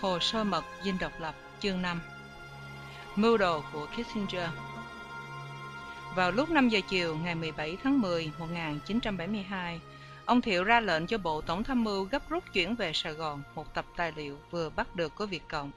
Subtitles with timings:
[0.00, 2.00] Hồ sơ mật dinh độc lập chương 5
[3.16, 4.48] Mưu đồ của Kissinger.
[6.14, 9.80] Vào lúc 5 giờ chiều ngày 17 tháng 10 1972,
[10.24, 13.42] ông Thiệu ra lệnh cho Bộ Tổng tham mưu gấp rút chuyển về Sài Gòn
[13.54, 15.70] một tập tài liệu vừa bắt được của Việt Cộng,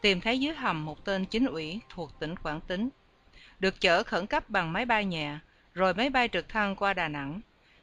[0.00, 2.88] tìm thấy dưới hầm một tên chính ủy thuộc tỉnh Quảng Tính,
[3.60, 5.38] được chở khẩn cấp bằng máy bay nhẹ,
[5.74, 7.40] rồi máy bay trực thăng qua Đà Nẵng.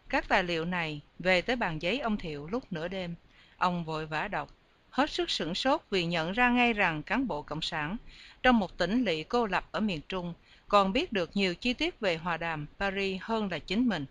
[0.09, 3.15] Các tài liệu này về tới bàn giấy ông Thiệu lúc nửa đêm,
[3.57, 4.49] ông vội vã đọc
[4.89, 7.97] hết sức sửng sốt vì nhận ra ngay rằng cán bộ cộng sản
[8.43, 10.33] trong một tỉnh lỵ cô lập ở miền trung
[10.67, 14.05] còn biết được nhiều chi tiết về hòa đàm paris hơn là chính mình.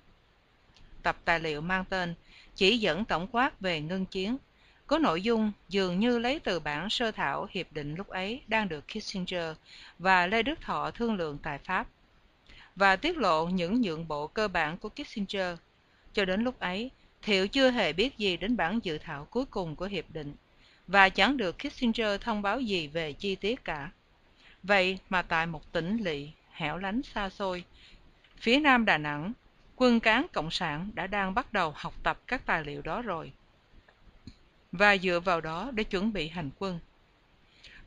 [1.02, 2.14] Tập tài liệu mang tên
[2.54, 4.36] chỉ dẫn tổng quát về ngưng chiến,
[4.86, 8.68] có nội dung dường như lấy từ bản sơ thảo hiệp định lúc ấy đang
[8.68, 9.56] được kissinger
[9.98, 11.86] và lê đức thọ thương lượng tại pháp
[12.76, 15.58] và tiết lộ những nhượng bộ cơ bản của kissinger.
[16.12, 16.90] Cho đến lúc ấy,
[17.22, 20.34] thiệu chưa hề biết gì đến bản dự thảo cuối cùng của hiệp định
[20.88, 23.90] và chẳng được Kissinger thông báo gì về chi tiết cả.
[24.62, 27.64] Vậy mà tại một tỉnh lỵ, hẻo lánh xa xôi,
[28.36, 29.32] phía nam Đà Nẵng,
[29.76, 33.32] quân cán Cộng sản đã đang bắt đầu học tập các tài liệu đó rồi.
[34.72, 36.78] Và dựa vào đó để chuẩn bị hành quân.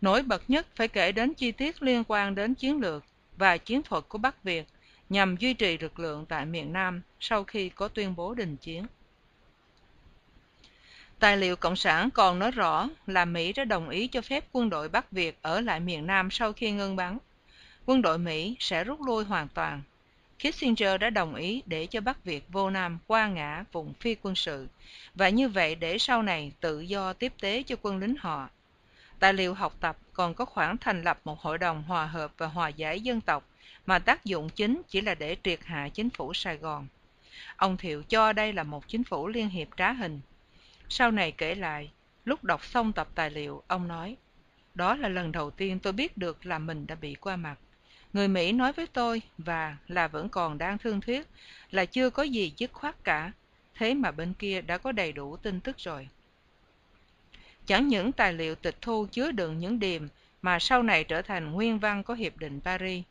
[0.02, 3.06] Nổi bật nhất phải kể đến chi tiết liên quan đến chiến lược
[3.38, 4.66] và chiến thuật của Bắc Việt
[5.10, 8.86] nhằm duy trì lực lượng tại miền Nam sau khi có tuyên bố đình chiến.
[11.22, 14.70] Tài liệu Cộng sản còn nói rõ là Mỹ đã đồng ý cho phép quân
[14.70, 17.18] đội Bắc Việt ở lại miền Nam sau khi ngưng bắn.
[17.86, 19.82] Quân đội Mỹ sẽ rút lui hoàn toàn.
[20.40, 24.36] Kissinger đã đồng ý để cho Bắc Việt vô Nam qua ngã vùng phi quân
[24.36, 24.68] sự,
[25.16, 28.50] và như vậy để sau này tự do tiếp tế cho quân lính họ.
[29.20, 32.48] Tài liệu học tập còn có khoản thành lập một hội đồng hòa hợp và
[32.48, 33.44] hòa giải dân tộc,
[33.86, 36.88] mà tác dụng chính chỉ là để triệt hạ chính phủ Sài Gòn.
[37.56, 40.22] Ông Thiệu cho đây là một chính phủ liên hiệp trá hình
[40.92, 41.92] sau này kể lại,
[42.26, 44.18] lúc đọc xong tập tài liệu, ông nói,
[44.74, 47.56] đó là lần đầu tiên tôi biết được là mình đã bị qua mặt.
[48.14, 51.28] Người Mỹ nói với tôi, và là vẫn còn đang thương thuyết,
[51.72, 53.32] là chưa có gì dứt khoát cả,
[53.76, 56.10] thế mà bên kia đã có đầy đủ tin tức rồi.
[57.66, 60.08] Chẳng những tài liệu tịch thu chứa đựng những điểm
[60.42, 63.04] mà sau này trở thành nguyên văn của Hiệp định Paris.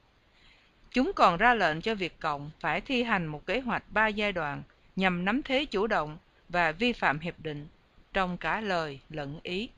[0.91, 4.33] Chúng còn ra lệnh cho Việt Cộng phải thi hành một kế hoạch ba giai
[4.33, 4.63] đoạn
[4.97, 6.19] nhằm nắm thế chủ động
[6.53, 7.67] và vi phạm hiệp định
[8.13, 9.69] trong cả lời lẫn ý.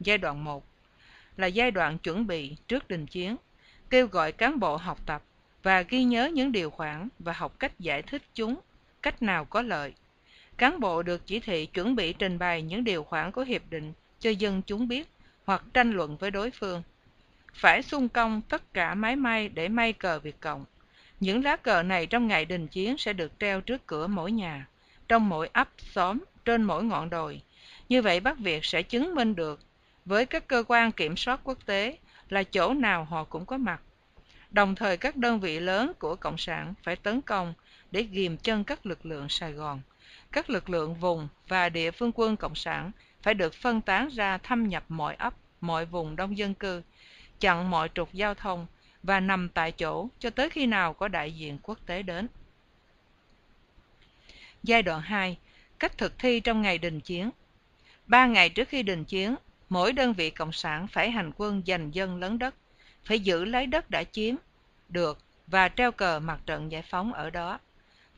[0.00, 0.64] Giai đoạn 1
[1.36, 3.36] là giai đoạn chuẩn bị trước đình chiến,
[3.90, 5.22] kêu gọi cán bộ học tập
[5.62, 8.60] và ghi nhớ những điều khoản và học cách giải thích chúng,
[9.02, 9.94] cách nào có lợi.
[10.56, 13.92] Cán bộ được chỉ thị chuẩn bị trình bày những điều khoản của hiệp định
[14.20, 15.08] cho dân chúng biết
[15.44, 16.82] hoặc tranh luận với đối phương.
[17.54, 20.64] Phải xung công tất cả máy may để may cờ Việt Cộng.
[21.20, 24.66] Những lá cờ này trong ngày đình chiến sẽ được treo trước cửa mỗi nhà
[25.08, 27.40] trong mỗi ấp xóm trên mỗi ngọn đồi.
[27.88, 29.60] Như vậy bắc việt sẽ chứng minh được
[30.04, 33.80] với các cơ quan kiểm soát quốc tế là chỗ nào họ cũng có mặt.
[34.50, 37.54] Đồng thời các đơn vị lớn của cộng sản phải tấn công
[37.90, 39.80] để ghìm chân các lực lượng sài gòn.
[40.32, 42.90] Các lực lượng vùng và địa phương quân cộng sản
[43.22, 46.82] phải được phân tán ra thâm nhập mọi ấp, mọi vùng đông dân cư,
[47.40, 48.66] chặn mọi trục giao thông
[49.02, 52.28] và nằm tại chỗ cho tới khi nào có đại diện quốc tế đến.
[54.66, 55.38] Giai đoạn 2.
[55.78, 57.30] Cách thực thi trong ngày đình chiến.
[58.06, 59.34] Ba ngày trước khi đình chiến,
[59.68, 62.54] mỗi đơn vị cộng sản phải hành quân giành dân lấn đất,
[63.04, 64.34] phải giữ lấy đất đã chiếm
[64.88, 67.58] được và treo cờ mặt trận giải phóng ở đó.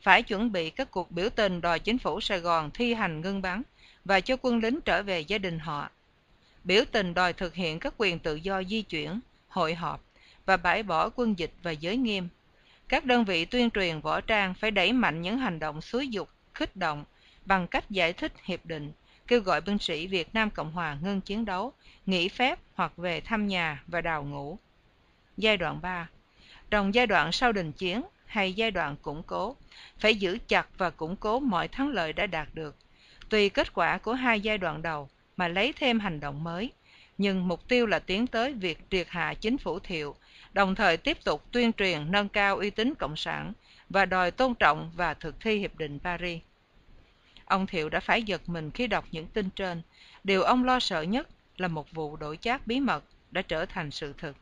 [0.01, 3.41] Phải chuẩn bị các cuộc biểu tình đòi chính phủ Sài Gòn thi hành ngưng
[3.41, 3.61] bắn
[4.05, 5.89] và cho quân lính trở về gia đình họ.
[6.63, 10.03] Biểu tình đòi thực hiện các quyền tự do di chuyển, hội họp
[10.45, 12.27] và bãi bỏ quân dịch và giới nghiêm.
[12.87, 16.29] Các đơn vị tuyên truyền võ trang phải đẩy mạnh những hành động xúi dục
[16.59, 17.03] khích động
[17.45, 18.91] bằng cách giải thích hiệp định,
[19.27, 21.73] kêu gọi binh sĩ Việt Nam Cộng Hòa ngưng chiến đấu,
[22.05, 24.57] nghỉ phép hoặc về thăm nhà và đào ngũ.
[25.37, 26.09] Giai đoạn 3
[26.69, 29.55] Trong giai đoạn sau đình chiến hay giai đoạn củng cố,
[29.99, 32.75] phải giữ chặt và củng cố mọi thắng lợi đã đạt được.
[33.29, 36.71] Tùy kết quả của hai giai đoạn đầu mà lấy thêm hành động mới,
[37.17, 40.15] nhưng mục tiêu là tiến tới việc triệt hạ chính phủ thiệu,
[40.53, 43.53] đồng thời tiếp tục tuyên truyền nâng cao uy tín cộng sản
[43.89, 46.41] và đòi tôn trọng và thực thi hiệp định Paris.
[47.49, 49.81] Ông Thiệu đã phải giật mình khi đọc những tin trên.
[50.23, 53.91] Điều ông lo sợ nhất là một vụ đổi chác bí mật đã trở thành
[53.91, 54.35] sự thực.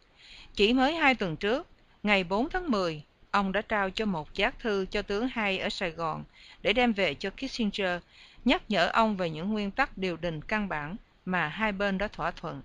[0.53, 1.67] Chỉ mới hai tuần trước,
[2.03, 5.69] ngày 4 tháng 10, ông đã trao cho một giác thư cho tướng Hay ở
[5.69, 6.23] Sài Gòn
[6.61, 8.01] để đem về cho Kissinger,
[8.45, 10.95] nhắc nhở ông về những nguyên tắc điều đình căn bản
[11.25, 12.61] mà hai bên đã thỏa thuận.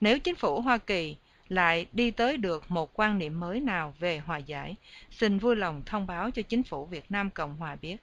[0.00, 1.16] Nếu chính phủ Hoa Kỳ
[1.48, 4.74] lại đi tới được một quan niệm mới nào về hòa giải,
[5.10, 7.96] xin vui lòng thông báo cho chính phủ Việt Nam Cộng Hòa biết.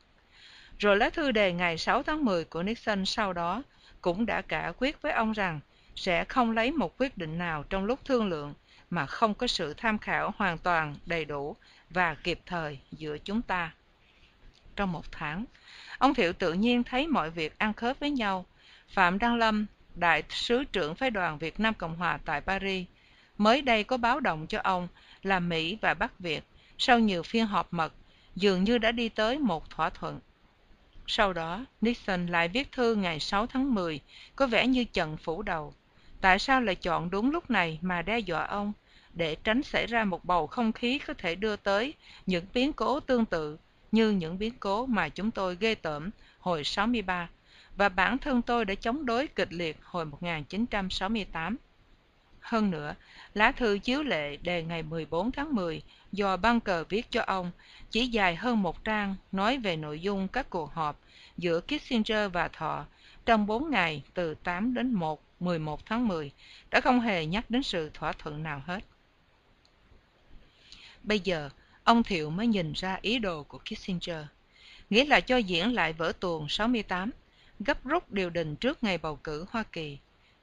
[0.81, 3.63] Rồi lá thư đề ngày 6 tháng 10 của Nixon sau đó
[4.01, 5.60] cũng đã cả quyết với ông rằng
[5.95, 8.54] sẽ không lấy một quyết định nào trong lúc thương lượng
[8.89, 11.56] mà không có sự tham khảo hoàn toàn, đầy đủ
[11.89, 13.74] và kịp thời giữa chúng ta.
[14.75, 15.45] Trong một tháng,
[15.98, 18.45] ông thiệu tự nhiên thấy mọi việc ăn khớp với nhau.
[18.89, 22.88] Phạm đăng lâm, đại sứ trưởng phái đoàn việt nam cộng hòa tại paris,
[23.38, 24.88] mới đây có báo động cho ông
[25.24, 26.44] là mỹ và bắc việt
[26.78, 27.94] sau nhiều phiên họp mật,
[28.36, 30.19] dường như đã đi tới một thỏa thuận
[31.07, 34.00] sau đó nixon lại viết thư ngày 6 tháng 10,
[34.36, 35.74] có vẻ như trận phủ đầu.
[36.21, 38.74] Tại sao lại chọn đúng lúc này mà đe dọa ông?
[39.13, 41.94] Để tránh xảy ra một bầu không khí có thể đưa tới
[42.25, 43.57] những biến cố tương tự
[43.92, 46.09] như những biến cố mà chúng tôi ghê tởm
[46.39, 47.30] hồi 63
[47.77, 51.57] và bản thân tôi đã chống đối kịch liệt hồi 1968.
[52.39, 52.95] Hơn nữa,
[53.33, 55.81] lá thư chiếu lệ đề ngày 14 tháng 10
[56.12, 57.52] do Bunker viết cho ông
[57.92, 61.00] chỉ dài hơn một trang nói về nội dung các cuộc họp
[61.38, 62.86] giữa Kissinger và Thọ
[63.25, 66.31] trong 4 ngày từ 8 đến 1, 11 tháng 10
[66.72, 68.84] đã không hề nhắc đến sự thỏa thuận nào hết.
[71.04, 71.50] Bây giờ,
[71.84, 74.25] ông Thiệu mới nhìn ra ý đồ của Kissinger,
[74.90, 77.12] nghĩa là cho diễn lại vở tuồng 68,
[77.60, 79.98] gấp rút điều đình trước ngày bầu cử Hoa Kỳ.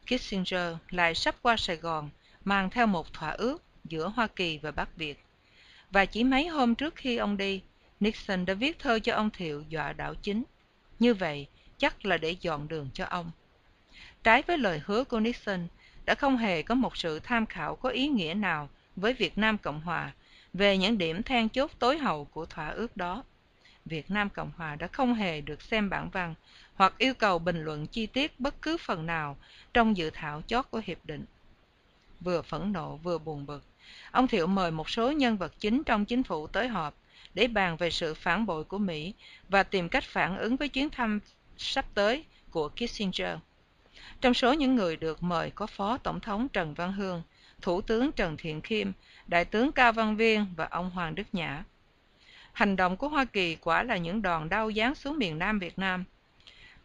[0.07, 2.11] Kissinger lại sắp qua Sài Gòn,
[2.45, 5.25] mang theo một thỏa ước giữa Hoa Kỳ và Bắc Việt.
[5.91, 7.63] Và chỉ mấy hôm trước khi ông đi,
[8.01, 10.45] Nixon đã viết thơ cho ông Thiệu dọa đảo chính.
[10.99, 11.47] Như vậy,
[11.79, 13.31] chắc là để dọn đường cho ông.
[14.23, 15.67] Trái với lời hứa của Nixon,
[16.05, 19.59] đã không hề có một sự tham khảo có ý nghĩa nào với Việt Nam
[19.59, 20.13] Cộng Hòa
[20.53, 23.25] về những điểm then chốt tối hậu của thỏa ước đó.
[23.85, 26.35] Việt Nam Cộng Hòa đã không hề được xem bản văn
[26.75, 29.37] hoặc yêu cầu bình luận chi tiết bất cứ phần nào
[29.75, 31.25] trong dự thảo chót của hiệp định.
[32.21, 33.65] Vừa phẫn nộ vừa buồn bực,
[34.11, 36.95] ông Thiệu mời một số nhân vật chính trong chính phủ tới họp
[37.35, 39.15] để bàn về sự phản bội của Mỹ
[39.49, 41.21] và tìm cách phản ứng với chuyến thăm
[41.57, 43.39] sắp tới của Kissinger.
[44.21, 47.23] Trong số những người được mời có Phó Tổng thống Trần Văn Hương,
[47.63, 48.93] Thủ tướng Trần Thiện Khiêm,
[49.27, 51.65] Đại tướng Cao Văn Viên và ông Hoàng Đức Nhã.
[52.53, 55.79] Hành động của Hoa Kỳ quả là những đòn đau giáng xuống miền Nam Việt
[55.79, 56.05] Nam.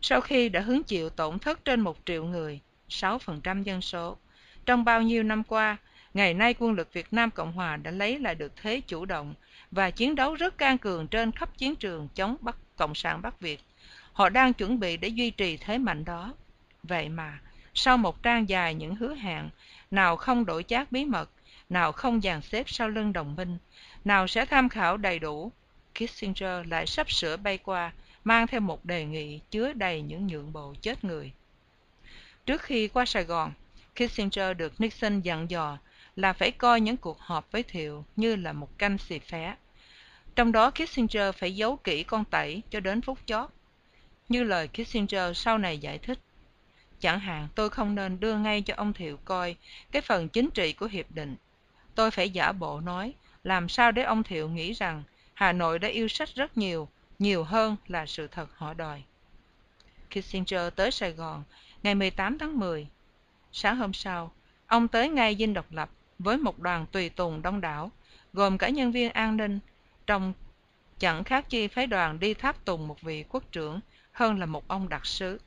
[0.01, 2.59] Sau khi đã hứng chịu tổn thất trên một triệu người,
[2.89, 4.17] 6% dân số,
[4.65, 5.77] trong bao nhiêu năm qua,
[6.13, 9.33] ngày nay quân lực Việt Nam Cộng Hòa đã lấy lại được thế chủ động
[9.71, 13.39] và chiến đấu rất can cường trên khắp chiến trường chống Bắc Cộng sản Bắc
[13.39, 13.59] Việt.
[14.13, 16.33] Họ đang chuẩn bị để duy trì thế mạnh đó.
[16.83, 17.39] Vậy mà,
[17.73, 19.49] sau một trang dài những hứa hẹn,
[19.91, 21.29] nào không đổi chác bí mật,
[21.69, 23.57] nào không dàn xếp sau lưng đồng minh,
[24.05, 25.51] nào sẽ tham khảo đầy đủ,
[25.95, 27.91] Kissinger lại sắp sửa bay qua,
[28.23, 31.31] mang theo một đề nghị chứa đầy những nhượng bộ chết người.
[32.45, 33.51] Trước khi qua Sài Gòn,
[33.95, 35.77] Kissinger được Nixon dặn dò
[36.15, 39.55] là phải coi những cuộc họp với Thiệu như là một canh xì phé.
[40.35, 43.49] Trong đó Kissinger phải giấu kỹ con tẩy cho đến phút chót.
[44.29, 46.19] Như lời Kissinger sau này giải thích,
[46.99, 49.55] chẳng hạn tôi không nên đưa ngay cho ông Thiệu coi
[49.91, 51.35] cái phần chính trị của hiệp định.
[51.95, 53.13] Tôi phải giả bộ nói,
[53.43, 56.87] làm sao để ông Thiệu nghĩ rằng Hà Nội đã yêu sách rất nhiều,
[57.19, 59.03] nhiều hơn là sự thật họ đòi.
[60.09, 61.43] Kissinger tới Sài Gòn
[61.83, 62.87] ngày 18 tháng 10.
[63.51, 64.31] Sáng hôm sau,
[64.67, 65.89] ông tới ngay Dinh Độc Lập
[66.23, 67.91] với một đoàn tùy tùng đông đảo,
[68.33, 69.59] gồm cả nhân viên an ninh,
[70.07, 70.33] trong
[70.99, 73.79] chẳng khác chi phái đoàn đi tháp tùng một vị quốc trưởng
[74.11, 75.39] hơn là một ông đặc sứ.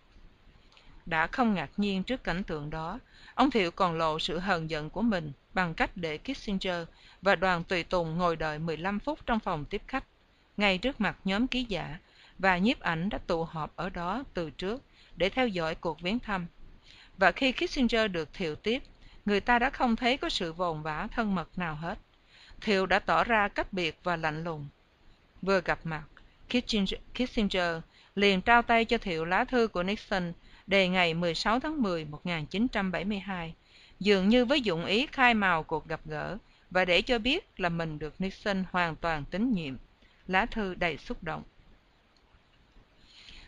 [1.06, 2.98] Đã không ngạc nhiên trước cảnh tượng đó,
[3.34, 6.88] ông Thiệu còn lộ sự hờn giận của mình bằng cách để Kissinger
[7.22, 10.04] và đoàn tùy tùng ngồi đợi 15 phút trong phòng tiếp khách,
[10.56, 11.98] ngay trước mặt nhóm ký giả,
[12.38, 14.82] và nhiếp ảnh đã tụ họp ở đó từ trước
[15.16, 16.46] để theo dõi cuộc viếng thăm.
[17.18, 18.82] Và khi Kissinger được Thiệu tiếp,
[19.26, 21.98] người ta đã không thấy có sự vồn vã thân mật nào hết.
[22.60, 24.68] Thiệu đã tỏ ra cách biệt và lạnh lùng.
[25.42, 26.02] Vừa gặp mặt,
[26.48, 27.82] Kissinger, Kissinger
[28.14, 30.32] liền trao tay cho Thiệu lá thư của Nixon
[30.66, 33.54] đề ngày 16 tháng 10 1972,
[34.00, 36.38] dường như với dụng ý khai mào cuộc gặp gỡ
[36.70, 39.76] và để cho biết là mình được Nixon hoàn toàn tín nhiệm.
[40.26, 41.42] Lá thư đầy xúc động.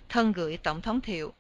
[0.09, 1.33] Thân gửi Tổng thống Thiệu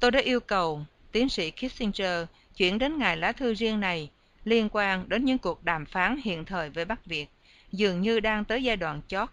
[0.00, 2.26] Tôi đã yêu cầu tiến sĩ Kissinger
[2.58, 4.10] chuyển đến ngài lá thư riêng này
[4.44, 7.26] liên quan đến những cuộc đàm phán hiện thời với Bắc Việt,
[7.72, 9.28] dường như đang tới giai đoạn chót.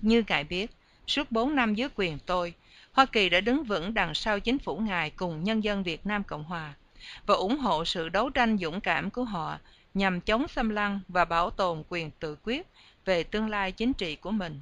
[0.00, 0.70] Như ngài biết,
[1.06, 2.54] suốt 4 năm dưới quyền tôi,
[2.92, 6.24] Hoa Kỳ đã đứng vững đằng sau chính phủ ngài cùng nhân dân Việt Nam
[6.24, 6.74] Cộng Hòa
[7.26, 9.58] và ủng hộ sự đấu tranh dũng cảm của họ
[9.94, 12.66] nhằm chống xâm lăng và bảo tồn quyền tự quyết
[13.04, 14.60] về tương lai chính trị của mình.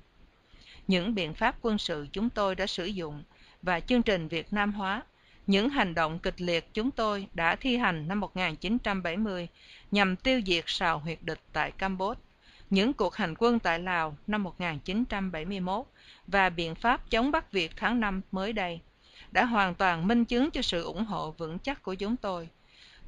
[0.88, 3.22] Những biện pháp quân sự chúng tôi đã sử dụng
[3.62, 5.02] và chương trình Việt Nam hóa,
[5.50, 9.48] những hành động kịch liệt chúng tôi đã thi hành năm 1970
[9.90, 12.20] nhằm tiêu diệt sào huyệt địch tại Campuchia,
[12.70, 15.86] những cuộc hành quân tại Lào năm 1971
[16.26, 18.80] và biện pháp chống Bắc Việt tháng 5 mới đây
[19.30, 22.48] đã hoàn toàn minh chứng cho sự ủng hộ vững chắc của chúng tôi.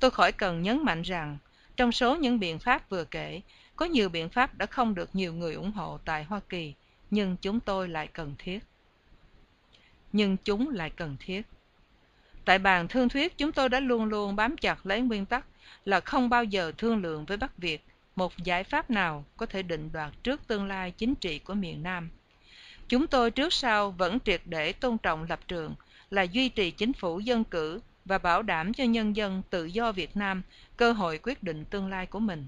[0.00, 1.38] Tôi khỏi cần nhấn mạnh rằng
[1.76, 3.40] trong số những biện pháp vừa kể
[3.76, 6.75] có nhiều biện pháp đã không được nhiều người ủng hộ tại hoa kỳ
[7.11, 8.58] nhưng chúng tôi lại cần thiết.
[10.12, 11.42] Nhưng chúng lại cần thiết
[12.44, 15.44] tại bàn thương thuyết, chúng tôi đã luôn luôn bám chặt lấy nguyên tắc
[15.84, 17.84] là không bao giờ thương lượng với bắc việt,
[18.16, 21.82] một giải pháp nào có thể định đoạt trước tương lai chính trị của miền
[21.82, 22.11] nam.
[22.88, 25.75] Chúng tôi trước sau vẫn triệt để tôn trọng lập trường
[26.11, 29.92] là duy trì chính phủ dân cử và bảo đảm cho nhân dân tự do
[29.92, 30.42] việt nam
[30.76, 32.46] cơ hội quyết định tương lai của mình.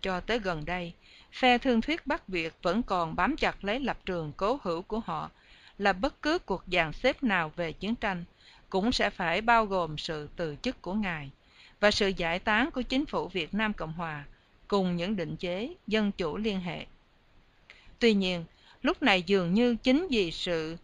[0.00, 0.92] Cho tới gần đây,
[1.32, 5.00] phe thương thuyết bắc việt vẫn còn bám chặt lấy lập trường cố hữu của
[5.00, 5.30] họ
[5.78, 8.24] là bất cứ cuộc dàn xếp nào về chiến tranh
[8.70, 11.30] cũng sẽ phải bao gồm sự từ chức của ngài
[11.80, 14.24] và sự giải tán của chính phủ việt nam cộng hòa
[14.68, 16.86] cùng những định chế dân chủ liên hệ.
[17.98, 18.44] Tuy nhiên
[18.82, 20.76] lúc này dường như chính vì sự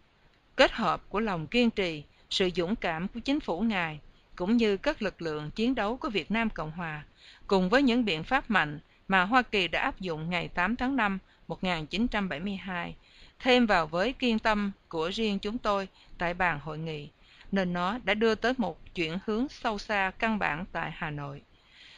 [0.56, 4.00] kết hợp của lòng kiên trì sự dũng cảm của chính phủ ngài
[4.36, 7.04] cũng như các lực lượng chiến đấu của việt nam cộng hòa
[7.46, 10.96] cùng với những biện pháp mạnh mà Hoa Kỳ đã áp dụng ngày 8 tháng
[10.96, 12.94] 5 1972,
[13.38, 15.88] thêm vào với kiên tâm của riêng chúng tôi
[16.18, 17.08] tại bàn hội nghị,
[17.54, 21.42] nên nó đã đưa tới một chuyển hướng sâu xa căn bản tại Hà Nội.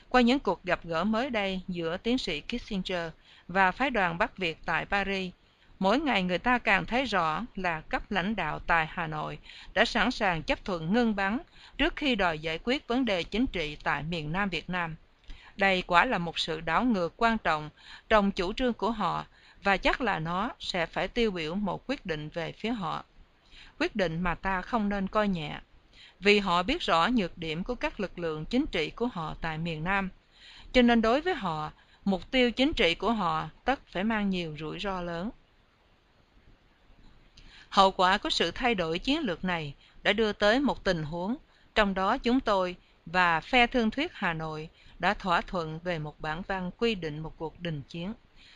[0.08, 3.10] Qua những cuộc gặp gỡ mới đây giữa tiến sĩ Kissinger
[3.48, 5.32] và phái đoàn Bắc Việt tại Paris,
[5.78, 9.38] mỗi ngày người ta càng thấy rõ là cấp lãnh đạo tại Hà Nội
[9.74, 11.38] đã sẵn sàng chấp thuận ngưng bắn
[11.78, 14.96] trước khi đòi giải quyết vấn đề chính trị tại miền Nam Việt Nam.
[15.56, 17.70] Đây quả là một sự đảo ngược quan trọng
[18.08, 19.26] trong chủ trương của họ
[19.62, 23.04] và chắc là nó sẽ phải tiêu biểu một quyết định về phía họ.
[23.78, 25.60] Quyết định mà ta không nên coi nhẹ,
[26.20, 29.58] vì họ biết rõ nhược điểm của các lực lượng chính trị của họ tại
[29.58, 30.08] miền Nam.
[30.72, 31.72] Cho nên đối với họ,
[32.04, 35.30] mục tiêu chính trị của họ tất phải mang nhiều rủi ro lớn.
[37.68, 41.36] Hậu quả của sự thay đổi chiến lược này đã đưa tới một tình huống,
[41.74, 44.68] trong đó chúng tôi và phe thương thuyết Hà Nội
[44.98, 48.12] đã thỏa thuận về một bản văn quy định một cuộc đình chiến,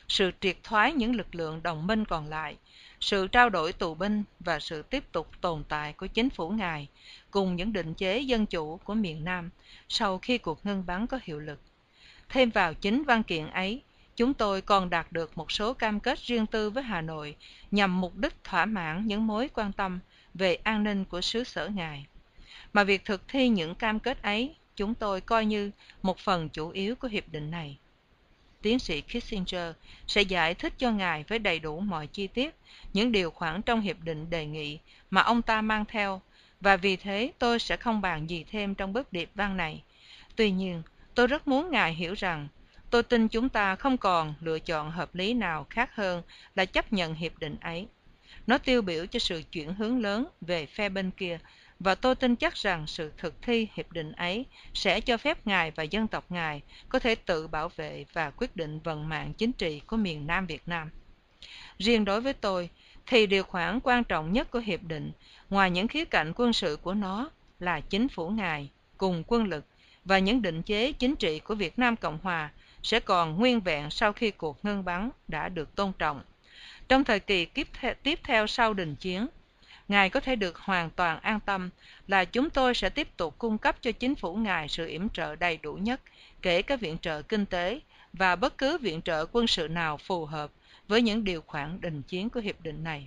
[0.09, 2.57] sự triệt thoái những lực lượng đồng minh còn lại,
[3.01, 6.89] sự trao đổi tù binh và sự tiếp tục tồn tại của chính phủ ngài
[7.31, 9.51] cùng những định chế dân chủ của miền Nam
[9.89, 11.61] sau khi cuộc ngưng bắn có hiệu lực.
[12.29, 13.83] Thêm vào chính văn kiện ấy,
[14.17, 17.37] chúng tôi còn đạt được một số cam kết riêng tư với Hà Nội
[17.71, 19.99] nhằm mục đích thỏa mãn những mối quan tâm
[20.35, 22.07] về an ninh của xứ sở ngài.
[22.73, 25.71] Mà việc thực thi những cam kết ấy chúng tôi coi như
[26.03, 27.79] một phần chủ yếu của hiệp định này.
[28.63, 29.73] Tiến sĩ Kissinger
[30.07, 32.55] sẽ giải thích cho ngài với đầy đủ mọi chi tiết
[32.93, 34.79] những điều khoản trong hiệp định đề nghị
[35.11, 36.21] mà ông ta mang theo
[36.61, 39.83] và vì thế tôi sẽ không bàn gì thêm trong bức điệp văn này.
[40.37, 40.83] Tuy nhiên,
[41.15, 42.49] tôi rất muốn ngài hiểu rằng
[42.91, 46.23] tôi tin chúng ta không còn lựa chọn hợp lý nào khác hơn
[46.55, 47.87] là chấp nhận hiệp định ấy.
[48.47, 51.39] Nó tiêu biểu cho sự chuyển hướng lớn về phe bên kia
[51.81, 55.71] và tôi tin chắc rằng sự thực thi hiệp định ấy sẽ cho phép ngài
[55.71, 59.53] và dân tộc ngài có thể tự bảo vệ và quyết định vận mạng chính
[59.53, 60.91] trị của miền nam việt nam.
[61.79, 62.69] Riêng đối với tôi,
[63.07, 65.13] thì điều khoản quan trọng nhất của hiệp định,
[65.51, 69.65] ngoài những khía cạnh quân sự của nó, là chính phủ ngài cùng quân lực
[70.05, 72.51] và những định chế chính trị của việt nam cộng hòa
[72.83, 76.23] sẽ còn nguyên vẹn sau khi cuộc ngưng bắn đã được tôn trọng.
[76.89, 77.47] Trong thời kỳ
[78.03, 79.27] tiếp theo sau đình chiến
[79.91, 81.71] ngài có thể được hoàn toàn an tâm
[82.09, 85.37] là chúng tôi sẽ tiếp tục cung cấp cho chính phủ ngài sự yểm trợ
[85.37, 86.01] đầy đủ nhất,
[86.43, 87.81] kể cả viện trợ kinh tế
[88.13, 90.51] và bất cứ viện trợ quân sự nào phù hợp
[90.89, 93.07] với những điều khoản đình chiến của hiệp định này.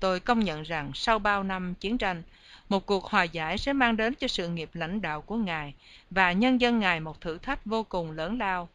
[0.00, 2.22] Tôi công nhận rằng sau bao năm chiến tranh,
[2.68, 5.74] một cuộc hòa giải sẽ mang đến cho sự nghiệp lãnh đạo của ngài
[6.10, 8.68] và nhân dân ngài một thử thách vô cùng lớn lao.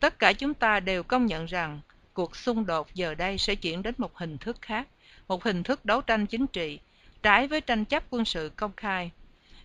[0.00, 1.80] Tất cả chúng ta đều công nhận rằng
[2.12, 4.88] cuộc xung đột giờ đây sẽ chuyển đến một hình thức khác
[5.28, 6.78] một hình thức đấu tranh chính trị,
[7.22, 9.10] trái với tranh chấp quân sự công khai.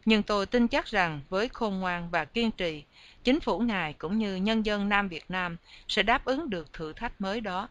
[0.06, 2.84] Nhưng tôi tin chắc rằng với khôn ngoan và kiên trì,
[3.24, 6.94] chính phủ ngài cũng như nhân dân nam việt nam sẽ đáp ứng được thử
[6.94, 7.70] thách mới đó.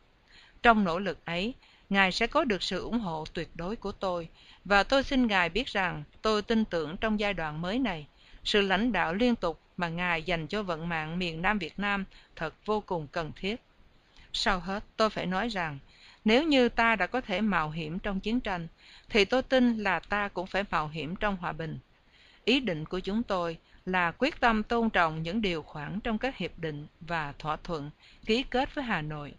[0.63, 1.55] Trong nỗ lực ấy,
[1.91, 4.29] ngài sẽ có được sự ủng hộ tuyệt đối của tôi,
[4.65, 8.07] và tôi xin ngài biết rằng tôi tin tưởng trong giai đoạn mới này,
[8.45, 12.05] sự lãnh đạo liên tục mà ngài dành cho vận mạng miền nam việt nam
[12.37, 13.61] thật vô cùng cần thiết.
[14.33, 15.79] Sau hết, tôi phải nói rằng
[16.25, 18.69] nếu như ta đã có thể mạo hiểm trong chiến tranh,
[19.09, 21.79] thì tôi tin là ta cũng phải mạo hiểm trong hòa bình.
[22.45, 26.37] Ý định của chúng tôi là quyết tâm tôn trọng những điều khoản trong các
[26.37, 27.91] hiệp định và thỏa thuận
[28.27, 29.35] ký kết với hà nội.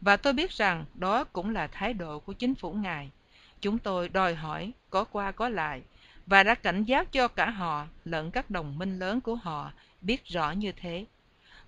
[0.00, 3.10] Và tôi biết rằng đó cũng là thái độ của chính phủ ngài.
[3.60, 5.82] Chúng tôi đòi hỏi có qua có lại
[6.26, 10.26] và đã cảnh giác cho cả họ lẫn các đồng minh lớn của họ biết
[10.26, 11.04] rõ như thế.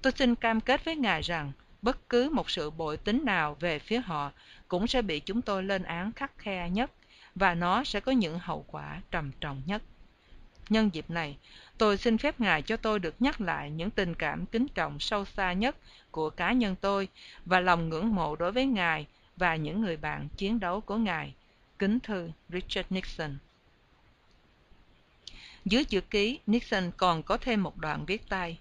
[0.03, 3.79] Tôi xin cam kết với ngài rằng bất cứ một sự bội tính nào về
[3.79, 4.33] phía họ
[4.69, 6.91] cũng sẽ bị chúng tôi lên án khắc khe nhất
[7.35, 9.83] và nó sẽ có những hậu quả trầm trọng nhất.
[10.69, 11.37] Nhân dịp này,
[11.79, 15.25] tôi xin phép ngài cho tôi được nhắc lại những tình cảm kính trọng sâu
[15.25, 15.77] xa nhất
[16.11, 17.09] của cá nhân tôi
[17.45, 21.35] và lòng ngưỡng mộ đối với ngài và những người bạn chiến đấu của ngài.
[21.79, 23.37] Kính thư richard nixon.
[25.65, 28.59] Dưới chữ ký, nixon còn có thêm một đoạn viết tay.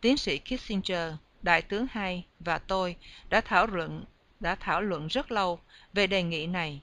[0.00, 2.96] Tiến sĩ kissinger đại tướng hai và tôi
[3.28, 4.04] đã thảo luận,
[4.40, 5.60] đã thảo luận rất lâu
[5.92, 6.80] về đề nghị này.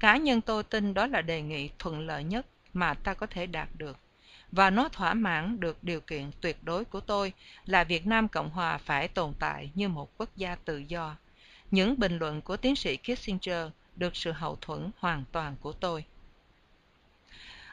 [0.00, 3.46] Cá nhân tôi tin đó là đề nghị thuận lợi nhất mà ta có thể
[3.46, 3.98] đạt được.
[4.52, 7.32] Và nó thỏa mãn được điều kiện tuyệt đối của tôi
[7.66, 11.16] là việt nam cộng hòa phải tồn tại như một quốc gia tự do.
[11.70, 16.04] Những bình luận của tiến sĩ kissinger được sự hậu thuẫn hoàn toàn của tôi.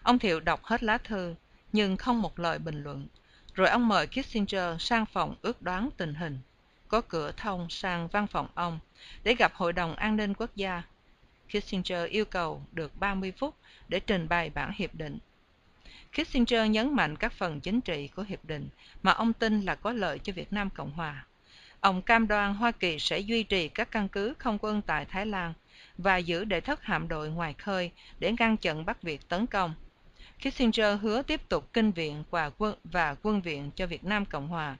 [0.03, 1.35] Ông thiệu đọc hết lá thư,
[1.73, 3.07] nhưng không một lời bình luận
[3.53, 6.39] rồi ông mời kissinger sang phòng ước đoán tình hình.
[6.87, 8.79] Có cửa thông sang văn phòng ông
[9.23, 10.83] để gặp hội đồng an ninh quốc gia.
[11.49, 13.55] Kissinger yêu cầu được ba mươi phút
[13.87, 15.17] để trình bày bản hiệp định.
[16.11, 18.69] Kissinger nhấn mạnh các phần chính trị của hiệp định
[19.03, 21.25] mà ông tin là có lợi cho việt nam cộng hòa.
[21.79, 25.25] Ông cam đoan hoa kỳ sẽ duy trì các căn cứ không quân tại thái
[25.25, 25.53] lan
[25.97, 29.73] và giữ đệ thất hạm đội ngoài khơi để ngăn chặn bắc việt tấn công
[30.41, 34.47] kissinger hứa tiếp tục kinh viện và quân và quân viện cho việt nam cộng
[34.47, 34.77] hòa.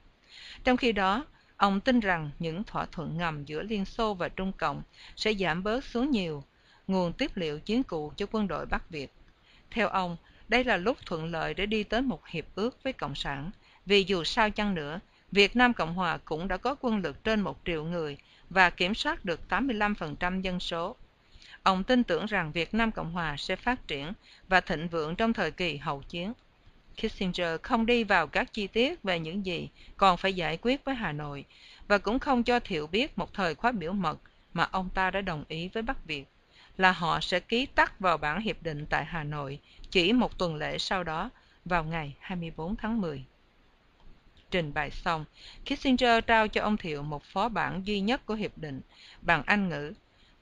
[0.64, 1.26] Trong khi đó,
[1.56, 4.82] ông tin rằng những thỏa thuận ngầm giữa liên xô và trung cộng
[5.16, 6.44] sẽ giảm bớt xuống nhiều
[6.86, 9.12] nguồn tiếp liệu chiến cụ cho quân đội bắc việt.
[9.70, 10.16] Theo ông,
[10.48, 13.50] đây là lúc thuận lợi để đi tới một hiệp ước với cộng sản.
[13.86, 15.00] Vì dù sao chăng nữa,
[15.32, 18.16] việt nam cộng hòa cũng đã có quân lực trên một triệu người
[18.50, 20.96] và kiểm soát được tám mươi lăm phần trăm dân số
[21.62, 24.12] ông tin tưởng rằng việt nam cộng hòa sẽ phát triển
[24.48, 26.32] và thịnh vượng trong thời kỳ hậu chiến
[26.96, 30.94] kissinger không đi vào các chi tiết về những gì còn phải giải quyết với
[30.94, 31.44] hà nội
[31.88, 34.18] và cũng không cho thiệu biết một thời khóa biểu mật
[34.52, 36.24] mà ông ta đã đồng ý với bắc việt
[36.76, 39.58] là họ sẽ ký tắt vào bản hiệp định tại hà nội
[39.90, 41.30] chỉ một tuần lễ sau đó
[41.64, 43.24] vào ngày 24 tháng 10.
[44.50, 45.24] Trình bày xong,
[45.64, 48.80] Kissinger trao cho ông Thiệu một phó bản duy nhất của hiệp định
[49.22, 49.92] bằng Anh ngữ.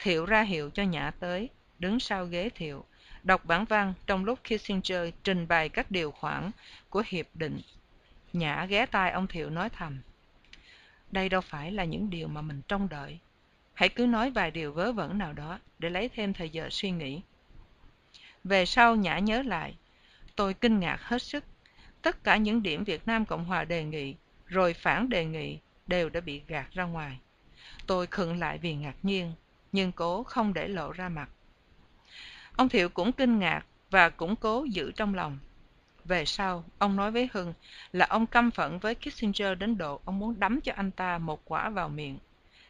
[0.03, 2.85] Thiệu ra hiệu cho Nhã tới, đứng sau ghế Thiệu,
[3.23, 6.51] đọc bản văn trong lúc Kissinger trình bày các điều khoản
[6.91, 7.61] của hiệp định.
[8.33, 10.01] Nhã ghé tai ông Thiệu nói thầm.
[11.11, 13.19] Đây đâu phải là những điều mà mình trông đợi.
[13.75, 16.91] Hãy cứ nói vài điều vớ vẩn nào đó để lấy thêm thời giờ suy
[16.91, 17.21] nghĩ.
[18.45, 19.75] Về sau Nhã nhớ lại,
[20.37, 21.45] tôi kinh ngạc hết sức.
[22.03, 24.15] Tất cả những điểm Việt Nam Cộng Hòa đề nghị,
[24.47, 27.19] rồi phản đề nghị, đều đã bị gạt ra ngoài.
[27.87, 29.33] Tôi khựng lại vì ngạc nhiên,
[29.73, 31.29] nhưng cố không để lộ ra mặt.
[32.57, 35.39] Ông Thiệu cũng kinh ngạc và cũng cố giữ trong lòng.
[36.05, 37.53] Về sau, ông nói với Hưng
[37.93, 41.43] là ông căm phẫn với Kissinger đến độ ông muốn đấm cho anh ta một
[41.45, 42.19] quả vào miệng.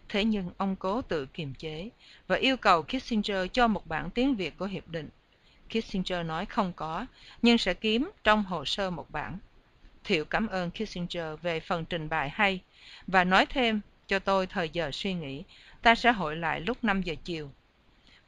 [0.08, 1.90] Thế nhưng ông cố tự kiềm chế
[2.26, 5.08] và yêu cầu Kissinger cho một bản tiếng Việt của hiệp định.
[5.68, 7.06] Kissinger nói không có,
[7.42, 9.38] nhưng sẽ kiếm trong hồ sơ một bản.
[10.04, 12.60] Thiệu cảm ơn Kissinger về phần trình bày hay
[13.06, 15.44] và nói thêm cho tôi thời giờ suy nghĩ,
[15.82, 17.50] ta sẽ hội lại lúc 5 giờ chiều.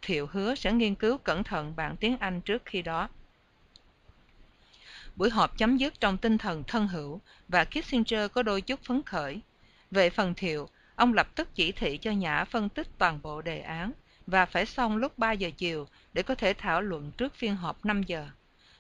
[0.03, 3.09] Thiệu hứa sẽ nghiên cứu cẩn thận bản tiếng Anh trước khi đó.
[5.17, 9.03] Buổi họp chấm dứt trong tinh thần thân hữu và Kissinger có đôi chút phấn
[9.03, 9.41] khởi.
[9.91, 13.61] Về phần Thiệu, ông lập tức chỉ thị cho Nhã phân tích toàn bộ đề
[13.61, 13.93] án
[14.27, 17.85] và phải xong lúc 3 giờ chiều để có thể thảo luận trước phiên họp
[17.85, 18.29] 5 giờ.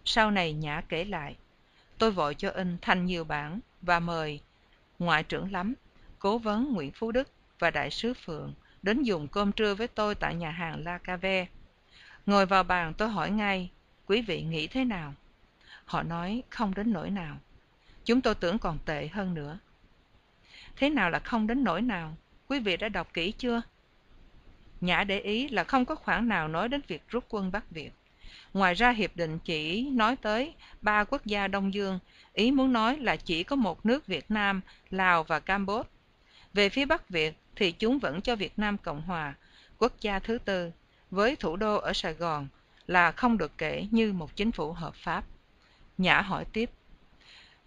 [0.04, 1.36] Sau này Nhã kể lại,
[1.98, 4.40] tôi vội cho in thành nhiều bản và mời
[4.98, 5.74] ngoại trưởng lắm,
[6.18, 10.14] cố vấn Nguyễn Phú Đức và đại sứ Phượng đến dùng cơm trưa với tôi
[10.14, 11.46] tại nhà hàng La Cave.
[12.26, 13.70] Ngồi vào bàn tôi hỏi ngay,
[14.06, 15.14] quý vị nghĩ thế nào?
[15.84, 17.36] Họ nói không đến nỗi nào.
[18.04, 19.58] Chúng tôi tưởng còn tệ hơn nữa.
[20.76, 22.16] Thế nào là không đến nỗi nào?
[22.48, 23.62] Quý vị đã đọc kỹ chưa?
[24.80, 27.92] Nhã để ý là không có khoản nào nói đến việc rút quân Bắc Việt.
[28.54, 31.98] Ngoài ra hiệp định chỉ nói tới ba quốc gia Đông Dương,
[32.32, 35.88] ý muốn nói là chỉ có một nước Việt Nam, Lào và Campuchia.
[36.54, 39.34] Về phía Bắc Việt thì chúng vẫn cho Việt Nam Cộng Hòa,
[39.78, 40.70] quốc gia thứ tư,
[41.10, 42.48] với thủ đô ở Sài Gòn
[42.86, 45.24] là không được kể như một chính phủ hợp pháp.
[45.98, 46.70] Nhã hỏi tiếp,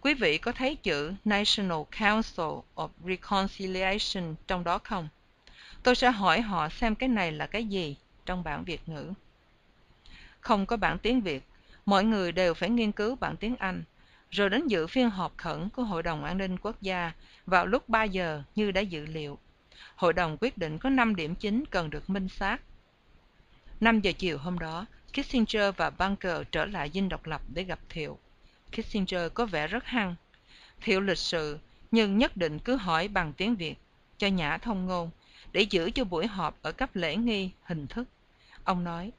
[0.02, 5.08] quý vị có thấy chữ National Council of Reconciliation trong đó không?
[5.84, 9.13] Tôi sẽ hỏi họ xem cái này là cái gì trong bản Việt ngữ.
[10.39, 11.43] Không có bản tiếng Việt,
[11.86, 13.84] mọi người đều phải nghiên cứu bản tiếng Anh,
[14.32, 17.12] rồi đến dự phiên họp khẩn của Hội đồng An ninh Quốc gia
[17.45, 19.38] vào lúc 3 giờ như đã dự liệu.
[19.95, 22.58] Hội đồng quyết định có 5 điểm chính cần được minh xác.
[23.79, 27.79] 5 giờ chiều hôm đó, Kissinger và Bunker trở lại dinh độc lập để gặp
[27.89, 28.19] Thiệu.
[28.71, 30.15] Kissinger có vẻ rất hăng.
[30.81, 31.60] Thiệu lịch sự,
[31.91, 33.75] nhưng nhất định cứ hỏi bằng tiếng Việt,
[34.17, 35.10] cho nhã thông ngôn,
[35.51, 38.08] để giữ cho buổi họp ở cấp lễ nghi hình thức.
[38.63, 39.12] Ông nói,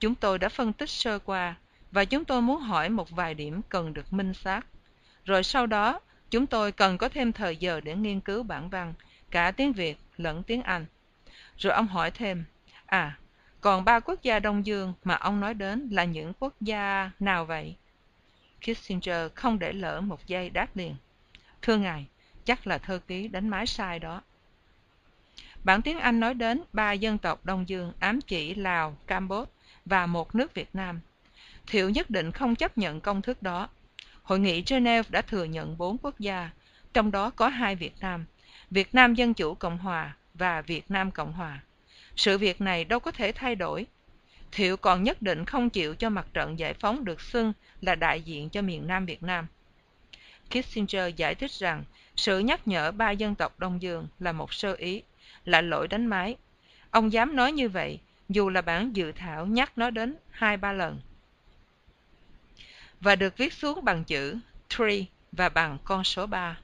[0.00, 1.54] chúng tôi đã phân tích sơ qua,
[1.90, 4.66] và chúng tôi muốn hỏi một vài điểm cần được minh xác.
[5.24, 8.94] Rồi sau đó, chúng tôi cần có thêm thời giờ để nghiên cứu bản văn,
[9.30, 10.86] cả tiếng Việt lẫn tiếng Anh.
[11.58, 12.44] Rồi ông hỏi thêm,
[12.86, 13.18] à,
[13.60, 17.44] còn ba quốc gia Đông Dương mà ông nói đến là những quốc gia nào
[17.44, 17.76] vậy?
[18.60, 20.96] Kissinger không để lỡ một giây đáp liền.
[21.62, 22.06] Thưa ngài,
[22.44, 24.22] chắc là thơ ký đánh máy sai đó.
[25.64, 29.50] Bản tiếng Anh nói đến ba dân tộc Đông Dương ám chỉ Lào, Campuchia
[29.84, 31.00] và một nước Việt Nam.
[31.66, 33.68] Thiệu nhất định không chấp nhận công thức đó.
[34.22, 36.50] Hội nghị Geneva đã thừa nhận bốn quốc gia,
[36.92, 38.24] trong đó có hai Việt Nam,
[38.70, 41.60] Việt Nam Dân Chủ Cộng Hòa và Việt Nam Cộng Hòa.
[42.16, 43.86] Sự việc này đâu có thể thay đổi.
[44.52, 48.22] Thiệu còn nhất định không chịu cho mặt trận giải phóng được xưng là đại
[48.22, 49.46] diện cho miền Nam Việt Nam.
[50.50, 51.84] Kissinger giải thích rằng
[52.16, 55.02] sự nhắc nhở ba dân tộc Đông Dương là một sơ ý,
[55.44, 56.36] là lỗi đánh máy.
[56.90, 60.72] Ông dám nói như vậy, dù là bản dự thảo nhắc nó đến hai ba
[60.72, 61.00] lần.
[63.00, 66.58] Và được viết xuống bằng chữ three và bằng con số 3.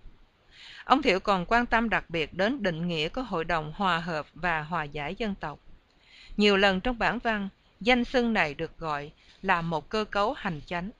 [0.87, 4.27] Ông Thiệu còn quan tâm đặc biệt đến định nghĩa của Hội đồng Hòa hợp
[4.35, 5.59] và Hòa giải dân tộc.
[6.37, 7.49] Nhiều lần trong bản văn,
[7.81, 9.11] danh xưng này được gọi
[9.42, 10.90] là một cơ cấu hành chánh.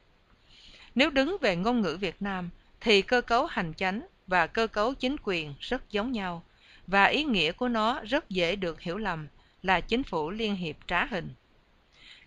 [0.95, 4.95] Nếu đứng về ngôn ngữ Việt Nam, thì cơ cấu hành chánh và cơ cấu
[4.95, 6.43] chính quyền rất giống nhau,
[6.87, 9.29] và ý nghĩa của nó rất dễ được hiểu lầm
[9.63, 11.31] là chính phủ liên hiệp trá hình.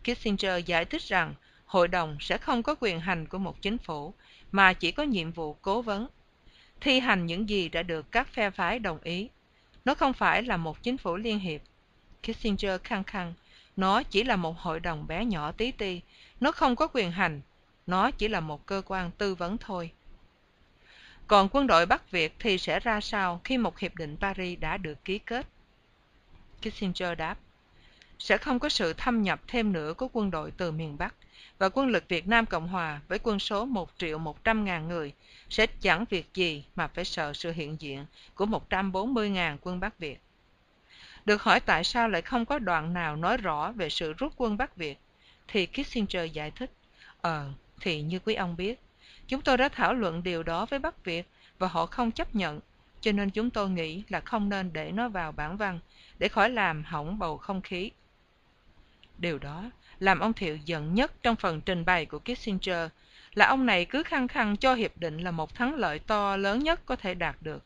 [0.04, 1.34] Kissinger giải thích rằng
[1.65, 4.13] hội đồng sẽ không có quyền hành của một chính phủ,
[4.52, 6.08] mà chỉ có nhiệm vụ cố vấn,
[6.82, 9.30] thi hành những gì đã được các phe phái đồng ý.
[9.86, 11.62] Nó không phải là một chính phủ liên hiệp.
[12.24, 13.34] Kissinger khăng khăng,
[13.78, 16.02] nó chỉ là một hội đồng bé nhỏ tí ti,
[16.39, 17.42] nó không có quyền hành,
[17.88, 19.92] nó chỉ là một cơ quan tư vấn thôi.
[21.28, 24.78] Còn quân đội Bắc Việt thì sẽ ra sao khi một hiệp định Paris đã
[24.78, 25.48] được ký kết?
[26.62, 27.38] Kissinger đáp,
[28.20, 31.15] sẽ không có sự thâm nhập thêm nữa của quân đội từ miền Bắc
[31.58, 35.13] và quân lực Việt Nam Cộng Hòa với quân số 1 triệu 100 ngàn người
[35.50, 40.00] sẽ chẳng việc gì mà phải sợ sự hiện diện của 140 ngàn quân Bắc
[40.00, 40.20] Việt.
[41.26, 44.58] Được hỏi tại sao lại không có đoạn nào nói rõ về sự rút quân
[44.58, 45.00] Bắc Việt,
[45.48, 46.72] thì Kissinger giải thích,
[47.22, 47.46] Ờ,
[47.82, 48.80] thì như quý ông biết,
[49.28, 51.28] chúng tôi đã thảo luận điều đó với Bắc Việt
[51.60, 52.60] và họ không chấp nhận,
[53.02, 55.80] cho nên chúng tôi nghĩ là không nên để nó vào bản văn,
[56.20, 57.92] để khỏi làm hỏng bầu không khí.
[59.18, 62.90] Điều đó làm ông Thiệu giận nhất trong phần trình bày của Kissinger
[63.39, 66.60] là ông này cứ khăng khăng cho hiệp định là một thắng lợi to lớn
[66.60, 67.63] nhất có thể đạt được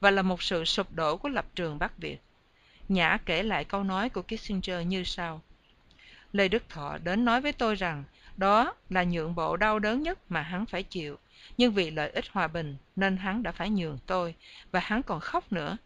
[0.00, 2.18] và là một sự sụp đổ của lập trường Bắc Việt.
[2.88, 5.40] Nhã kể lại câu nói của Kissinger như sau.
[6.32, 8.04] Lê Đức Thọ đến nói với tôi rằng
[8.36, 11.18] đó là nhượng bộ đau đớn nhất mà hắn phải chịu,
[11.58, 14.34] nhưng vì lợi ích hòa bình nên hắn đã phải nhường tôi,
[14.72, 15.76] và hắn còn khóc nữa.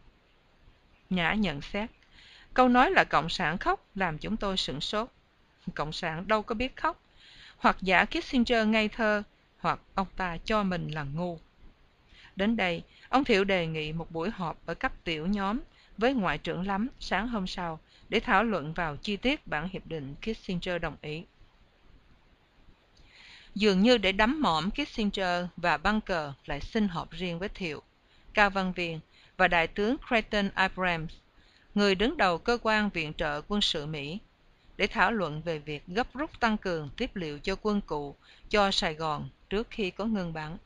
[1.09, 1.89] Nhã nhận xét,
[2.53, 5.09] câu nói là Cộng sản khóc làm chúng tôi sửng sốt.
[5.75, 7.01] Cộng sản đâu có biết khóc,
[7.59, 9.23] hoặc giả Kissinger ngây thơ,
[9.59, 11.39] hoặc ông ta cho mình là ngu.
[12.35, 15.59] Đến đây, ông Thiệu đề nghị một buổi họp ở cấp tiểu nhóm
[15.97, 19.87] với ngoại trưởng lắm sáng hôm sau để thảo luận vào chi tiết bản hiệp
[19.87, 21.23] định Kissinger đồng ý.
[23.55, 27.81] Dường như để đắm mỏm Kissinger và Bunker lại xin họp riêng với Thiệu,
[28.33, 28.99] Cao Văn Viên
[29.37, 31.13] và Đại tướng Creighton Abrams,
[31.75, 34.19] người đứng đầu cơ quan viện trợ quân sự Mỹ,
[34.79, 38.15] để thảo luận về việc gấp rút tăng cường tiếp liệu cho quân cụ
[38.49, 40.57] cho Sài Gòn trước khi có ngưng bắn.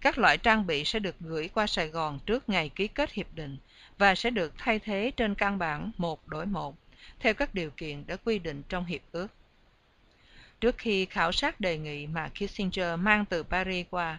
[0.00, 3.34] Các loại trang bị sẽ được gửi qua Sài Gòn trước ngày ký kết hiệp
[3.34, 3.58] định
[3.98, 6.76] và sẽ được thay thế trên căn bản một đổi một,
[7.18, 9.26] theo các điều kiện đã quy định trong hiệp ước.
[10.60, 14.18] Trước khi khảo sát đề nghị mà Kissinger mang từ Paris qua,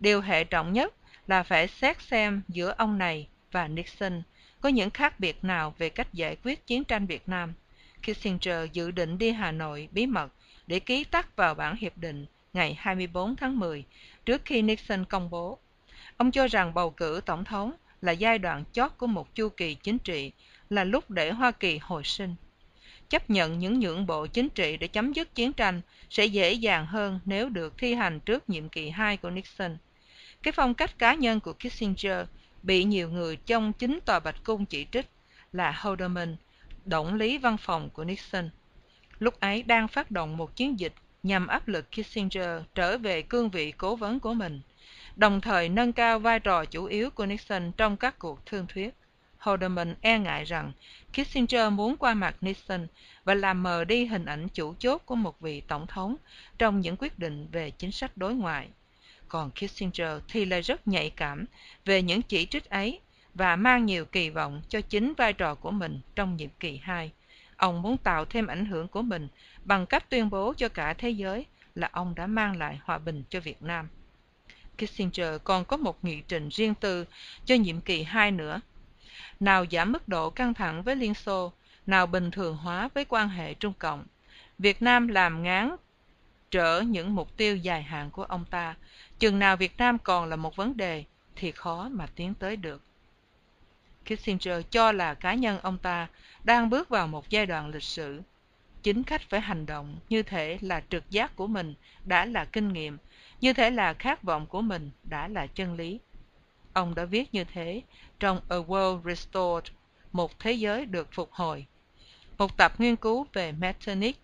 [0.00, 0.94] điều hệ trọng nhất
[1.26, 4.22] là phải xét xem giữa ông này và Nixon
[4.60, 7.54] có những khác biệt nào về cách giải quyết chiến tranh Việt Nam.
[8.02, 10.32] Kissinger dự định đi Hà Nội bí mật
[10.66, 13.84] để ký tắt vào bản hiệp định ngày 24 tháng 10
[14.26, 15.58] trước khi Nixon công bố.
[16.16, 19.74] Ông cho rằng bầu cử tổng thống là giai đoạn chót của một chu kỳ
[19.74, 20.32] chính trị,
[20.70, 22.34] là lúc để Hoa Kỳ hồi sinh.
[23.08, 26.86] Chấp nhận những nhượng bộ chính trị để chấm dứt chiến tranh sẽ dễ dàng
[26.86, 29.76] hơn nếu được thi hành trước nhiệm kỳ 2 của Nixon.
[30.42, 32.26] Cái phong cách cá nhân của Kissinger
[32.62, 35.06] bị nhiều người trong chính tòa Bạch Cung chỉ trích
[35.52, 36.36] là Haldeman,
[36.84, 38.50] động lý văn phòng của Nixon.
[39.18, 43.50] Lúc ấy đang phát động một chiến dịch nhằm áp lực Kissinger trở về cương
[43.50, 44.60] vị cố vấn của mình,
[45.16, 48.94] đồng thời nâng cao vai trò chủ yếu của Nixon trong các cuộc thương thuyết.
[49.38, 50.72] Haldeman e ngại rằng
[51.12, 52.86] Kissinger muốn qua mặt Nixon
[53.24, 56.16] và làm mờ đi hình ảnh chủ chốt của một vị tổng thống
[56.58, 58.68] trong những quyết định về chính sách đối ngoại.
[59.28, 61.44] Còn Kissinger thì lại rất nhạy cảm
[61.84, 63.00] về những chỉ trích ấy
[63.34, 67.12] và mang nhiều kỳ vọng cho chính vai trò của mình trong nhiệm kỳ 2.
[67.56, 69.28] Ông muốn tạo thêm ảnh hưởng của mình
[69.64, 73.22] bằng cách tuyên bố cho cả thế giới là ông đã mang lại hòa bình
[73.28, 73.88] cho Việt Nam.
[74.78, 77.04] Kissinger còn có một nghị trình riêng tư
[77.44, 78.60] cho nhiệm kỳ 2 nữa.
[79.40, 81.52] Nào giảm mức độ căng thẳng với Liên Xô,
[81.86, 84.04] nào bình thường hóa với quan hệ Trung Cộng.
[84.58, 85.76] Việt Nam làm ngán
[86.50, 88.74] trở những mục tiêu dài hạn của ông ta.
[89.18, 91.04] Chừng nào Việt Nam còn là một vấn đề
[91.36, 92.82] thì khó mà tiến tới được.
[94.04, 96.08] Kissinger cho là cá nhân ông ta
[96.44, 98.22] đang bước vào một giai đoạn lịch sử.
[98.82, 102.72] Chính khách phải hành động như thể là trực giác của mình đã là kinh
[102.72, 102.98] nghiệm,
[103.40, 105.98] như thể là khát vọng của mình đã là chân lý.
[106.72, 107.82] Ông đã viết như thế
[108.18, 109.72] trong A World Restored,
[110.12, 111.66] một thế giới được phục hồi.
[112.38, 114.20] Một tập nghiên cứu về Metternich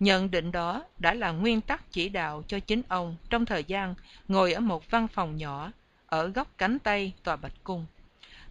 [0.00, 3.94] Nhận định đó đã là nguyên tắc chỉ đạo cho chính ông trong thời gian
[4.28, 5.72] ngồi ở một văn phòng nhỏ
[6.06, 7.86] ở góc cánh tây tòa Bạch Cung.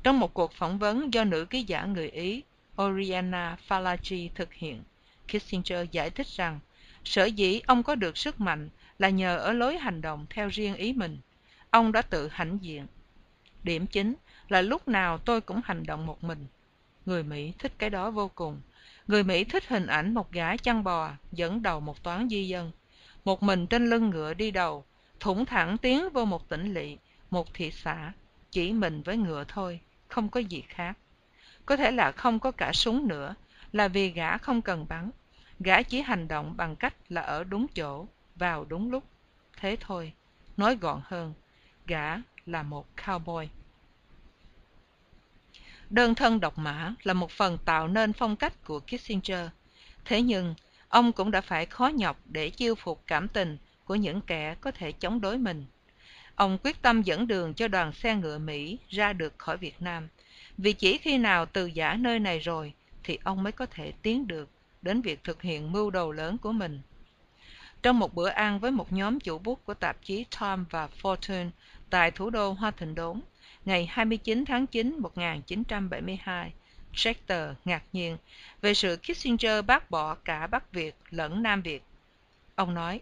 [0.03, 2.43] Trong một cuộc phỏng vấn do nữ ký giả người Ý
[2.81, 4.83] Oriana Fallaci thực hiện,
[5.27, 6.59] Kissinger giải thích rằng
[7.03, 10.75] sở dĩ ông có được sức mạnh là nhờ ở lối hành động theo riêng
[10.75, 11.17] ý mình.
[11.69, 12.87] Ông đã tự hãnh diện.
[13.63, 14.15] Điểm chính
[14.49, 16.45] là lúc nào tôi cũng hành động một mình.
[17.05, 18.61] Người Mỹ thích cái đó vô cùng.
[19.07, 22.71] Người Mỹ thích hình ảnh một gã chăn bò dẫn đầu một toán di dân.
[23.25, 24.85] Một mình trên lưng ngựa đi đầu,
[25.19, 26.97] thủng thẳng tiến vô một tỉnh lỵ,
[27.29, 28.11] một thị xã,
[28.51, 29.79] chỉ mình với ngựa thôi,
[30.13, 30.97] không có gì khác.
[31.65, 33.35] Có thể là không có cả súng nữa,
[33.71, 35.09] là vì gã không cần bắn.
[35.59, 39.03] Gã chỉ hành động bằng cách là ở đúng chỗ, vào đúng lúc.
[39.57, 40.13] Thế thôi,
[40.57, 41.33] nói gọn hơn,
[41.87, 43.47] gã là một cowboy.
[45.89, 49.47] Đơn thân độc mã là một phần tạo nên phong cách của Kissinger.
[50.05, 50.55] Thế nhưng,
[50.89, 54.71] ông cũng đã phải khó nhọc để chiêu phục cảm tình của những kẻ có
[54.71, 55.65] thể chống đối mình.
[56.35, 60.07] Ông quyết tâm dẫn đường cho đoàn xe ngựa Mỹ ra được khỏi Việt Nam,
[60.57, 64.27] vì chỉ khi nào từ giả nơi này rồi thì ông mới có thể tiến
[64.27, 64.49] được
[64.81, 66.81] đến việc thực hiện mưu đồ lớn của mình.
[67.81, 71.49] Trong một bữa ăn với một nhóm chủ bút của tạp chí Time và Fortune
[71.89, 73.21] tại thủ đô Hoa Thịnh Đốn,
[73.65, 76.53] ngày 29 tháng 9 1972,
[76.93, 78.17] Schechter ngạc nhiên
[78.61, 81.83] về sự Kissinger bác bỏ cả Bắc Việt lẫn Nam Việt.
[82.55, 83.01] Ông nói,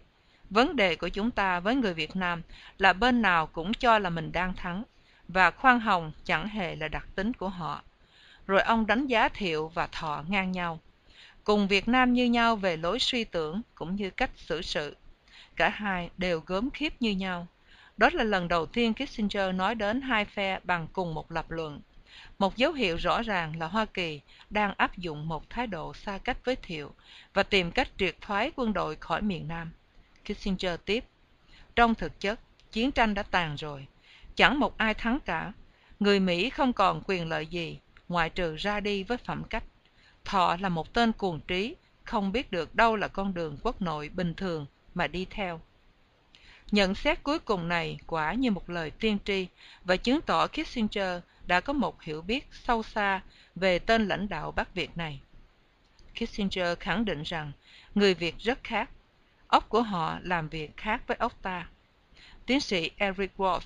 [0.52, 2.42] vấn đề của chúng ta với người Việt Nam
[2.78, 4.82] là bên nào cũng cho là mình đang thắng,
[5.28, 7.82] và khoan hồng chẳng hề là đặc tính của họ.
[8.46, 10.80] Rồi ông đánh giá Thiệu và Thọ ngang nhau.
[11.44, 14.96] Cùng Việt Nam như nhau về lối suy tưởng cũng như cách xử sự.
[15.56, 17.46] Cả hai đều gớm khiếp như nhau.
[17.96, 21.80] Đó là lần đầu tiên Kissinger nói đến hai phe bằng cùng một lập luận.
[22.38, 26.18] Một dấu hiệu rõ ràng là Hoa Kỳ đang áp dụng một thái độ xa
[26.18, 26.94] cách với Thiệu
[27.34, 29.70] và tìm cách triệt thoái quân đội khỏi miền Nam.
[30.24, 31.04] Kissinger tiếp,
[31.76, 32.40] trong thực chất,
[32.72, 33.86] chiến tranh đã tàn rồi.
[34.34, 35.52] Chẳng một ai thắng cả.
[36.00, 39.64] Người Mỹ không còn quyền lợi gì, ngoại trừ ra đi với phẩm cách.
[40.24, 44.08] Thọ là một tên cuồng trí, không biết được đâu là con đường quốc nội
[44.08, 45.60] bình thường mà đi theo.
[46.70, 49.46] Nhận xét cuối cùng này quả như một lời tiên tri
[49.84, 53.20] và chứng tỏ Kissinger đã có một hiểu biết sâu xa
[53.54, 55.20] về tên lãnh đạo Bắc Việt này.
[56.14, 57.52] Kissinger khẳng định rằng
[57.94, 58.90] người Việt rất khác.
[59.52, 61.68] Óc của họ làm việc khác với óc ta.
[62.46, 63.60] Tiến sĩ Eric Wolf,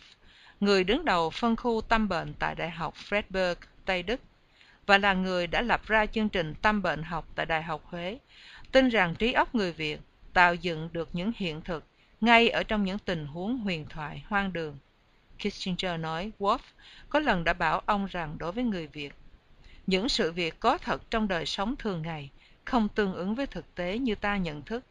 [0.60, 4.20] người đứng đầu phân khu tâm bệnh tại Đại học Freiburg, Tây Đức,
[4.86, 8.18] và là người đã lập ra chương trình tâm bệnh học tại Đại học Huế,
[8.72, 10.00] tin rằng trí óc người Việt
[10.32, 11.84] tạo dựng được những hiện thực
[12.20, 14.78] ngay ở trong những tình huống huyền thoại hoang đường.
[15.38, 16.58] Kissinger nói Wolf
[17.08, 19.14] có lần đã bảo ông rằng đối với người Việt,
[19.86, 22.30] những sự việc có thật trong đời sống thường ngày
[22.64, 24.84] không tương ứng với thực tế như ta nhận thức,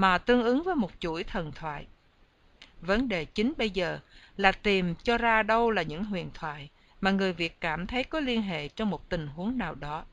[0.00, 1.86] mà tương ứng với một chuỗi thần thoại.
[2.80, 3.98] Vấn đề chính bây giờ
[4.36, 8.20] là tìm cho ra đâu là những huyền thoại mà người Việt cảm thấy có
[8.20, 10.04] liên hệ trong một tình huống nào đó.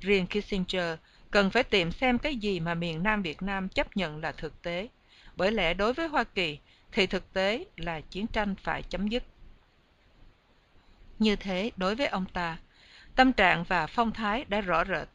[0.00, 0.98] Riêng Kissinger
[1.30, 4.62] cần phải tìm xem cái gì mà miền Nam Việt Nam chấp nhận là thực
[4.62, 4.88] tế
[5.36, 6.58] bởi lẽ đối với Hoa Kỳ
[6.92, 9.22] thì thực tế là chiến tranh phải chấm dứt.
[11.18, 12.58] Như thế, đối với ông ta,
[13.16, 15.08] tâm trạng và phong thái đã rõ rệt.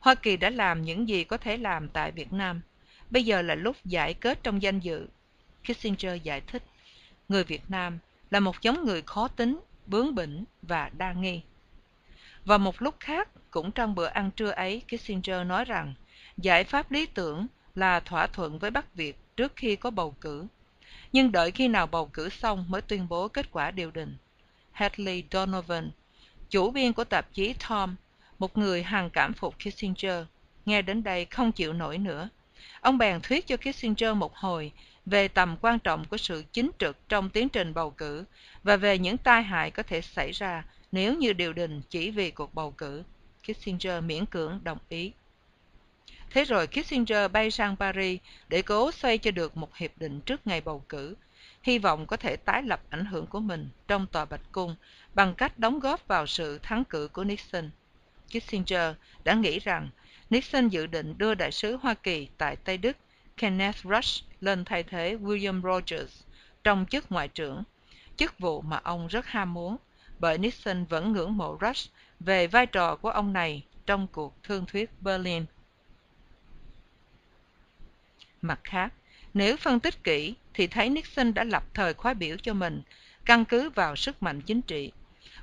[0.00, 2.60] Hoa Kỳ đã làm những gì có thể làm tại Việt Nam.
[3.10, 5.06] Bây giờ là lúc giải kết trong danh dự.
[5.64, 6.62] Kissinger giải thích,
[7.28, 7.98] người Việt Nam
[8.30, 11.40] là một giống người khó tính, bướng bỉnh và đa nghi.
[12.44, 15.94] Và một lúc khác, cũng trong bữa ăn trưa ấy, Kissinger nói rằng
[16.36, 20.46] giải pháp lý tưởng là thỏa thuận với Bắc Việt trước khi có bầu cử.
[21.12, 24.16] Nhưng đợi khi nào bầu cử xong mới tuyên bố kết quả điều đình.
[24.72, 25.90] Hadley Donovan,
[26.50, 27.96] chủ biên của tạp chí Tom,
[28.38, 30.24] một người hằng cảm phục Kissinger,
[30.66, 32.28] nghe đến đây không chịu nổi nữa.
[32.80, 34.72] Ông bèn thuyết cho Kissinger một hồi
[35.06, 38.24] về tầm quan trọng của sự chính trực trong tiến trình bầu cử
[38.62, 42.30] và về những tai hại có thể xảy ra nếu như điều đình chỉ vì
[42.30, 43.02] cuộc bầu cử.
[43.42, 45.12] Kissinger miễn cưỡng đồng ý.
[46.30, 50.46] Thế rồi Kissinger bay sang Paris để cố xoay cho được một hiệp định trước
[50.46, 51.14] ngày bầu cử,
[51.62, 54.76] hy vọng có thể tái lập ảnh hưởng của mình trong tòa Bạch Cung
[55.14, 57.70] bằng cách đóng góp vào sự thắng cử của Nixon.
[58.28, 59.88] Kissinger đã nghĩ rằng
[60.30, 62.96] Nixon dự định đưa đại sứ Hoa Kỳ tại Tây Đức
[63.36, 66.22] Kenneth Rush lên thay thế William Rogers
[66.64, 67.62] trong chức ngoại trưởng,
[68.16, 69.76] chức vụ mà ông rất ham muốn,
[70.18, 74.66] bởi Nixon vẫn ngưỡng mộ Rush về vai trò của ông này trong cuộc thương
[74.66, 75.44] thuyết Berlin.
[78.42, 78.92] Mặt khác,
[79.34, 82.82] nếu phân tích kỹ thì thấy Nixon đã lập thời khóa biểu cho mình,
[83.24, 84.92] căn cứ vào sức mạnh chính trị.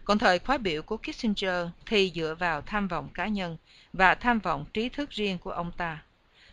[0.06, 3.58] Còn thời khóa biểu của Kissinger thì dựa vào tham vọng cá nhân
[3.94, 6.04] và tham vọng trí thức riêng của ông ta.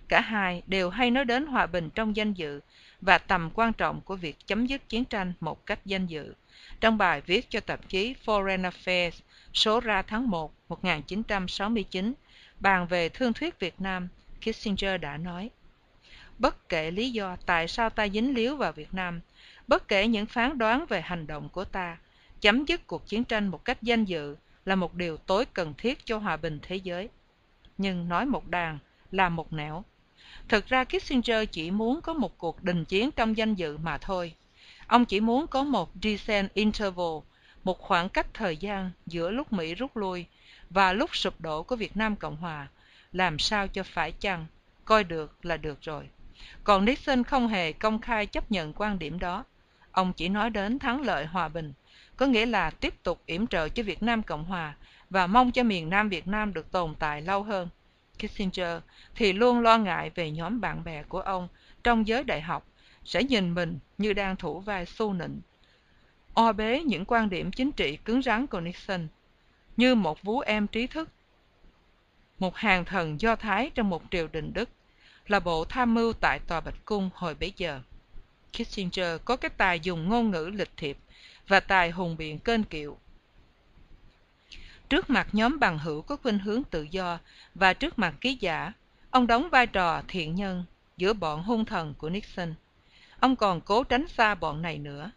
[0.08, 2.60] Cả hai đều hay nói đến hòa bình trong danh dự
[3.00, 6.34] và tầm quan trọng của việc chấm dứt chiến tranh một cách danh dự.
[6.80, 9.20] Trong bài viết cho tạp chí Foreign Affairs
[9.52, 12.14] số ra tháng 1 1969
[12.60, 14.08] bàn về thương thuyết Việt Nam,
[14.40, 15.50] Kissinger đã nói
[16.38, 19.20] Bất kể lý do tại sao ta dính líu vào Việt Nam,
[19.66, 21.98] bất kể những phán đoán về hành động của ta,
[22.40, 26.06] chấm dứt cuộc chiến tranh một cách danh dự là một điều tối cần thiết
[26.06, 27.08] cho hòa bình thế giới.
[27.78, 28.78] Nhưng nói một đàn,
[29.12, 29.84] là một nẻo.
[30.48, 34.34] Thực ra Kissinger chỉ muốn có một cuộc đình chiến trong danh dự mà thôi.
[34.86, 37.18] Ông chỉ muốn có một decent interval,
[37.64, 40.26] một khoảng cách thời gian giữa lúc Mỹ rút lui
[40.70, 42.68] và lúc sụp đổ của Việt Nam Cộng Hòa,
[43.12, 44.46] làm sao cho phải chăng,
[44.84, 46.08] coi được là được rồi.
[46.64, 49.44] Còn Nixon không hề công khai chấp nhận quan điểm đó.
[49.92, 51.72] Ông chỉ nói đến thắng lợi hòa bình,
[52.16, 54.74] có nghĩa là tiếp tục yểm trợ cho Việt Nam Cộng Hòa
[55.10, 57.68] và mong cho miền Nam Việt Nam được tồn tại lâu hơn.
[58.18, 58.82] Kissinger
[59.14, 61.48] thì luôn lo ngại về nhóm bạn bè của ông
[61.84, 62.66] trong giới đại học
[63.04, 65.40] sẽ nhìn mình như đang thủ vai su nịnh.
[66.34, 69.08] O bế những quan điểm chính trị cứng rắn của Nixon,
[69.76, 71.08] như một vú em trí thức.
[72.38, 74.68] Một hàng thần do Thái trong một triều đình Đức,
[75.26, 77.80] là bộ tham mưu tại Tòa Bạch Cung hồi bấy giờ.
[78.52, 80.98] Kissinger có cái tài dùng ngôn ngữ lịch thiệp
[81.48, 82.98] và tài hùng biện kênh kiệu
[84.88, 87.18] Trước mặt nhóm bằng hữu có khuynh hướng tự do
[87.54, 88.72] và trước mặt ký giả,
[89.10, 90.64] ông đóng vai trò thiện nhân
[90.96, 92.54] giữa bọn hung thần của Nixon.
[93.20, 95.10] Ông còn cố tránh xa bọn này nữa,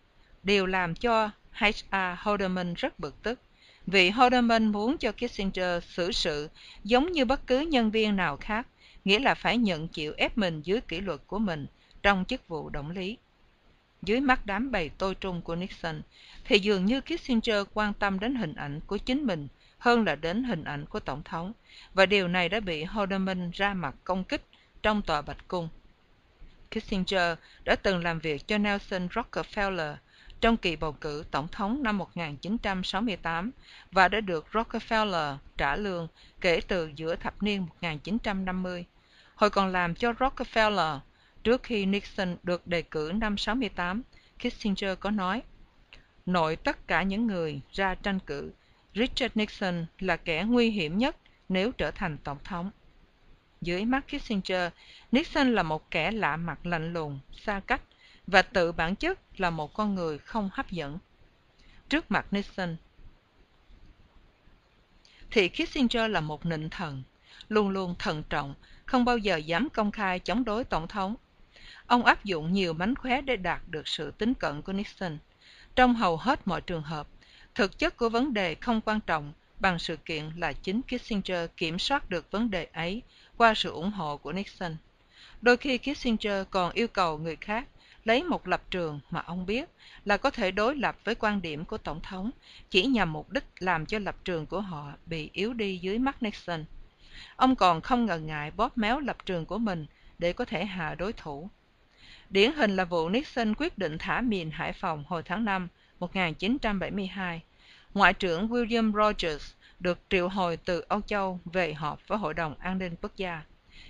[0.44, 1.96] điều làm cho H.R.
[2.18, 3.40] Haldeman rất bực tức,
[3.88, 6.50] vì Haldeman muốn cho Kissinger xử sự
[6.84, 8.68] giống như bất cứ nhân viên nào khác,
[9.06, 11.66] nghĩa là phải nhận chịu ép mình dưới kỷ luật của mình
[12.04, 13.18] trong chức vụ động lý.
[14.02, 16.02] Dưới mắt đám bầy tôi trung của Nixon,
[16.46, 19.48] thì dường như Kissinger quan tâm đến hình ảnh của chính mình
[19.82, 21.54] hơn là đến hình ảnh của Tổng thống,
[21.94, 24.46] và điều này đã bị Haldeman ra mặt công kích
[24.84, 25.70] trong tòa Bạch Cung.
[26.72, 29.96] Kissinger đã từng làm việc cho Nelson Rockefeller
[30.42, 33.52] trong kỳ bầu cử tổng thống năm 1968
[33.92, 36.08] và đã được Rockefeller trả lương
[36.42, 38.86] kể từ giữa thập niên 1950.
[39.36, 41.00] Hồi còn làm cho Rockefeller,
[41.44, 44.02] trước khi Nixon được đề cử năm 68,
[44.40, 45.42] Kissinger có nói,
[46.26, 48.52] nội tất cả những người ra tranh cử
[48.96, 51.16] Richard Nixon là kẻ nguy hiểm nhất
[51.50, 52.72] nếu trở thành tổng thống.
[53.62, 54.72] Dưới mắt Kissinger,
[55.12, 57.82] Nixon là một kẻ lạ mặt lạnh lùng, xa cách
[58.28, 60.98] và tự bản chất là một con người không hấp dẫn.
[61.90, 62.76] Trước mặt Nixon,
[65.32, 67.04] thì Kissinger là một nịnh thần,
[67.50, 68.54] luôn luôn thận trọng,
[68.86, 71.16] không bao giờ dám công khai chống đối tổng thống.
[71.86, 75.18] Ông áp dụng nhiều mánh khóe để đạt được sự tín cận của Nixon.
[75.76, 77.08] Trong hầu hết mọi trường hợp,
[77.56, 81.80] Thực chất của vấn đề không quan trọng, bằng sự kiện là chính Kissinger kiểm
[81.80, 83.02] soát được vấn đề ấy
[83.38, 84.76] qua sự ủng hộ của Nixon.
[85.42, 87.68] Đôi khi Kissinger còn yêu cầu người khác
[88.06, 89.70] lấy một lập trường mà ông biết
[90.06, 92.32] là có thể đối lập với quan điểm của Tổng thống
[92.70, 96.24] chỉ nhằm mục đích làm cho lập trường của họ bị yếu đi dưới mắt
[96.24, 96.66] Nixon.
[97.36, 99.86] Ông còn không ngần ngại bóp méo lập trường của mình
[100.20, 101.50] để có thể hạ đối thủ.
[102.30, 105.68] Điển hình là vụ Nixon quyết định thả mìn Hải Phòng hồi tháng 5
[106.02, 107.42] 1972,
[107.94, 112.56] Ngoại trưởng William Rogers được triệu hồi từ Âu Châu về họp với Hội đồng
[112.60, 113.42] An ninh Quốc gia.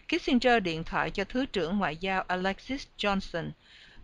[0.07, 3.49] Kissinger điện thoại cho Thứ trưởng Ngoại giao Alexis Johnson,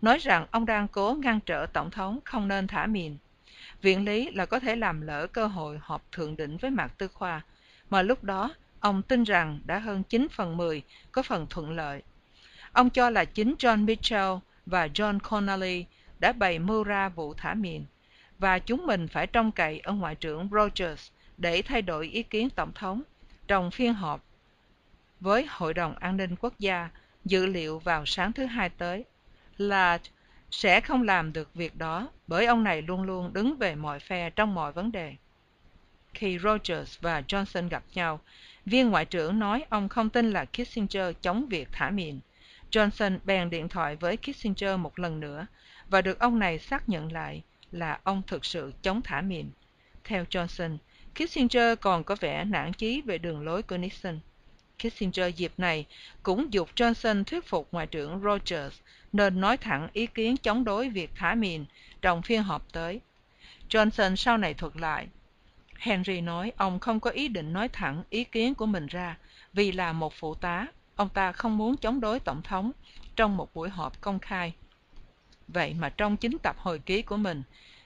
[0.02, 3.16] nói rằng ông đang cố ngăn trở Tổng thống không nên thả mìn.
[3.82, 7.08] Viện lý là có thể làm lỡ cơ hội họp thượng đỉnh với Mạc Tư
[7.08, 7.40] Khoa,
[7.90, 12.02] mà lúc đó ông tin rằng đã hơn 9 phần 10 có phần thuận lợi.
[12.72, 14.32] Ông cho là chính John Mitchell
[14.66, 15.84] và John Connolly
[16.18, 17.84] đã bày mưu ra vụ thả mìn
[18.38, 22.50] và chúng mình phải trông cậy ở Ngoại trưởng Rogers để thay đổi ý kiến
[22.50, 23.02] Tổng thống
[23.46, 24.24] trong phiên họp
[25.20, 26.90] với Hội đồng An ninh Quốc gia
[27.24, 29.04] dự liệu vào sáng thứ hai tới
[29.56, 29.98] là
[30.50, 34.30] sẽ không làm được việc đó bởi ông này luôn luôn đứng về mọi phe
[34.30, 35.14] trong mọi vấn đề.
[36.14, 38.20] khi Rogers và Johnson gặp nhau,
[38.66, 42.20] viên ngoại trưởng nói ông không tin là Kissinger chống việc thả mìn.
[42.70, 45.46] Johnson bèn điện thoại với Kissinger một lần nữa
[45.88, 47.42] và được ông này xác nhận lại
[47.72, 49.50] là ông thực sự chống thả mìn.
[50.04, 50.76] Theo Johnson,
[51.14, 54.18] Kissinger còn có vẻ nản chí về đường lối của Nixon.
[54.78, 55.86] Kissinger dịp này
[56.22, 58.80] cũng dục Johnson thuyết phục Ngoại trưởng Rogers
[59.12, 61.64] nên nói thẳng ý kiến chống đối việc thả mìn
[62.02, 63.00] trong phiên họp tới.
[63.68, 65.06] Johnson sau này thuật lại.
[65.78, 69.16] Henry nói ông không có ý định nói thẳng ý kiến của mình ra
[69.52, 70.66] vì là một phụ tá,
[70.96, 72.72] ông ta không muốn chống đối tổng thống
[73.16, 74.52] trong một buổi họp công khai.
[75.48, 77.42] Vậy mà trong chính tập hồi ký của mình,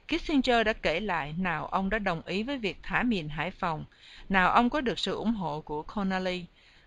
[0.09, 3.85] Kissinger đã kể lại nào ông đã đồng ý với việc thả mìn Hải Phòng,
[4.29, 6.47] nào ông có được sự ủng hộ của Connally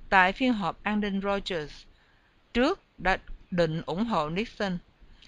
[0.09, 1.84] tại phiên họp an ninh Rogers
[2.53, 3.17] trước đã
[3.51, 4.78] định ủng hộ Nixon,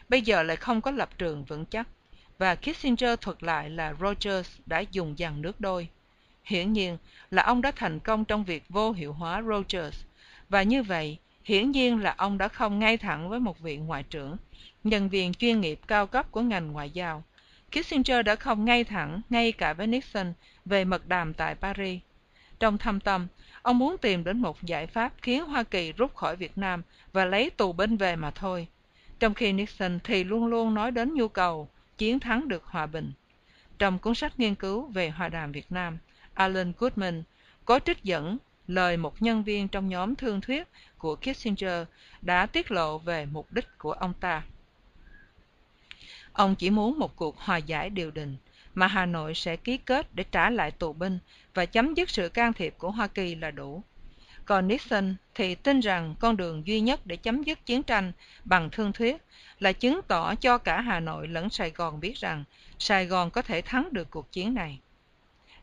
[0.09, 1.87] bây giờ lại không có lập trường vững chắc,
[2.37, 5.87] và Kissinger thuật lại là Rogers đã dùng dằn nước đôi.
[6.43, 6.97] Hiển nhiên
[7.31, 10.03] là ông đã thành công trong việc vô hiệu hóa Rogers,
[10.49, 14.03] và như vậy, hiển nhiên là ông đã không ngay thẳng với một vị ngoại
[14.03, 14.37] trưởng,
[14.89, 17.23] nhân viên chuyên nghiệp cao cấp của ngành ngoại giao.
[17.71, 20.33] Kissinger đã không ngay thẳng ngay cả với Nixon
[20.65, 22.01] về mật đàm tại Paris.
[22.59, 23.27] Trong thâm tâm,
[23.61, 26.81] ông muốn tìm đến một giải pháp khiến Hoa Kỳ rút khỏi Việt Nam
[27.13, 28.67] và lấy tù binh về mà thôi.
[29.19, 33.11] Trong khi Nixon thì luôn luôn nói đến nhu cầu chiến thắng được hòa bình.
[33.79, 35.97] Trong cuốn sách nghiên cứu về hòa đàm Việt Nam,
[36.33, 37.23] Alan Goodman
[37.65, 40.67] có trích dẫn lời một nhân viên trong nhóm thương thuyết
[40.97, 41.87] của Kissinger
[42.21, 44.43] đã tiết lộ về mục đích của ông ta.
[46.37, 48.37] Ông chỉ muốn một cuộc hòa giải điều đình
[48.75, 51.19] mà Hà Nội sẽ ký kết để trả lại tù binh
[51.53, 53.83] và chấm dứt sự can thiệp của Hoa Kỳ là đủ.
[54.45, 58.11] Còn Nixon thì tin rằng con đường duy nhất để chấm dứt chiến tranh
[58.45, 59.17] bằng thương thuyết
[59.59, 62.43] là chứng tỏ cho cả Hà Nội lẫn Sài Gòn biết rằng
[62.79, 64.79] Sài Gòn có thể thắng được cuộc chiến này.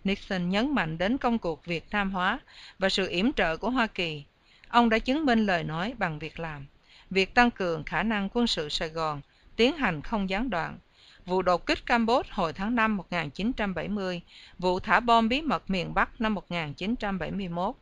[0.05, 2.39] Nixon nhấn mạnh đến công cuộc Việt Nam hóa
[2.79, 4.25] và sự yểm trợ của Hoa Kỳ.
[4.69, 6.67] Ông đã chứng minh lời nói bằng việc làm.
[7.11, 9.21] Việc tăng cường khả năng quân sự Sài Gòn
[9.57, 10.79] tiến hành không gián đoạn.
[11.27, 14.21] Vụ đột kích Campuchia hồi tháng 5 1970,
[14.59, 17.75] vụ thả bom bí mật miền Bắc năm 1971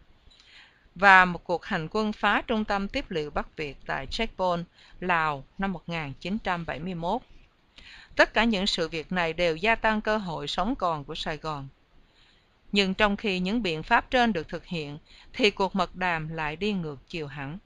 [0.95, 4.67] và một cuộc hành quân phá trung tâm tiếp liệu Bắc Việt tại Checkpoint,
[5.01, 7.23] Lào năm 1971.
[8.17, 11.37] Tất cả những sự việc này đều gia tăng cơ hội sống còn của Sài
[11.37, 11.69] Gòn.
[12.73, 14.99] Nhưng trong khi những biện pháp trên được thực hiện,
[15.33, 17.59] thì cuộc mật đàm lại đi ngược chiều hẳn.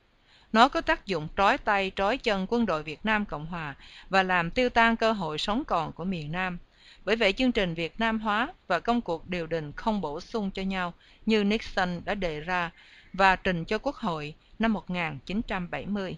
[0.53, 3.75] Nó có tác dụng trói tay, trói chân quân đội Việt Nam Cộng Hòa
[4.09, 6.59] và làm tiêu tan cơ hội sống còn của miền Nam.
[7.05, 10.51] Bởi vậy chương trình Việt Nam hóa và công cuộc điều đình không bổ sung
[10.51, 10.95] cho nhau
[11.27, 12.71] như Nixon đã đề ra
[13.13, 16.17] và trình cho Quốc hội năm 1970.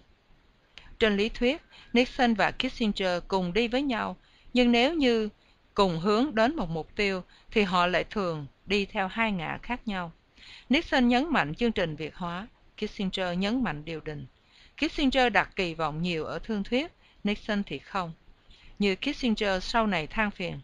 [0.99, 1.61] Trên lý thuyết,
[1.93, 4.15] Nixon và Kissinger cùng đi với nhau,
[4.53, 5.29] nhưng nếu như
[5.73, 9.87] cùng hướng đến một mục tiêu thì họ lại thường đi theo hai ngã khác
[9.87, 10.11] nhau.
[10.69, 12.47] Nixon nhấn mạnh chương trình Việt hóa,
[12.79, 14.25] Kissinger nhấn mạnh điều đình.
[14.77, 16.91] Kissinger đặt kỳ vọng nhiều ở thương thuyết,
[17.23, 18.13] Nixon thì không.
[18.79, 20.59] Như Kissinger sau này than phiền.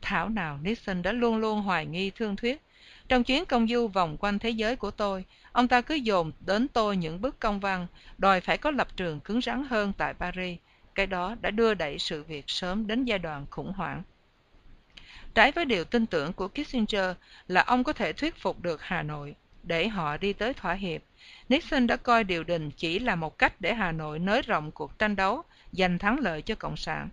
[0.00, 2.62] Thảo nào Nixon đã luôn luôn hoài nghi thương thuyết.
[3.08, 6.68] Trong chuyến công du vòng quanh thế giới của tôi, ông ta cứ dồn đến
[6.68, 7.86] tôi những bức công văn,
[8.18, 10.58] đòi phải có lập trường cứng rắn hơn tại Paris.
[10.94, 14.02] Cái đó đã đưa đẩy sự việc sớm đến giai đoạn khủng hoảng.
[15.34, 17.16] Trái với điều tin tưởng của Kissinger
[17.48, 21.02] là ông có thể thuyết phục được Hà Nội để họ đi tới thỏa hiệp.
[21.48, 24.98] Nixon đã coi điều đình chỉ là một cách để Hà Nội nới rộng cuộc
[24.98, 25.42] tranh đấu,
[25.72, 27.08] giành thắng lợi cho Cộng sản.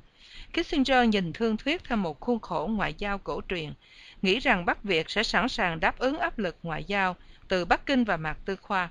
[0.54, 3.74] Kissinger nhìn thương thuyết theo một khuôn khổ ngoại giao cổ truyền,
[4.22, 7.16] nghĩ rằng Bắc Việt sẽ sẵn sàng đáp ứng áp lực ngoại giao
[7.48, 8.90] từ Bắc Kinh và Mạc Tư Khoa.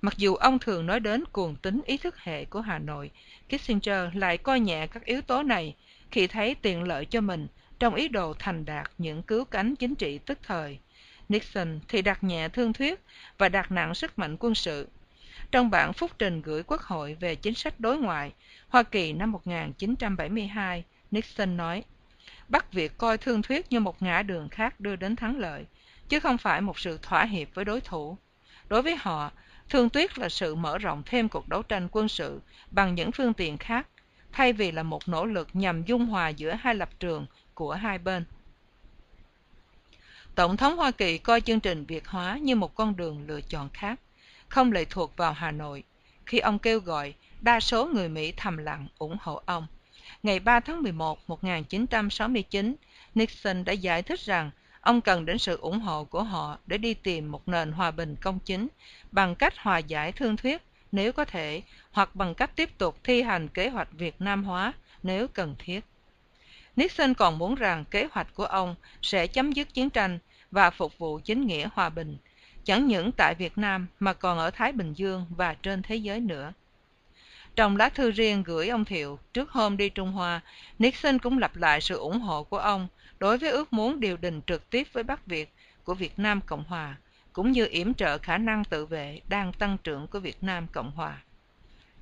[0.00, 3.10] Mặc dù ông thường nói đến cuồng tính ý thức hệ của Hà Nội,
[3.48, 5.74] Kissinger lại coi nhẹ các yếu tố này
[6.10, 7.46] khi thấy tiện lợi cho mình
[7.78, 10.78] trong ý đồ thành đạt những cứu cánh chính trị tức thời.
[11.30, 13.00] Nixon thì đặt nhẹ thương thuyết
[13.38, 14.88] và đặt nặng sức mạnh quân sự.
[15.50, 18.32] Trong bản phúc trình gửi Quốc hội về chính sách đối ngoại,
[18.68, 21.84] Hoa Kỳ năm 1972, Nixon nói,
[22.48, 25.64] Bắc Việt coi thương thuyết như một ngã đường khác đưa đến thắng lợi,
[26.08, 28.16] chứ không phải một sự thỏa hiệp với đối thủ.
[28.68, 29.32] Đối với họ,
[29.68, 33.34] thương thuyết là sự mở rộng thêm cuộc đấu tranh quân sự bằng những phương
[33.34, 33.86] tiện khác,
[34.32, 37.98] thay vì là một nỗ lực nhằm dung hòa giữa hai lập trường của hai
[37.98, 38.24] bên.
[40.34, 43.68] Tổng thống Hoa Kỳ coi chương trình Việt hóa như một con đường lựa chọn
[43.68, 44.00] khác,
[44.48, 45.82] không lệ thuộc vào Hà Nội,
[46.26, 49.66] khi ông kêu gọi đa số người Mỹ thầm lặng ủng hộ ông.
[50.22, 52.74] Ngày 3 tháng 11, 1969,
[53.14, 54.50] Nixon đã giải thích rằng
[54.80, 58.16] ông cần đến sự ủng hộ của họ để đi tìm một nền hòa bình
[58.20, 58.68] công chính
[59.12, 60.62] bằng cách hòa giải thương thuyết
[60.92, 64.72] nếu có thể hoặc bằng cách tiếp tục thi hành kế hoạch Việt Nam hóa
[65.02, 65.80] nếu cần thiết.
[66.76, 70.18] Nixon còn muốn rằng kế hoạch của ông sẽ chấm dứt chiến tranh
[70.50, 72.16] và phục vụ chính nghĩa hòa bình,
[72.64, 76.20] chẳng những tại Việt Nam mà còn ở Thái Bình Dương và trên thế giới
[76.20, 76.52] nữa.
[77.56, 80.40] Trong lá thư riêng gửi ông Thiệu trước hôm đi Trung Hoa,
[80.78, 84.40] Nixon cũng lặp lại sự ủng hộ của ông đối với ước muốn điều đình
[84.46, 85.52] trực tiếp với Bắc Việt
[85.84, 86.96] của Việt Nam Cộng Hòa,
[87.32, 90.90] cũng như yểm trợ khả năng tự vệ đang tăng trưởng của Việt Nam Cộng
[90.90, 91.18] Hòa.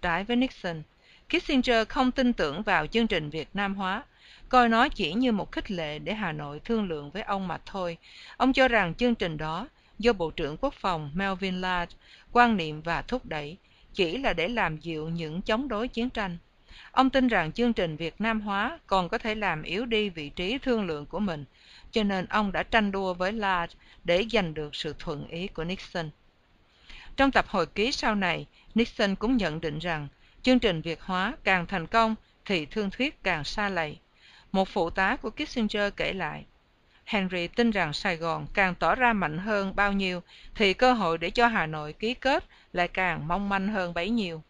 [0.03, 0.83] Trái với Nixon,
[1.29, 4.05] Kissinger không tin tưởng vào chương trình Việt Nam hóa,
[4.49, 7.59] coi nó chỉ như một khích lệ để Hà Nội thương lượng với ông mà
[7.67, 7.99] thôi.
[8.37, 9.69] Ông cho rằng chương trình đó
[9.99, 11.93] do Bộ trưởng Quốc phòng Melvin Laird
[12.33, 13.57] quan niệm và thúc đẩy
[13.95, 16.39] chỉ là để làm dịu những chống đối chiến tranh.
[16.93, 20.29] Ông tin rằng chương trình Việt Nam hóa còn có thể làm yếu đi vị
[20.29, 21.45] trí thương lượng của mình,
[21.91, 23.73] cho nên ông đã tranh đua với Laird
[24.05, 26.11] để giành được sự thuận ý của Nixon.
[27.17, 30.09] Trong tập hồi ký sau này, Nixon cũng nhận định rằng
[30.43, 33.99] chương trình Việt hóa càng thành công thì thương thuyết càng xa lầy.
[34.53, 36.45] Một phụ tá của Kissinger kể lại,
[37.05, 40.23] Henry tin rằng Sài Gòn càng tỏ ra mạnh hơn bao nhiêu
[40.55, 44.11] thì cơ hội để cho Hà Nội ký kết lại càng mong manh hơn bấy
[44.11, 44.43] nhiêu.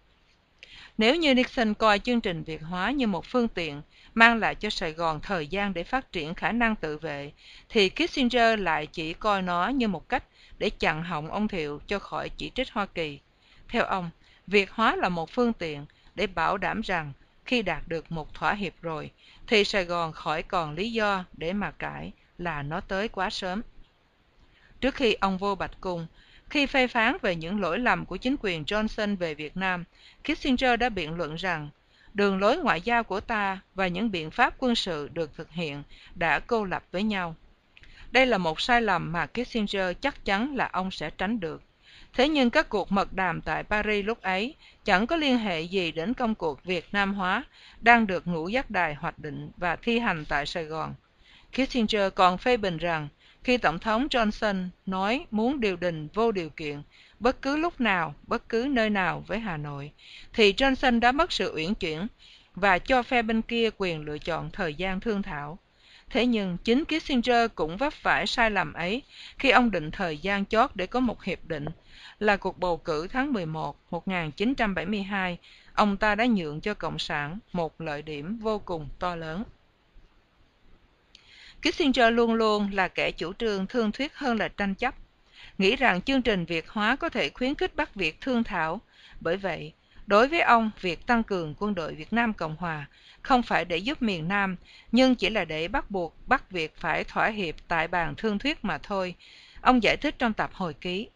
[0.98, 3.82] Nếu như Nixon coi chương trình Việt hóa như một phương tiện
[4.14, 7.32] mang lại cho Sài Gòn thời gian để phát triển khả năng tự vệ,
[7.68, 10.24] thì Kissinger lại chỉ coi nó như một cách
[10.58, 13.18] để chặn họng ông Thiệu cho khỏi chỉ trích Hoa Kỳ.
[13.68, 14.10] Theo ông,
[14.46, 17.12] Việt hóa là một phương tiện để bảo đảm rằng
[17.48, 19.10] khi đạt được một thỏa hiệp rồi,
[19.46, 23.62] thì Sài Gòn khỏi còn lý do để mà cãi là nó tới quá sớm.
[24.80, 26.06] Trước khi ông vô Bạch Cung,
[26.48, 29.84] khi phê phán về những lỗi lầm của chính quyền Johnson về Việt Nam,
[30.24, 31.68] Kissinger đã biện luận rằng
[32.14, 35.82] đường lối ngoại giao của ta và những biện pháp quân sự được thực hiện
[36.14, 37.34] đã cô lập với nhau.
[38.10, 41.62] Đây là một sai lầm mà Kissinger chắc chắn là ông sẽ tránh được.
[42.12, 44.54] Thế nhưng các cuộc mật đàm tại Paris lúc ấy
[44.84, 47.44] chẳng có liên hệ gì đến công cuộc Việt Nam hóa
[47.80, 50.94] đang được ngũ giác đài hoạch định và thi hành tại Sài Gòn.
[51.52, 53.08] Kissinger còn phê bình rằng
[53.44, 56.82] khi Tổng thống Johnson nói muốn điều đình vô điều kiện
[57.20, 59.92] bất cứ lúc nào, bất cứ nơi nào với Hà Nội,
[60.32, 62.06] thì Johnson đã mất sự uyển chuyển
[62.54, 65.58] và cho phe bên kia quyền lựa chọn thời gian thương thảo.
[66.10, 69.02] Thế nhưng chính Kissinger cũng vấp phải sai lầm ấy
[69.38, 71.66] khi ông định thời gian chót để có một hiệp định
[72.20, 75.38] là cuộc bầu cử tháng 11 1972,
[75.74, 79.44] ông ta đã nhượng cho Cộng sản một lợi điểm vô cùng to lớn.
[81.62, 84.94] Kissinger luôn luôn là kẻ chủ trương thương thuyết hơn là tranh chấp,
[85.58, 88.80] nghĩ rằng chương trình Việt hóa có thể khuyến khích Bắc Việt thương thảo.
[89.20, 89.72] Bởi vậy,
[90.06, 92.86] đối với ông, việc tăng cường quân đội Việt Nam Cộng Hòa
[93.22, 94.56] không phải để giúp miền Nam,
[94.92, 98.64] nhưng chỉ là để bắt buộc Bắc Việt phải thỏa hiệp tại bàn thương thuyết
[98.64, 99.14] mà thôi.
[99.60, 101.08] Ông giải thích trong tập hồi ký.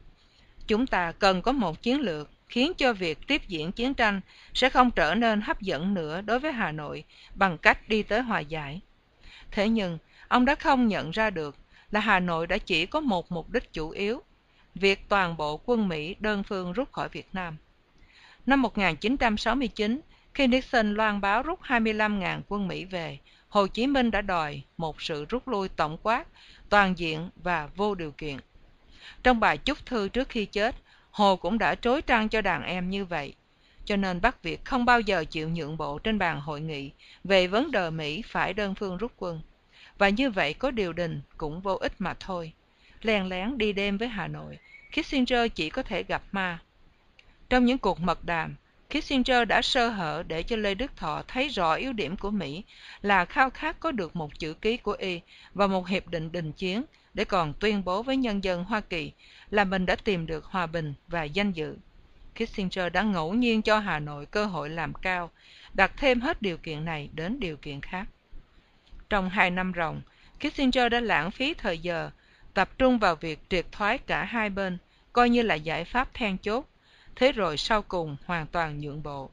[0.72, 4.20] Chúng ta cần có một chiến lược khiến cho việc tiếp diễn chiến tranh
[4.54, 7.04] sẽ không trở nên hấp dẫn nữa đối với Hà Nội
[7.34, 8.80] bằng cách đi tới hòa giải.
[9.50, 9.98] Thế nhưng,
[10.28, 11.56] ông đã không nhận ra được
[11.90, 14.22] là Hà Nội đã chỉ có một mục đích chủ yếu,
[14.74, 17.56] việc toàn bộ quân Mỹ đơn phương rút khỏi Việt Nam.
[18.46, 20.00] Năm 1969,
[20.34, 23.18] khi Nixon loan báo rút 25.000 quân Mỹ về,
[23.48, 26.24] Hồ Chí Minh đã đòi một sự rút lui tổng quát,
[26.68, 28.36] toàn diện và vô điều kiện.
[29.22, 30.76] Trong bài chúc thư trước khi chết,
[31.10, 33.34] Hồ cũng đã trối trăng cho đàn em như vậy.
[33.84, 36.90] Cho nên Bắc Việt không bao giờ chịu nhượng bộ trên bàn hội nghị
[37.24, 39.40] về vấn đề Mỹ phải đơn phương rút quân.
[39.98, 42.52] Và như vậy có điều đình cũng vô ích mà thôi.
[43.02, 44.58] lèn lén đi đêm với Hà Nội,
[44.92, 46.58] Kissinger chỉ có thể gặp ma.
[47.48, 48.56] Trong những cuộc mật đàm,
[48.90, 52.64] Kissinger đã sơ hở để cho Lê Đức Thọ thấy rõ yếu điểm của Mỹ
[53.02, 55.20] là khao khát có được một chữ ký của Y
[55.54, 56.82] và một hiệp định đình chiến
[57.14, 59.12] để còn tuyên bố với nhân dân Hoa Kỳ
[59.50, 61.76] là mình đã tìm được hòa bình và danh dự.
[62.34, 65.30] Kissinger đã ngẫu nhiên cho Hà Nội cơ hội làm cao,
[65.74, 68.08] đặt thêm hết điều kiện này đến điều kiện khác.
[69.10, 70.02] Trong hai năm ròng,
[70.38, 72.10] Kissinger đã lãng phí thời giờ,
[72.54, 74.78] tập trung vào việc triệt thoái cả hai bên,
[75.12, 76.68] coi như là giải pháp then chốt,
[77.16, 79.30] thế rồi sau cùng hoàn toàn nhượng bộ.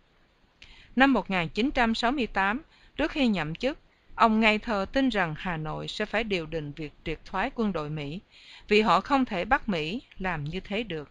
[0.96, 2.62] Năm 1968,
[2.96, 3.80] trước khi nhậm chức,
[4.20, 7.74] ông ngây thơ tin rằng Hà Nội sẽ phải điều đình việc triệt thoái quân
[7.74, 8.20] đội Mỹ,
[8.68, 11.10] vì họ không thể bắt Mỹ làm như thế được.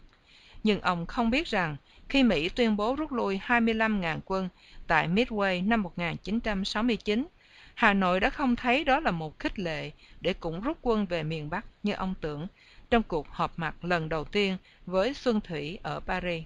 [0.62, 1.76] Nhưng ông không biết rằng
[2.08, 4.48] khi Mỹ tuyên bố rút lui 25.000 quân
[4.86, 7.26] tại Midway năm 1969,
[7.74, 9.90] Hà Nội đã không thấy đó là một khích lệ
[10.20, 12.46] để cũng rút quân về miền Bắc như ông tưởng
[12.90, 14.56] trong cuộc họp mặt lần đầu tiên
[14.86, 16.44] với Xuân Thủy ở Paris.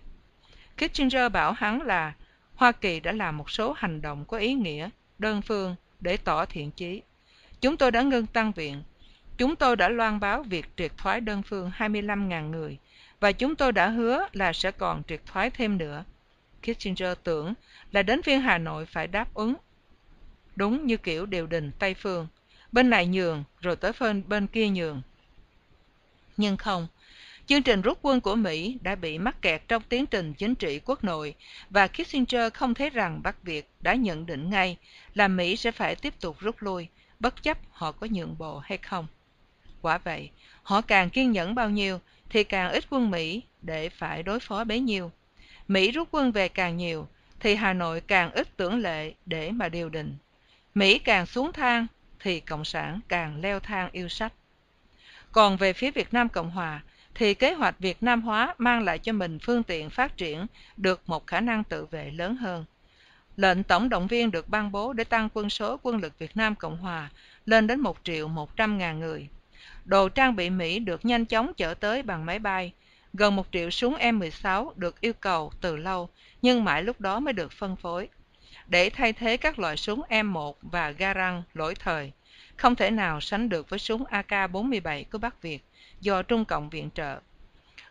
[0.76, 2.12] Kissinger bảo hắn là
[2.54, 6.44] Hoa Kỳ đã làm một số hành động có ý nghĩa, đơn phương để tỏ
[6.44, 7.02] thiện chí.
[7.60, 8.82] Chúng tôi đã ngưng tăng viện.
[9.38, 12.78] Chúng tôi đã loan báo việc triệt thoái đơn phương 25.000 người
[13.20, 16.04] và chúng tôi đã hứa là sẽ còn triệt thoái thêm nữa.
[16.62, 17.54] Kissinger tưởng
[17.92, 19.54] là đến phiên Hà Nội phải đáp ứng
[20.56, 22.26] đúng như kiểu điều đình Tây Phương.
[22.72, 25.02] Bên này nhường, rồi tới bên, bên kia nhường.
[26.36, 26.86] Nhưng không,
[27.46, 30.80] chương trình rút quân của Mỹ đã bị mắc kẹt trong tiến trình chính trị
[30.84, 31.34] quốc nội
[31.70, 34.76] và Kissinger không thấy rằng Bắc Việt đã nhận định ngay
[35.14, 36.88] là Mỹ sẽ phải tiếp tục rút lui,
[37.20, 39.06] bất chấp họ có nhượng bộ hay không.
[39.80, 40.30] Quả vậy,
[40.62, 44.64] họ càng kiên nhẫn bao nhiêu thì càng ít quân Mỹ để phải đối phó
[44.64, 45.10] bấy nhiêu.
[45.68, 47.08] Mỹ rút quân về càng nhiều
[47.40, 50.16] thì Hà Nội càng ít tưởng lệ để mà điều đình.
[50.74, 51.86] Mỹ càng xuống thang
[52.20, 54.32] thì Cộng sản càng leo thang yêu sách.
[55.32, 56.82] Còn về phía Việt Nam Cộng Hòa
[57.14, 60.46] thì kế hoạch Việt Nam hóa mang lại cho mình phương tiện phát triển
[60.76, 62.64] được một khả năng tự vệ lớn hơn.
[63.36, 66.54] Lệnh tổng động viên được ban bố để tăng quân số quân lực Việt Nam
[66.54, 67.10] Cộng Hòa
[67.46, 69.28] lên đến 1 triệu 100 ngàn người.
[69.84, 72.72] Đồ trang bị Mỹ được nhanh chóng chở tới bằng máy bay.
[73.12, 76.08] Gần 1 triệu súng M16 được yêu cầu từ lâu,
[76.42, 78.08] nhưng mãi lúc đó mới được phân phối.
[78.66, 82.12] Để thay thế các loại súng M1 và Garand lỗi thời,
[82.56, 85.64] không thể nào sánh được với súng AK-47 của Bắc Việt
[86.02, 87.20] do Trung Cộng viện trợ.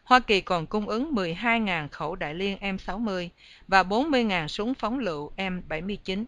[0.03, 3.29] Hoa Kỳ còn cung ứng 12.000 khẩu đại liên M60
[3.67, 6.25] và 40.000 súng phóng lựu M79.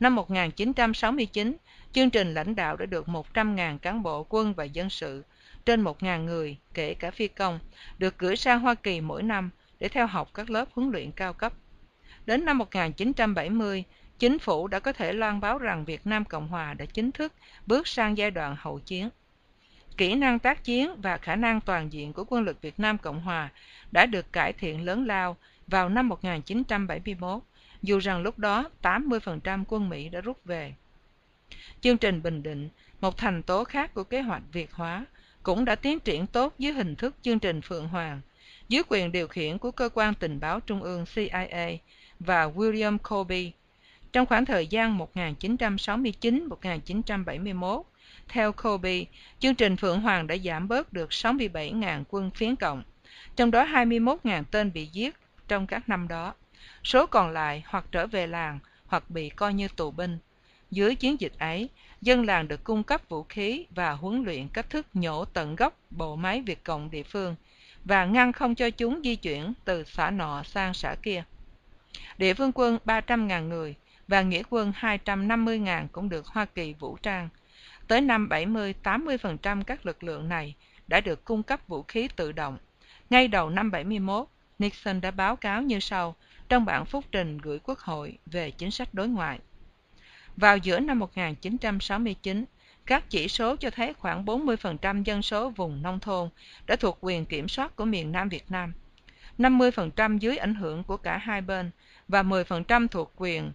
[0.00, 1.56] Năm 1969,
[1.92, 5.24] chương trình lãnh đạo đã được 100.000 cán bộ quân và dân sự,
[5.64, 7.58] trên 1.000 người, kể cả phi công,
[7.98, 9.50] được gửi sang Hoa Kỳ mỗi năm
[9.80, 11.52] để theo học các lớp huấn luyện cao cấp.
[12.26, 13.84] Đến năm 1970,
[14.18, 17.32] chính phủ đã có thể loan báo rằng Việt Nam Cộng Hòa đã chính thức
[17.66, 19.10] bước sang giai đoạn hậu chiến.
[19.96, 23.20] Kỹ năng tác chiến và khả năng toàn diện của quân lực Việt Nam Cộng
[23.20, 23.50] Hòa
[23.92, 25.36] đã được cải thiện lớn lao
[25.66, 27.42] vào năm 1971,
[27.82, 30.74] dù rằng lúc đó 80% quân Mỹ đã rút về.
[31.80, 32.68] Chương trình Bình Định,
[33.00, 35.06] một thành tố khác của kế hoạch Việt hóa,
[35.42, 38.20] cũng đã tiến triển tốt dưới hình thức chương trình Phượng Hoàng,
[38.68, 41.70] dưới quyền điều khiển của cơ quan tình báo trung ương CIA
[42.20, 43.52] và William Colby.
[44.12, 47.82] Trong khoảng thời gian 1969-1971,
[48.32, 49.06] theo Colby,
[49.38, 52.82] chương trình Phượng Hoàng đã giảm bớt được 67.000 quân phiến cộng,
[53.36, 55.16] trong đó 21.000 tên bị giết
[55.48, 56.34] trong các năm đó.
[56.84, 60.18] Số còn lại hoặc trở về làng hoặc bị coi như tù binh.
[60.70, 61.68] Dưới chiến dịch ấy,
[62.00, 65.78] dân làng được cung cấp vũ khí và huấn luyện cách thức nhổ tận gốc
[65.90, 67.34] bộ máy Việt Cộng địa phương
[67.84, 71.24] và ngăn không cho chúng di chuyển từ xã nọ sang xã kia.
[72.18, 73.74] Địa phương quân 300.000 người
[74.08, 77.28] và nghĩa quân 250.000 cũng được Hoa Kỳ vũ trang.
[77.92, 80.54] Tới năm 70-80% các lực lượng này
[80.86, 82.58] đã được cung cấp vũ khí tự động.
[83.10, 84.28] Ngay đầu năm 71,
[84.58, 86.16] Nixon đã báo cáo như sau
[86.48, 89.38] trong bản phúc trình gửi Quốc hội về chính sách đối ngoại.
[90.36, 92.44] Vào giữa năm 1969,
[92.86, 96.28] các chỉ số cho thấy khoảng 40% dân số vùng nông thôn
[96.66, 98.72] đã thuộc quyền kiểm soát của miền Nam Việt Nam,
[99.38, 101.70] 50% dưới ảnh hưởng của cả hai bên
[102.08, 103.52] và 10% thuộc quyền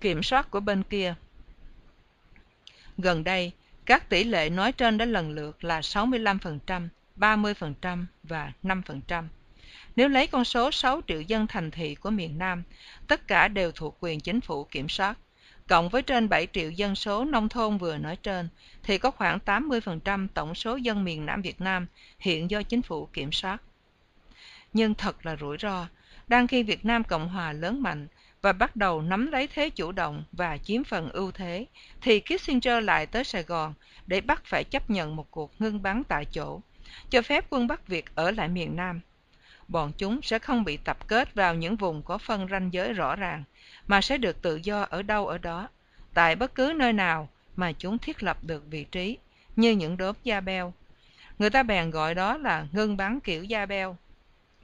[0.00, 1.14] kiểm soát của bên kia.
[2.98, 3.52] Gần đây,
[3.86, 9.24] các tỷ lệ nói trên đã lần lượt là 65%, 30% và 5%.
[9.96, 12.62] Nếu lấy con số 6 triệu dân thành thị của miền Nam,
[13.08, 15.18] tất cả đều thuộc quyền chính phủ kiểm soát,
[15.68, 18.48] cộng với trên 7 triệu dân số nông thôn vừa nói trên,
[18.82, 21.86] thì có khoảng 80% tổng số dân miền Nam Việt Nam
[22.18, 23.62] hiện do chính phủ kiểm soát.
[24.72, 25.86] Nhưng thật là rủi ro,
[26.28, 28.06] đang khi Việt Nam Cộng Hòa lớn mạnh
[28.46, 31.66] và bắt đầu nắm lấy thế chủ động và chiếm phần ưu thế,
[32.00, 33.74] thì Kissinger lại tới Sài Gòn
[34.06, 36.60] để bắt phải chấp nhận một cuộc ngưng bắn tại chỗ,
[37.10, 39.00] cho phép quân Bắc Việt ở lại miền Nam.
[39.68, 43.16] Bọn chúng sẽ không bị tập kết vào những vùng có phân ranh giới rõ
[43.16, 43.44] ràng,
[43.86, 45.68] mà sẽ được tự do ở đâu ở đó,
[46.14, 49.18] tại bất cứ nơi nào mà chúng thiết lập được vị trí,
[49.56, 50.72] như những đốm da beo.
[51.38, 53.96] Người ta bèn gọi đó là ngưng bắn kiểu da beo.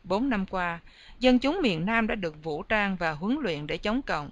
[0.04, 0.80] Bốn năm qua,
[1.22, 4.30] dân chúng miền Nam đã được vũ trang và huấn luyện để chống cộng.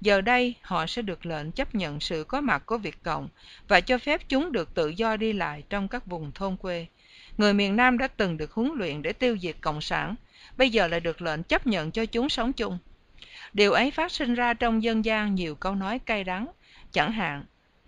[0.00, 3.28] Giờ đây, họ sẽ được lệnh chấp nhận sự có mặt của Việt Cộng
[3.68, 6.86] và cho phép chúng được tự do đi lại trong các vùng thôn quê.
[7.38, 10.14] Người miền Nam đã từng được huấn luyện để tiêu diệt Cộng sản,
[10.56, 12.78] bây giờ lại được lệnh chấp nhận cho chúng sống chung.
[13.52, 16.46] Điều ấy phát sinh ra trong dân gian nhiều câu nói cay đắng,
[16.92, 17.44] chẳng hạn,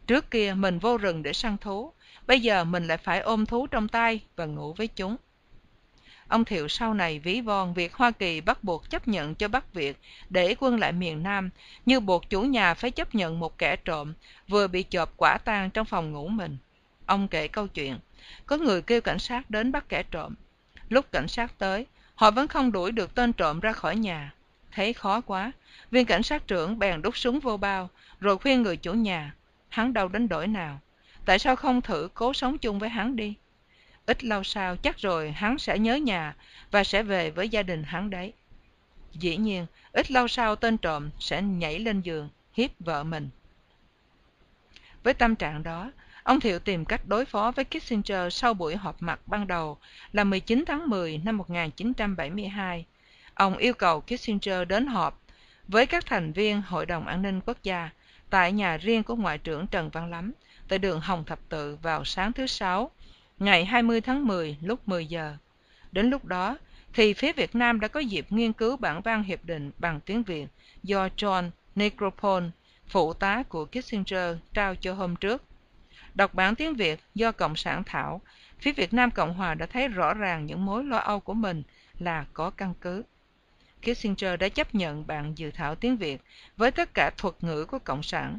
[0.06, 1.92] trước kia mình vô rừng để săn thú,
[2.26, 5.16] bây giờ mình lại phải ôm thú trong tay và ngủ với chúng.
[6.32, 9.74] Ông Thiệu sau này ví von việc Hoa Kỳ bắt buộc chấp nhận cho Bắc
[9.74, 9.98] Việt
[10.30, 11.50] để quân lại miền Nam,
[11.86, 14.14] như buộc chủ nhà phải chấp nhận một kẻ trộm
[14.48, 16.56] vừa bị chộp quả tang trong phòng ngủ mình.
[17.06, 17.98] Ông kể câu chuyện,
[18.46, 20.34] có người kêu cảnh sát đến bắt kẻ trộm.
[20.88, 24.34] Lúc cảnh sát tới, họ vẫn không đuổi được tên trộm ra khỏi nhà.
[24.72, 25.52] Thấy khó quá,
[25.90, 27.88] viên cảnh sát trưởng bèn đút súng vô bao,
[28.20, 29.34] rồi khuyên người chủ nhà,
[29.68, 30.80] hắn đâu đến đổi nào.
[31.24, 33.34] Tại sao không thử cố sống chung với hắn đi?
[34.06, 36.34] Ít lâu sau chắc rồi hắn sẽ nhớ nhà
[36.70, 38.32] và sẽ về với gia đình hắn đấy.
[39.12, 43.30] Dĩ nhiên, ít lâu sau tên trộm sẽ nhảy lên giường, hiếp vợ mình.
[45.02, 45.92] Với tâm trạng đó,
[46.22, 49.78] Ông Thiệu tìm cách đối phó với Kissinger sau buổi họp mặt ban đầu
[50.12, 52.86] là 19 tháng 10 năm 1972.
[53.34, 55.20] Ông yêu cầu Kissinger đến họp
[55.68, 57.90] với các thành viên Hội đồng An ninh Quốc gia
[58.30, 60.32] tại nhà riêng của Ngoại trưởng Trần Văn Lắm
[60.68, 62.90] tại đường Hồng Thập Tự vào sáng thứ Sáu,
[63.42, 65.36] ngày 20 tháng 10 lúc 10 giờ.
[65.92, 66.58] Đến lúc đó,
[66.92, 70.22] thì phía Việt Nam đã có dịp nghiên cứu bản văn hiệp định bằng tiếng
[70.22, 70.46] Việt
[70.82, 72.50] do John Necropole,
[72.88, 75.42] phụ tá của Kissinger, trao cho hôm trước.
[76.14, 78.20] Đọc bản tiếng Việt do Cộng sản thảo,
[78.60, 81.62] phía Việt Nam Cộng Hòa đã thấy rõ ràng những mối lo âu của mình
[81.98, 83.02] là có căn cứ.
[83.82, 86.22] Kissinger đã chấp nhận bản dự thảo tiếng Việt
[86.56, 88.38] với tất cả thuật ngữ của Cộng sản,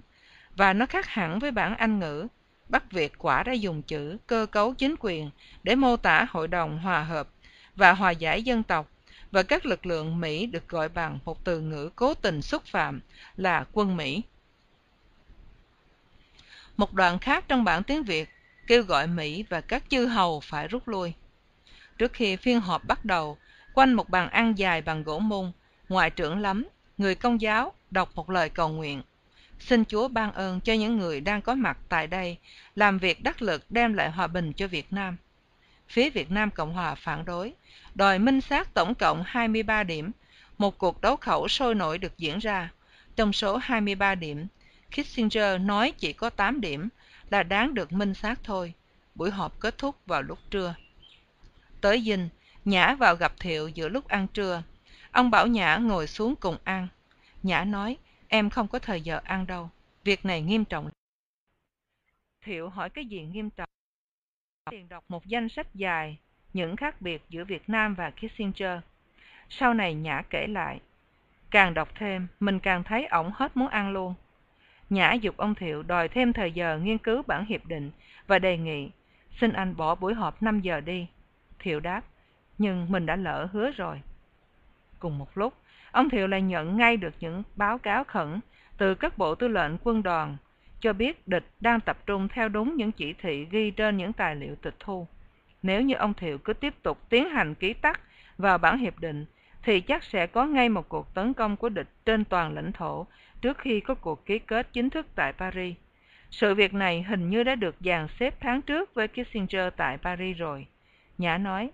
[0.56, 2.28] và nó khác hẳn với bản Anh ngữ.
[2.74, 5.30] Bắc Việt quả đã dùng chữ cơ cấu chính quyền
[5.64, 7.28] để mô tả hội đồng hòa hợp
[7.76, 8.90] và hòa giải dân tộc,
[9.32, 13.02] và các lực lượng Mỹ được gọi bằng một từ ngữ cố tình xúc phạm
[13.38, 14.22] là quân Mỹ.
[16.78, 18.30] Một đoạn khác trong bản tiếng Việt
[18.68, 21.14] kêu gọi Mỹ và các chư hầu phải rút lui.
[21.98, 23.38] Trước khi phiên họp bắt đầu,
[23.74, 25.52] quanh một bàn ăn dài bằng gỗ mung,
[25.90, 26.68] ngoại trưởng lắm,
[26.98, 29.02] người công giáo, đọc một lời cầu nguyện.
[29.68, 32.38] Xin Chúa ban ơn cho những người đang có mặt tại đây,
[32.76, 35.18] làm việc đắc lực đem lại hòa bình cho Việt Nam.
[35.88, 37.54] Phía Việt Nam Cộng Hòa phản đối,
[37.96, 40.12] đòi minh xác tổng cộng 23 điểm.
[40.58, 42.72] Một cuộc đấu khẩu sôi nổi được diễn ra.
[43.16, 44.48] Trong số 23 điểm,
[44.92, 46.90] Kissinger nói chỉ có 8 điểm
[47.30, 48.74] là đáng được minh xác thôi.
[49.16, 50.76] Buổi họp kết thúc vào lúc trưa.
[51.82, 52.30] Tới dinh,
[52.66, 54.64] Nhã vào gặp Thiệu giữa lúc ăn trưa.
[55.12, 56.88] Ông bảo Nhã ngồi xuống cùng ăn.
[57.44, 57.98] Nhã nói,
[58.34, 59.70] em không có thời giờ ăn đâu.
[60.04, 60.90] Việc này nghiêm trọng.
[62.46, 63.70] Thiệu hỏi cái gì nghiêm trọng?
[64.72, 66.18] Tiền đọc một danh sách dài,
[66.54, 68.80] những khác biệt giữa Việt Nam và Kissinger.
[69.50, 70.80] Sau này Nhã kể lại,
[71.52, 74.14] càng đọc thêm, mình càng thấy ổng hết muốn ăn luôn.
[74.90, 77.92] Nhã dục ông Thiệu đòi thêm thời giờ nghiên cứu bản hiệp định
[78.28, 78.90] và đề nghị,
[79.40, 81.08] xin anh bỏ buổi họp 5 giờ đi.
[81.60, 82.02] Thiệu đáp,
[82.58, 84.02] nhưng mình đã lỡ hứa rồi.
[85.00, 85.54] Cùng một lúc,
[85.94, 88.40] ông Thiệu lại nhận ngay được những báo cáo khẩn
[88.78, 90.38] từ các bộ tư lệnh quân đoàn
[90.80, 94.36] cho biết địch đang tập trung theo đúng những chỉ thị ghi trên những tài
[94.36, 95.08] liệu tịch thu.
[95.62, 98.02] Nếu như ông Thiệu cứ tiếp tục tiến hành ký tắt
[98.38, 99.26] vào bản hiệp định,
[99.64, 103.08] thì chắc sẽ có ngay một cuộc tấn công của địch trên toàn lãnh thổ
[103.42, 105.76] trước khi có cuộc ký kết chính thức tại Paris.
[106.32, 110.38] Sự việc này hình như đã được dàn xếp tháng trước với Kissinger tại Paris
[110.38, 110.68] rồi.
[111.18, 111.72] Nhã nói,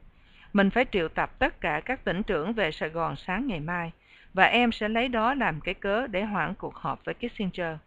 [0.53, 3.91] mình phải triệu tập tất cả các tỉnh trưởng về Sài Gòn sáng ngày mai,
[4.33, 7.77] và em sẽ lấy đó làm cái cớ để hoãn cuộc họp với Kissinger.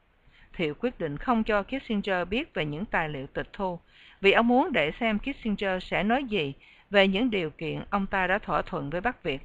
[0.52, 3.78] Thiệu quyết định không cho Kissinger biết về những tài liệu tịch thu,
[4.20, 6.54] vì ông muốn để xem Kissinger sẽ nói gì
[6.90, 9.42] về những điều kiện ông ta đã thỏa thuận với Bắc Việt.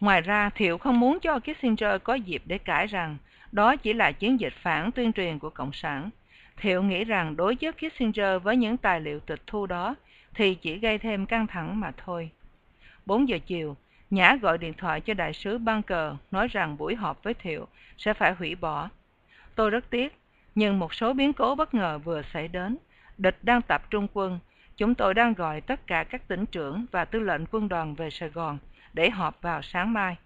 [0.00, 3.16] Ngoài ra, Thiệu không muốn cho Kissinger có dịp để cãi rằng
[3.52, 6.10] đó chỉ là chiến dịch phản tuyên truyền của Cộng sản.
[6.56, 9.94] Thiệu nghĩ rằng đối với Kissinger với những tài liệu tịch thu đó
[10.36, 12.30] thì chỉ gây thêm căng thẳng mà thôi.
[13.06, 13.76] 4 giờ chiều,
[14.10, 17.66] Nhã gọi điện thoại cho đại sứ Bunker nói rằng buổi họp với Thiệu
[17.98, 18.88] sẽ phải hủy bỏ.
[19.54, 20.18] Tôi rất tiếc,
[20.54, 22.76] nhưng một số biến cố bất ngờ vừa xảy đến.
[23.18, 24.38] Địch đang tập trung quân.
[24.76, 28.10] Chúng tôi đang gọi tất cả các tỉnh trưởng và tư lệnh quân đoàn về
[28.10, 28.58] Sài Gòn
[28.92, 30.16] để họp vào sáng mai.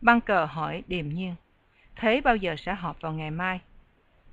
[0.00, 1.34] Bunker hỏi điềm nhiên.
[1.96, 3.60] Thế bao giờ sẽ họp vào ngày mai?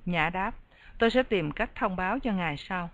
[0.06, 0.54] Nhã đáp,
[0.98, 2.90] tôi sẽ tìm cách thông báo cho ngài sau.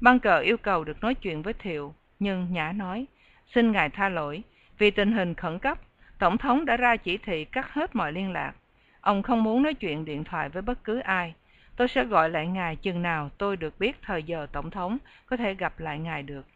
[0.00, 3.06] Bunker yêu cầu được nói chuyện với Thiệu, nhưng Nhã nói,
[3.46, 4.42] xin ngài tha lỗi,
[4.78, 5.78] vì tình hình khẩn cấp,
[6.18, 8.52] Tổng thống đã ra chỉ thị cắt hết mọi liên lạc.
[9.00, 11.34] Ông không muốn nói chuyện điện thoại với bất cứ ai.
[11.76, 15.36] Tôi sẽ gọi lại ngài chừng nào tôi được biết thời giờ Tổng thống có
[15.36, 16.46] thể gặp lại ngài được.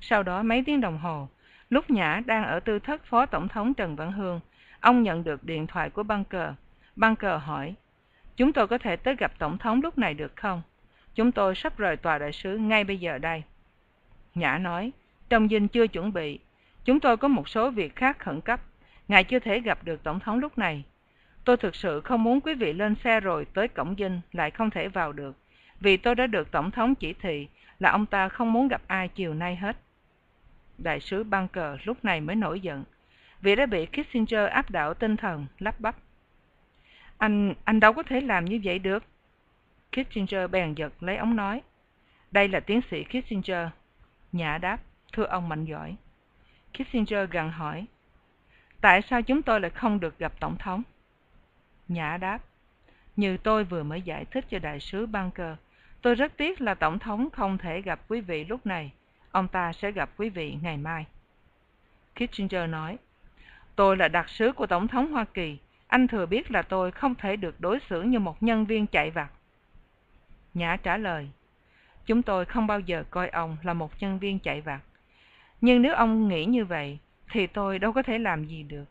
[0.00, 1.28] Sau đó mấy tiếng đồng hồ,
[1.70, 4.40] lúc Nhã đang ở tư thất Phó Tổng thống Trần Văn Hương,
[4.80, 6.48] ông nhận được điện thoại của Bunker.
[6.96, 7.74] Bunker hỏi,
[8.36, 10.62] chúng tôi có thể tới gặp Tổng thống lúc này được không?
[11.14, 13.42] Chúng tôi sắp rời tòa đại sứ ngay bây giờ đây.
[14.34, 14.92] Nhã nói,
[15.28, 16.38] trong dinh chưa chuẩn bị,
[16.84, 18.60] Chúng tôi có một số việc khác khẩn cấp.
[19.08, 20.84] Ngài chưa thể gặp được Tổng thống lúc này.
[21.44, 24.70] Tôi thực sự không muốn quý vị lên xe rồi tới cổng dinh lại không
[24.70, 25.36] thể vào được.
[25.80, 27.48] Vì tôi đã được Tổng thống chỉ thị
[27.78, 29.76] là ông ta không muốn gặp ai chiều nay hết.
[30.78, 32.84] Đại sứ Bunker lúc này mới nổi giận.
[33.40, 35.96] Vì đã bị Kissinger áp đảo tinh thần, lắp bắp.
[37.18, 39.04] Anh, anh đâu có thể làm như vậy được.
[39.94, 41.62] Kissinger bèn giật lấy ống nói.
[42.30, 43.68] Đây là tiến sĩ Kissinger.
[44.32, 44.78] Nhã đáp,
[45.12, 45.96] thưa ông mạnh giỏi.
[46.72, 47.86] Kissinger gằn hỏi,
[48.80, 50.82] tại sao chúng tôi lại không được gặp Tổng thống?
[51.88, 52.38] Nhã đáp,
[53.16, 55.56] như tôi vừa mới giải thích cho đại sứ Bunker,
[56.02, 58.92] tôi rất tiếc là Tổng thống không thể gặp quý vị lúc này.
[59.30, 61.06] Ông ta sẽ gặp quý vị ngày mai.
[62.14, 62.98] Kissinger nói,
[63.76, 65.58] tôi là đặc sứ của Tổng thống Hoa Kỳ.
[65.86, 69.10] anh thừa biết là tôi không thể được đối xử như một nhân viên chạy
[69.10, 69.30] vặt.
[70.54, 71.30] Nhã trả lời,
[72.06, 74.80] chúng tôi không bao giờ coi ông là một nhân viên chạy vặt.
[75.60, 76.98] Nhưng nếu ông nghĩ như vậy,
[77.30, 78.84] thì tôi đâu có thể làm gì được.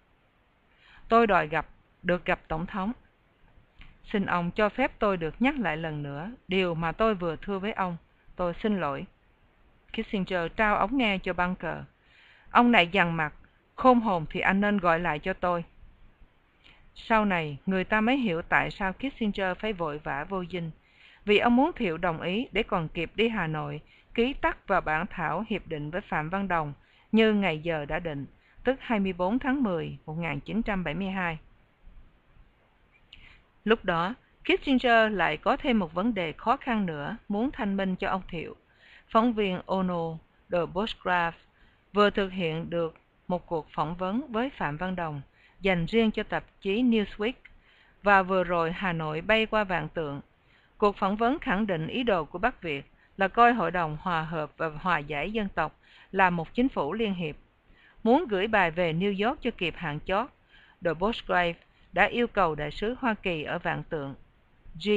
[1.10, 1.66] Tôi đòi gặp,
[2.04, 2.92] được gặp Tổng thống.
[4.04, 7.60] Xin ông cho phép tôi được nhắc lại lần nữa điều mà tôi vừa thưa
[7.60, 7.98] với ông.
[8.36, 9.06] Tôi xin lỗi.
[9.94, 11.78] Kissinger trao ống nghe cho Bunker.
[12.52, 13.34] Ông này dằn mặt,
[13.76, 15.64] khôn hồn thì anh nên gọi lại cho tôi.
[16.96, 20.72] Sau này, người ta mới hiểu tại sao Kissinger phải vội vã vô dinh.
[21.26, 23.82] Vì ông muốn Thiệu đồng ý để còn kịp đi Hà Nội,
[24.14, 26.74] ký tắt vào bản thảo hiệp định với Phạm Văn Đồng
[27.12, 28.26] như ngày giờ đã định,
[28.64, 31.40] tức 24 tháng 10, 1972.
[33.64, 37.96] Lúc đó, Kissinger lại có thêm một vấn đề khó khăn nữa muốn thanh minh
[37.96, 38.56] cho ông Thiệu.
[39.10, 40.18] Phóng viên Ono
[40.50, 41.38] de Bosgrave
[41.94, 42.96] vừa thực hiện được
[43.28, 45.22] một cuộc phỏng vấn với Phạm Văn Đồng
[45.62, 47.34] dành riêng cho tạp chí Newsweek
[48.04, 50.22] và vừa rồi Hà Nội bay qua Vạn Tượng.
[50.84, 52.86] Cuộc phỏng vấn khẳng định ý đồ của Bắc Việt
[53.18, 55.80] là coi Hội đồng Hòa hợp và Hòa giải dân tộc
[56.12, 57.36] là một chính phủ liên hiệp.
[58.04, 60.30] Muốn gửi bài về New York cho kịp hạn chót,
[60.86, 61.54] The Bosgrave
[61.94, 64.16] đã yêu cầu đại sứ Hoa Kỳ ở Vạn Tượng,
[64.86, 64.90] G.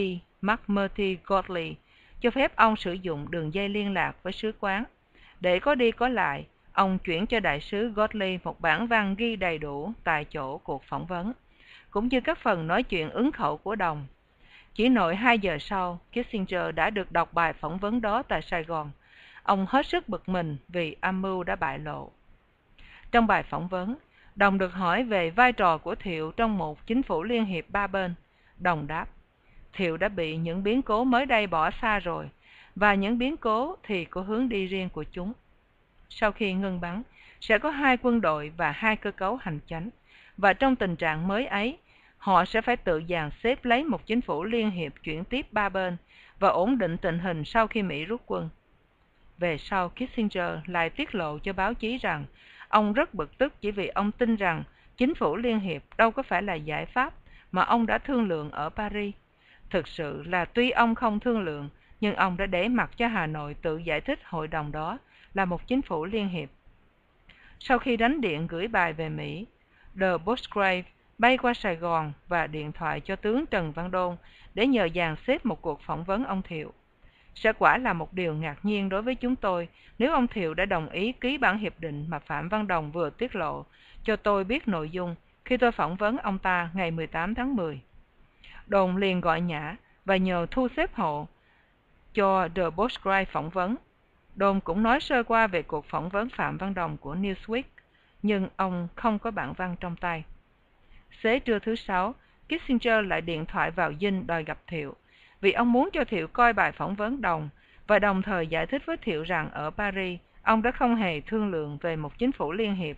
[0.43, 1.77] McMurtry Godley,
[2.21, 4.85] cho phép ông sử dụng đường dây liên lạc với sứ quán.
[5.41, 9.37] Để có đi có lại, ông chuyển cho đại sứ Godley một bản văn ghi
[9.37, 11.33] đầy đủ tại chỗ cuộc phỏng vấn,
[11.91, 14.07] cũng như các phần nói chuyện ứng khẩu của đồng.
[14.77, 18.65] Chỉ nội hai giờ sau, Kissinger đã được đọc bài phỏng vấn đó tại Sài
[18.65, 18.91] Gòn.
[19.43, 22.11] Ông hết sức bực mình vì âm mưu đã bại lộ.
[23.13, 23.97] Trong bài phỏng vấn,
[24.35, 27.87] Đồng được hỏi về vai trò của Thiệu trong một chính phủ liên hiệp ba
[27.87, 28.15] bên.
[28.59, 29.07] Đồng đáp,
[29.73, 32.29] Thiệu đã bị những biến cố mới đây bỏ xa rồi,
[32.75, 35.33] và những biến cố thì có hướng đi riêng của chúng.
[36.09, 37.03] Sau khi ngưng bắn,
[37.41, 39.91] sẽ có hai quân đội và hai cơ cấu hành chánh,
[40.37, 41.79] và trong tình trạng mới ấy,
[42.27, 45.69] họ sẽ phải tự dàn xếp lấy một chính phủ liên hiệp chuyển tiếp ba
[45.69, 45.97] bên
[46.39, 48.49] và ổn định tình hình sau khi Mỹ rút quân.
[49.39, 52.25] Về sau, Kissinger lại tiết lộ cho báo chí rằng
[52.69, 54.65] ông rất bực tức chỉ vì ông tin rằng
[54.97, 57.15] chính phủ liên hiệp đâu có phải là giải pháp
[57.53, 59.15] mà ông đã thương lượng ở Paris.
[59.71, 61.69] Thực sự là tuy ông không thương lượng,
[62.01, 64.99] nhưng ông đã để mặc cho Hà Nội tự giải thích hội đồng đó
[65.35, 66.49] là một chính phủ liên hiệp.
[67.61, 69.47] Sau khi đánh điện gửi bài về Mỹ,
[70.01, 70.83] The Postgrave
[71.19, 74.17] bay qua Sài Gòn và điện thoại cho tướng Trần Văn Đôn
[74.55, 76.73] để nhờ dàn xếp một cuộc phỏng vấn ông Thiệu.
[77.35, 80.65] Sẽ quả là một điều ngạc nhiên đối với chúng tôi nếu ông Thiệu đã
[80.65, 83.65] đồng ý ký bản hiệp định mà Phạm Văn Đồng vừa tiết lộ
[84.03, 85.15] cho tôi biết nội dung
[85.45, 87.81] khi tôi phỏng vấn ông ta ngày 18 tháng 10.
[88.67, 91.27] Đồn liền gọi Nhã và nhờ thu xếp hộ
[92.15, 93.77] cho The Bosgrave phỏng vấn.
[94.35, 97.63] Đồn cũng nói sơ qua về cuộc phỏng vấn Phạm Văn Đồng của Newsweek,
[98.23, 100.25] nhưng ông không có bản văn trong tay.
[101.23, 102.15] Xế trưa thứ sáu,
[102.49, 104.95] Kissinger lại điện thoại vào dinh đòi gặp Thiệu,
[105.41, 107.49] vì ông muốn cho Thiệu coi bài phỏng vấn Đồng
[107.87, 111.51] và đồng thời giải thích với Thiệu rằng ở Paris, ông đã không hề thương
[111.51, 112.97] lượng về một chính phủ liên hiệp.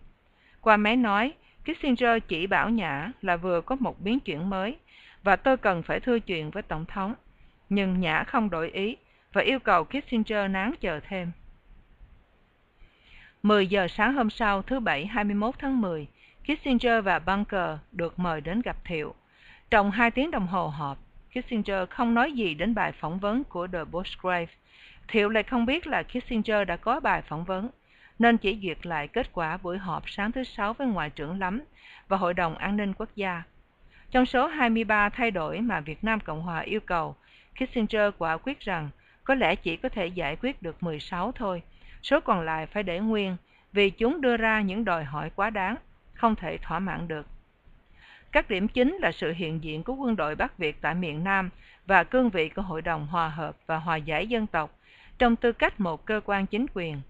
[0.60, 1.32] Qua máy nói,
[1.64, 4.76] Kissinger chỉ bảo Nhã là vừa có một biến chuyển mới
[5.22, 7.14] và tôi cần phải thưa chuyện với Tổng thống.
[7.68, 8.96] Nhưng Nhã không đổi ý
[9.32, 11.32] và yêu cầu Kissinger nán chờ thêm.
[13.42, 16.06] 10 giờ sáng hôm sau, thứ Bảy 21 tháng 10,
[16.48, 19.14] Kissinger và Bunker được mời đến gặp Thiệu.
[19.70, 20.98] Trong hai tiếng đồng hồ họp,
[21.30, 24.46] Kissinger không nói gì đến bài phỏng vấn của The Bosgrave.
[25.08, 27.68] Thiệu lại không biết là Kissinger đã có bài phỏng vấn,
[28.18, 31.62] nên chỉ duyệt lại kết quả buổi họp sáng thứ Sáu với Ngoại trưởng Lắm
[32.08, 33.42] và Hội đồng An ninh Quốc gia.
[34.10, 37.16] Trong số 23 thay đổi mà Việt Nam Cộng Hòa yêu cầu,
[37.54, 38.88] Kissinger quả quyết rằng
[39.24, 41.62] có lẽ chỉ có thể giải quyết được 16 thôi,
[42.02, 43.36] số còn lại phải để nguyên
[43.72, 45.76] vì chúng đưa ra những đòi hỏi quá đáng,
[46.18, 47.26] không thể thỏa mãn được.
[48.32, 51.50] Các điểm chính là sự hiện diện của quân đội Bắc Việt tại miền Nam
[51.86, 54.78] và cương vị của Hội đồng Hòa hợp và Hòa giải dân tộc
[55.18, 57.00] trong tư cách một cơ quan chính quyền.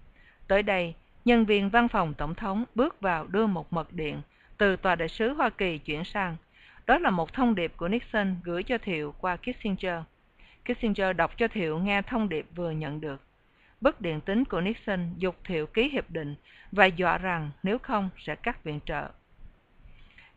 [0.47, 0.93] Tới đây,
[1.25, 4.21] nhân viên văn phòng tổng thống bước vào đưa một mật điện
[4.57, 6.35] từ tòa đại sứ Hoa Kỳ chuyển sang.
[6.85, 10.03] Đó là một thông điệp của Nixon gửi cho Thiệu qua Kissinger.
[10.65, 13.21] Kissinger đọc cho Thiệu nghe thông điệp vừa nhận được
[13.81, 16.35] bất điện tính của Nixon dục Thiệu ký hiệp định
[16.71, 19.09] và dọa rằng nếu không sẽ cắt viện trợ.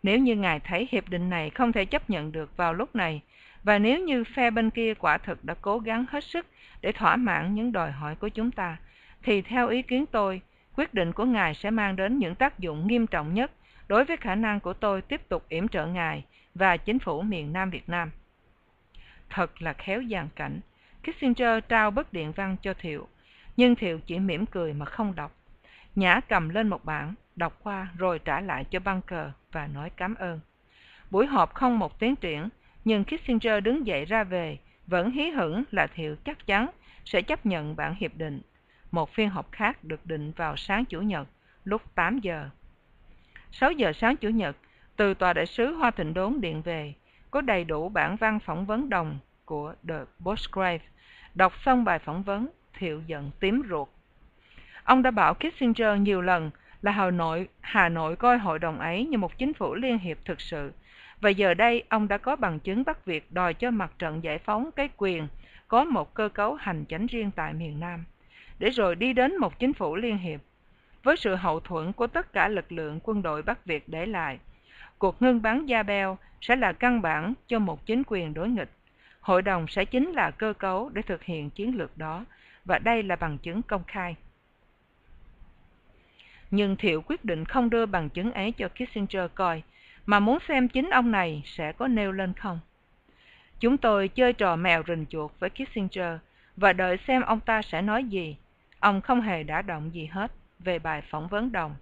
[0.02, 3.20] Nếu như ngài thấy hiệp định này không thể chấp nhận được vào lúc này,
[3.62, 6.46] và nếu như phe bên kia quả thực đã cố gắng hết sức
[6.80, 8.76] để thỏa mãn những đòi hỏi của chúng ta,
[9.22, 10.40] thì theo ý kiến tôi,
[10.76, 13.50] quyết định của ngài sẽ mang đến những tác dụng nghiêm trọng nhất
[13.88, 16.24] đối với khả năng của tôi tiếp tục yểm trợ ngài
[16.54, 18.10] và chính phủ miền Nam Việt Nam.
[19.30, 20.60] Thật là khéo dàn cảnh,
[21.02, 23.08] Kissinger trao bức điện văn cho Thiệu,
[23.56, 25.36] nhưng Thiệu chỉ mỉm cười mà không đọc.
[25.94, 29.90] Nhã cầm lên một bản, đọc qua rồi trả lại cho băng cờ và nói
[29.96, 30.40] cảm ơn.
[31.10, 32.48] Buổi họp không một tiến triển,
[32.84, 36.70] nhưng Kissinger đứng dậy ra về, vẫn hí hửng là Thiệu chắc chắn
[37.04, 38.40] sẽ chấp nhận bản hiệp định.
[38.90, 41.28] Một phiên họp khác được định vào sáng Chủ nhật,
[41.64, 42.48] lúc 8 giờ.
[43.52, 44.56] 6 giờ sáng Chủ nhật,
[44.96, 46.94] từ Tòa đại sứ Hoa Thịnh Đốn điện về,
[47.30, 50.84] có đầy đủ bản văn phỏng vấn đồng của The Bosgrave.
[51.34, 52.48] Đọc xong bài phỏng vấn,
[52.82, 53.88] hiệu giận tím ruột.
[54.84, 56.50] Ông đã bảo Kissinger nhiều lần
[56.82, 60.24] là Hà Nội, Hà Nội coi hội đồng ấy như một chính phủ liên hiệp
[60.24, 60.72] thực sự.
[61.20, 64.38] Và giờ đây, ông đã có bằng chứng bắt việc đòi cho mặt trận giải
[64.38, 65.28] phóng cái quyền
[65.68, 68.04] có một cơ cấu hành chánh riêng tại miền Nam,
[68.58, 70.40] để rồi đi đến một chính phủ liên hiệp.
[71.02, 74.38] Với sự hậu thuẫn của tất cả lực lượng quân đội Bắc Việt để lại,
[74.98, 78.70] cuộc ngưng bắn Gia Beo sẽ là căn bản cho một chính quyền đối nghịch.
[79.20, 82.24] Hội đồng sẽ chính là cơ cấu để thực hiện chiến lược đó,
[82.64, 84.16] và đây là bằng chứng công khai.
[86.50, 89.62] Nhưng Thiệu quyết định không đưa bằng chứng ấy cho Kissinger coi,
[90.06, 92.60] mà muốn xem chính ông này sẽ có nêu lên không.
[93.60, 96.18] Chúng tôi chơi trò mèo rình chuột với Kissinger
[96.56, 98.36] và đợi xem ông ta sẽ nói gì.
[98.80, 101.76] Ông không hề đã động gì hết về bài phỏng vấn đồng.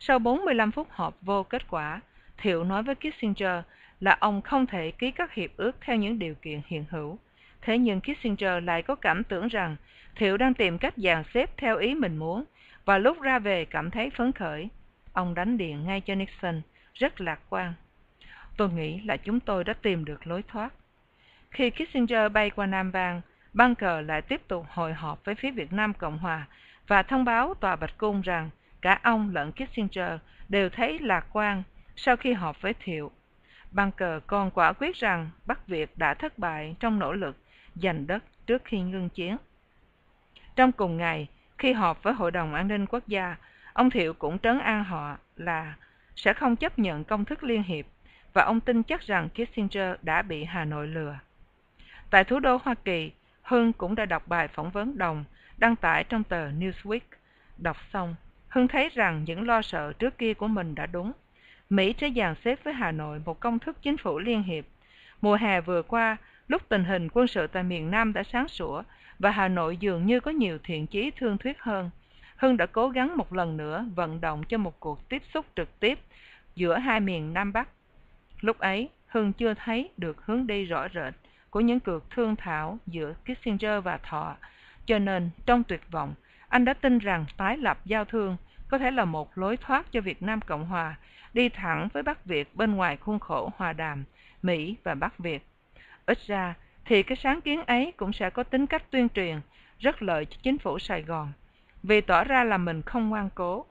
[0.00, 2.00] Sau 45 phút họp vô kết quả,
[2.38, 3.64] Thiệu nói với Kissinger
[4.00, 7.18] là ông không thể ký các hiệp ước theo những điều kiện hiện hữu.
[7.62, 9.76] Thế nhưng Kissinger lại có cảm tưởng rằng
[10.16, 12.44] Thiệu đang tìm cách dàn xếp theo ý mình muốn
[12.84, 14.68] và lúc ra về cảm thấy phấn khởi.
[15.12, 16.62] Ông đánh điện ngay cho Nixon,
[16.94, 17.74] rất lạc quan.
[18.56, 20.72] Tôi nghĩ là chúng tôi đã tìm được lối thoát.
[21.50, 23.20] Khi Kissinger bay qua Nam Vang,
[23.78, 26.46] cờ lại tiếp tục hội họp với phía Việt Nam Cộng Hòa
[26.86, 28.50] và thông báo Tòa Bạch Cung rằng
[28.80, 30.12] cả ông lẫn Kissinger
[30.48, 31.62] đều thấy lạc quan
[31.96, 33.10] sau khi họp với Thiệu.
[33.72, 37.36] Bunker còn quả quyết rằng Bắc Việt đã thất bại trong nỗ lực
[37.74, 39.36] giành đất trước khi ngưng chiến.
[40.56, 41.28] Trong cùng ngày,
[41.58, 43.36] khi họp với Hội đồng An ninh Quốc gia,
[43.72, 45.74] ông Thiệu cũng trấn an họ là
[46.16, 47.86] sẽ không chấp nhận công thức liên hiệp
[48.32, 51.18] và ông tin chắc rằng Kissinger đã bị Hà Nội lừa.
[52.10, 55.24] Tại thủ đô Hoa Kỳ, Hưng cũng đã đọc bài phỏng vấn đồng
[55.56, 57.00] đăng tải trong tờ Newsweek.
[57.58, 58.14] Đọc xong,
[58.48, 61.12] Hưng thấy rằng những lo sợ trước kia của mình đã đúng.
[61.70, 64.64] Mỹ sẽ dàn xếp với Hà Nội một công thức chính phủ liên hiệp.
[65.20, 66.16] Mùa hè vừa qua,
[66.48, 68.82] lúc tình hình quân sự tại miền Nam đã sáng sủa
[69.18, 71.90] và Hà Nội dường như có nhiều thiện chí thương thuyết hơn,
[72.36, 75.80] Hưng đã cố gắng một lần nữa vận động cho một cuộc tiếp xúc trực
[75.80, 75.98] tiếp
[76.56, 77.68] giữa hai miền Nam Bắc.
[78.40, 81.14] Lúc ấy, Hưng chưa thấy được hướng đi rõ rệt
[81.50, 84.36] của những cuộc thương thảo giữa Kissinger và Thọ,
[84.86, 86.14] cho nên trong tuyệt vọng,
[86.48, 88.36] anh đã tin rằng tái lập giao thương
[88.68, 90.96] có thể là một lối thoát cho Việt Nam Cộng Hòa
[91.32, 94.04] đi thẳng với Bắc Việt bên ngoài khuôn khổ hòa đàm
[94.42, 95.46] Mỹ và Bắc Việt.
[96.06, 96.54] Ít ra
[96.84, 99.40] thì cái sáng kiến ấy cũng sẽ có tính cách tuyên truyền
[99.78, 101.32] rất lợi cho chính phủ Sài Gòn
[101.82, 103.66] vì tỏ ra là mình không ngoan cố.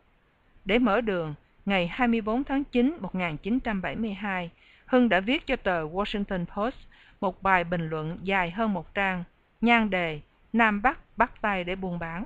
[0.66, 1.34] Để mở đường,
[1.66, 4.51] ngày 24 tháng 9 1972,
[4.86, 6.78] Hưng đã viết cho tờ Washington Post
[7.22, 9.24] một bài bình luận dài hơn một trang,
[9.61, 10.22] nhan đề
[10.53, 12.24] Nam Bắc bắt tay để buôn bán.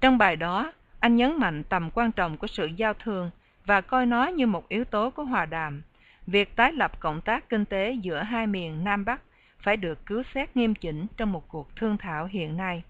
[0.00, 3.30] Trong bài đó, anh nhấn mạnh tầm quan trọng của sự giao thương
[3.64, 5.82] và coi nó như một yếu tố của hòa đàm.
[6.26, 9.20] Việc tái lập cộng tác kinh tế giữa hai miền Nam Bắc
[9.58, 12.82] phải được cứu xét nghiêm chỉnh trong một cuộc thương thảo hiện nay.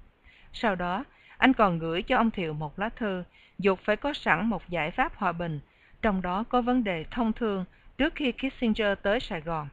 [0.53, 1.05] Sau đó,
[1.39, 3.25] anh còn gửi cho ông Thiệu một lá thư,
[3.59, 5.61] dục phải có sẵn một giải pháp hòa bình,
[6.03, 7.65] trong đó có vấn đề thông thương
[7.99, 9.69] trước khi Kissinger tới Sài Gòn.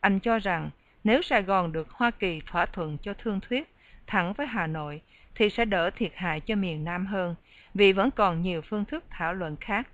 [0.00, 0.70] Anh cho rằng
[1.04, 3.74] nếu Sài Gòn được Hoa Kỳ thỏa thuận cho thương thuyết
[4.06, 5.00] thẳng với Hà Nội
[5.34, 7.34] thì sẽ đỡ thiệt hại cho miền Nam hơn,
[7.74, 9.88] vì vẫn còn nhiều phương thức thảo luận khác.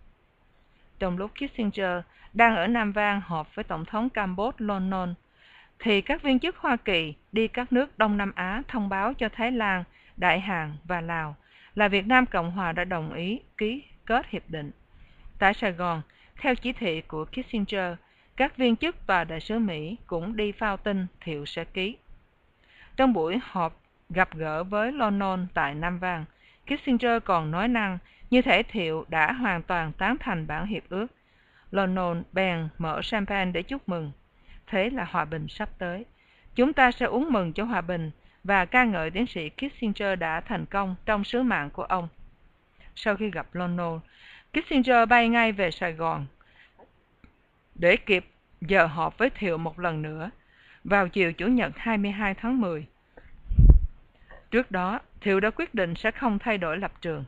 [0.98, 2.02] Trong lúc Kissinger
[2.36, 5.08] đang ở Nam Vang họp với Tổng thống Campuchia Lon Nol,
[5.78, 9.28] thì các viên chức Hoa Kỳ đi các nước Đông Nam Á thông báo cho
[9.28, 9.84] Thái Lan,
[10.16, 11.36] Đại Hàn và Lào
[11.74, 14.70] là Việt Nam Cộng Hòa đã đồng ý ký kết hiệp định.
[15.38, 16.02] Tại Sài Gòn,
[16.40, 17.94] theo chỉ thị của Kissinger,
[18.36, 21.96] các viên chức và đại sứ Mỹ cũng đi phao tin Thiệu sẽ ký.
[22.96, 23.80] Trong buổi họp
[24.10, 26.24] gặp gỡ với Lonon tại Nam Vang,
[26.66, 27.98] Kissinger còn nói năng
[28.30, 31.06] như thể Thiệu đã hoàn toàn tán thành bản hiệp ước.
[31.70, 34.12] Lonon bèn mở champagne để chúc mừng.
[34.66, 36.04] Thế là hòa bình sắp tới.
[36.54, 38.10] Chúng ta sẽ uống mừng cho hòa bình
[38.44, 42.08] và ca ngợi tiến sĩ Kissinger đã thành công trong sứ mạng của ông.
[42.94, 44.00] Sau khi gặp Lonon,
[44.52, 46.26] Kissinger bay ngay về Sài Gòn
[47.74, 48.26] để kịp
[48.60, 50.30] giờ họp với Thiệu một lần nữa
[50.84, 52.86] vào chiều Chủ nhật 22 tháng 10.
[54.50, 57.24] Trước đó, Thiệu đã quyết định sẽ không thay đổi lập trường.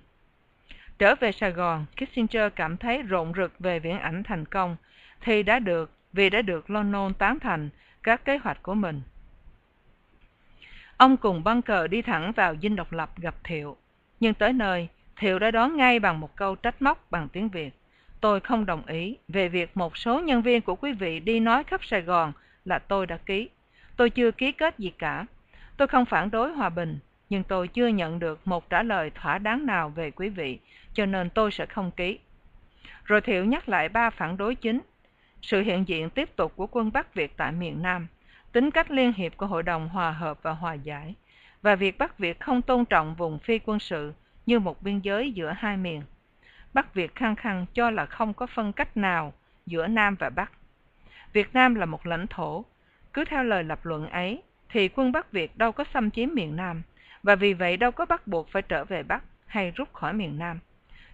[0.99, 4.77] Trở về Sài Gòn, Kissinger cảm thấy rộn rực về viễn ảnh thành công
[5.21, 7.69] thì đã được vì đã được London tán thành
[8.03, 9.03] các kế hoạch của mình.
[10.97, 13.77] Ông cùng băng cờ đi thẳng vào dinh độc lập gặp Thiệu,
[14.21, 17.75] nhưng tới nơi, Thiệu đã đón ngay bằng một câu trách móc bằng tiếng Việt.
[18.21, 21.65] tôi không đồng ý về việc một số nhân viên của quý vị đi nói
[21.65, 22.33] khắp Sài Gòn
[22.65, 23.49] là tôi đã ký.
[23.97, 25.27] Tôi chưa ký kết gì cả.
[25.77, 26.99] Tôi không phản đối hòa bình,
[27.31, 30.59] nhưng tôi chưa nhận được một trả lời thỏa đáng nào về quý vị,
[30.93, 32.19] cho nên tôi sẽ không ký.
[33.05, 34.81] Rồi Thiệu nhắc lại ba phản đối chính.
[35.43, 38.07] Sự hiện diện tiếp tục của quân Bắc Việt tại miền Nam,
[38.53, 41.15] tính cách liên hiệp của Hội đồng Hòa hợp và Hòa giải,
[41.63, 44.13] và việc Bắc Việt không tôn trọng vùng phi quân sự
[44.47, 46.03] như một biên giới giữa hai miền.
[46.75, 49.33] Bắc Việt khăng khăng cho là không có phân cách nào
[49.67, 50.53] giữa Nam và Bắc.
[51.33, 52.65] Việt Nam là một lãnh thổ.
[53.13, 56.57] Cứ theo lời lập luận ấy, thì quân Bắc Việt đâu có xâm chiếm miền
[56.57, 56.83] Nam,
[57.23, 60.39] và vì vậy đâu có bắt buộc phải trở về Bắc hay rút khỏi miền
[60.39, 60.59] Nam.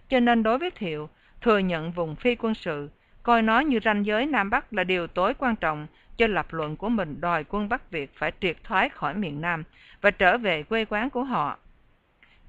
[0.09, 1.09] Cho nên đối với Thiệu,
[1.41, 2.89] thừa nhận vùng phi quân sự,
[3.23, 5.87] coi nó như ranh giới Nam Bắc là điều tối quan trọng
[6.17, 9.63] cho lập luận của mình đòi quân Bắc Việt phải triệt thoái khỏi miền Nam
[10.01, 11.57] và trở về quê quán của họ.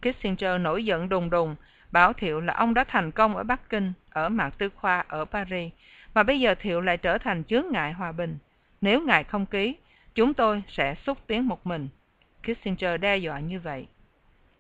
[0.01, 1.57] Kissinger nổi giận đùng đùng,
[1.93, 5.25] bảo Thiệu là ông đã thành công ở Bắc Kinh, ở Mạc Tư Khoa, ở
[5.25, 5.73] Paris,
[6.15, 8.39] mà bây giờ Thiệu lại trở thành chướng ngại hòa bình.
[8.81, 9.77] Nếu ngài không ký,
[10.15, 11.89] chúng tôi sẽ xúc tiến một mình.
[12.47, 13.87] Kissinger đe dọa như vậy.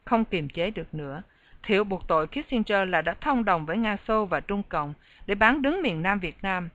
[0.05, 1.22] Không kiềm chế được nữa,
[1.62, 4.95] Thiệu buộc tội Kissinger là đã thông đồng với Nga Xô và Trung Cộng
[5.26, 6.68] để bán đứng miền Nam Việt Nam.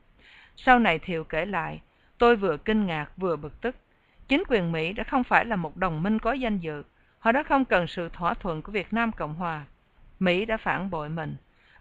[0.56, 1.82] Sau này Thiệu kể lại,
[2.18, 3.76] tôi vừa kinh ngạc vừa bực tức.
[4.28, 6.84] Chính quyền Mỹ đã không phải là một đồng minh có danh dự.
[7.20, 9.66] Họ đã không cần sự thỏa thuận của Việt Nam Cộng Hòa.
[10.20, 11.36] Mỹ đã phản bội mình.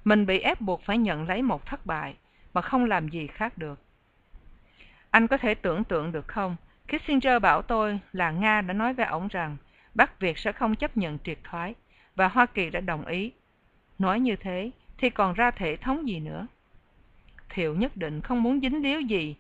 [0.05, 2.17] Mình bị ép buộc phải nhận lấy một thất bại,
[2.55, 3.81] mà không làm gì khác được.
[5.11, 6.57] Anh có thể tưởng tượng được không?
[6.91, 9.57] Kissinger bảo tôi là Nga đã nói với ông rằng
[9.95, 11.75] Bắc Việt sẽ không chấp nhận triệt thoái,
[12.17, 13.33] và Hoa Kỳ đã đồng ý.
[13.99, 16.47] Nói như thế thì còn ra thể thống gì nữa?
[17.49, 19.37] Thiệu nhất định không muốn dính líu gì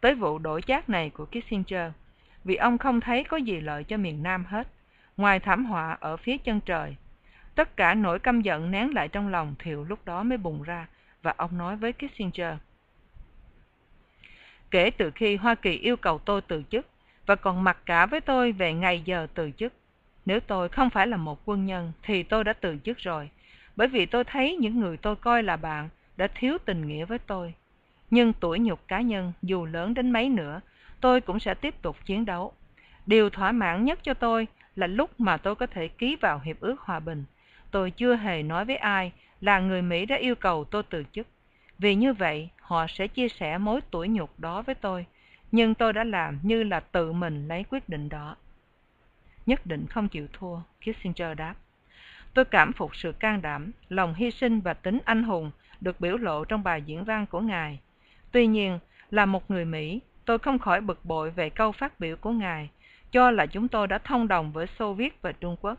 [0.00, 1.92] tới vụ đổi chác này của Kissinger,
[2.44, 4.68] vì ông không thấy có gì lợi cho miền Nam hết,
[5.16, 6.96] ngoài thảm họa ở phía chân trời.
[7.54, 10.88] Tất cả nỗi căm giận nén lại trong lòng Thiệu lúc đó mới bùng ra,
[11.22, 12.54] và ông nói với Kissinger.
[14.70, 16.86] Kể từ khi Hoa Kỳ yêu cầu tôi từ chức,
[17.30, 19.72] và còn mặc cả với tôi về ngày giờ từ chức,
[20.26, 23.30] nếu tôi không phải là một quân nhân thì tôi đã từ chức rồi,
[23.76, 27.18] bởi vì tôi thấy những người tôi coi là bạn đã thiếu tình nghĩa với
[27.18, 27.54] tôi.
[28.10, 30.60] Nhưng tuổi nhục cá nhân dù lớn đến mấy nữa,
[31.00, 32.52] tôi cũng sẽ tiếp tục chiến đấu.
[33.06, 36.60] Điều thỏa mãn nhất cho tôi là lúc mà tôi có thể ký vào hiệp
[36.60, 37.24] ước hòa bình.
[37.70, 41.26] Tôi chưa hề nói với ai là người Mỹ đã yêu cầu tôi từ chức.
[41.78, 45.06] Vì như vậy, họ sẽ chia sẻ mối tuổi nhục đó với tôi.
[45.52, 48.36] Nhưng tôi đã làm như là tự mình lấy quyết định đó
[49.50, 51.54] nhất định không chịu thua, Kissinger đáp.
[52.34, 56.16] Tôi cảm phục sự can đảm, lòng hy sinh và tính anh hùng được biểu
[56.16, 57.78] lộ trong bài diễn văn của Ngài.
[58.32, 58.78] Tuy nhiên,
[59.10, 62.70] là một người Mỹ, tôi không khỏi bực bội về câu phát biểu của Ngài,
[63.12, 65.78] cho là chúng tôi đã thông đồng với Xô Viết và Trung Quốc.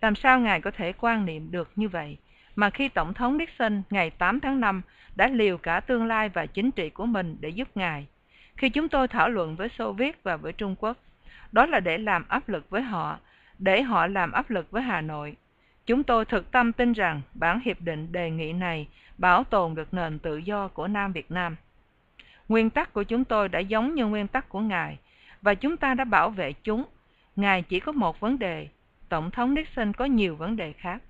[0.00, 2.16] Làm sao Ngài có thể quan niệm được như vậy,
[2.56, 4.82] mà khi Tổng thống Nixon ngày 8 tháng 5
[5.16, 8.06] đã liều cả tương lai và chính trị của mình để giúp Ngài?
[8.58, 10.96] Khi chúng tôi thảo luận với Xô Viết và với Trung Quốc,
[11.52, 13.18] đó là để làm áp lực với họ,
[13.58, 15.36] để họ làm áp lực với Hà Nội.
[15.86, 18.88] Chúng tôi thực tâm tin rằng bản hiệp định đề nghị này
[19.18, 21.56] bảo tồn được nền tự do của Nam Việt Nam.
[22.48, 24.98] Nguyên tắc của chúng tôi đã giống như nguyên tắc của Ngài,
[25.42, 26.84] và chúng ta đã bảo vệ chúng.
[27.36, 28.68] Ngài chỉ có một vấn đề,
[29.08, 31.02] Tổng thống Nixon có nhiều vấn đề khác.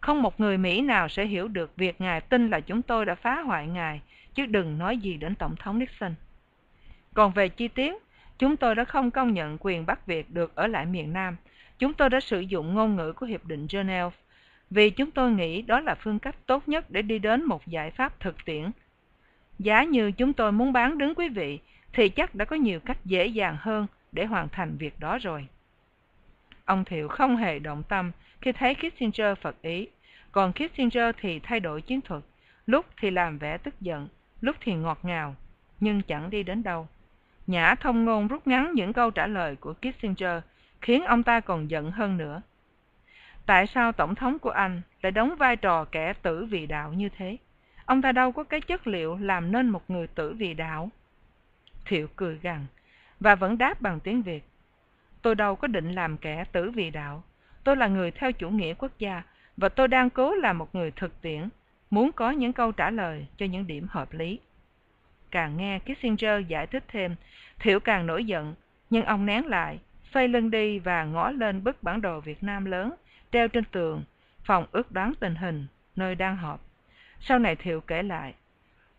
[0.00, 3.14] Không một người Mỹ nào sẽ hiểu được việc Ngài tin là chúng tôi đã
[3.14, 4.00] phá hoại Ngài,
[4.34, 6.14] chứ đừng nói gì đến Tổng thống Nixon.
[7.14, 7.94] Còn về chi tiết,
[8.40, 11.36] Chúng tôi đã không công nhận quyền Bắc Việt được ở lại miền Nam.
[11.78, 14.10] Chúng tôi đã sử dụng ngôn ngữ của Hiệp định Geneva
[14.70, 17.90] vì chúng tôi nghĩ đó là phương cách tốt nhất để đi đến một giải
[17.90, 18.70] pháp thực tiễn.
[19.58, 21.58] Giá như chúng tôi muốn bán đứng quý vị
[21.92, 25.46] thì chắc đã có nhiều cách dễ dàng hơn để hoàn thành việc đó rồi.
[26.64, 29.88] Ông Thiệu không hề động tâm khi thấy Kissinger phật ý,
[30.32, 32.22] còn Kissinger thì thay đổi chiến thuật,
[32.66, 34.08] lúc thì làm vẻ tức giận,
[34.40, 35.36] lúc thì ngọt ngào,
[35.80, 36.88] nhưng chẳng đi đến đâu.
[37.46, 40.42] Nhã thông ngôn rút ngắn những câu trả lời của Kissinger,
[40.80, 42.42] khiến ông ta còn giận hơn nữa.
[43.46, 47.08] Tại sao Tổng thống của Anh lại đóng vai trò kẻ tử vì đạo như
[47.08, 47.36] thế?
[47.84, 50.90] Ông ta đâu có cái chất liệu làm nên một người tử vì đạo.
[51.84, 52.66] Thiệu cười gằn,
[53.20, 54.44] và vẫn đáp bằng tiếng Việt.
[55.22, 57.22] Tôi đâu có định làm kẻ tử vì đạo.
[57.64, 59.22] Tôi là người theo chủ nghĩa quốc gia,
[59.56, 61.48] và tôi đang cố làm một người thực tiễn,
[61.90, 64.38] muốn có những câu trả lời cho những điểm hợp lý.
[65.30, 67.16] Càng nghe Kissinger giải thích thêm,
[67.58, 68.54] Thiệu càng nổi giận,
[68.90, 69.78] nhưng ông nén lại,
[70.12, 72.94] xoay lưng đi và ngó lên bức bản đồ Việt Nam lớn,
[73.32, 74.04] treo trên tường,
[74.44, 75.66] phòng ước đoán tình hình,
[75.96, 76.60] nơi đang họp.
[77.20, 78.34] Sau này Thiệu kể lại,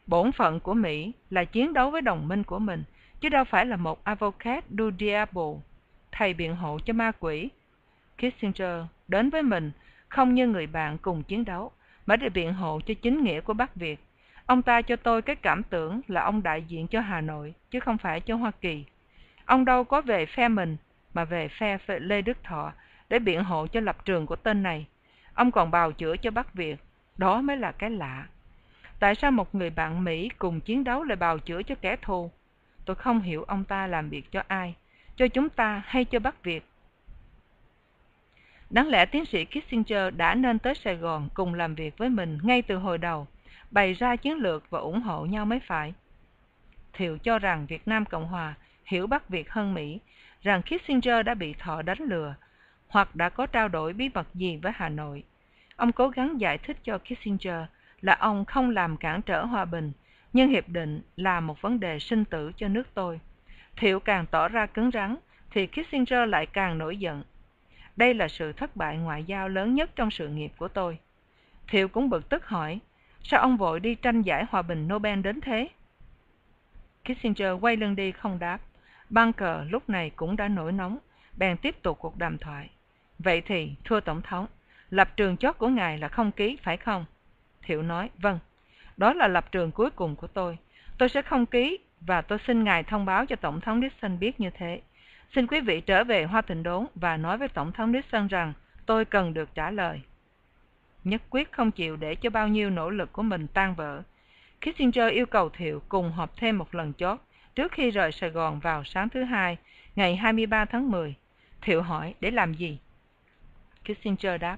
[0.07, 2.83] bổn phận của Mỹ là chiến đấu với đồng minh của mình,
[3.19, 5.61] chứ đâu phải là một avocat du diable,
[6.11, 7.49] thầy biện hộ cho ma quỷ.
[8.17, 9.71] Kissinger đến với mình
[10.09, 11.71] không như người bạn cùng chiến đấu,
[12.05, 13.99] mà để biện hộ cho chính nghĩa của Bắc Việt
[14.45, 17.79] Ông ta cho tôi cái cảm tưởng là ông đại diện cho Hà Nội, chứ
[17.79, 18.85] không phải cho Hoa Kỳ.
[19.45, 20.77] Ông đâu có về phe mình,
[21.13, 22.73] mà về phe Lê Đức Thọ
[23.09, 24.85] để biện hộ cho lập trường của tên này.
[25.33, 26.75] Ông còn bào chữa cho Bắc Việt.
[27.17, 28.27] Đó mới là cái lạ.
[28.99, 32.31] Tại sao một người bạn Mỹ cùng chiến đấu lại bào chữa cho kẻ thù?
[32.85, 34.75] Tôi không hiểu ông ta làm việc cho ai,
[35.15, 36.65] cho chúng ta hay cho Bắc Việt.
[38.69, 42.39] Đáng lẽ tiến sĩ Kissinger đã nên tới Sài Gòn cùng làm việc với mình
[42.43, 43.27] ngay từ hồi đầu,
[43.71, 45.93] bày ra chiến lược và ủng hộ nhau mới phải.
[46.93, 48.53] Thiệu cho rằng Việt Nam Cộng Hòa
[48.85, 49.99] hiểu Bắc Việt hơn Mỹ,
[50.41, 52.35] rằng Kissinger đã bị thọ đánh lừa,
[52.87, 55.23] hoặc đã có trao đổi bí mật gì với Hà Nội.
[55.75, 57.65] Ông cố gắng giải thích cho Kissinger
[58.01, 59.91] là ông không làm cản trở hòa bình,
[60.33, 63.19] nhưng hiệp định là một vấn đề sinh tử cho nước tôi.
[63.77, 65.15] Thiệu càng tỏ ra cứng rắn,
[65.51, 67.23] thì Kissinger lại càng nổi giận.
[67.95, 70.97] Đây là sự thất bại ngoại giao lớn nhất trong sự nghiệp của tôi.
[71.67, 72.79] Thiệu cũng bực tức hỏi,
[73.23, 75.67] sao ông vội đi tranh giải hòa bình Nobel đến thế?
[77.03, 78.59] Kissinger quay lưng đi không đáp.
[79.09, 80.97] Bunker lúc này cũng đã nổi nóng,
[81.37, 82.69] bèn tiếp tục cuộc đàm thoại.
[83.19, 84.47] Vậy thì, thưa Tổng thống,
[84.89, 87.05] lập trường chót của ngài là không ký, phải không?
[87.61, 88.39] Thiệu nói, vâng,
[88.97, 90.57] đó là lập trường cuối cùng của tôi.
[90.97, 94.39] Tôi sẽ không ký và tôi xin ngài thông báo cho Tổng thống Nixon biết
[94.39, 94.81] như thế.
[95.35, 98.53] Xin quý vị trở về Hoa Thịnh Đốn và nói với Tổng thống Nixon rằng
[98.85, 100.01] tôi cần được trả lời.
[101.03, 104.01] Nhất quyết không chịu để cho bao nhiêu nỗ lực của mình tan vỡ.
[104.61, 107.21] Kissinger yêu cầu Thiệu cùng họp thêm một lần chốt
[107.55, 109.57] trước khi rời Sài Gòn vào sáng thứ hai,
[109.95, 111.15] ngày 23 tháng 10.
[111.61, 112.77] Thiệu hỏi để làm gì?
[113.83, 114.57] Kissinger đáp,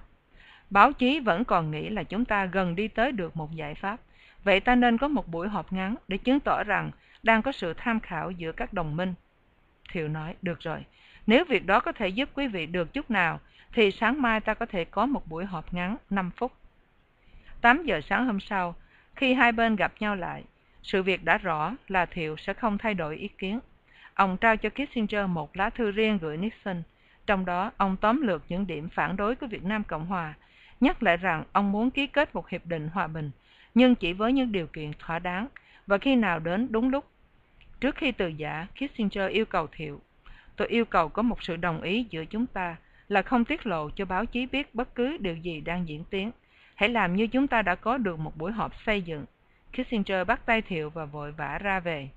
[0.70, 3.99] báo chí vẫn còn nghĩ là chúng ta gần đi tới được một giải pháp.
[4.44, 6.91] Vậy ta nên có một buổi họp ngắn để chứng tỏ rằng
[7.24, 9.14] đang có sự tham khảo giữa các đồng minh.
[9.91, 10.86] Thiệu nói, được rồi,
[11.28, 13.40] nếu việc đó có thể giúp quý vị được chút nào,
[13.74, 16.52] thì sáng mai ta có thể có một buổi họp ngắn 5 phút.
[17.62, 18.76] 8 giờ sáng hôm sau,
[19.16, 20.44] khi hai bên gặp nhau lại,
[20.84, 23.60] sự việc đã rõ là Thiệu sẽ không thay đổi ý kiến.
[24.14, 26.84] Ông trao cho Kissinger một lá thư riêng gửi Nixon,
[27.26, 30.34] trong đó ông tóm lược những điểm phản đối của Việt Nam Cộng Hòa,
[30.80, 33.32] nhắc lại rằng ông muốn ký kết một hiệp định hòa bình,
[33.76, 35.48] nhưng chỉ với những điều kiện thỏa đáng
[35.88, 37.06] và khi nào đến đúng lúc.
[37.80, 40.02] Trước khi từ giả, Kissinger yêu cầu Thiệu,
[40.56, 42.76] tôi yêu cầu có một sự đồng ý giữa chúng ta
[43.14, 46.31] là không tiết lộ cho báo chí biết bất cứ điều gì đang diễn tiến.
[46.76, 49.26] Hãy làm như chúng ta đã có được một buổi họp xây dựng.
[49.72, 52.10] Kissinger bắt tay Thiệu và vội vã ra về.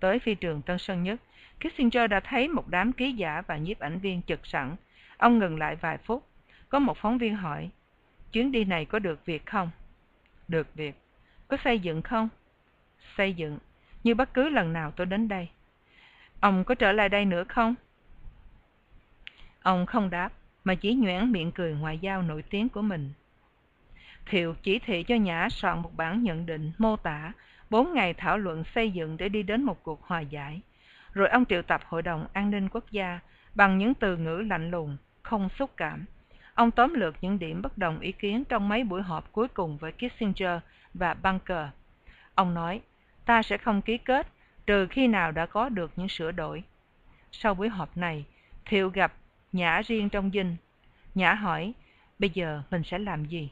[0.00, 1.20] Tới phi trường Tân Sơn Nhất,
[1.60, 4.76] Kissinger đã thấy một đám ký giả và nhiếp ảnh viên trực sẵn.
[5.16, 6.26] Ông ngừng lại vài phút.
[6.68, 7.70] Có một phóng viên hỏi,
[8.32, 9.70] chuyến đi này có được việc không?
[10.48, 10.94] Được việc.
[11.48, 12.28] Có xây dựng không?
[13.16, 13.58] Xây dựng.
[14.04, 15.48] Như bất cứ lần nào tôi đến đây.
[16.40, 17.74] Ông có trở lại đây nữa không?
[19.62, 20.32] Ông không đáp,
[20.64, 23.12] mà chỉ nhoẻn miệng cười ngoại giao nổi tiếng của mình.
[24.26, 27.32] Thiệu chỉ thị cho Nhã soạn một bản nhận định mô tả
[27.70, 30.60] bốn ngày thảo luận xây dựng để đi đến một cuộc hòa giải.
[31.12, 33.20] Rồi ông triệu tập Hội đồng An ninh Quốc gia
[33.54, 36.04] bằng những từ ngữ lạnh lùng, không xúc cảm.
[36.54, 39.76] Ông tóm lược những điểm bất đồng ý kiến trong mấy buổi họp cuối cùng
[39.76, 40.60] với Kissinger
[40.94, 41.66] và Bunker.
[42.34, 42.80] Ông nói,
[43.24, 44.26] ta sẽ không ký kết
[44.66, 46.62] trừ khi nào đã có được những sửa đổi.
[47.32, 48.24] Sau buổi họp này,
[48.64, 49.12] Thiệu gặp
[49.52, 50.56] Nhã riêng trong dinh.
[51.14, 51.72] Nhã hỏi,
[52.18, 53.50] bây giờ mình sẽ làm gì?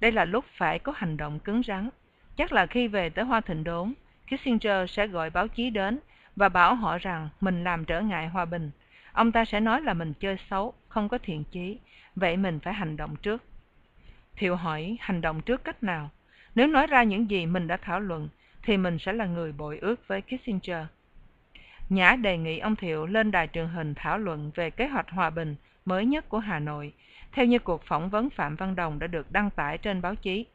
[0.00, 1.88] Đây là lúc phải có hành động cứng rắn.
[2.36, 3.92] Chắc là khi về tới Hoa Thịnh Đốn,
[4.26, 5.98] Kissinger sẽ gọi báo chí đến
[6.36, 8.70] và bảo họ rằng mình làm trở ngại hòa bình.
[9.12, 11.78] Ông ta sẽ nói là mình chơi xấu, không có thiện chí,
[12.16, 13.44] vậy mình phải hành động trước.
[14.36, 16.10] Thiệu hỏi hành động trước cách nào?
[16.54, 18.28] Nếu nói ra những gì mình đã thảo luận,
[18.62, 20.86] thì mình sẽ là người bội ước với Kissinger.
[21.92, 25.30] Nhã đề nghị ông Thiệu lên đài truyền hình thảo luận về kế hoạch hòa
[25.30, 26.92] bình mới nhất của Hà Nội,
[27.32, 30.46] theo như cuộc phỏng vấn Phạm Văn Đồng đã được đăng tải trên báo chí,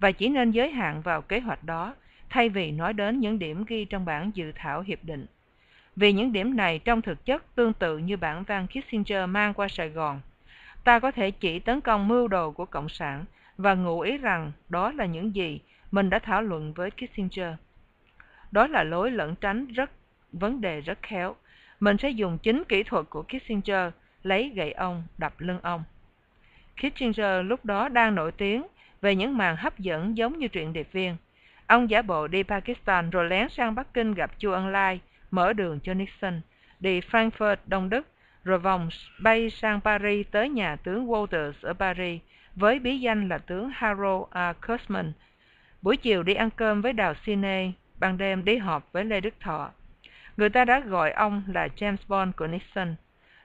[0.00, 1.94] và chỉ nên giới hạn vào kế hoạch đó,
[2.28, 5.26] thay vì nói đến những điểm ghi trong bản dự thảo hiệp định.
[5.96, 9.68] Vì những điểm này trong thực chất tương tự như bản văn Kissinger mang qua
[9.68, 10.20] Sài Gòn.
[10.84, 13.24] Ta có thể chỉ tấn công mưu đồ của Cộng sản
[13.56, 15.60] và ngụ ý rằng đó là những gì
[15.90, 17.54] mình đã thảo luận với Kissinger.
[18.50, 19.90] Đó là lối lẩn tránh rất
[20.32, 21.36] vấn đề rất khéo.
[21.80, 23.92] Mình sẽ dùng chính kỹ thuật của Kissinger
[24.22, 25.84] lấy gậy ông đập lưng ông.
[26.76, 28.62] Kissinger lúc đó đang nổi tiếng
[29.00, 31.16] về những màn hấp dẫn giống như truyện điệp viên.
[31.66, 35.00] Ông giả bộ đi Pakistan rồi lén sang Bắc Kinh gặp Chu Ân Lai,
[35.30, 36.40] mở đường cho Nixon,
[36.80, 38.08] đi Frankfurt, Đông Đức,
[38.44, 38.88] rồi vòng
[39.22, 42.20] bay sang Paris tới nhà tướng Walters ở Paris
[42.54, 44.52] với bí danh là tướng Harold A.
[44.52, 45.12] Kussman.
[45.82, 49.34] Buổi chiều đi ăn cơm với Đào Sine, ban đêm đi họp với Lê Đức
[49.40, 49.70] Thọ.
[50.36, 52.94] Người ta đã gọi ông là James Bond của Nixon.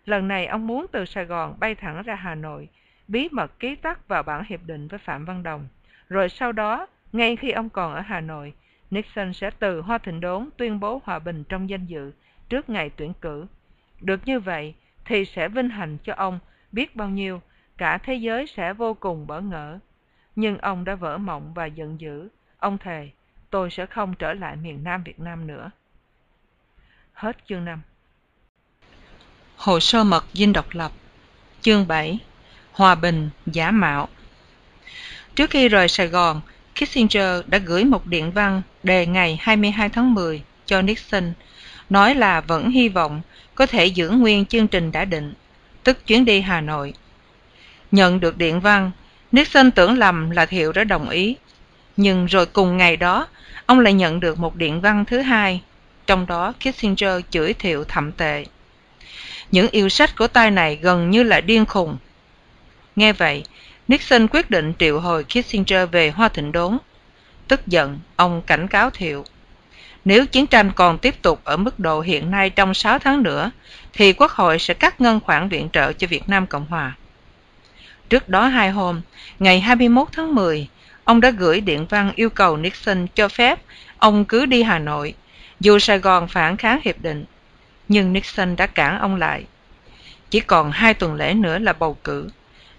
[0.06, 2.70] Lần này ông muốn từ Sài Gòn bay thẳng ra Hà Nội,
[3.08, 5.68] bí mật ký tắt vào bản hiệp định với Phạm Văn Đồng,
[6.10, 8.54] rồi sau đó ngay khi ông còn ở Hà Nội,
[8.92, 12.12] Nixon sẽ từ Hoa Thịnh Đốn tuyên bố hòa bình trong danh dự
[12.50, 13.46] trước ngày tuyển cử.
[14.02, 16.40] Được như vậy thì sẽ vinh hạnh cho ông
[16.72, 17.42] biết bao nhiêu,
[17.78, 19.80] cả thế giới sẽ vô cùng bỡ ngỡ.
[20.36, 22.30] Nhưng ông đã vỡ mộng và giận dữ.
[22.58, 23.10] Ông thề,
[23.50, 25.72] tôi sẽ không trở lại miền Nam Việt Nam nữa.
[27.18, 27.81] Hết chương 5
[29.56, 30.91] Hồ sơ mật dinh độc lập
[31.61, 32.19] Chương 7
[32.72, 34.07] Hòa bình, giả mạo.
[35.35, 36.41] Trước khi rời Sài Gòn,
[36.76, 41.34] Kissinger đã gửi một điện văn đề ngày 22 tháng 10 cho Nixon,
[41.89, 43.22] nói là vẫn hy vọng
[43.56, 45.34] có thể giữ nguyên chương trình đã định,
[45.84, 46.94] tức chuyến đi Hà Nội.
[47.91, 48.91] Nhận được điện văn,
[49.31, 51.35] Nixon tưởng lầm là Thiệu đã đồng ý,
[51.98, 53.27] nhưng rồi cùng ngày đó,
[53.65, 55.61] ông lại nhận được một điện văn thứ hai,
[56.08, 58.46] trong đó Kissinger chửi Thiệu thậm tệ.
[59.52, 61.98] Những yêu sách của tay này gần như là điên khùng.
[62.96, 63.44] Nghe vậy,
[63.88, 66.78] Nixon quyết định triệu hồi Kissinger về Hoa Thịnh Đốn.
[67.48, 69.26] Tức giận, ông cảnh cáo Thiệu.
[70.06, 73.52] Nếu chiến tranh còn tiếp tục ở mức độ hiện nay trong 6 tháng nữa,
[73.94, 76.96] thì Quốc hội sẽ cắt ngân khoản viện trợ cho Việt Nam Cộng Hòa.
[78.10, 79.02] Trước đó hai hôm,
[79.40, 80.68] ngày 21 tháng 10,
[81.04, 83.60] ông đã gửi điện văn yêu cầu Nixon cho phép
[83.98, 85.14] ông cứ đi Hà Nội,
[85.60, 87.26] dù Sài Gòn phản kháng hiệp định.
[87.88, 89.46] Nhưng Nixon đã cản ông lại.
[90.30, 92.30] Chỉ còn hai tuần lễ nữa là bầu cử.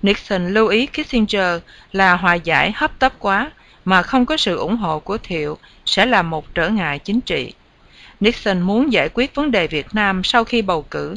[0.03, 1.61] Nixon lưu ý Kissinger
[1.93, 3.51] là hòa giải hấp tấp quá
[3.85, 7.53] mà không có sự ủng hộ của Thiệu sẽ là một trở ngại chính trị.
[8.21, 11.17] Nixon muốn giải quyết vấn đề Việt Nam sau khi bầu cử.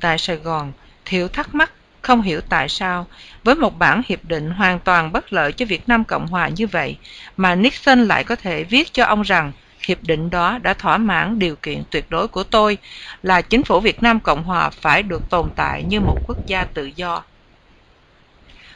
[0.00, 0.72] Tại Sài Gòn,
[1.04, 1.72] Thiệu thắc mắc
[2.02, 3.06] không hiểu tại sao
[3.44, 6.66] với một bản hiệp định hoàn toàn bất lợi cho Việt Nam Cộng Hòa như
[6.66, 6.96] vậy
[7.36, 9.52] mà Nixon lại có thể viết cho ông rằng
[9.84, 12.78] hiệp định đó đã thỏa mãn điều kiện tuyệt đối của tôi
[13.22, 16.64] là chính phủ Việt Nam Cộng Hòa phải được tồn tại như một quốc gia
[16.64, 17.22] tự do.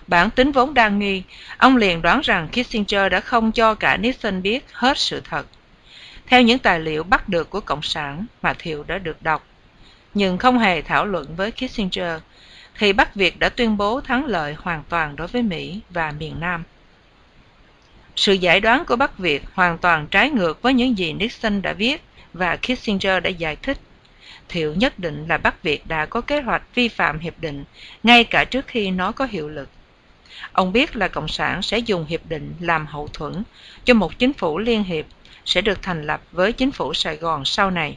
[0.07, 1.23] Bản tính vốn đa nghi,
[1.59, 5.47] ông liền đoán rằng Kissinger đã không cho cả Nixon biết hết sự thật.
[6.27, 9.47] Theo những tài liệu bắt được của Cộng sản mà Thiệu đã được đọc,
[10.15, 12.21] nhưng không hề thảo luận với Kissinger,
[12.79, 16.41] thì Bắc Việt đã tuyên bố thắng lợi hoàn toàn đối với Mỹ và miền
[16.41, 16.65] Nam.
[18.17, 21.73] Sự giải đoán của Bắc Việt hoàn toàn trái ngược với những gì Nixon đã
[21.73, 22.03] viết
[22.33, 23.79] và Kissinger đã giải thích.
[24.49, 27.65] Thiệu nhất định là Bắc Việt đã có kế hoạch vi phạm hiệp định
[28.03, 29.69] ngay cả trước khi nó có hiệu lực.
[30.53, 33.43] Ông biết là Cộng sản sẽ dùng hiệp định làm hậu thuẫn
[33.85, 35.05] cho một chính phủ liên hiệp
[35.45, 37.97] sẽ được thành lập với chính phủ Sài Gòn sau này.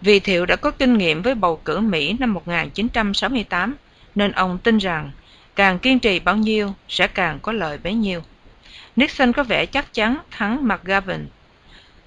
[0.00, 3.74] Vì Thiệu đã có kinh nghiệm với bầu cử Mỹ năm 1968,
[4.14, 5.10] nên ông tin rằng
[5.54, 8.22] càng kiên trì bao nhiêu sẽ càng có lợi bấy nhiêu.
[8.96, 11.26] Nixon có vẻ chắc chắn thắng McGovern.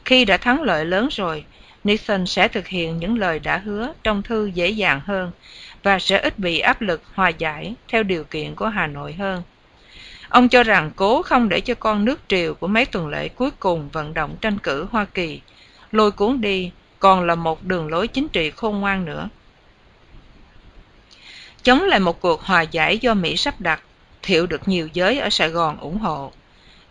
[0.05, 1.45] Khi đã thắng lợi lớn rồi,
[1.83, 5.31] Nixon sẽ thực hiện những lời đã hứa trong thư dễ dàng hơn
[5.83, 9.43] và sẽ ít bị áp lực hòa giải theo điều kiện của Hà Nội hơn.
[10.29, 13.51] Ông cho rằng cố không để cho con nước triều của mấy tuần lễ cuối
[13.59, 15.41] cùng vận động tranh cử Hoa Kỳ
[15.91, 19.29] lôi cuốn đi còn là một đường lối chính trị khôn ngoan nữa.
[21.63, 23.81] Chống lại một cuộc hòa giải do Mỹ sắp đặt,
[24.21, 26.31] Thiệu được nhiều giới ở Sài Gòn ủng hộ.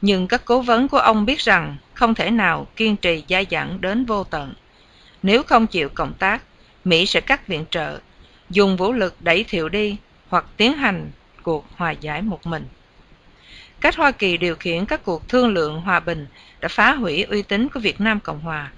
[0.01, 3.81] Nhưng các cố vấn của ông biết rằng không thể nào kiên trì dai dẳng
[3.81, 4.55] đến vô tận.
[5.23, 6.43] Nếu không chịu cộng tác,
[6.85, 7.99] Mỹ sẽ cắt viện trợ,
[8.51, 9.97] dùng vũ lực đẩy Thiệu đi
[10.29, 11.11] hoặc tiến hành
[11.43, 12.67] cuộc hòa giải một mình.
[13.81, 16.27] Cách Hoa Kỳ điều khiển các cuộc thương lượng hòa bình
[16.61, 18.71] đã phá hủy uy tín của Việt Nam Cộng Hòa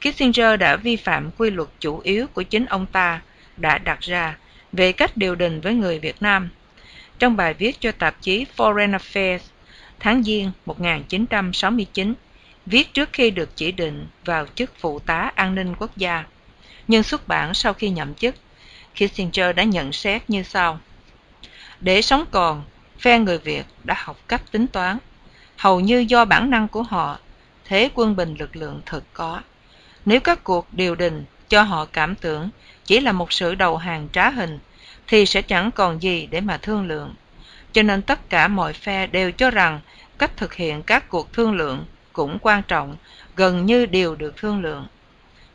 [0.00, 3.20] Kissinger đã vi phạm quy luật chủ yếu của chính ông ta
[3.56, 4.36] đã đặt ra
[4.72, 6.48] về cách điều đình với người Việt Nam.
[7.18, 9.38] Trong bài viết cho tạp chí Foreign Affairs
[10.04, 12.14] tháng Giêng 1969,
[12.66, 16.24] viết trước khi được chỉ định vào chức phụ tá an ninh quốc gia,
[16.88, 18.34] nhưng xuất bản sau khi nhậm chức,
[18.94, 20.80] Kissinger đã nhận xét như sau.
[21.80, 22.64] Để sống còn,
[22.98, 24.98] phe người Việt đã học cách tính toán,
[25.56, 27.18] hầu như do bản năng của họ,
[27.64, 29.40] thế quân bình lực lượng thực có.
[30.04, 32.50] Nếu các cuộc điều đình cho họ cảm tưởng
[32.84, 34.58] chỉ là một sự đầu hàng trá hình,
[35.06, 37.14] thì sẽ chẳng còn gì để mà thương lượng.
[37.74, 39.80] Cho nên tất cả mọi phe đều cho rằng
[40.18, 42.96] cách thực hiện các cuộc thương lượng cũng quan trọng,
[43.36, 44.86] gần như đều được thương lượng.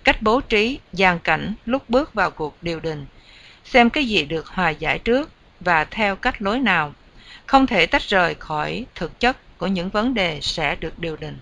[0.03, 3.05] Cách bố trí, dàn cảnh lúc bước vào cuộc điều đình,
[3.65, 6.93] xem cái gì được hòa giải trước và theo cách lối nào,
[7.45, 11.37] không thể tách rời khỏi thực chất của những vấn đề sẽ được điều đình.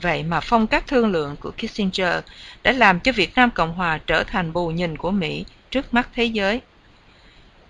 [0.00, 2.14] Vậy mà phong cách thương lượng của Kissinger
[2.62, 6.08] đã làm cho Việt Nam Cộng Hòa trở thành bù nhìn của Mỹ trước mắt
[6.14, 6.60] thế giới.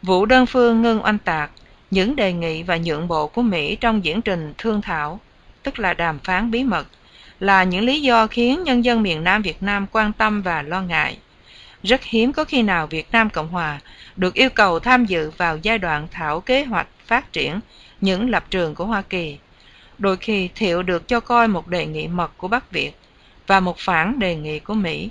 [0.02, 1.50] Vụ đơn phương ngưng oanh tạc,
[1.90, 5.20] những đề nghị và nhượng bộ của Mỹ trong diễn trình thương thảo,
[5.62, 6.86] tức là đàm phán bí mật,
[7.40, 10.82] là những lý do khiến nhân dân miền Nam Việt Nam quan tâm và lo
[10.82, 11.18] ngại.
[11.82, 13.80] Rất hiếm có khi nào Việt Nam Cộng Hòa
[14.16, 17.60] được yêu cầu tham dự vào giai đoạn thảo kế hoạch phát triển
[18.00, 19.38] những lập trường của Hoa Kỳ
[19.98, 22.92] Đôi khi Thiệu được cho coi một đề nghị mật của Bắc Việt
[23.46, 25.10] và một phản đề nghị của Mỹ.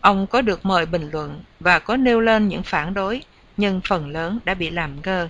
[0.00, 3.22] Ông có được mời bình luận và có nêu lên những phản đối,
[3.56, 5.28] nhưng phần lớn đã bị làm ngơ.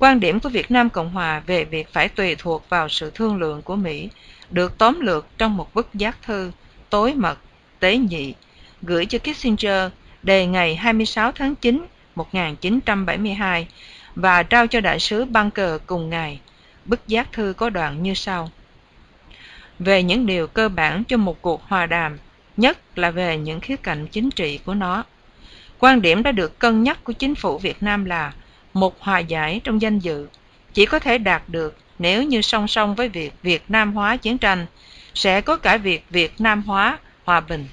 [0.00, 3.36] Quan điểm của Việt Nam Cộng Hòa về việc phải tùy thuộc vào sự thương
[3.36, 4.08] lượng của Mỹ
[4.50, 6.52] được tóm lược trong một bức giác thư
[6.90, 7.38] tối mật,
[7.80, 8.34] tế nhị,
[8.82, 13.68] gửi cho Kissinger đề ngày 26 tháng 9 1972
[14.14, 16.40] và trao cho đại sứ Bunker cùng ngày.
[16.84, 18.50] Bức giác thư có đoạn như sau.
[19.78, 22.18] Về những điều cơ bản cho một cuộc hòa đàm,
[22.56, 25.04] nhất là về những khía cạnh chính trị của nó.
[25.78, 28.32] Quan điểm đã được cân nhắc của chính phủ Việt Nam là
[28.72, 30.28] một hòa giải trong danh dự
[30.72, 34.38] chỉ có thể đạt được nếu như song song với việc Việt Nam hóa chiến
[34.38, 34.66] tranh
[35.14, 37.66] sẽ có cả việc Việt Nam hóa hòa bình.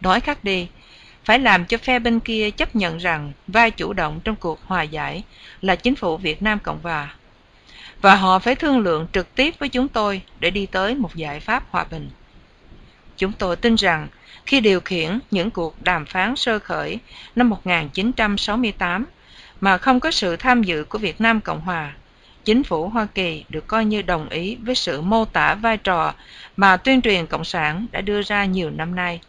[0.00, 0.68] Nói khác đi,
[1.24, 4.82] phải làm cho phe bên kia chấp nhận rằng vai chủ động trong cuộc hòa
[4.82, 5.22] giải
[5.60, 7.14] là chính phủ Việt Nam Cộng Hòa.
[8.00, 11.40] Và họ phải thương lượng trực tiếp với chúng tôi để đi tới một giải
[11.40, 12.10] pháp hòa bình.
[13.16, 14.08] Chúng tôi tin rằng
[14.46, 16.98] khi điều khiển những cuộc đàm phán sơ khởi
[17.36, 19.06] năm 1968
[19.60, 21.92] mà không có sự tham dự của Việt Nam Cộng Hòa,
[22.44, 26.14] chính phủ Hoa Kỳ được coi như đồng ý với sự mô tả vai trò
[26.56, 29.20] mà tuyên truyền Cộng sản đã đưa ra nhiều năm nay,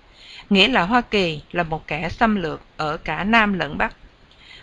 [0.49, 3.95] nghĩa là Hoa Kỳ là một kẻ xâm lược ở cả Nam lẫn Bắc,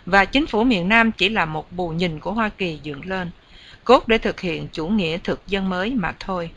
[0.05, 3.31] và chính phủ miền Nam chỉ là một bù nhìn của Hoa Kỳ dựng lên,
[3.83, 6.49] cốt để thực hiện chủ nghĩa thực dân mới mà thôi.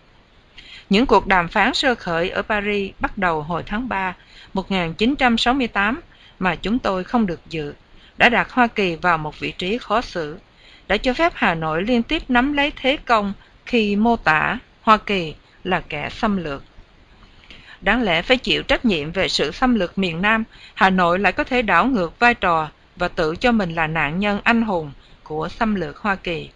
[0.90, 4.16] Những cuộc đàm phán sơ khởi ở Paris bắt đầu hồi tháng 3
[4.52, 6.01] 1968
[6.39, 7.74] mà chúng tôi không được dự,
[8.19, 10.39] đã đặt Hoa Kỳ vào một vị trí khó xử
[10.89, 13.32] đã cho phép Hà Nội liên tiếp nắm lấy thế công
[13.66, 15.35] khi mô tả Hoa Kỳ
[15.65, 16.62] là kẻ xâm lược.
[17.81, 21.32] Đáng lẽ phải chịu trách nhiệm về sự xâm lược miền Nam, Hà Nội lại
[21.32, 24.93] có thể đảo ngược vai trò và tự cho mình là nạn nhân anh hùng
[25.23, 26.51] của xâm lược Hoa Kỳ.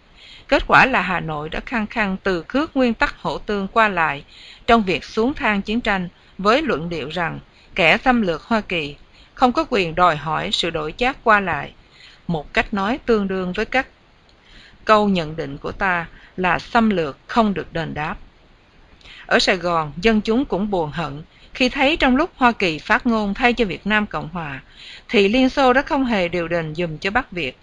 [0.47, 3.87] Kết quả là Hà Nội đã khăng khăng từ khước nguyên tắc hỗ tương qua
[3.87, 4.23] lại
[4.67, 7.39] trong việc xuống thang chiến tranh với luận điệu rằng
[7.75, 8.95] kẻ xâm lược Hoa Kỳ
[9.33, 11.73] không có quyền đòi hỏi sự đổi chác qua lại,
[12.27, 13.87] một cách nói tương đương với các
[14.85, 16.07] câu nhận định của ta
[16.37, 18.15] là xâm lược không được đền đáp.
[19.25, 21.21] Ở Sài Gòn, dân chúng cũng buồn hận
[21.53, 24.61] khi thấy trong lúc Hoa Kỳ phát ngôn thay cho Việt Nam Cộng Hòa,
[25.09, 27.57] thì Liên Xô đã không hề điều đình dùm cho Bắc Việt.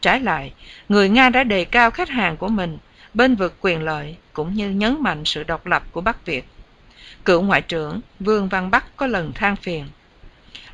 [0.00, 0.52] Trái lại,
[0.88, 2.78] người Nga đã đề cao khách hàng của mình,
[3.14, 6.44] bên vực quyền lợi cũng như nhấn mạnh sự độc lập của Bắc Việt.
[7.24, 9.86] Cựu Ngoại trưởng Vương Văn Bắc có lần than phiền.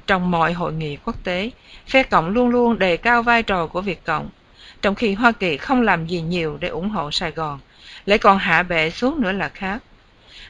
[0.07, 1.51] Trong mọi hội nghị quốc tế,
[1.87, 4.28] phe Cộng luôn luôn đề cao vai trò của Việt Cộng
[4.83, 7.59] trong khi Hoa Kỳ không làm gì nhiều để ủng hộ Sài Gòn,
[8.07, 9.83] lại còn hạ bệ xuống nữa là khác.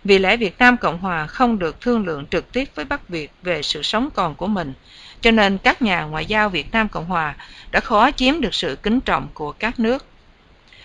[0.05, 3.33] Vì lẽ Việt Nam Cộng Hòa không được thương lượng trực tiếp với Bắc Việt
[3.43, 4.73] về sự sống còn của mình,
[5.20, 7.37] cho nên các nhà ngoại giao Việt Nam Cộng Hòa
[7.70, 10.07] đã khó chiếm được sự kính trọng của các nước.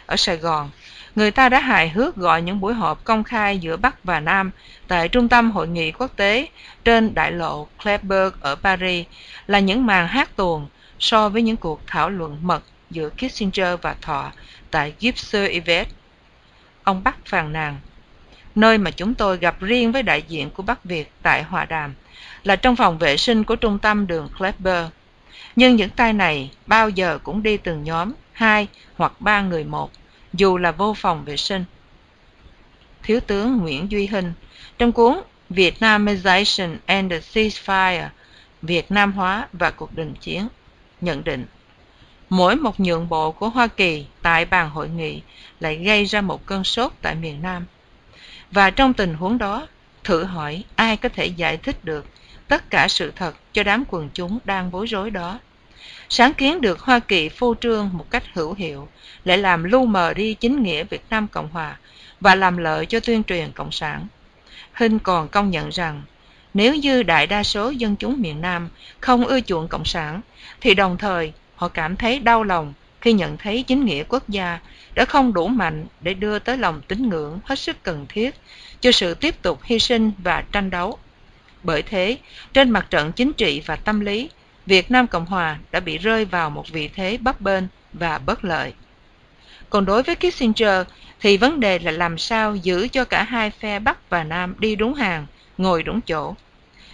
[0.05, 0.69] Ở Sài Gòn,
[1.15, 4.51] người ta đã hài hước gọi những buổi họp công khai giữa Bắc và Nam
[4.87, 6.47] tại Trung tâm Hội nghị Quốc tế
[6.85, 9.07] trên đại lộ kleberg ở Paris
[9.47, 10.67] là những màn hát tuồng
[10.99, 14.31] so với những cuộc thảo luận mật giữa Kissinger và Thọ
[14.71, 15.91] tại Gipser Yvette.
[16.83, 17.79] Ông Bắc phàn nàn,
[18.55, 21.93] nơi mà chúng tôi gặp riêng với đại diện của Bắc Việt tại Hòa Đàm
[22.43, 24.85] là trong phòng vệ sinh của trung tâm đường Klepper.
[25.55, 28.67] Nhưng những tay này bao giờ cũng đi từng nhóm, hai
[28.97, 29.91] hoặc ba người một,
[30.33, 31.65] dù là vô phòng vệ sinh.
[33.03, 34.33] Thiếu tướng Nguyễn Duy Hinh,
[34.77, 38.07] trong cuốn Vietnamization and the Ceasefire,
[38.61, 40.47] Việt Nam hóa và cuộc đình chiến,
[41.01, 41.45] nhận định
[42.31, 45.21] Mỗi một nhượng bộ của Hoa Kỳ tại bàn hội nghị
[45.59, 47.65] lại gây ra một cơn sốt tại miền Nam.
[48.51, 49.67] Và trong tình huống đó,
[50.03, 52.05] thử hỏi ai có thể giải thích được
[52.47, 55.39] tất cả sự thật cho đám quần chúng đang bối rối đó.
[56.09, 58.87] Sáng kiến được Hoa Kỳ phô trương một cách hữu hiệu
[59.25, 61.77] lại làm lu mờ đi chính nghĩa Việt Nam Cộng Hòa
[62.19, 64.07] và làm lợi cho tuyên truyền Cộng sản.
[64.73, 66.01] Hinh còn công nhận rằng
[66.53, 70.21] nếu như đại đa số dân chúng miền Nam không ưa chuộng Cộng sản,
[70.61, 74.59] thì đồng thời họ cảm thấy đau lòng khi nhận thấy chính nghĩa quốc gia
[74.95, 78.35] đã không đủ mạnh để đưa tới lòng tín ngưỡng hết sức cần thiết
[78.81, 80.97] cho sự tiếp tục hy sinh và tranh đấu.
[81.63, 82.17] Bởi thế,
[82.53, 84.29] trên mặt trận chính trị và tâm lý,
[84.65, 87.63] Việt Nam Cộng Hòa đã bị rơi vào một vị thế bấp bênh
[87.93, 88.73] và bất lợi.
[89.69, 90.87] Còn đối với Kissinger
[91.19, 94.75] thì vấn đề là làm sao giữ cho cả hai phe Bắc và Nam đi
[94.75, 95.25] đúng hàng,
[95.57, 96.35] ngồi đúng chỗ.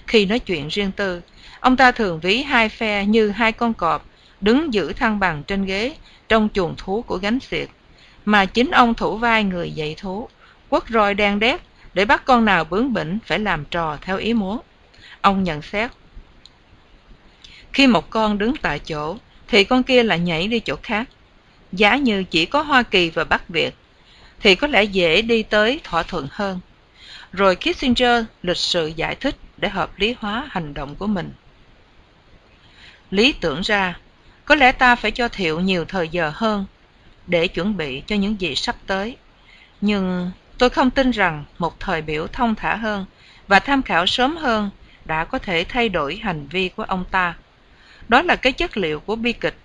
[0.07, 1.21] Khi nói chuyện riêng tư,
[1.59, 4.05] ông ta thường ví hai phe như hai con cọp
[4.41, 5.95] đứng giữ thăng bằng trên ghế
[6.29, 7.69] trong chuồng thú của gánh xiệt,
[8.25, 10.29] mà chính ông thủ vai người dạy thú,
[10.69, 11.61] quất roi đen đét
[11.93, 14.59] để bắt con nào bướng bỉnh phải làm trò theo ý muốn.
[15.21, 15.91] Ông nhận xét,
[17.77, 19.17] khi một con đứng tại chỗ,
[19.47, 21.09] thì con kia lại nhảy đi chỗ khác.
[21.71, 23.75] Giá như chỉ có Hoa Kỳ và Bắc Việt,
[24.39, 26.59] thì có lẽ dễ đi tới thỏa thuận hơn.
[27.31, 31.31] Rồi Kissinger lịch sự giải thích để hợp lý hóa hành động của mình.
[33.11, 33.97] Lý tưởng ra,
[34.45, 36.65] có lẽ ta phải cho Thiệu nhiều thời giờ hơn
[37.27, 39.17] để chuẩn bị cho những gì sắp tới.
[39.81, 43.05] Nhưng tôi không tin rằng một thời biểu thông thả hơn
[43.47, 44.69] và tham khảo sớm hơn
[45.05, 47.35] đã có thể thay đổi hành vi của ông ta.
[48.07, 49.57] Đó là cái chất liệu của bi kịch,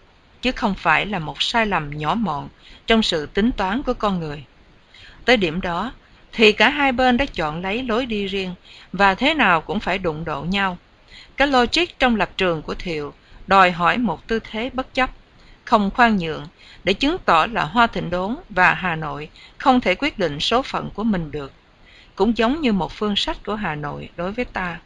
[0.43, 2.48] chứ không phải là một sai lầm nhỏ mọn
[2.86, 4.44] trong sự tính toán của con người.
[5.24, 5.93] Tới điểm đó,
[6.32, 8.55] thì cả hai bên đã chọn lấy lối đi riêng
[8.93, 10.78] và thế nào cũng phải đụng độ nhau.
[11.36, 13.12] Cái logic trong lập trường của Thiệu
[13.47, 15.10] đòi hỏi một tư thế bất chấp,
[15.64, 16.47] không khoan nhượng
[16.85, 19.28] để chứng tỏ là Hoa Thịnh Đốn và Hà Nội
[19.59, 21.52] không thể quyết định số phận của mình được.
[22.14, 24.81] Cũng giống như một phương sách của Hà Nội đối với ta.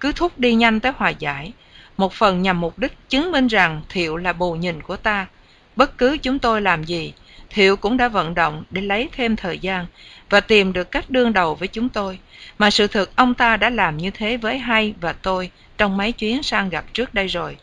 [0.00, 1.52] Cứ thúc đi nhanh tới hòa giải,
[1.96, 5.26] một phần nhằm mục đích chứng minh rằng Thiệu là bù nhìn của ta.
[5.76, 7.12] Bất cứ chúng tôi làm gì,
[7.50, 9.86] Thiệu cũng đã vận động để lấy thêm thời gian
[10.30, 12.18] và tìm được cách đương đầu với chúng tôi,
[12.58, 16.12] mà sự thực ông ta đã làm như thế với Hay và tôi trong mấy
[16.12, 17.56] chuyến sang gặp trước đây rồi.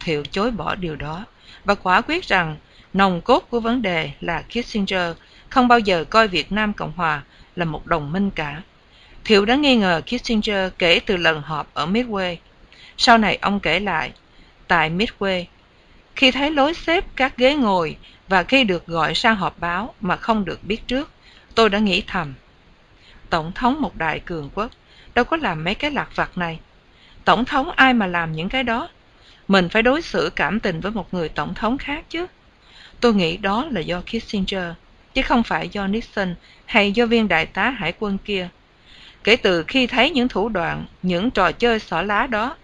[0.00, 1.24] Thiệu chối bỏ điều đó
[1.64, 2.56] và quả quyết rằng
[2.92, 5.16] nòng cốt của vấn đề là Kissinger
[5.48, 7.22] không bao giờ coi Việt Nam Cộng Hòa
[7.56, 8.62] là một đồng minh cả.
[9.24, 12.36] Thiệu đã nghi ngờ Kissinger kể từ lần họp ở Midway.
[13.04, 14.12] Sau này ông kể lại,
[14.68, 15.44] tại Midway,
[16.16, 17.96] khi thấy lối xếp các ghế ngồi
[18.28, 21.10] và khi được gọi sang họp báo mà không được biết trước,
[21.54, 22.34] tôi đã nghĩ thầm.
[23.30, 24.70] Tổng thống một đại cường quốc
[25.14, 26.60] đâu có làm mấy cái lạc vặt này.
[27.24, 28.88] Tổng thống ai mà làm những cái đó?
[29.48, 32.26] Mình phải đối xử cảm tình với một người tổng thống khác chứ.
[33.00, 34.72] Tôi nghĩ đó là do Kissinger,
[35.14, 36.34] chứ không phải do Nixon
[36.64, 38.48] hay do viên đại tá hải quân kia.
[39.24, 42.56] Kể từ khi thấy những thủ đoạn, những trò chơi xỏ lá đó,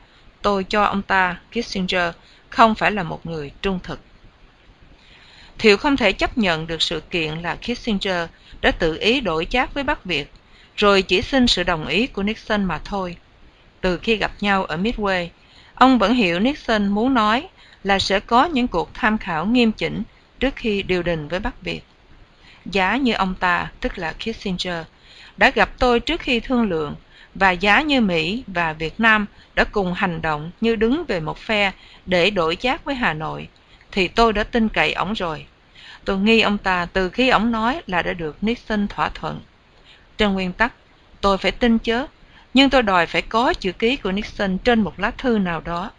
[0.42, 2.14] tôi cho ông ta, Kissinger,
[2.48, 4.00] không phải là một người trung thực.
[5.58, 8.28] Thiệu không thể chấp nhận được sự kiện là Kissinger
[8.60, 10.32] đã tự ý đổi chác với Bắc Việt,
[10.76, 13.16] rồi chỉ xin sự đồng ý của Nixon mà thôi.
[13.80, 15.28] Từ khi gặp nhau ở Midway,
[15.74, 17.48] ông vẫn hiểu Nixon muốn nói
[17.84, 20.02] là sẽ có những cuộc tham khảo nghiêm chỉnh
[20.40, 21.80] trước khi điều đình với Bắc Việt.
[22.66, 24.84] Giá như ông ta, tức là Kissinger,
[25.36, 26.94] đã gặp tôi trước khi thương lượng
[27.34, 31.38] và giá như Mỹ và Việt Nam đã cùng hành động như đứng về một
[31.38, 31.72] phe
[32.06, 33.48] để đổi chác với Hà Nội,
[33.92, 35.46] thì tôi đã tin cậy ổng rồi.
[36.04, 39.40] Tôi nghi ông ta từ khi ổng nói là đã được Nixon thỏa thuận.
[40.18, 40.72] Trên nguyên tắc,
[41.20, 42.06] tôi phải tin chớ,
[42.54, 45.90] nhưng tôi đòi phải có chữ ký của Nixon trên một lá thư nào đó,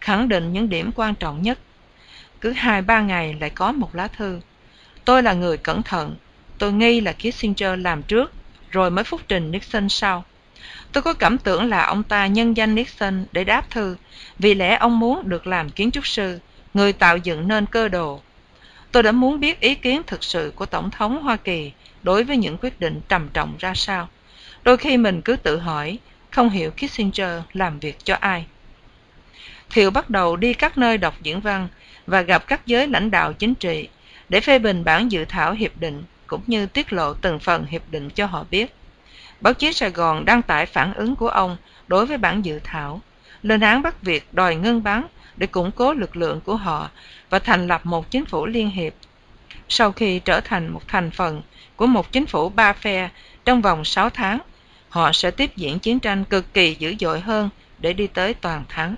[0.00, 1.58] khẳng định những điểm quan trọng nhất.
[2.40, 4.40] Cứ hai ba ngày lại có một lá thư.
[5.04, 6.16] Tôi là người cẩn thận,
[6.58, 8.32] tôi nghi là Kissinger làm trước,
[8.70, 10.24] rồi mới phúc trình Nixon sau.
[10.92, 13.96] Tôi có cảm tưởng là ông ta nhân danh Nixon để đáp thư,
[14.38, 16.38] vì lẽ ông muốn được làm kiến trúc sư,
[16.74, 18.20] người tạo dựng nên cơ đồ.
[18.92, 21.72] Tôi đã muốn biết ý kiến thực sự của Tổng thống Hoa Kỳ
[22.02, 24.08] đối với những quyết định trầm trọng ra sao.
[24.62, 25.98] Đôi khi mình cứ tự hỏi,
[26.30, 28.46] không hiểu Kissinger làm việc cho ai.
[29.70, 31.68] Thiệu bắt đầu đi các nơi đọc diễn văn
[32.06, 33.88] và gặp các giới lãnh đạo chính trị
[34.28, 37.82] để phê bình bản dự thảo hiệp định cũng như tiết lộ từng phần hiệp
[37.90, 38.74] định cho họ biết.
[39.40, 41.56] Báo chí Sài Gòn đăng tải phản ứng của ông
[41.88, 43.00] đối với bản dự thảo,
[43.42, 45.06] lên án Bắc Việt đòi ngưng bắn
[45.36, 46.90] để củng cố lực lượng của họ
[47.30, 48.92] và thành lập một chính phủ liên hiệp.
[49.68, 51.42] Sau khi trở thành một thành phần
[51.76, 53.10] của một chính phủ ba phe
[53.44, 54.38] trong vòng 6 tháng,
[54.88, 58.64] họ sẽ tiếp diễn chiến tranh cực kỳ dữ dội hơn để đi tới toàn
[58.68, 58.94] thắng.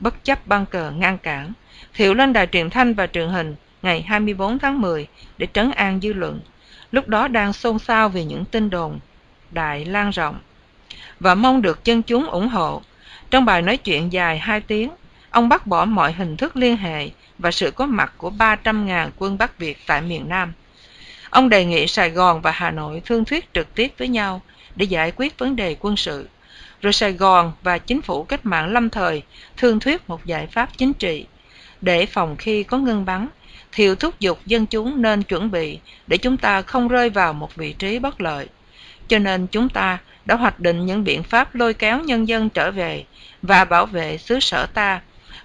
[0.00, 1.52] Bất chấp băng cờ ngăn cản,
[1.94, 5.06] Thiệu lên đài truyền thanh và truyền hình ngày 24 tháng 10
[5.38, 6.40] để trấn an dư luận,
[6.92, 8.98] lúc đó đang xôn xao về những tin đồn
[9.56, 10.38] đại lan rộng
[11.20, 12.82] và mong được dân chúng ủng hộ.
[13.30, 14.90] Trong bài nói chuyện dài 2 tiếng,
[15.30, 19.38] ông bác bỏ mọi hình thức liên hệ và sự có mặt của 300.000 quân
[19.38, 20.52] Bắc Việt tại miền Nam.
[21.30, 24.40] Ông đề nghị Sài Gòn và Hà Nội thương thuyết trực tiếp với nhau
[24.76, 26.28] để giải quyết vấn đề quân sự,
[26.80, 29.22] rồi Sài Gòn và chính phủ cách mạng lâm thời
[29.56, 31.26] thương thuyết một giải pháp chính trị.
[31.80, 33.28] Để phòng khi có ngưng bắn,
[33.72, 37.54] Thiệu thúc giục dân chúng nên chuẩn bị để chúng ta không rơi vào một
[37.54, 38.48] vị trí bất lợi.
[39.08, 42.70] Cho nên chúng ta đã hoạch định những biện pháp lôi kéo nhân dân trở
[42.70, 43.04] về
[43.42, 45.00] và bảo vệ xứ sở ta,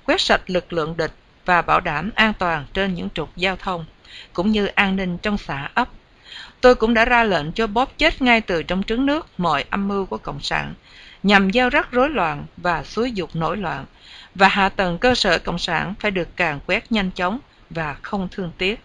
[0.06, 1.12] quét sạch lực lượng địch
[1.46, 3.86] và bảo đảm an toàn trên những trục giao thông,
[4.34, 5.90] cũng như an ninh trong xã ấp.
[6.62, 9.88] Tôi cũng đã ra lệnh cho bóp chết ngay từ trong trứng nước mọi âm
[9.88, 10.74] mưu của Cộng sản,
[11.24, 13.86] nhằm gieo rắc rối loạn và xúi dục nổi loạn,
[14.36, 17.40] và hạ tầng cơ sở Cộng sản phải được càng quét nhanh chóng
[17.70, 18.80] và không thương tiếc.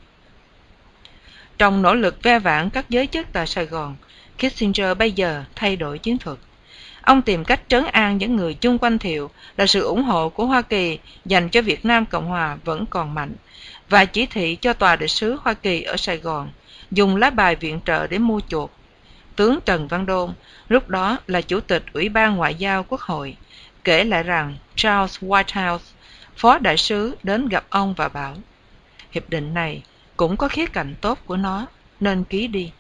[1.59, 3.97] Trong nỗ lực ve vãn các giới chức tại Sài Gòn,
[4.39, 6.39] Kissinger bây giờ thay đổi chiến thuật.
[7.03, 10.47] Ông tìm cách trấn an những người chung quanh Thiệu là sự ủng hộ của
[10.47, 13.33] Hoa Kỳ dành cho Việt Nam Cộng Hòa vẫn còn mạnh
[13.89, 16.51] và chỉ thị cho tòa đại sứ Hoa Kỳ ở Sài Gòn
[16.91, 18.71] dùng lá bài viện trợ để mua chuộc.
[19.37, 20.33] Tướng Trần Văn Đôn,
[20.69, 23.37] lúc đó là Chủ tịch Ủy ban Ngoại giao Quốc hội,
[23.85, 25.79] kể lại rằng Charles Whitehouse,
[26.37, 28.35] phó đại sứ đến gặp ông và bảo
[29.11, 29.83] Hiệp định này
[30.17, 31.67] cũng có khía cạnh tốt của nó,
[32.01, 32.73] nên ký đi.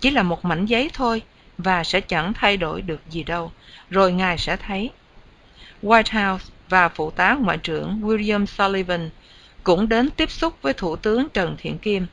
[0.00, 1.22] Chỉ là một mảnh giấy thôi
[1.58, 3.52] và sẽ chẳng thay đổi được gì đâu,
[3.90, 4.90] rồi ngài sẽ thấy.
[5.82, 9.10] White House và phụ tá ngoại trưởng William Sullivan
[9.62, 12.06] cũng đến tiếp xúc với Thủ tướng Trần Thiện Kim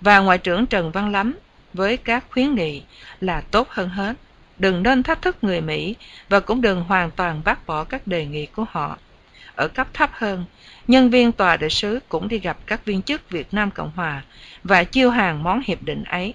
[0.00, 1.38] và Ngoại trưởng Trần Văn Lắm
[1.72, 2.82] với các khuyến nghị
[3.20, 4.16] là tốt hơn hết.
[4.58, 5.96] Đừng nên thách thức người Mỹ
[6.28, 8.98] và cũng đừng hoàn toàn bác bỏ các đề nghị của họ.
[9.56, 10.44] Ở cấp thấp hơn,
[10.88, 14.22] nhân viên tòa đại sứ cũng đi gặp các viên chức Việt Nam Cộng Hòa
[14.64, 16.34] và chiêu hàng món hiệp định ấy.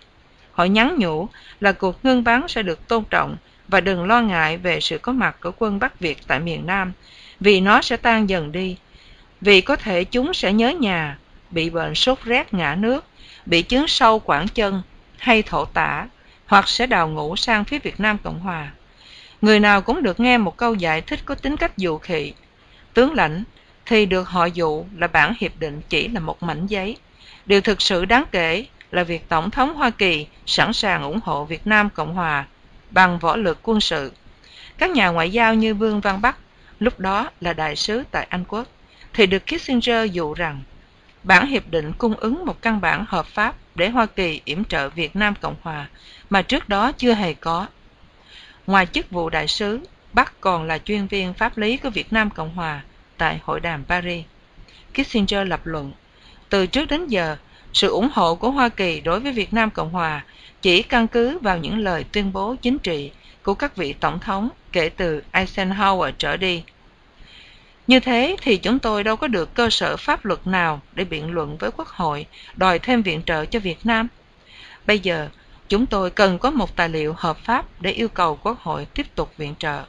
[0.57, 1.27] Họ nhắn nhủ
[1.59, 5.11] là cuộc ngưng bắn sẽ được tôn trọng và đừng lo ngại về sự có
[5.11, 6.93] mặt của quân Bắc Việt tại miền Nam,
[7.39, 8.77] vì nó sẽ tan dần đi.
[9.41, 11.17] Vì có thể chúng sẽ nhớ nhà,
[11.51, 13.05] bị bệnh sốt rét ngã nước,
[13.45, 14.81] bị chứng sâu quảng chân
[15.17, 16.07] hay thổ tả,
[16.45, 18.71] hoặc sẽ đào ngũ sang phía Việt Nam Cộng Hòa.
[19.41, 22.33] Người nào cũng được nghe một câu giải thích có tính cách dụ khị.
[22.93, 23.43] Tướng lãnh
[23.85, 26.97] thì được họ dụ là bản hiệp định chỉ là một mảnh giấy.
[27.45, 31.45] Điều thực sự đáng kể là việc Tổng thống Hoa Kỳ sẵn sàng ủng hộ
[31.45, 32.45] Việt Nam Cộng Hòa
[32.89, 34.11] bằng võ lực quân sự.
[34.77, 36.37] Các nhà ngoại giao như Vương Văn Bắc,
[36.79, 38.67] lúc đó là đại sứ tại Anh Quốc,
[39.13, 40.61] thì được Kissinger dụ rằng
[41.23, 44.89] bản hiệp định cung ứng một căn bản hợp pháp để Hoa Kỳ yểm trợ
[44.89, 45.87] Việt Nam Cộng Hòa
[46.29, 47.67] mà trước đó chưa hề có.
[48.67, 49.79] Ngoài chức vụ đại sứ,
[50.13, 52.81] Bắc còn là chuyên viên pháp lý của Việt Nam Cộng Hòa
[53.17, 54.25] tại Hội đàm Paris.
[54.93, 55.91] Kissinger lập luận,
[56.49, 57.37] từ trước đến giờ,
[57.73, 60.25] sự ủng hộ của Hoa Kỳ đối với Việt Nam Cộng Hòa
[60.61, 63.11] chỉ căn cứ vào những lời tuyên bố chính trị
[63.43, 66.63] của các vị tổng thống kể từ Eisenhower trở đi.
[67.87, 71.31] Như thế thì chúng tôi đâu có được cơ sở pháp luật nào để biện
[71.31, 72.25] luận với Quốc hội
[72.55, 74.07] đòi thêm viện trợ cho Việt Nam.
[74.85, 75.29] Bây giờ,
[75.69, 79.15] chúng tôi cần có một tài liệu hợp pháp để yêu cầu Quốc hội tiếp
[79.15, 79.83] tục viện trợ.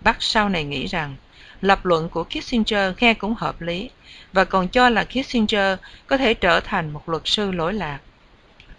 [0.00, 1.16] Bác sau này nghĩ rằng,
[1.62, 3.90] lập luận của Kissinger nghe cũng hợp lý,
[4.32, 7.98] và còn cho là Kissinger có thể trở thành một luật sư lỗi lạc.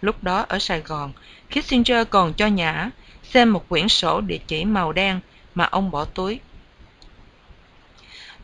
[0.00, 1.12] Lúc đó ở Sài Gòn,
[1.50, 2.90] Kissinger còn cho Nhã
[3.22, 5.20] xem một quyển sổ địa chỉ màu đen
[5.54, 6.40] mà ông bỏ túi.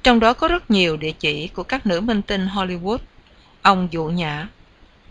[0.02, 2.98] Trong đó có rất nhiều địa chỉ của các nữ minh tinh Hollywood.
[3.62, 4.48] Ông dụ Nhã.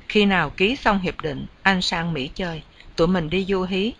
[0.08, 2.62] Khi nào ký xong hiệp định, anh sang Mỹ chơi,
[2.96, 3.94] tụi mình đi du hí.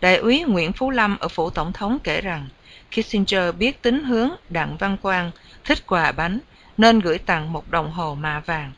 [0.00, 2.48] Đại úy Nguyễn Phú Lâm ở phủ tổng thống kể rằng
[2.94, 5.30] Kissinger biết tính hướng Đặng Văn Quang
[5.64, 6.38] thích quà bánh
[6.76, 8.72] nên gửi tặng một đồng hồ mạ vàng.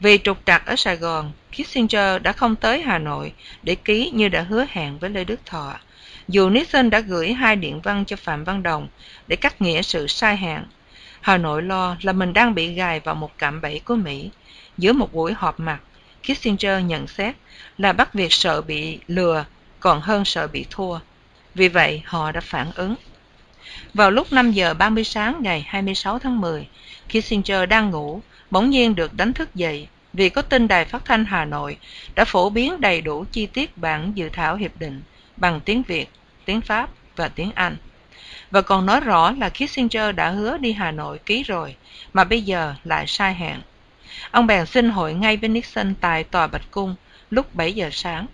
[0.00, 3.32] Vì trục trặc ở Sài Gòn, Kissinger đã không tới Hà Nội
[3.62, 5.74] để ký như đã hứa hẹn với Lê Đức Thọ.
[6.28, 8.88] Dù Nixon đã gửi hai điện văn cho Phạm Văn Đồng
[9.26, 10.66] để cắt nghĩa sự sai hạn,
[11.20, 14.30] Hà Nội lo là mình đang bị gài vào một cạm bẫy của Mỹ.
[14.78, 15.78] Giữa một buổi họp mặt,
[16.22, 17.34] Kissinger nhận xét
[17.78, 19.44] là Bắc Việt sợ bị lừa
[19.80, 20.98] còn hơn sợ bị thua.
[21.54, 22.94] Vì vậy, họ đã phản ứng.
[23.94, 26.68] Vào lúc 5 giờ 30 sáng ngày 26 tháng 10,
[27.08, 28.20] Kissinger đang ngủ,
[28.50, 31.76] bỗng nhiên được đánh thức dậy vì có tin đài phát thanh Hà Nội
[32.14, 35.02] đã phổ biến đầy đủ chi tiết bản dự thảo hiệp định
[35.36, 36.08] bằng tiếng Việt,
[36.44, 37.76] tiếng Pháp và tiếng Anh.
[38.50, 41.76] Và còn nói rõ là Kissinger đã hứa đi Hà Nội ký rồi,
[42.12, 43.60] mà bây giờ lại sai hẹn.
[44.30, 46.94] Ông bèn xin hội ngay với Nixon tại Tòa Bạch Cung
[47.30, 48.26] lúc 7 giờ sáng.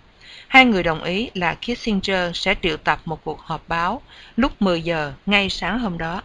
[0.49, 4.01] Hai người đồng ý là Kissinger sẽ triệu tập một cuộc họp báo
[4.35, 6.21] lúc 10 giờ ngay sáng hôm đó.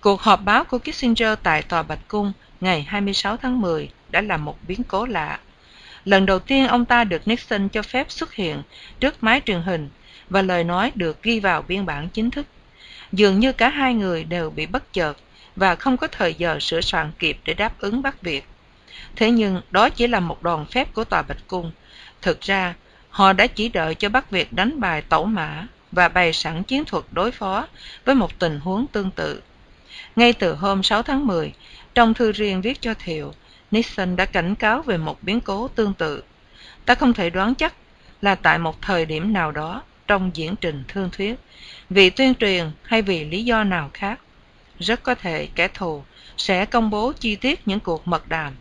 [0.00, 4.36] Cuộc họp báo của Kissinger tại Tòa Bạch Cung ngày 26 tháng 10 đã là
[4.36, 5.40] một biến cố lạ.
[6.04, 8.62] Lần đầu tiên ông ta được Nixon cho phép xuất hiện
[9.00, 9.88] trước máy truyền hình
[10.30, 12.46] và lời nói được ghi vào biên bản chính thức.
[13.12, 15.18] Dường như cả hai người đều bị bất chợt
[15.56, 18.44] và không có thời giờ sửa soạn kịp để đáp ứng Bắc Việt.
[19.16, 21.72] Thế nhưng đó chỉ là một đòn phép của Tòa Bạch Cung.
[22.22, 22.74] Thực ra,
[23.10, 26.84] họ đã chỉ đợi cho Bắc Việt đánh bài tẩu mã và bày sẵn chiến
[26.84, 27.66] thuật đối phó
[28.04, 29.42] với một tình huống tương tự.
[30.16, 31.52] Ngay từ hôm 6 tháng 10,
[31.94, 33.34] trong thư riêng viết cho Thiệu,
[33.70, 36.22] Nixon đã cảnh cáo về một biến cố tương tự.
[36.84, 37.74] Ta không thể đoán chắc
[38.22, 41.34] là tại một thời điểm nào đó trong diễn trình thương thuyết,
[41.90, 44.20] vì tuyên truyền hay vì lý do nào khác.
[44.78, 46.04] Rất có thể kẻ thù
[46.36, 48.52] sẽ công bố chi tiết những cuộc mật đàm.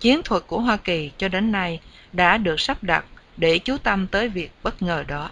[0.00, 1.80] Chiến thuật của Hoa Kỳ cho đến nay
[2.12, 3.04] đã được sắp đặt
[3.36, 5.30] để chú tâm tới việc bất ngờ đó.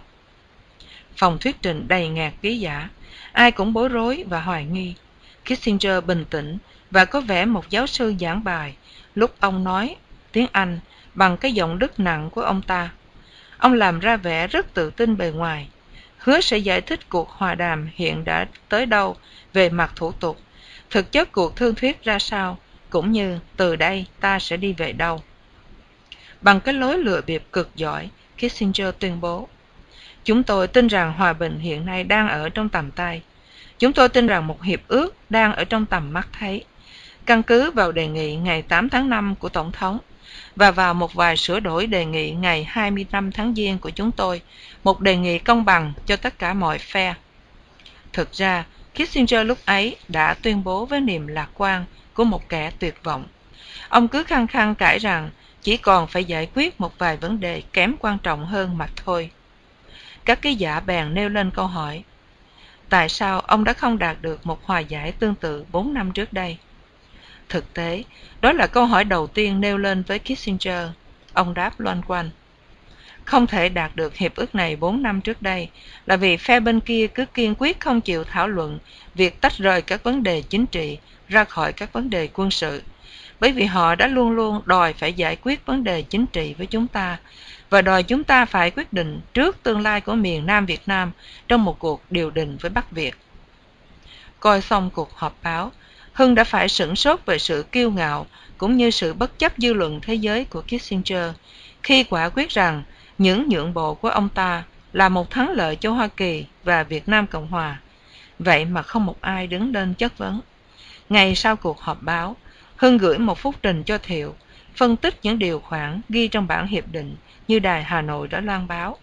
[1.17, 2.89] Phòng thuyết trình đầy ngạt ký giả,
[3.33, 4.95] ai cũng bối rối và hoài nghi.
[5.45, 6.59] Kissinger bình tĩnh
[6.91, 8.75] và có vẻ một giáo sư giảng bài
[9.15, 9.97] lúc ông nói
[10.33, 10.81] tiếng Anh
[11.15, 12.91] bằng cái giọng đức nặng của ông ta.
[13.59, 15.69] Ông làm ra vẻ rất tự tin bề ngoài,
[16.19, 19.17] hứa sẽ giải thích cuộc hòa đàm hiện đã tới đâu
[19.53, 20.41] về mặt thủ tục,
[20.91, 22.59] thực chất cuộc thương thuyết ra sao
[22.91, 25.23] cũng như từ đây ta sẽ đi về đâu.
[26.41, 29.49] Bằng cái lối lựa bịp cực giỏi, Kissinger tuyên bố,
[30.25, 33.23] Chúng tôi tin rằng hòa bình hiện nay đang ở trong tầm tay.
[33.79, 36.65] Chúng tôi tin rằng một hiệp ước đang ở trong tầm mắt thấy.
[37.27, 39.99] Căn cứ vào đề nghị ngày 8 tháng 5 của Tổng thống
[40.57, 44.43] và vào một vài sửa đổi đề nghị ngày 25 tháng Giêng của chúng tôi,
[44.85, 47.15] một đề nghị công bằng cho tất cả mọi phe.
[48.13, 48.65] Thực ra,
[48.95, 51.85] Kissinger lúc ấy đã tuyên bố với niềm lạc quan
[52.15, 53.25] của một kẻ tuyệt vọng.
[53.89, 55.31] Ông cứ khăng khăng cãi rằng
[55.63, 59.31] chỉ còn phải giải quyết một vài vấn đề kém quan trọng hơn mà thôi.
[60.25, 62.05] Các ký giả bèn nêu lên câu hỏi,
[62.89, 66.33] tại sao ông đã không đạt được một hòa giải tương tự 4 năm trước
[66.33, 66.59] đây?
[67.49, 68.03] Thực tế,
[68.41, 70.89] đó là câu hỏi đầu tiên nêu lên với Kissinger.
[71.33, 72.31] Ông đáp loan quanh.
[73.25, 75.69] Không thể đạt được hiệp ước này 4 năm trước đây
[76.07, 78.79] là vì phe bên kia cứ kiên quyết không chịu thảo luận
[79.15, 82.83] việc tách rời các vấn đề chính trị ra khỏi các vấn đề quân sự.
[83.41, 86.67] Bởi vì họ đã luôn luôn đòi phải giải quyết vấn đề chính trị với
[86.67, 87.19] chúng ta
[87.71, 91.13] và đòi chúng ta phải quyết định trước tương lai của miền Nam Việt Nam
[91.49, 93.15] trong một cuộc điều đình với Bắc Việt.
[94.41, 95.73] Coi xong cuộc họp báo,
[96.13, 98.27] Hưng đã phải sửng sốt về sự kiêu ngạo
[98.59, 101.31] cũng như sự bất chấp dư luận thế giới của Kissinger
[101.83, 102.83] khi quả quyết rằng
[103.19, 104.63] những nhượng bộ của ông ta
[104.93, 107.81] là một thắng lợi cho Hoa Kỳ và Việt Nam Cộng Hòa.
[108.39, 110.41] Vậy mà không một ai đứng lên chất vấn.
[111.09, 112.37] Ngày sau cuộc họp báo,
[112.81, 114.35] Hưng gửi một phúc trình cho Thiệu,
[114.77, 117.17] phân tích những điều khoản ghi trong bản hiệp định
[117.49, 118.97] như Đài Hà Nội đã loan báo.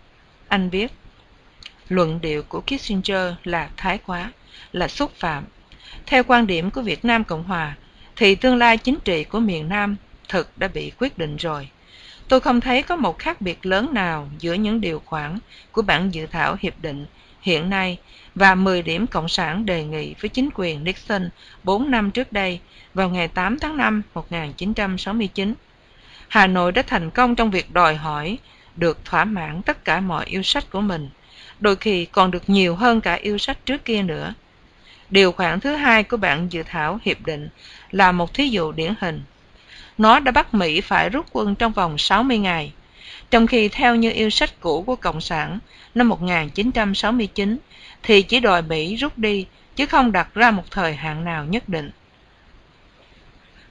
[0.47, 0.91] Anh viết,
[1.89, 4.31] luận điệu của Kissinger là thái quá,
[4.71, 5.43] là xúc phạm.
[6.05, 7.75] Theo quan điểm của Việt Nam Cộng Hòa,
[8.15, 9.95] thì tương lai chính trị của miền Nam
[10.29, 11.69] thực đã bị quyết định rồi.
[12.27, 15.39] Tôi không thấy có một khác biệt lớn nào giữa những điều khoản
[15.71, 17.05] của bản dự thảo hiệp định
[17.41, 17.97] hiện nay
[18.37, 21.29] và 10 điểm Cộng sản đề nghị với chính quyền Nixon
[21.63, 22.59] 4 năm trước đây
[22.93, 25.53] vào ngày 8 tháng 5 1969.
[26.27, 28.37] Hà Nội đã thành công trong việc đòi hỏi
[28.75, 31.09] được thỏa mãn tất cả mọi yêu sách của mình,
[31.59, 34.33] đôi khi còn được nhiều hơn cả yêu sách trước kia nữa.
[35.09, 37.49] Điều khoản thứ hai của bản dự thảo hiệp định
[37.91, 39.21] là một thí dụ điển hình.
[39.97, 42.73] Nó đã bắt Mỹ phải rút quân trong vòng 60 ngày,
[43.29, 45.59] trong khi theo như yêu sách cũ của Cộng sản
[45.95, 47.57] năm 1969
[48.03, 49.45] thì chỉ đòi Mỹ rút đi
[49.75, 51.91] chứ không đặt ra một thời hạn nào nhất định.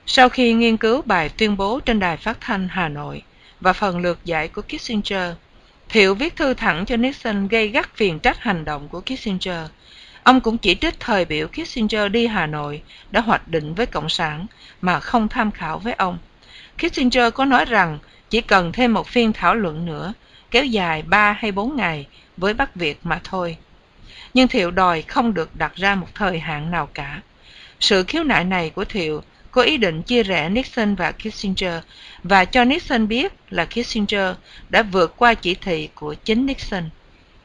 [0.07, 3.23] Sau khi nghiên cứu bài tuyên bố trên đài phát thanh Hà Nội
[3.61, 5.35] và phần lược giải của Kissinger,
[5.89, 9.71] Thiệu viết thư thẳng cho Nixon gây gắt phiền trách hành động của Kissinger.
[10.23, 14.09] Ông cũng chỉ trích thời biểu Kissinger đi Hà Nội đã hoạch định với Cộng
[14.09, 14.47] sản
[14.81, 16.19] mà không tham khảo với ông.
[16.79, 17.99] Kissinger có nói rằng
[18.31, 20.13] chỉ cần thêm một phiên thảo luận nữa,
[20.51, 23.57] kéo dài 3 hay 4 ngày với Bắc Việt mà thôi.
[24.37, 27.21] Nhưng Thiệu đòi không được đặt ra một thời hạn nào cả.
[27.81, 31.75] Sự khiếu nại này của Thiệu có ý định chia rẽ Nixon và Kissinger
[32.23, 34.35] và cho Nixon biết là Kissinger
[34.69, 36.83] đã vượt qua chỉ thị của chính Nixon.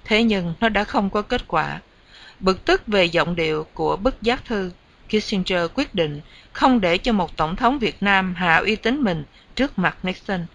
[0.05, 1.79] Thế nhưng nó đã không có kết quả.
[2.39, 4.71] Bực tức về giọng điệu của bức giác thư,
[5.07, 6.21] Kissinger quyết định
[6.53, 9.23] không để cho một tổng thống Việt Nam hạ uy tín mình
[9.55, 10.45] trước mặt Nixon.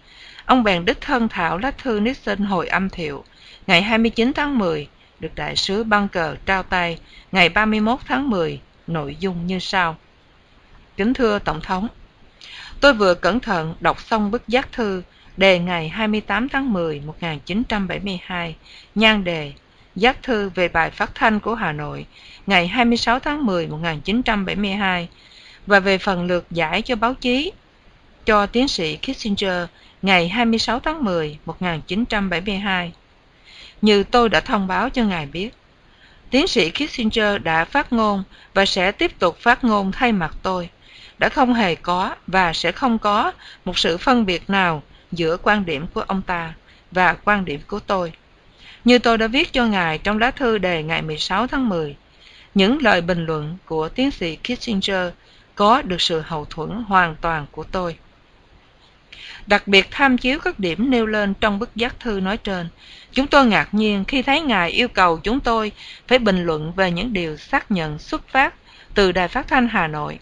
[0.45, 3.23] Ông bèn đích thân thảo lá thư Nixon hồi âm thiệu
[3.67, 4.87] ngày 29 tháng 10
[5.19, 6.99] được đại sứ Bunker trao tay
[7.31, 9.95] ngày 31 tháng 10, nội dung như sau.
[10.97, 11.87] Kính thưa Tổng thống,
[12.81, 15.01] tôi vừa cẩn thận đọc xong bức giác thư
[15.37, 18.55] đề ngày 28 tháng 10 1972,
[18.95, 19.53] nhan đề
[19.97, 22.05] Giác thư về bài phát thanh của Hà Nội
[22.47, 25.09] ngày 26 tháng 10 1972
[25.67, 27.51] và về phần lượt giải cho báo chí
[28.25, 29.67] cho tiến sĩ Kissinger
[30.01, 32.91] ngày 26 tháng 10 1972.
[33.81, 35.49] Như tôi đã thông báo cho ngài biết,
[36.29, 38.23] tiến sĩ Kissinger đã phát ngôn
[38.53, 40.69] và sẽ tiếp tục phát ngôn thay mặt tôi
[41.17, 43.31] đã không hề có và sẽ không có
[43.65, 46.53] một sự phân biệt nào giữa quan điểm của ông ta
[46.91, 48.13] và quan điểm của tôi.
[48.85, 51.95] Như tôi đã viết cho ngài trong lá thư đề ngày 16 tháng 10,
[52.55, 55.13] những lời bình luận của tiến sĩ Kissinger
[55.55, 57.97] có được sự hậu thuẫn hoàn toàn của tôi.
[59.47, 62.69] Đặc biệt tham chiếu các điểm nêu lên trong bức giác thư nói trên,
[63.11, 65.71] chúng tôi ngạc nhiên khi thấy Ngài yêu cầu chúng tôi
[66.07, 68.53] phải bình luận về những điều xác nhận xuất phát
[68.93, 70.19] từ Đài Phát thanh Hà Nội.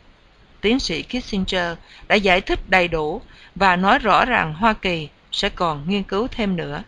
[0.62, 1.78] Tiến sĩ Kissinger
[2.08, 3.22] đã giải thích đầy đủ
[3.56, 6.84] và nói rõ rằng Hoa Kỳ sẽ còn nghiên cứu thêm nữa.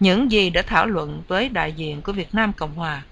[0.00, 3.02] Những gì đã thảo luận với đại diện của Việt Nam Cộng Hòa.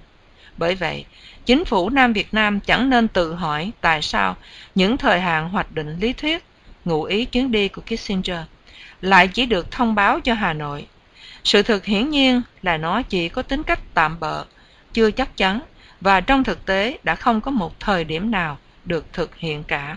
[0.56, 1.05] Bởi vậy,
[1.44, 4.36] chính phủ Nam Việt Nam chẳng nên tự hỏi tại sao
[4.74, 6.44] những thời hạn hoạch định lý thuyết,
[6.86, 8.40] ngụ ý chuyến đi của Kissinger
[9.00, 10.86] lại chỉ được thông báo cho Hà Nội.
[11.44, 14.44] Sự thực hiển nhiên là nó chỉ có tính cách tạm bợ,
[14.92, 15.60] chưa chắc chắn
[16.00, 19.96] và trong thực tế đã không có một thời điểm nào được thực hiện cả.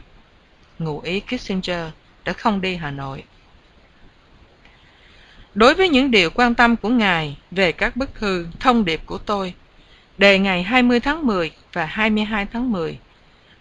[0.79, 1.87] ngụ ý Kissinger
[2.25, 3.23] đã không đi Hà Nội.
[5.55, 9.17] Đối với những điều quan tâm của Ngài về các bức thư thông điệp của
[9.17, 9.53] tôi,
[10.17, 12.99] đề ngày 20 tháng 10 và 22 tháng 10,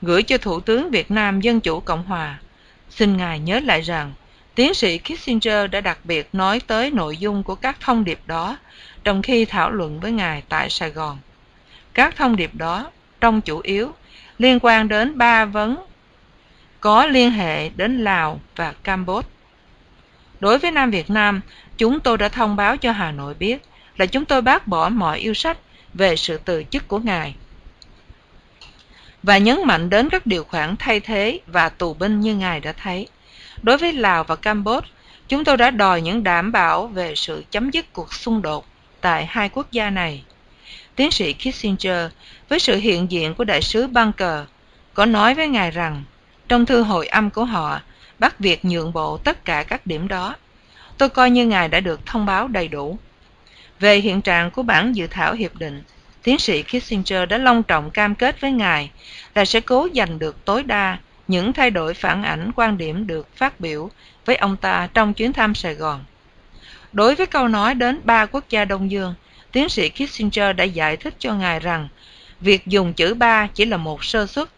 [0.02, 2.38] gửi cho Thủ tướng Việt Nam Dân Chủ Cộng Hòa,
[2.90, 4.12] xin Ngài nhớ lại rằng
[4.54, 8.58] tiến sĩ Kissinger đã đặc biệt nói tới nội dung của các thông điệp đó
[9.04, 11.18] trong khi thảo luận với Ngài tại Sài Gòn.
[11.94, 12.90] Các thông điệp đó,
[13.20, 13.92] trong chủ yếu,
[14.38, 15.84] liên quan đến ba vấn
[16.80, 19.28] có liên hệ đến Lào và Campuchia.
[20.40, 21.40] Đối với Nam Việt Nam,
[21.76, 23.62] chúng tôi đã thông báo cho Hà Nội biết
[23.96, 25.58] là chúng tôi bác bỏ mọi yêu sách
[25.94, 27.34] về sự từ chức của Ngài
[29.28, 32.72] và nhấn mạnh đến các điều khoản thay thế và tù binh như Ngài đã
[32.72, 33.06] thấy.
[33.62, 34.88] Đối với Lào và Campuchia,
[35.28, 38.66] chúng tôi đã đòi những đảm bảo về sự chấm dứt cuộc xung đột
[39.00, 40.24] tại hai quốc gia này.
[40.96, 42.10] Tiến sĩ Kissinger,
[42.48, 44.40] với sự hiện diện của đại sứ Bunker,
[44.94, 46.02] có nói với Ngài rằng,
[46.48, 47.80] trong thư hội âm của họ,
[48.18, 50.36] bắt việc nhượng bộ tất cả các điểm đó.
[50.98, 52.98] Tôi coi như Ngài đã được thông báo đầy đủ.
[53.80, 55.82] Về hiện trạng của bản dự thảo hiệp định,
[56.28, 58.90] tiến sĩ Kissinger đã long trọng cam kết với Ngài
[59.34, 60.98] là sẽ cố giành được tối đa
[61.28, 63.90] những thay đổi phản ảnh quan điểm được phát biểu
[64.24, 66.04] với ông ta trong chuyến thăm Sài Gòn.
[66.92, 69.14] Đối với câu nói đến ba quốc gia Đông Dương,
[69.52, 71.88] tiến sĩ Kissinger đã giải thích cho Ngài rằng
[72.40, 74.48] việc dùng chữ ba chỉ là một sơ suất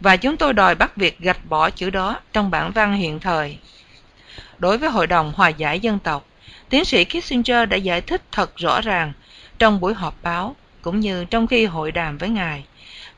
[0.00, 3.58] và chúng tôi đòi bắt việc gạch bỏ chữ đó trong bản văn hiện thời.
[4.58, 6.26] Đối với Hội đồng Hòa giải Dân tộc,
[6.68, 9.12] tiến sĩ Kissinger đã giải thích thật rõ ràng
[9.58, 12.64] trong buổi họp báo cũng như trong khi hội đàm với Ngài,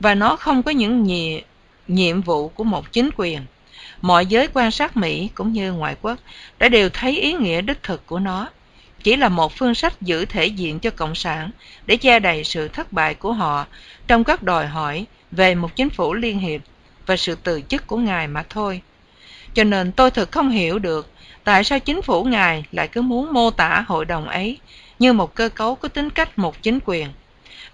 [0.00, 1.40] và nó không có những nhiệm,
[1.88, 3.40] nhiệm vụ của một chính quyền.
[4.00, 6.18] Mọi giới quan sát Mỹ cũng như ngoại quốc
[6.58, 8.48] đã đều thấy ý nghĩa đích thực của nó.
[9.02, 11.50] Chỉ là một phương sách giữ thể diện cho Cộng sản
[11.86, 13.66] để che đậy sự thất bại của họ
[14.06, 16.60] trong các đòi hỏi về một chính phủ liên hiệp
[17.06, 18.82] và sự từ chức của Ngài mà thôi.
[19.54, 21.10] Cho nên tôi thực không hiểu được
[21.44, 24.58] tại sao chính phủ Ngài lại cứ muốn mô tả hội đồng ấy
[24.98, 27.08] như một cơ cấu có tính cách một chính quyền.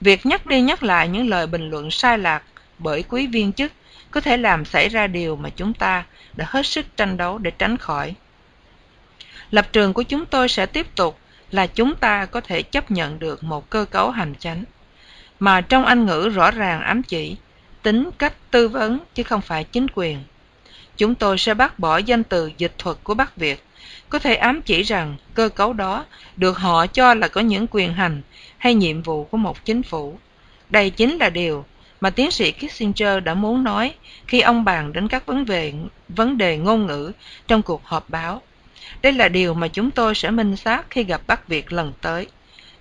[0.01, 2.43] Việc nhắc đi nhắc lại những lời bình luận sai lạc
[2.79, 3.73] bởi quý viên chức
[4.11, 6.05] có thể làm xảy ra điều mà chúng ta
[6.37, 8.15] đã hết sức tranh đấu để tránh khỏi.
[9.51, 11.19] Lập trường của chúng tôi sẽ tiếp tục
[11.51, 14.65] là chúng ta có thể chấp nhận được một cơ cấu hành chánh,
[15.41, 17.37] mà trong Anh ngữ rõ ràng ám chỉ
[17.83, 20.23] tính cách tư vấn chứ không phải chính quyền.
[20.97, 23.65] Chúng tôi sẽ bác bỏ danh từ dịch thuật của Bắc Việt,
[24.09, 26.05] có thể ám chỉ rằng cơ cấu đó
[26.37, 28.23] được họ cho là có những quyền hành
[28.59, 30.19] hay nhiệm vụ của một chính phủ.
[30.71, 31.65] Đây chính là điều
[32.01, 33.95] mà tiến sĩ Kissinger đã muốn nói
[34.27, 35.73] khi ông bàn đến các vấn đề,
[36.09, 37.13] vấn đề ngôn ngữ
[37.47, 38.43] trong cuộc họp báo.
[39.03, 42.27] Đây là điều mà chúng tôi sẽ minh xác khi gặp Bắc Việt lần tới.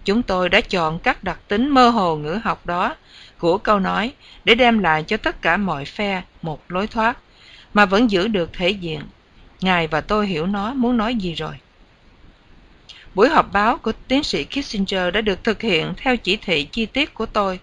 [0.06, 2.96] Chúng tôi đã chọn các đặc tính mơ hồ ngữ học đó
[3.38, 4.14] của câu nói
[4.46, 7.18] để đem lại cho tất cả mọi phe một lối thoát
[7.74, 9.02] mà vẫn giữ được thể diện.
[9.62, 11.54] Ngài và tôi hiểu nó muốn nói gì rồi.
[13.18, 16.86] Buổi họp báo của tiến sĩ Kissinger đã được thực hiện theo chỉ thị chi
[16.86, 17.60] tiết của tôi.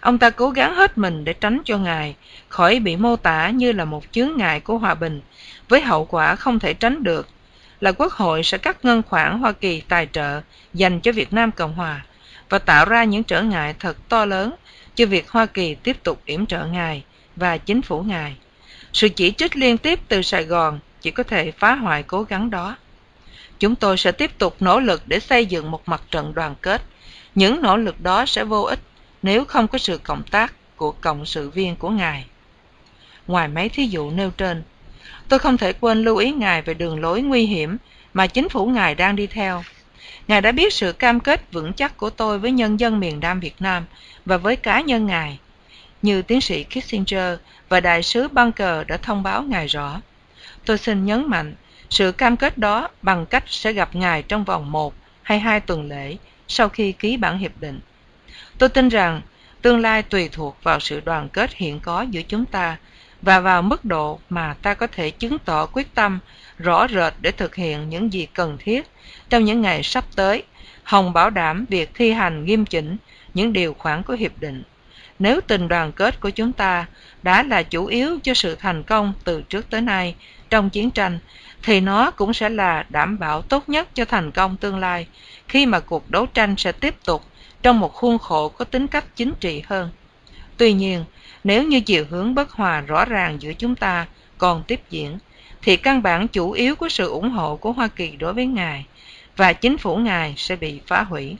[0.00, 2.16] Ông ta cố gắng hết mình để tránh cho Ngài
[2.48, 5.20] khỏi bị mô tả như là một chướng ngại của hòa bình,
[5.68, 7.28] với hậu quả không thể tránh được
[7.80, 10.40] là Quốc hội sẽ cắt ngân khoản Hoa Kỳ tài trợ
[10.74, 12.04] dành cho Việt Nam Cộng Hòa
[12.48, 14.54] và tạo ra những trở ngại thật to lớn
[14.94, 17.04] cho việc Hoa Kỳ tiếp tục yểm trợ Ngài
[17.36, 18.36] và chính phủ Ngài.
[18.92, 22.50] Sự chỉ trích liên tiếp từ Sài Gòn chỉ có thể phá hoại cố gắng
[22.50, 22.76] đó.
[23.58, 26.82] Chúng tôi sẽ tiếp tục nỗ lực để xây dựng một mặt trận đoàn kết.
[27.34, 28.80] Những nỗ lực đó sẽ vô ích
[29.22, 32.24] nếu không có sự cộng tác của cộng sự viên của Ngài.
[33.26, 34.62] Ngoài mấy thí dụ nêu trên,
[35.28, 37.76] tôi không thể quên lưu ý Ngài về đường lối nguy hiểm
[38.14, 39.64] mà chính phủ Ngài đang đi theo.
[40.28, 43.40] Ngài đã biết sự cam kết vững chắc của tôi với nhân dân miền Nam
[43.40, 43.84] Việt Nam
[44.24, 45.38] và với cá nhân Ngài.
[46.02, 47.38] Như tiến sĩ Kissinger
[47.68, 50.00] và đại sứ Bunker đã thông báo Ngài rõ.
[50.64, 51.54] Tôi xin nhấn mạnh
[51.90, 55.88] sự cam kết đó bằng cách sẽ gặp Ngài trong vòng một hay hai tuần
[55.88, 56.16] lễ
[56.48, 57.80] sau khi ký bản hiệp định.
[58.58, 59.20] Tôi tin rằng
[59.62, 62.76] tương lai tùy thuộc vào sự đoàn kết hiện có giữa chúng ta
[63.22, 66.18] và vào mức độ mà ta có thể chứng tỏ quyết tâm
[66.58, 68.86] rõ rệt để thực hiện những gì cần thiết
[69.28, 70.42] trong những ngày sắp tới,
[70.82, 72.96] Hồng bảo đảm việc thi hành nghiêm chỉnh
[73.34, 74.62] những điều khoản của hiệp định.
[75.18, 76.86] Nếu tình đoàn kết của chúng ta
[77.22, 80.14] đã là chủ yếu cho sự thành công từ trước tới nay
[80.50, 81.18] trong chiến tranh,
[81.62, 85.06] thì nó cũng sẽ là đảm bảo tốt nhất cho thành công tương lai
[85.48, 87.22] khi mà cuộc đấu tranh sẽ tiếp tục
[87.62, 89.90] trong một khuôn khổ có tính cách chính trị hơn.
[90.56, 91.04] Tuy nhiên,
[91.44, 94.06] nếu như chiều hướng bất hòa rõ ràng giữa chúng ta
[94.38, 95.18] còn tiếp diễn,
[95.62, 98.86] thì căn bản chủ yếu của sự ủng hộ của Hoa Kỳ đối với Ngài
[99.36, 101.36] và chính phủ Ngài sẽ bị phá hủy.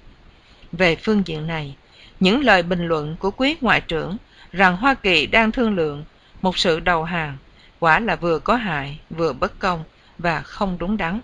[0.72, 1.74] Về phương diện này,
[2.20, 4.16] những lời bình luận của quý Ngoại trưởng
[4.52, 6.04] rằng Hoa Kỳ đang thương lượng
[6.42, 7.36] một sự đầu hàng
[7.80, 9.84] quả là vừa có hại, vừa bất công
[10.18, 11.20] và không đúng đắn.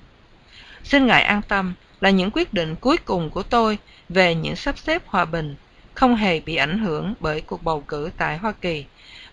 [0.84, 4.78] Xin Ngài an tâm là những quyết định cuối cùng của tôi về những sắp
[4.78, 5.56] xếp hòa bình
[5.94, 8.84] không hề bị ảnh hưởng bởi cuộc bầu cử tại Hoa Kỳ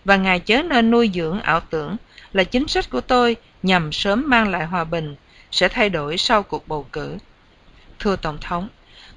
[0.04, 1.96] và Ngài chớ nên nuôi dưỡng ảo tưởng
[2.32, 5.16] là chính sách của tôi nhằm sớm mang lại hòa bình
[5.50, 7.16] sẽ thay đổi sau cuộc bầu cử.
[7.98, 8.68] Thưa Tổng thống,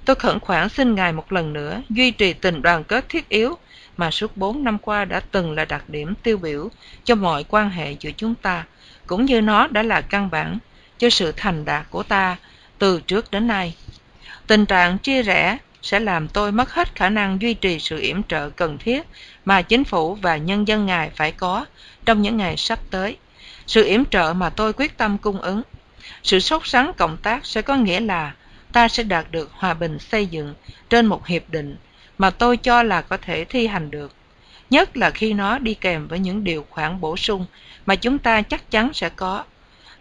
[0.04, 3.58] tôi khẩn khoản xin Ngài một lần nữa duy trì tình đoàn kết thiết yếu
[3.96, 6.68] mà suốt bốn năm qua đã từng là đặc điểm tiêu biểu
[7.04, 8.64] cho mọi quan hệ giữa chúng ta,
[9.06, 10.58] cũng như nó đã là căn bản
[10.98, 12.36] cho sự thành đạt của ta
[12.78, 13.76] từ trước đến nay.
[14.46, 18.22] Tình trạng chia rẽ sẽ làm tôi mất hết khả năng duy trì sự yểm
[18.22, 19.02] trợ cần thiết
[19.44, 21.66] mà chính phủ và nhân dân ngài phải có
[22.04, 23.16] trong những ngày sắp tới.
[23.66, 25.62] Sự yểm trợ mà tôi quyết tâm cung ứng.
[26.22, 28.34] Sự sốt sắng cộng tác sẽ có nghĩa là
[28.72, 30.54] ta sẽ đạt được hòa bình xây dựng
[30.90, 31.76] trên một hiệp định
[32.18, 34.12] mà tôi cho là có thể thi hành được.
[34.70, 37.46] Nhất là khi nó đi kèm với những điều khoản bổ sung
[37.86, 39.44] mà chúng ta chắc chắn sẽ có.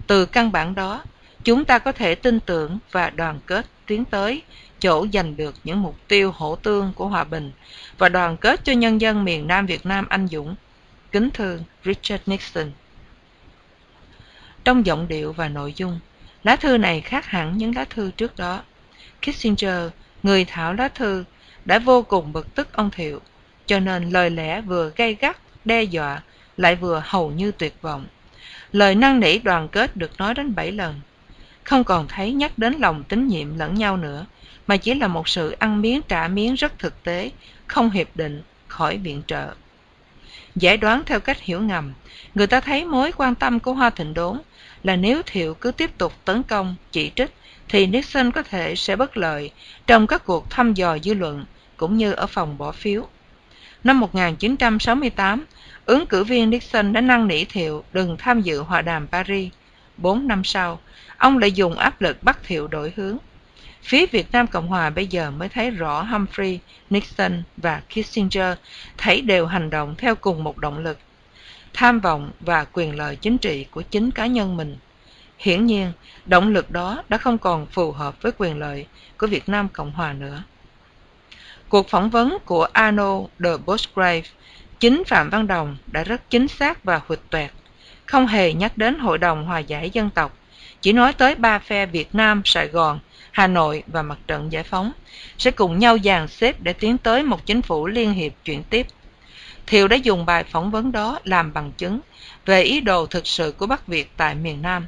[0.07, 1.03] Từ căn bản đó,
[1.43, 4.41] chúng ta có thể tin tưởng và đoàn kết tiến tới
[4.79, 7.51] chỗ giành được những mục tiêu hỗ tương của hòa bình
[7.97, 10.55] và đoàn kết cho nhân dân miền Nam Việt Nam anh dũng.
[11.11, 12.71] Kính thưa Richard Nixon.
[14.63, 15.99] Trong giọng điệu và nội dung,
[16.43, 18.63] lá thư này khác hẳn những lá thư trước đó.
[19.21, 19.89] Kissinger,
[20.23, 21.23] người thảo lá thư,
[21.65, 23.21] đã vô cùng bực tức ông Thiệu,
[23.65, 26.21] cho nên lời lẽ vừa gay gắt, đe dọa,
[26.57, 28.05] lại vừa hầu như tuyệt vọng.
[28.71, 31.01] Lời năn nỉ đoàn kết được nói đến bảy lần,
[31.63, 34.25] không còn thấy nhắc đến lòng tín nhiệm lẫn nhau nữa,
[34.67, 37.31] mà chỉ là một sự ăn miếng trả miếng rất thực tế,
[37.67, 39.53] không hiệp định, khỏi viện trợ.
[40.55, 41.93] Giải đoán theo cách hiểu ngầm,
[42.35, 44.41] người ta thấy mối quan tâm của Hoa Thịnh Đốn
[44.83, 47.33] là nếu Thiệu cứ tiếp tục tấn công, chỉ trích,
[47.69, 49.51] thì Nixon có thể sẽ bất lợi
[49.87, 51.45] trong các cuộc thăm dò dư luận
[51.83, 53.07] cũng như ở phòng bỏ phiếu.
[53.83, 55.45] Năm 1968,
[55.85, 59.51] ứng cử viên Nixon đã năn nỉ Thiệu đừng tham dự hòa đàm Paris.
[59.97, 60.79] Bốn năm sau,
[61.17, 63.17] ông lại dùng áp lực bắt Thiệu đổi hướng.
[63.81, 68.57] Phía Việt Nam Cộng Hòa bây giờ mới thấy rõ Humphrey, Nixon và Kissinger
[68.97, 70.97] thấy đều hành động theo cùng một động lực,
[71.73, 74.77] tham vọng và quyền lợi chính trị của chính cá nhân mình.
[75.37, 75.91] Hiển nhiên,
[76.25, 78.87] động lực đó đã không còn phù hợp với quyền lợi
[79.17, 80.43] của Việt Nam Cộng Hòa nữa.
[81.73, 84.21] Cuộc phỏng vấn của Arnold de Bosgrave,
[84.79, 87.51] chính Phạm Văn Đồng đã rất chính xác và huỵch toẹt,
[88.05, 90.37] không hề nhắc đến Hội đồng Hòa giải Dân tộc,
[90.81, 92.99] chỉ nói tới ba phe Việt Nam, Sài Gòn
[93.31, 94.91] Hà Nội và Mặt trận Giải phóng
[95.37, 98.87] sẽ cùng nhau dàn xếp để tiến tới một chính phủ liên hiệp chuyển tiếp.
[99.67, 101.99] Thiệu đã dùng bài phỏng vấn đó làm bằng chứng
[102.45, 104.85] về ý đồ thực sự của Bắc Việt tại miền Nam.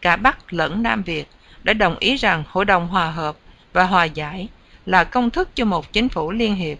[0.00, 1.28] Cả Bắc lẫn Nam Việt
[1.62, 3.36] đã đồng ý rằng Hội đồng Hòa hợp
[3.72, 4.48] và Hòa giải
[4.86, 6.78] là công thức cho một chính phủ liên hiệp.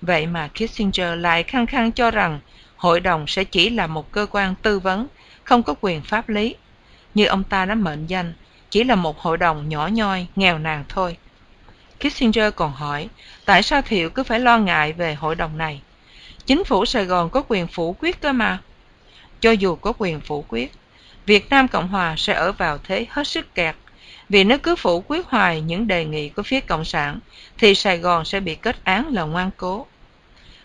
[0.00, 2.40] Vậy mà Kissinger lại khăng khăng cho rằng
[2.76, 5.06] hội đồng sẽ chỉ là một cơ quan tư vấn,
[5.44, 6.54] không có quyền pháp lý.
[7.14, 8.32] Như ông ta đã mệnh danh
[8.70, 11.16] chỉ là một hội đồng nhỏ nhoi, nghèo nàn thôi.
[12.00, 13.08] Kissinger còn hỏi,
[13.44, 15.80] tại sao Thiệu cứ phải lo ngại về hội đồng này?
[16.46, 18.58] Chính phủ Sài Gòn có quyền phủ quyết cơ mà.
[19.40, 20.72] Cho dù có quyền phủ quyết,
[21.26, 23.76] Việt Nam Cộng Hòa sẽ ở vào thế hết sức kẹt.
[24.28, 27.20] Vì nếu cứ phủ quyết hoài những đề nghị của phía Cộng sản,
[27.58, 29.86] thì Sài Gòn sẽ bị kết án là ngoan cố.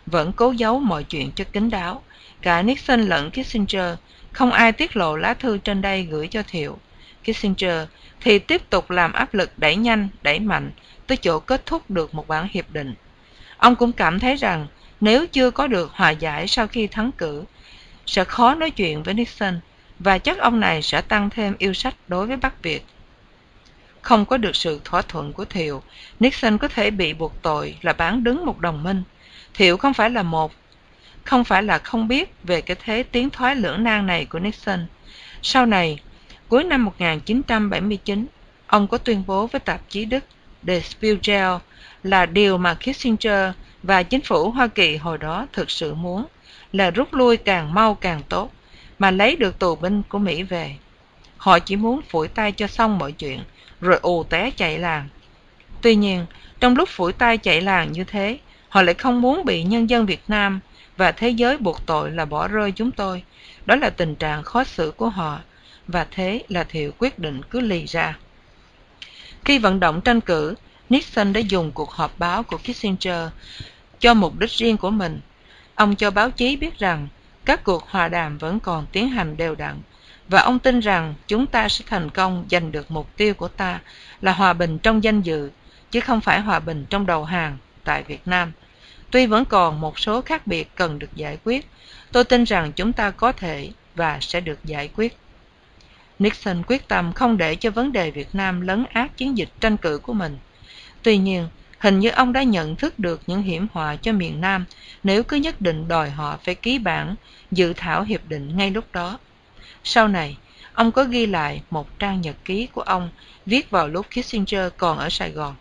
[0.05, 2.03] Vẫn cố giấu mọi chuyện cho kín đáo.
[2.41, 3.95] Cả Nixon lẫn Kissinger,
[4.31, 6.77] không ai tiết lộ lá thư trên đây gửi cho Thiệu.
[7.23, 7.87] Kissinger
[8.21, 10.71] thì tiếp tục làm áp lực đẩy nhanh, đẩy mạnh
[11.07, 12.95] tới chỗ kết thúc được một bản hiệp định.
[13.57, 14.67] Ông cũng cảm thấy rằng
[15.01, 17.43] nếu chưa có được hòa giải sau khi thắng cử,
[18.05, 19.59] sẽ khó nói chuyện với Nixon
[19.99, 22.85] và chắc ông này sẽ tăng thêm yêu sách đối với Bắc Việt.
[24.03, 25.83] Không có được sự thỏa thuận của Thiệu,
[26.19, 29.03] Nixon có thể bị buộc tội là bán đứng một đồng minh.
[29.53, 30.51] Thiệu không phải là một,
[31.23, 34.85] không phải là không biết về cái thế tiến thoái lưỡng nan này của Nixon.
[35.41, 35.99] Sau này,
[36.53, 38.25] Cuối năm 1979,
[38.67, 40.23] ông có tuyên bố với tạp chí Đức
[40.67, 41.51] The Spiegel
[42.03, 43.53] là điều mà Kissinger
[43.83, 46.25] và chính phủ Hoa Kỳ hồi đó thực sự muốn
[46.71, 48.51] là rút lui càng mau càng tốt
[48.99, 50.75] mà lấy được tù binh của Mỹ về.
[51.37, 53.39] Họ chỉ muốn phủi tay cho xong mọi chuyện
[53.83, 55.09] rồi ù té chạy làng.
[55.81, 56.25] Tuy nhiên,
[56.59, 58.39] trong lúc phủi tay chạy làng như thế,
[58.69, 60.59] họ lại không muốn bị nhân dân Việt Nam
[60.97, 63.23] và thế giới buộc tội là bỏ rơi chúng tôi.
[63.65, 65.39] Đó là tình trạng khó xử của họ
[65.87, 68.17] và thế là Thiệu quyết định cứ lì ra.
[69.45, 70.55] Khi vận động tranh cử,
[70.89, 73.29] Nixon đã dùng cuộc họp báo của Kissinger
[73.99, 75.21] cho mục đích riêng của mình.
[75.75, 77.07] Ông cho báo chí biết rằng
[77.45, 79.75] các cuộc hòa đàm vẫn còn tiến hành đều đặn
[80.27, 83.79] và ông tin rằng chúng ta sẽ thành công giành được mục tiêu của ta
[84.21, 85.51] là hòa bình trong danh dự
[85.91, 88.51] chứ không phải hòa bình trong đầu hàng tại Việt Nam.
[89.11, 91.67] Tuy vẫn còn một số khác biệt cần được giải quyết,
[92.11, 95.17] tôi tin rằng chúng ta có thể và sẽ được giải quyết.
[96.19, 99.77] Nixon quyết tâm không để cho vấn đề Việt Nam lấn át chiến dịch tranh
[99.77, 100.37] cử của mình.
[101.03, 101.47] Tuy nhiên,
[101.79, 104.65] hình như ông đã nhận thức được những hiểm họa cho miền Nam
[105.03, 107.15] nếu cứ nhất định đòi họ phải ký bản
[107.51, 109.19] dự thảo hiệp định ngay lúc đó.
[109.83, 110.37] Sau này,
[110.73, 113.09] ông có ghi lại một trang nhật ký của ông
[113.45, 115.55] viết vào lúc Kissinger còn ở Sài Gòn.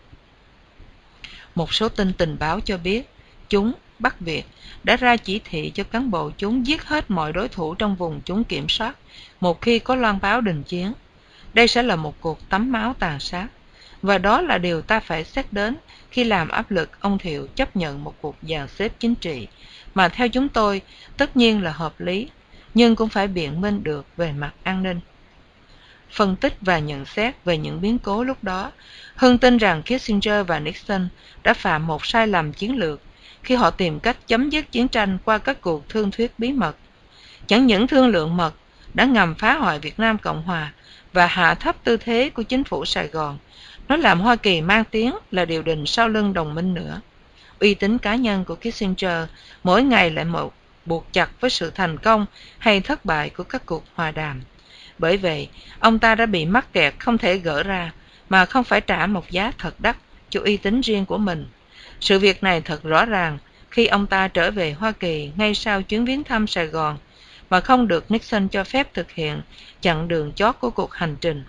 [1.55, 3.11] Một số tin tình báo cho biết,
[3.49, 4.45] chúng, Bắc Việt,
[4.85, 8.21] đã ra chỉ thị cho cán bộ chúng giết hết mọi đối thủ trong vùng
[8.25, 8.97] chúng kiểm soát
[9.41, 10.93] một khi có loan báo đình chiến.
[11.55, 13.49] Đây sẽ là một cuộc tắm máu tàn sát,
[14.03, 15.77] và đó là điều ta phải xét đến
[16.11, 19.49] khi làm áp lực ông Thiệu chấp nhận một cuộc dàn xếp chính trị,
[19.95, 20.81] mà theo chúng tôi
[21.17, 22.29] tất nhiên là hợp lý,
[22.75, 25.01] nhưng cũng phải biện minh được về mặt an ninh.
[26.11, 28.73] Phân tích và nhận xét về những biến cố lúc đó,
[29.17, 31.09] Hưng tin rằng Kissinger và Nixon
[31.43, 33.01] đã phạm một sai lầm chiến lược
[33.43, 36.77] khi họ tìm cách chấm dứt chiến tranh qua các cuộc thương thuyết bí mật.
[37.47, 38.55] Chẳng những thương lượng mật
[38.95, 40.73] đã ngầm phá hoại Việt Nam Cộng Hòa
[41.13, 43.39] và hạ thấp tư thế của chính phủ Sài Gòn,
[43.89, 47.01] nó làm Hoa Kỳ mang tiếng là điều đình sau lưng đồng minh nữa.
[47.61, 49.29] Uy tín cá nhân của Kissinger
[49.65, 50.55] mỗi ngày lại một
[50.87, 52.27] buộc chặt với sự thành công
[52.59, 54.43] hay thất bại của các cuộc hòa đàm.
[54.99, 55.49] Bởi vậy,
[55.79, 57.93] ông ta đã bị mắc kẹt không thể gỡ ra,
[58.29, 59.97] mà không phải trả một giá thật đắt
[60.31, 61.47] cho uy tín riêng của mình.
[62.01, 63.39] Sự việc này thật rõ ràng
[63.71, 66.99] khi ông ta trở về Hoa Kỳ ngay sau chuyến viếng thăm Sài Gòn
[67.51, 69.43] mà không được Nixon cho phép thực hiện
[69.83, 71.45] chặn đường chót của cuộc hành trình.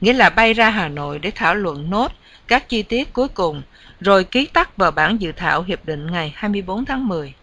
[0.00, 2.12] Nghĩa là bay ra Hà Nội để thảo luận nốt
[2.46, 3.62] các chi tiết cuối cùng
[4.00, 7.34] rồi ký tắt vào bản dự thảo hiệp định ngày 24 tháng 10.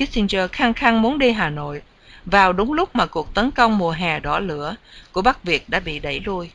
[0.00, 1.82] Kissinger khăng khăng muốn đi Hà Nội
[2.24, 4.74] vào đúng lúc mà cuộc tấn công mùa hè đỏ lửa
[5.12, 6.50] của Bắc Việt đã bị đẩy lui.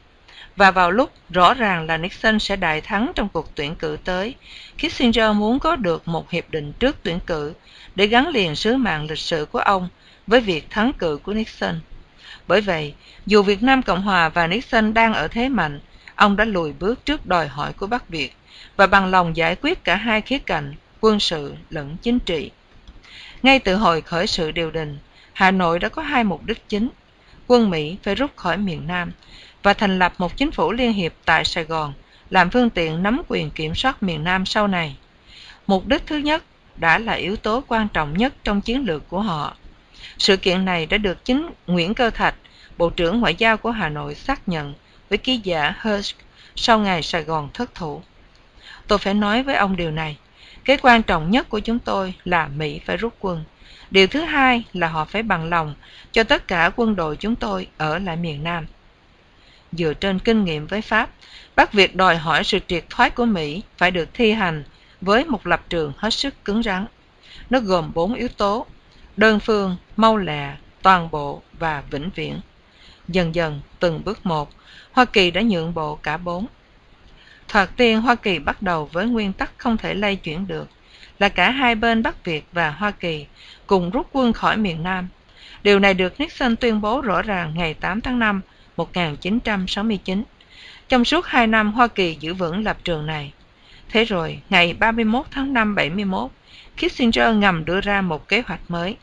[0.55, 4.35] Và vào lúc rõ ràng là Nixon sẽ đại thắng trong cuộc tuyển cử tới,
[4.77, 7.53] Kissinger muốn có được một hiệp định trước tuyển cử
[7.95, 9.89] để gắn liền sứ mạng lịch sử của ông
[10.27, 11.80] với việc thắng cử của Nixon.
[12.47, 12.93] Bởi vậy,
[13.26, 15.80] dù Việt Nam Cộng Hòa và Nixon đang ở thế mạnh,
[16.15, 18.35] ông đã lùi bước trước đòi hỏi của Bắc Việt
[18.77, 22.51] và bằng lòng giải quyết cả hai khía cạnh, quân sự lẫn chính trị.
[23.43, 24.97] Ngay từ hồi khởi sự điều đình,
[25.33, 26.89] Hà Nội đã có hai mục đích chính.
[27.47, 29.11] Quân Mỹ phải rút khỏi miền Nam
[29.63, 31.93] và thành lập một chính phủ liên hiệp tại Sài Gòn,
[32.29, 34.95] làm phương tiện nắm quyền kiểm soát miền Nam sau này.
[35.67, 36.43] Mục đích thứ nhất
[36.75, 39.55] đã là yếu tố quan trọng nhất trong chiến lược của họ.
[40.17, 42.35] Sự kiện này đã được chính Nguyễn Cơ Thạch,
[42.77, 44.73] Bộ trưởng Ngoại giao của Hà Nội xác nhận
[45.09, 46.17] với ký giả Hersh
[46.55, 48.01] sau ngày Sài Gòn thất thủ.
[48.87, 50.17] Tôi phải nói với ông điều này.
[50.65, 53.43] Cái quan trọng nhất của chúng tôi là Mỹ phải rút quân.
[53.91, 55.75] Điều thứ hai là họ phải bằng lòng
[56.11, 58.65] cho tất cả quân đội chúng tôi ở lại miền Nam.
[59.71, 61.09] Dựa trên kinh nghiệm với Pháp,
[61.55, 64.63] Bắc Việt đòi hỏi sự triệt thoái của Mỹ phải được thi hành
[65.01, 66.85] với một lập trường hết sức cứng rắn.
[67.49, 68.65] Nó gồm bốn yếu tố,
[69.17, 72.39] đơn phương, mau lẹ, toàn bộ và vĩnh viễn.
[73.07, 74.49] Dần dần, từng bước một,
[74.91, 76.47] Hoa Kỳ đã nhượng bộ cả bốn.
[77.47, 80.69] Thoạt tiên Hoa Kỳ bắt đầu với nguyên tắc không thể lay chuyển được,
[81.19, 83.26] là cả hai bên Bắc Việt và Hoa Kỳ
[83.67, 85.07] cùng rút quân khỏi miền Nam.
[85.63, 88.41] Điều này được Nixon tuyên bố rõ ràng ngày 8 tháng 5
[88.77, 90.23] 1969.
[90.89, 93.34] Trong suốt hai năm Hoa Kỳ giữ vững lập trường này.
[93.89, 96.31] Thế rồi, ngày 31 tháng 5 71,
[96.77, 98.95] Kissinger ngầm đưa ra một kế hoạch mới.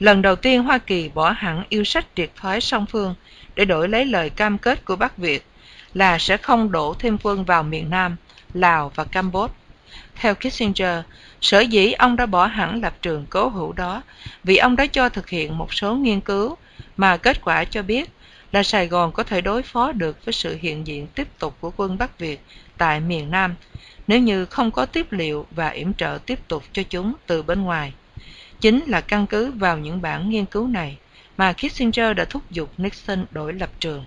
[0.00, 3.14] Lần đầu tiên Hoa Kỳ bỏ hẳn yêu sách triệt thoái song phương
[3.54, 5.46] để đổi lấy lời cam kết của Bắc Việt
[5.94, 8.16] là sẽ không đổ thêm quân vào miền Nam,
[8.54, 9.54] Lào và Campuchia.
[10.14, 11.04] Theo Kissinger,
[11.40, 14.02] sở dĩ ông đã bỏ hẳn lập trường cố hữu đó
[14.44, 16.56] vì ông đã cho thực hiện một số nghiên cứu
[16.96, 18.10] mà kết quả cho biết
[18.52, 21.72] là Sài Gòn có thể đối phó được với sự hiện diện tiếp tục của
[21.76, 22.40] quân Bắc Việt
[22.78, 23.54] tại miền Nam
[24.06, 27.62] nếu như không có tiếp liệu và yểm trợ tiếp tục cho chúng từ bên
[27.62, 27.92] ngoài.
[28.60, 30.98] Chính là căn cứ vào những bản nghiên cứu này
[31.36, 34.04] mà Kissinger đã thúc giục Nixon đổi lập trường.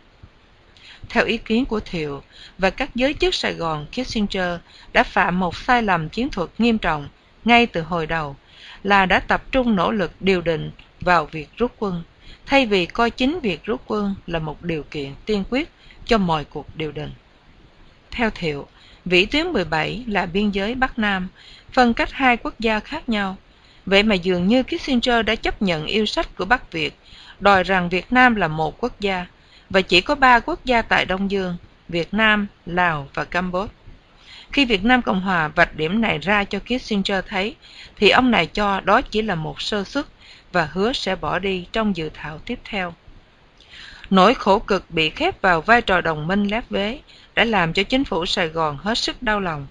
[1.09, 2.23] Theo ý kiến của Thiệu
[2.57, 4.59] và các giới chức Sài Gòn, Kissinger
[4.93, 7.07] đã phạm một sai lầm chiến thuật nghiêm trọng
[7.45, 8.35] ngay từ hồi đầu
[8.83, 10.71] là đã tập trung nỗ lực điều định
[11.01, 12.03] vào việc rút quân,
[12.45, 15.69] thay vì coi chính việc rút quân là một điều kiện tiên quyết
[16.05, 17.11] cho mọi cuộc điều đình.
[18.11, 18.67] Theo Thiệu,
[19.05, 21.27] vĩ tuyến 17 là biên giới Bắc Nam,
[21.71, 23.37] phân cách hai quốc gia khác nhau.
[23.85, 26.97] Vậy mà dường như Kissinger đã chấp nhận yêu sách của Bắc Việt,
[27.39, 29.25] đòi rằng Việt Nam là một quốc gia,
[29.73, 31.57] và chỉ có ba quốc gia tại Đông Dương,
[31.89, 33.73] Việt Nam, Lào và Campuchia.
[34.51, 37.55] Khi Việt Nam Cộng Hòa vạch điểm này ra cho Kissinger thấy,
[37.95, 40.05] thì ông này cho đó chỉ là một sơ suất
[40.51, 42.93] và hứa sẽ bỏ đi trong dự thảo tiếp theo.
[44.09, 46.99] Nỗi khổ cực bị khép vào vai trò đồng minh lép vế
[47.35, 49.67] đã làm cho chính phủ Sài Gòn hết sức đau lòng.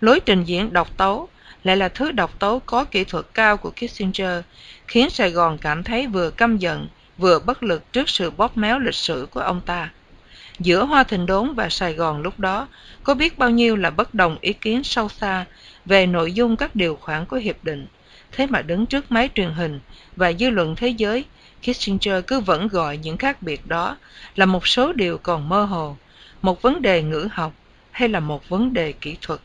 [0.00, 1.28] Lối trình diễn độc tấu
[1.64, 4.40] lại là thứ độc tố có kỹ thuật cao của Kissinger,
[4.86, 6.88] khiến Sài Gòn cảm thấy vừa căm giận,
[7.20, 9.90] vừa bất lực trước sự bóp méo lịch sử của ông ta.
[10.58, 12.68] Giữa Hoa Thịnh Đốn và Sài Gòn lúc đó,
[13.04, 15.44] có biết bao nhiêu là bất đồng ý kiến sâu xa
[15.84, 17.86] về nội dung các điều khoản của hiệp định.
[18.32, 19.80] Thế mà đứng trước máy truyền hình
[20.16, 21.24] và dư luận thế giới,
[21.62, 23.96] Kissinger cứ vẫn gọi những khác biệt đó
[24.36, 25.96] là một số điều còn mơ hồ,
[26.42, 27.52] một vấn đề ngữ học
[27.90, 29.40] hay là một vấn đề kỹ thuật.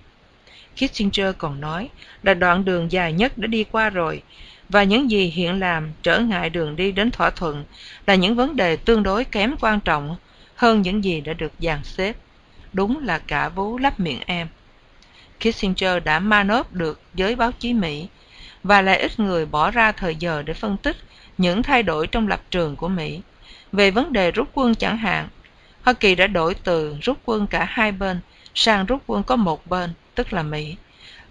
[0.75, 1.89] Kissinger còn nói
[2.23, 4.21] là đoạn đường dài nhất đã đi qua rồi
[4.69, 7.65] và những gì hiện làm trở ngại đường đi đến thỏa thuận
[8.07, 10.15] là những vấn đề tương đối kém quan trọng
[10.55, 12.15] hơn những gì đã được dàn xếp.
[12.73, 14.47] Đúng là cả vú lắp miệng em.
[15.39, 18.07] Kissinger đã manop được giới báo chí Mỹ
[18.63, 20.97] và lại ít người bỏ ra thời giờ để phân tích
[21.37, 23.21] những thay đổi trong lập trường của Mỹ.
[23.71, 25.27] Về vấn đề rút quân chẳng hạn,
[25.81, 28.19] Hoa Kỳ đã đổi từ rút quân cả hai bên
[28.55, 30.75] sang rút quân có một bên, tức là Mỹ.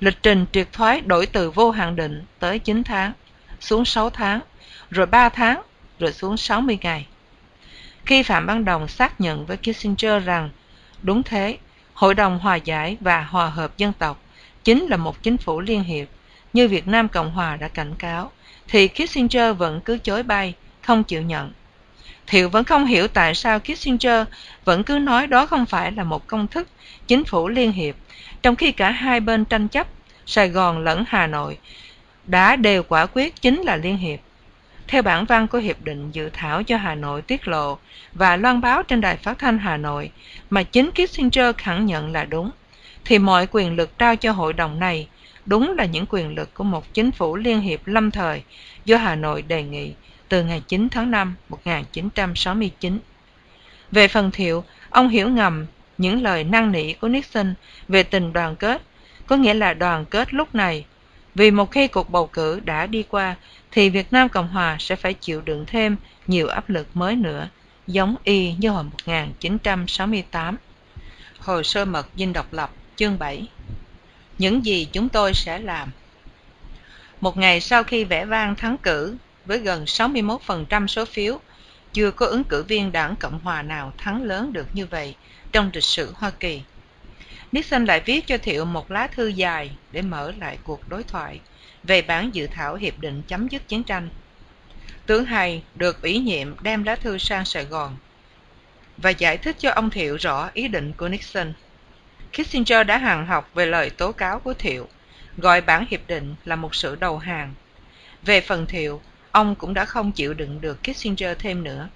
[0.00, 3.12] Lịch trình triệt thoái đổi từ vô hạn định tới 9 tháng,
[3.60, 4.40] xuống 6 tháng,
[4.90, 5.62] rồi 3 tháng,
[5.98, 7.06] rồi xuống 60 ngày.
[8.04, 10.50] Khi Phạm Văn Đồng xác nhận với Kissinger rằng
[11.02, 11.58] đúng thế,
[11.94, 14.22] Hội đồng Hòa giải và Hòa hợp dân tộc
[14.64, 16.08] chính là một chính phủ liên hiệp,
[16.52, 18.32] như Việt Nam Cộng Hòa đã cảnh cáo,
[18.68, 21.52] thì Kissinger vẫn cứ chối bay, không chịu nhận.
[22.26, 24.26] Thiệu vẫn không hiểu tại sao Kissinger
[24.64, 26.68] vẫn cứ nói đó không phải là một công thức
[27.06, 27.94] chính phủ liên hiệp,
[28.42, 29.86] trong khi cả hai bên tranh chấp,
[30.26, 31.58] Sài Gòn lẫn Hà Nội,
[32.26, 34.20] đã đều quả quyết chính là liên hiệp.
[34.88, 37.78] Theo bản văn của Hiệp định dự thảo cho Hà Nội tiết lộ
[38.12, 40.10] và loan báo trên đài phát thanh Hà Nội
[40.50, 42.50] mà chính Kissinger khẳng nhận là đúng,
[43.04, 45.08] thì mọi quyền lực trao cho hội đồng này
[45.46, 48.42] đúng là những quyền lực của một chính phủ liên hiệp lâm thời
[48.84, 49.92] do Hà Nội đề nghị
[50.28, 52.98] từ ngày 9 tháng 5 1969.
[53.90, 55.66] Về phần thiệu, ông hiểu ngầm
[55.98, 57.54] những lời năn nỉ của Nixon
[57.88, 58.82] về tình đoàn kết,
[59.26, 60.84] có nghĩa là đoàn kết lúc này.
[61.34, 63.36] Vì một khi cuộc bầu cử đã đi qua,
[63.70, 65.96] thì Việt Nam Cộng Hòa sẽ phải chịu đựng thêm
[66.26, 67.48] nhiều áp lực mới nữa,
[67.86, 70.56] giống y như hồi 1968.
[71.38, 73.48] Hồ sơ mật dinh độc lập, chương 7
[74.38, 75.90] Những gì chúng tôi sẽ làm
[77.20, 81.40] Một ngày sau khi vẽ vang thắng cử, với gần 61% số phiếu,
[81.92, 85.14] chưa có ứng cử viên đảng Cộng Hòa nào thắng lớn được như vậy
[85.52, 86.62] trong lịch sử Hoa Kỳ.
[87.54, 91.40] Nixon lại viết cho Thiệu một lá thư dài để mở lại cuộc đối thoại
[91.82, 94.08] về bản dự thảo hiệp định chấm dứt chiến tranh.
[95.06, 97.96] Tướng Hay được ủy nhiệm đem lá thư sang Sài Gòn
[98.96, 101.52] và giải thích cho ông Thiệu rõ ý định của Nixon.
[102.32, 104.88] Kissinger đã hằng học về lời tố cáo của Thiệu,
[105.36, 107.54] gọi bản hiệp định là một sự đầu hàng.
[108.22, 109.00] Về phần Thiệu,
[109.30, 111.88] ông cũng đã không chịu đựng được Kissinger thêm nữa,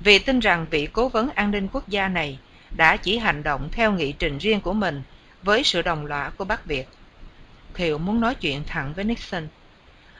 [0.00, 2.38] vì tin rằng vị cố vấn an ninh quốc gia này
[2.76, 5.02] đã chỉ hành động theo nghị trình riêng của mình
[5.42, 6.88] với sự đồng lõa của Bắc Việt.
[7.74, 9.48] Thiệu muốn nói chuyện thẳng với Nixon.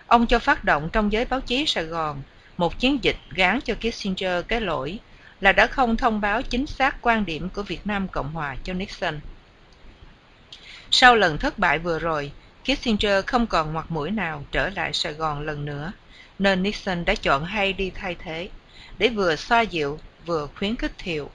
[0.07, 2.23] Ông cho phát động trong giới báo chí Sài Gòn
[2.57, 4.99] một chiến dịch gán cho Kissinger cái lỗi
[5.41, 8.73] là đã không thông báo chính xác quan điểm của Việt Nam Cộng Hòa cho
[8.73, 9.21] Nixon.
[10.91, 12.33] Sau lần thất bại vừa rồi,
[12.65, 15.93] Kissinger không còn mặt mũi nào trở lại Sài Gòn lần nữa,
[16.39, 18.49] nên Nixon đã chọn hay đi thay thế,
[18.99, 21.31] để vừa xoa dịu vừa khuyến khích Thiệu.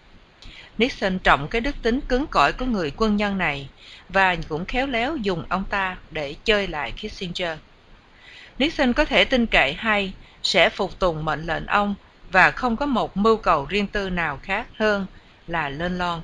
[0.81, 3.69] Nixon trọng cái đức tính cứng cỏi của người quân nhân này
[4.09, 7.57] và cũng khéo léo dùng ông ta để chơi lại Kissinger.
[8.57, 10.13] Nixon có thể tin cậy hay
[10.43, 11.95] sẽ phục tùng mệnh lệnh ông
[12.31, 15.05] và không có một mưu cầu riêng tư nào khác hơn
[15.47, 16.21] là lên lon.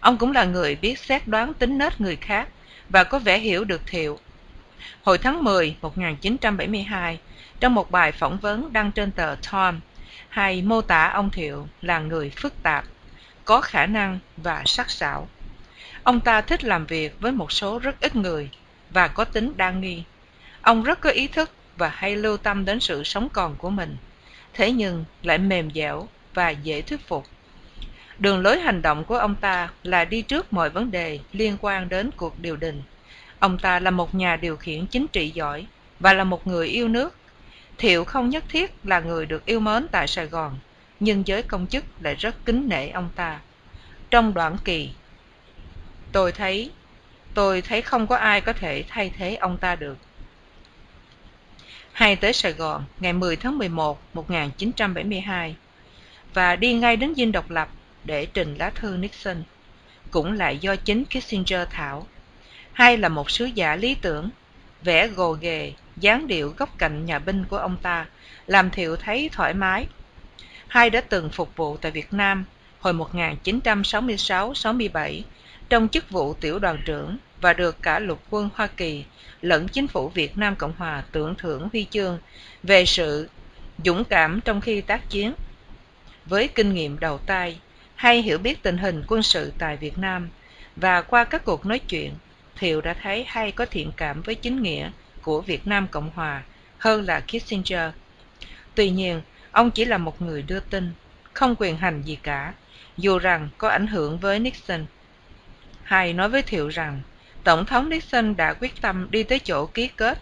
[0.00, 2.48] Ông cũng là người biết xét đoán tính nết người khác
[2.88, 4.18] và có vẻ hiểu được Thiệu.
[5.02, 7.18] Hồi tháng 10, 1972,
[7.60, 9.78] trong một bài phỏng vấn đăng trên tờ Time,
[10.28, 12.84] hay mô tả ông Thiệu là người phức tạp,
[13.44, 15.28] có khả năng và sắc sảo.
[16.02, 18.50] Ông ta thích làm việc với một số rất ít người
[18.90, 20.02] và có tính đa nghi.
[20.60, 23.96] Ông rất có ý thức và hay lưu tâm đến sự sống còn của mình,
[24.52, 27.26] thế nhưng lại mềm dẻo và dễ thuyết phục.
[28.18, 31.88] Đường lối hành động của ông ta là đi trước mọi vấn đề liên quan
[31.88, 32.82] đến cuộc điều đình.
[33.38, 35.66] Ông ta là một nhà điều khiển chính trị giỏi
[36.00, 37.16] và là một người yêu nước.
[37.78, 40.58] Thiệu không nhất thiết là người được yêu mến tại Sài Gòn,
[41.00, 43.40] nhưng giới công chức lại rất kính nể ông ta.
[44.10, 44.90] Trong đoạn kỳ,
[46.12, 46.70] tôi thấy
[47.34, 49.98] tôi thấy không có ai có thể thay thế ông ta được.
[51.92, 55.56] Hay tới Sài Gòn ngày 10 tháng 11 1972
[56.34, 57.68] và đi ngay đến dinh độc lập
[58.04, 59.42] để trình lá thư Nixon,
[60.10, 62.06] cũng lại do chính Kissinger thảo.
[62.72, 64.30] Hay là một sứ giả lý tưởng,
[64.82, 68.06] vẽ gồ ghề, dáng điệu góc cạnh nhà binh của ông ta,
[68.46, 69.86] làm Thiệu thấy thoải mái
[70.74, 72.44] Hai đã từng phục vụ tại Việt Nam
[72.80, 75.22] hồi 1966-67
[75.68, 79.04] trong chức vụ tiểu đoàn trưởng và được cả lục quân Hoa Kỳ
[79.40, 82.18] lẫn chính phủ Việt Nam Cộng Hòa tưởng thưởng huy chương
[82.62, 83.28] về sự
[83.84, 85.32] dũng cảm trong khi tác chiến.
[86.26, 87.58] Với kinh nghiệm đầu tay
[87.94, 90.28] hay hiểu biết tình hình quân sự tại Việt Nam
[90.76, 92.14] và qua các cuộc nói chuyện,
[92.56, 94.90] Thiệu đã thấy hay có thiện cảm với chính nghĩa
[95.22, 96.42] của Việt Nam Cộng Hòa
[96.78, 97.90] hơn là Kissinger.
[98.74, 99.20] Tuy nhiên,
[99.54, 100.92] ông chỉ là một người đưa tin,
[101.32, 102.52] không quyền hành gì cả,
[102.96, 104.86] dù rằng có ảnh hưởng với Nixon.
[105.82, 107.00] Hay nói với Thiệu rằng,
[107.44, 110.18] Tổng thống Nixon đã quyết tâm đi tới chỗ ký kết,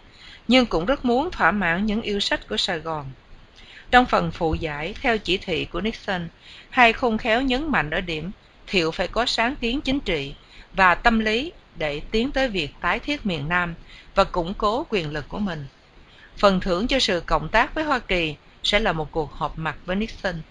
[0.47, 3.05] nhưng cũng rất muốn thỏa mãn những yêu sách của Sài Gòn.
[3.91, 6.27] Trong phần phụ giải, theo chỉ thị của Nixon,
[6.69, 8.31] hay khôn khéo nhấn mạnh ở điểm
[8.67, 10.35] Thiệu phải có sáng kiến chính trị
[10.73, 13.73] và tâm lý để tiến tới việc tái thiết miền Nam
[14.15, 15.65] và củng cố quyền lực của mình.
[16.37, 19.75] Phần thưởng cho sự cộng tác với Hoa Kỳ sẽ là một cuộc họp mặt
[19.85, 20.41] với Nixon.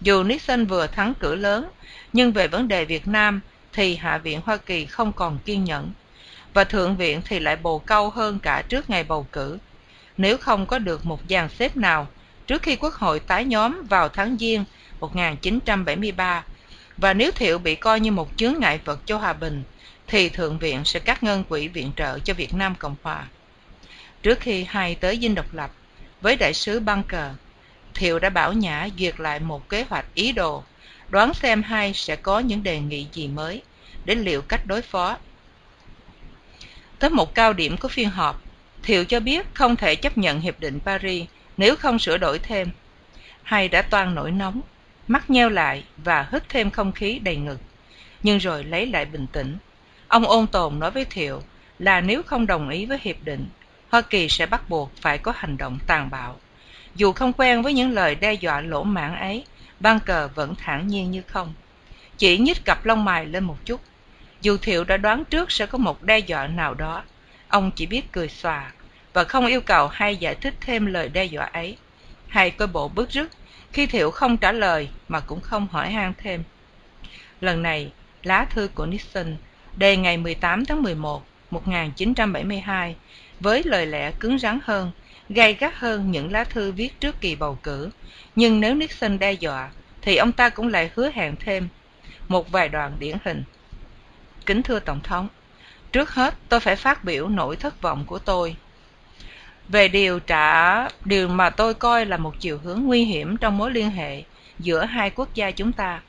[0.00, 1.68] Dù Nixon vừa thắng cử lớn,
[2.12, 3.40] nhưng về vấn đề Việt Nam
[3.72, 5.92] thì Hạ viện Hoa Kỳ không còn kiên nhẫn,
[6.54, 9.58] và Thượng viện thì lại bồ câu hơn cả trước ngày bầu cử.
[10.16, 12.06] Nếu không có được một dàn xếp nào
[12.46, 14.64] trước khi Quốc hội tái nhóm vào tháng Giêng
[15.00, 16.44] 1973,
[16.96, 19.62] và nếu Thiệu bị coi như một chướng ngại vật cho hòa bình,
[20.06, 23.26] thì Thượng viện sẽ cắt ngân quỹ viện trợ cho Việt Nam Cộng Hòa.
[24.22, 25.70] Trước khi hai tới dinh độc lập,
[26.20, 27.30] với đại sứ Bunker,
[27.94, 30.64] Thiệu đã bảo Nhã duyệt lại một kế hoạch ý đồ,
[31.08, 33.62] đoán xem hai sẽ có những đề nghị gì mới,
[34.04, 35.16] để liệu cách đối phó.
[36.98, 38.42] Tới một cao điểm của phiên họp,
[38.82, 42.70] Thiệu cho biết không thể chấp nhận Hiệp định Paris nếu không sửa đổi thêm.
[43.42, 44.60] Hai đã toan nổi nóng,
[45.08, 47.60] mắt nheo lại và hít thêm không khí đầy ngực,
[48.22, 49.56] nhưng rồi lấy lại bình tĩnh.
[50.08, 51.42] Ông ôn tồn nói với Thiệu
[51.78, 53.46] là nếu không đồng ý với hiệp định,
[53.90, 56.40] Hoa Kỳ sẽ bắt buộc phải có hành động tàn bạo.
[56.94, 59.44] Dù không quen với những lời đe dọa lỗ mãn ấy,
[59.80, 61.54] ban cờ vẫn thản nhiên như không.
[62.18, 63.80] Chỉ nhích cặp lông mày lên một chút.
[64.40, 67.02] Dù Thiệu đã đoán trước sẽ có một đe dọa nào đó,
[67.48, 68.72] ông chỉ biết cười xòa
[69.12, 71.76] và không yêu cầu hay giải thích thêm lời đe dọa ấy.
[72.28, 73.30] Hay coi bộ bức rứt
[73.72, 76.42] khi Thiệu không trả lời mà cũng không hỏi han thêm.
[77.40, 77.92] Lần này,
[78.22, 79.36] lá thư của Nixon
[79.76, 82.96] đề ngày 18 tháng 11, 1972
[83.40, 84.90] với lời lẽ cứng rắn hơn,
[85.34, 87.90] gay gắt hơn những lá thư viết trước kỳ bầu cử.
[88.36, 89.70] Nhưng nếu Nixon đe dọa,
[90.02, 91.68] thì ông ta cũng lại hứa hẹn thêm
[92.28, 93.44] một vài đoạn điển hình.
[94.46, 95.28] Kính thưa Tổng thống,
[95.92, 98.56] trước hết tôi phải phát biểu nỗi thất vọng của tôi
[99.68, 103.70] về điều trả điều mà tôi coi là một chiều hướng nguy hiểm trong mối
[103.70, 104.22] liên hệ
[104.58, 106.00] giữa hai quốc gia chúng ta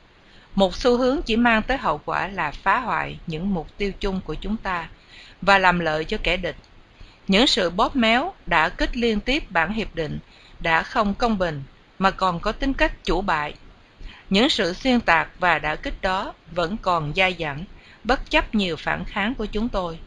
[0.55, 4.21] một xu hướng chỉ mang tới hậu quả là phá hoại những mục tiêu chung
[4.25, 4.89] của chúng ta
[5.41, 6.55] và làm lợi cho kẻ địch
[7.27, 10.19] những sự bóp méo đã kích liên tiếp bản hiệp định
[10.59, 11.63] đã không công bình
[11.99, 13.53] mà còn có tính cách chủ bại
[14.29, 17.65] những sự xuyên tạc và đã kích đó vẫn còn dai dẳng
[18.03, 19.99] bất chấp nhiều phản kháng của chúng tôi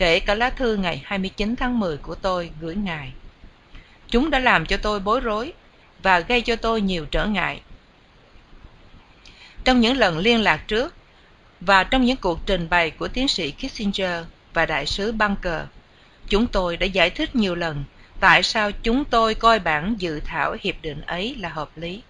[0.00, 3.12] kể cả lá thư ngày 29 tháng 10 của tôi gửi ngài.
[4.08, 5.52] Chúng đã làm cho tôi bối rối
[6.02, 7.60] và gây cho tôi nhiều trở ngại.
[9.64, 10.94] Trong những lần liên lạc trước
[11.60, 14.24] và trong những cuộc trình bày của tiến sĩ Kissinger
[14.54, 15.62] và đại sứ Bunker,
[16.30, 17.84] chúng tôi đã giải thích nhiều lần
[18.20, 22.02] tại sao chúng tôi coi bản dự thảo hiệp định ấy là hợp lý.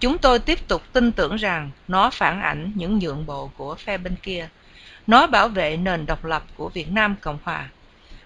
[0.00, 3.98] Chúng tôi tiếp tục tin tưởng rằng nó phản ảnh những nhượng bộ của phe
[3.98, 4.48] bên kia
[5.06, 7.68] nó bảo vệ nền độc lập của Việt Nam Cộng Hòa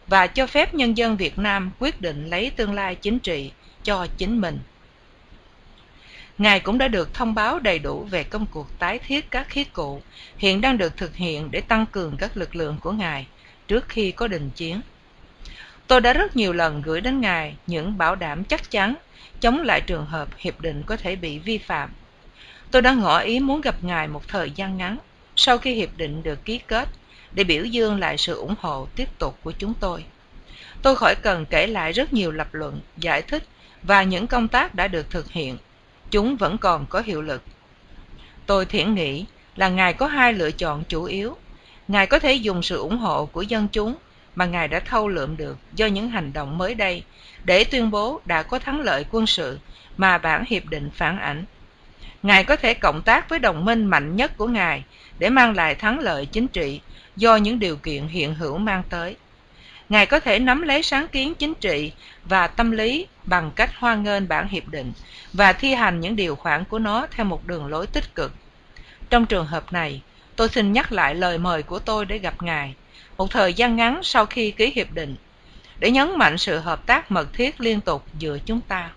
[0.07, 3.53] và cho phép nhân dân Việt Nam quyết định lấy tương lai chính trị
[3.83, 4.59] cho chính mình.
[6.39, 9.65] Ngài cũng đã được thông báo đầy đủ về công cuộc tái thiết các khí
[9.65, 10.03] cụ
[10.37, 13.27] hiện đang được thực hiện để tăng cường các lực lượng của Ngài
[13.69, 14.81] trước khi có đình chiến.
[15.87, 18.95] Tôi đã rất nhiều lần gửi đến Ngài những bảo đảm chắc chắn
[19.41, 21.91] chống lại trường hợp hiệp định có thể bị vi phạm.
[22.71, 24.99] Tôi đã ngỏ ý muốn gặp Ngài một thời gian ngắn
[25.37, 26.89] sau khi hiệp định được ký kết
[27.33, 30.05] để biểu dương lại sự ủng hộ tiếp tục của chúng tôi.
[30.83, 33.43] Tôi khỏi cần kể lại rất nhiều lập luận, giải thích
[33.83, 35.59] và những công tác đã được thực hiện.
[36.11, 37.43] Chúng vẫn còn có hiệu lực.
[38.47, 39.25] Tôi thiển nghĩ
[39.57, 41.37] là Ngài có hai lựa chọn chủ yếu.
[41.89, 43.95] Ngài có thể dùng sự ủng hộ của dân chúng
[44.37, 47.03] mà Ngài đã thâu lượm được do những hành động mới đây
[47.45, 49.59] để tuyên bố đã có thắng lợi quân sự
[49.97, 51.45] mà bản hiệp định phản ảnh.
[52.23, 54.85] Ngài có thể cộng tác với đồng minh mạnh nhất của Ngài
[55.19, 56.81] để mang lại thắng lợi chính trị
[57.17, 59.17] do những điều kiện hiện hữu mang tới.
[59.89, 61.93] Ngài có thể nắm lấy sáng kiến chính trị
[62.25, 64.93] và tâm lý bằng cách hoan nghênh bản hiệp định
[65.33, 68.33] và thi hành những điều khoản của nó theo một đường lối tích cực.
[69.11, 70.03] Trong trường hợp này,
[70.37, 72.75] tôi xin nhắc lại lời mời của tôi để gặp Ngài
[73.17, 75.17] một thời gian ngắn sau khi ký hiệp định
[75.79, 78.91] để nhấn mạnh sự hợp tác mật thiết liên tục giữa chúng ta.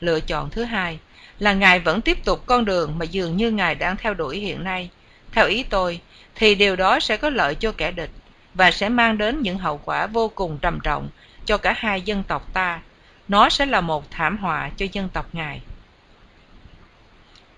[0.00, 0.98] Lựa chọn thứ hai
[1.38, 4.64] là Ngài vẫn tiếp tục con đường mà dường như Ngài đang theo đuổi hiện
[4.64, 4.90] nay–
[5.34, 6.00] theo ý tôi,
[6.34, 8.10] thì điều đó sẽ có lợi cho kẻ địch,
[8.54, 11.08] và sẽ mang đến những hậu quả vô cùng trầm trọng
[11.46, 12.80] cho cả hai dân tộc ta.
[13.28, 15.60] Nó sẽ là một thảm họa cho dân tộc ngài.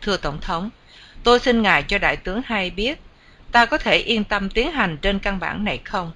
[0.00, 0.70] Thưa tổng thống
[1.24, 3.00] tôi xin ngài cho đại tướng hay biết
[3.56, 6.12] ta có thể yên tâm tiến hành trên căn bản này không?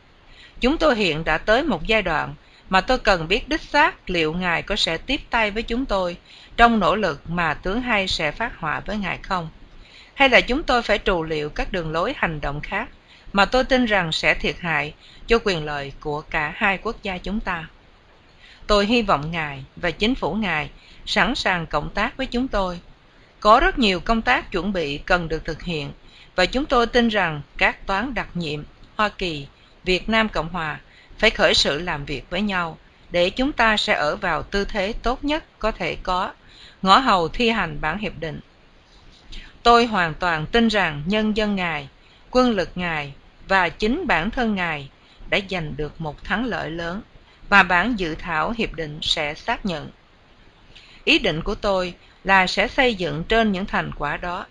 [0.61, 2.35] Chúng tôi hiện đã tới một giai đoạn
[2.71, 6.17] mà tôi cần biết đích xác liệu ngài có sẽ tiếp tay với chúng tôi
[6.57, 9.49] trong nỗ lực mà tướng hay sẽ phát họa với ngài không?
[10.15, 12.89] Hay là chúng tôi phải trù liệu các đường lối hành động khác
[13.33, 14.95] mà tôi tin rằng sẽ thiệt hại
[15.27, 17.67] cho quyền lợi của cả hai quốc gia chúng ta?
[18.67, 20.71] Tôi hy vọng ngài và chính phủ ngài
[21.07, 22.81] sẵn sàng cộng tác với chúng tôi.
[23.41, 25.93] Có rất nhiều công tác chuẩn bị cần được thực hiện
[26.41, 28.63] và chúng tôi tin rằng các toán đặc nhiệm
[28.97, 29.47] hoa kỳ,
[29.85, 30.81] việt nam cộng hòa
[31.19, 32.79] phải khởi sự làm việc với nhau
[33.11, 36.33] để chúng ta sẽ ở vào tư thế tốt nhất có thể có.
[36.83, 38.41] Ngõ hầu thi hành bản hiệp định.
[39.63, 41.89] Tôi hoàn toàn tin rằng nhân dân ngài,
[42.31, 43.13] quân lực ngài
[43.49, 44.91] và chính bản thân ngài
[45.31, 47.03] đã giành được một thắng lợi lớn
[47.49, 49.91] và bản dự thảo hiệp định sẽ xác nhận.
[51.05, 51.95] Ý định của tôi
[52.25, 54.47] là sẽ xây dựng trên những thành quả đó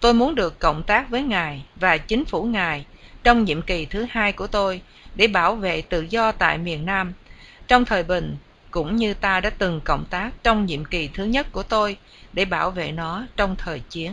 [0.00, 2.86] tôi muốn được cộng tác với ngài và chính phủ ngài
[3.22, 4.82] trong nhiệm kỳ thứ hai của tôi
[5.14, 7.12] để bảo vệ tự do tại miền nam.
[7.68, 8.36] Trong thời bình,
[8.70, 11.96] cũng như ta đã từng cộng tác trong nhiệm kỳ thứ nhất của tôi
[12.32, 14.12] để bảo vệ nó trong thời chiến.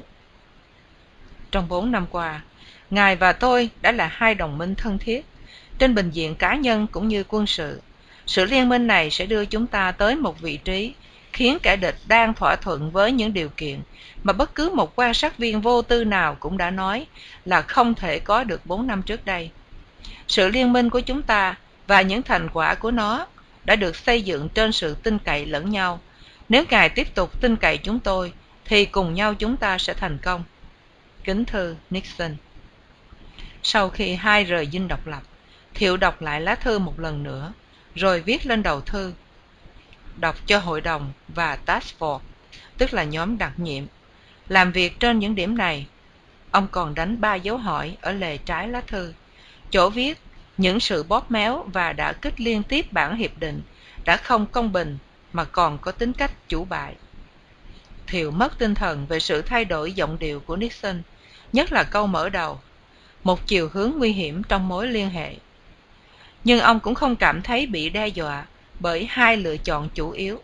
[1.51, 2.41] Trong bốn năm qua,
[2.89, 5.26] ngài và tôi đã là hai đồng minh thân thiết.
[5.77, 7.81] Trên bình diện cá nhân cũng như quân sự
[8.27, 10.93] sự liên minh này sẽ đưa chúng ta tới một vị trí
[11.38, 13.81] khiến kẻ địch đang thỏa thuận với những điều kiện
[14.23, 17.07] mà bất cứ một quan sát viên vô tư nào cũng đã nói
[17.45, 19.51] là không thể có được bốn năm trước đây.
[20.27, 21.55] Sự liên minh của chúng ta
[21.88, 23.27] và những thành quả của nó
[23.65, 25.99] đã được xây dựng trên sự tin cậy lẫn nhau.
[26.49, 28.34] Nếu ngài tiếp tục tin cậy chúng tôi,
[28.65, 30.43] thì cùng nhau chúng ta sẽ thành công.
[31.23, 32.35] Kính thư nixon.
[33.64, 35.22] Sau khi hai rời dinh độc lập,
[35.73, 37.53] thiệu đọc lại lá thư một lần nữa,
[37.95, 39.14] rồi viết lên đầu thư
[40.18, 42.19] đọc cho hội đồng và task force,
[42.77, 43.84] tức là nhóm đặc nhiệm.
[44.49, 45.88] Làm việc trên những điểm này,
[46.52, 49.14] ông còn đánh ba dấu hỏi ở lề trái lá thư.
[49.72, 50.19] Chỗ viết,
[50.57, 53.61] những sự bóp méo và đã kích liên tiếp bản hiệp định
[54.06, 54.98] đã không công bình
[55.34, 56.95] mà còn có tính cách chủ bại.
[58.07, 61.02] Thiệu mất tinh thần về sự thay đổi giọng điệu của nixon,
[61.53, 62.60] nhất là câu mở đầu,
[63.23, 65.35] một chiều hướng nguy hiểm trong mối liên hệ.
[66.44, 68.45] Nhưng ông cũng không cảm thấy bị đe dọa
[68.80, 70.41] bởi hai lựa chọn chủ yếu.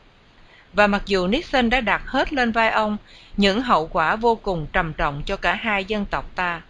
[0.74, 2.98] Và mặc dù nixon đã đặt hết lên vai ông,
[3.38, 6.62] những hậu quả vô cùng trầm trọng cho cả hai dân tộc ta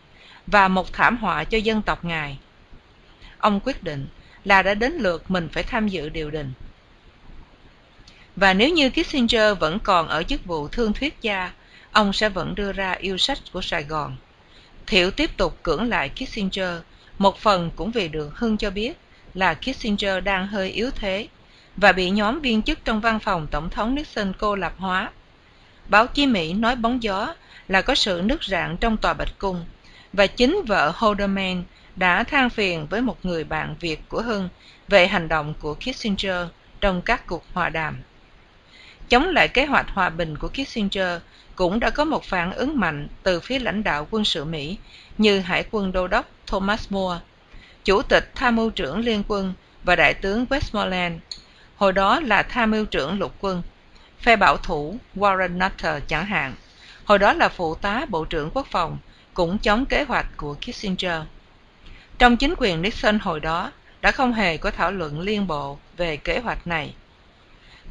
[0.48, 2.38] và một thảm họa cho dân tộc ngài.
[3.38, 4.08] Ông quyết định
[4.44, 6.54] là đã đến lượt mình phải tham dự điều đình.
[8.36, 11.52] Và nếu như kissinger vẫn còn ở chức vụ thương thuyết gia,
[11.92, 14.16] ông sẽ vẫn đưa ra yêu sách của sài gòn.
[14.88, 16.82] Thiệu tiếp tục cưỡng lại kissinger,
[17.18, 18.98] một phần cũng vì được hưng cho biết
[19.34, 21.28] là kissinger đang hơi yếu thế
[21.78, 25.12] và bị nhóm viên chức trong văn phòng tổng thống nixon cô lập hóa.
[25.88, 27.36] Báo chí mỹ nói bóng gió
[27.68, 29.66] là có sự nứt rạn trong tòa bạch cung
[30.14, 31.64] và chính vợ holderman
[31.96, 34.50] đã than phiền với một người bạn việt của hưng
[34.88, 36.48] về hành động của kissinger
[36.82, 37.98] trong các cuộc hòa đàm.
[39.10, 41.22] Chống lại kế hoạch hòa bình của kissinger
[41.56, 44.78] cũng đã có một phản ứng mạnh từ phía lãnh đạo quân sự mỹ
[45.18, 47.20] như hải quân đô đốc thomas moore,
[47.84, 51.18] chủ tịch tham mưu trưởng liên quân và đại tướng westmoreland
[51.76, 53.62] hồi đó là tham mưu trưởng lục quân,
[54.22, 56.54] phe bảo thủ warren nutter chẳng hạn.
[57.06, 58.98] Hồi đó là phụ tá bộ trưởng quốc phòng,
[59.34, 61.22] cũng chống kế hoạch của kissinger.
[62.18, 63.72] Trong chính quyền nixon hồi đó,
[64.02, 66.94] đã không hề có thảo luận liên bộ về kế hoạch này.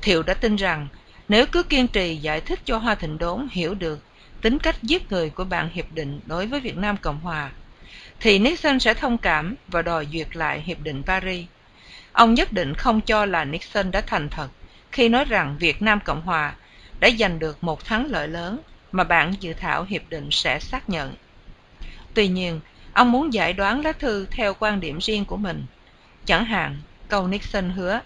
[0.03, 0.89] Thiệu đã tin rằng,
[1.29, 4.01] nếu cứ kiên trì giải thích cho hoa thịnh đốn hiểu được
[4.41, 7.51] tính cách giết người của bản hiệp định đối với việt nam cộng hòa,
[8.21, 11.47] thì nixon sẽ thông cảm và đòi duyệt lại hiệp định paris
[12.13, 14.49] ông nhất định không cho là nixon đã thành thật
[14.93, 16.55] khi nói rằng việt nam cộng hòa
[17.01, 18.61] đã giành được một thắng lợi lớn
[18.93, 21.15] mà bản dự thảo hiệp định sẽ xác nhận.
[22.15, 22.61] Tuy nhiên,
[22.93, 25.65] ông muốn giải đoán lá thư theo quan điểm riêng của mình.
[26.25, 28.01] Chẳng hạn, câu nixon hứa,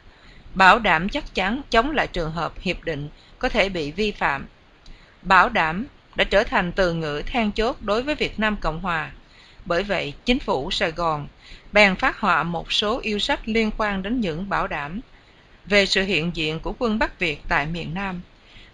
[0.55, 3.09] bảo đảm chắc chắn chống lại trường hợp hiệp định
[3.39, 4.47] có thể bị vi phạm.
[5.23, 9.11] Bảo đảm đã trở thành từ ngữ then chốt đối với việt nam cộng hòa.
[9.65, 11.29] Bởi vậy, chính phủ sài gòn
[11.73, 15.01] bèn phát họa một số yêu sách liên quan đến những bảo đảm
[15.67, 18.21] về sự hiện diện của quân bắc việt tại miền nam,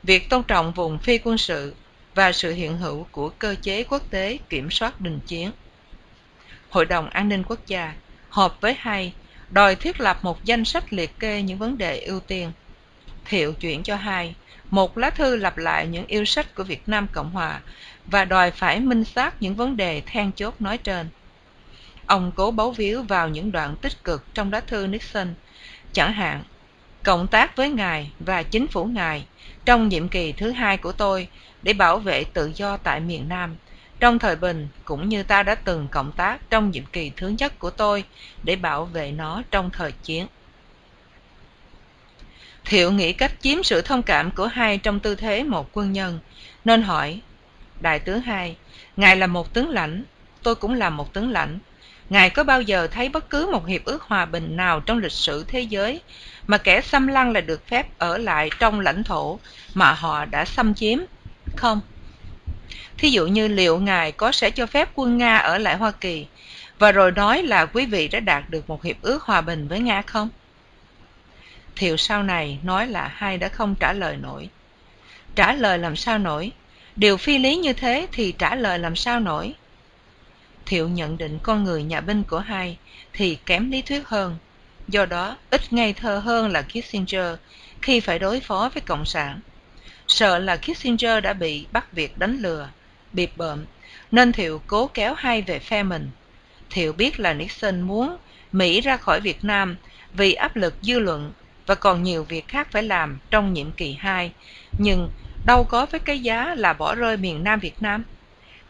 [0.02, 1.74] việc tôn trọng vùng phi quân sự
[2.14, 5.50] và sự hiện hữu của cơ chế quốc tế kiểm soát đình chiến.
[6.70, 7.94] Hội đồng an ninh quốc gia
[8.28, 9.12] họp với hai
[9.50, 12.52] đòi thiết lập một danh sách liệt kê những vấn đề ưu tiên,
[13.24, 14.34] thiệu chuyển cho hai
[14.70, 17.60] một lá thư lặp lại những yêu sách của việt nam cộng hòa
[18.06, 21.08] và đòi phải minh xác những vấn đề then chốt nói trên
[22.06, 25.34] ông cố bấu víu vào những đoạn tích cực trong lá thư Nixon,
[25.92, 26.44] chẳng hạn
[27.02, 29.26] cộng tác với ngài và chính phủ ngài
[29.64, 31.28] trong nhiệm kỳ thứ hai của tôi
[31.62, 33.56] để bảo vệ tự do tại miền Nam
[34.00, 37.58] trong thời bình cũng như ta đã từng cộng tác trong nhiệm kỳ thứ nhất
[37.58, 38.04] của tôi
[38.42, 40.26] để bảo vệ nó trong thời chiến.
[42.64, 46.18] Thiệu nghĩ cách chiếm sự thông cảm của hai trong tư thế một quân nhân,
[46.64, 47.20] nên hỏi,
[47.80, 48.56] Đại tướng hai,
[48.96, 50.04] Ngài là một tướng lãnh,
[50.42, 51.58] tôi cũng là một tướng lãnh.
[52.10, 55.12] Ngài có bao giờ thấy bất cứ một hiệp ước hòa bình nào trong lịch
[55.12, 56.00] sử thế giới
[56.46, 59.38] mà kẻ xâm lăng là được phép ở lại trong lãnh thổ
[59.74, 60.98] mà họ đã xâm chiếm?
[61.56, 61.80] Không.
[62.98, 66.26] Thí dụ như liệu Ngài có sẽ cho phép quân Nga ở lại Hoa Kỳ
[66.78, 69.80] và rồi nói là quý vị đã đạt được một hiệp ước hòa bình với
[69.80, 70.28] Nga không?
[71.76, 74.48] Thiệu sau này nói là hai đã không trả lời nổi.
[75.34, 76.52] Trả lời làm sao nổi?
[76.96, 79.54] Điều phi lý như thế thì trả lời làm sao nổi?
[80.72, 82.78] Thiệu nhận định con người nhà binh của hai
[83.12, 84.36] thì kém lý thuyết hơn.
[84.88, 87.38] Do đó, ít ngây thơ hơn là Kissinger
[87.82, 89.40] khi phải đối phó với Cộng sản.
[90.08, 92.68] Sợ là Kissinger đã bị bắt việc đánh lừa,
[93.12, 93.64] bịp bợm,
[94.10, 96.10] nên Thiệu cố kéo hai về phe mình.
[96.70, 98.16] Thiệu biết là Nixon muốn
[98.52, 99.76] Mỹ ra khỏi Việt Nam
[100.12, 101.32] vì áp lực dư luận
[101.66, 104.32] và còn nhiều việc khác phải làm trong nhiệm kỳ hai,
[104.78, 105.10] nhưng
[105.46, 108.04] đâu có với cái giá là bỏ rơi miền Nam Việt Nam.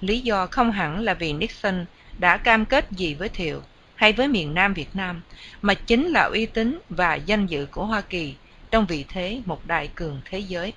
[0.02, 1.84] Lý do không hẳn là vì Nixon
[2.18, 3.62] đã cam kết gì với Thiệu
[3.94, 5.22] hay với miền Nam Việt Nam,
[5.62, 8.34] mà chính là uy tín và danh dự của Hoa Kỳ
[8.70, 10.72] trong vị thế một đại cường thế giới.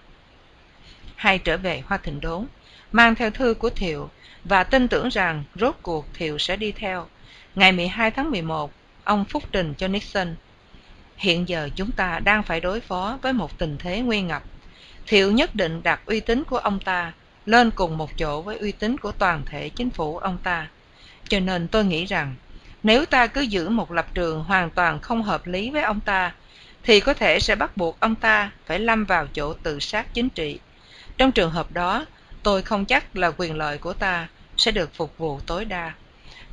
[1.15, 2.45] Hay trở về Hoa Thịnh Đốn,
[2.91, 4.09] mang theo thư của Thiệu
[4.43, 7.07] và tin tưởng rằng rốt cuộc Thiệu sẽ đi theo.
[7.55, 8.71] Ngày 12 tháng 11,
[9.03, 10.35] ông phúc trình cho Nixon
[11.17, 14.43] Hiện giờ chúng ta đang phải đối phó với một tình thế nguy ngập.
[15.07, 17.13] Thiệu nhất định đặt uy tín của ông ta
[17.45, 20.67] lên cùng một chỗ với uy tín của toàn thể chính phủ ông ta.
[21.29, 22.35] Cho nên tôi nghĩ rằng,
[22.83, 26.33] nếu ta cứ giữ một lập trường hoàn toàn không hợp lý với ông ta,
[26.83, 30.29] thì có thể sẽ bắt buộc ông ta phải lâm vào chỗ tự sát chính
[30.29, 30.59] trị.
[31.17, 32.05] Trong trường hợp đó,
[32.43, 34.27] tôi không chắc là quyền lợi của ta
[34.57, 35.93] sẽ được phục vụ tối đa.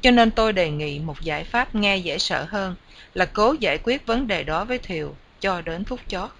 [0.00, 2.74] Cho nên tôi đề nghị một giải pháp nghe dễ sợ hơn
[3.14, 6.30] là cố giải quyết vấn đề đó với thiều cho đến phút chót.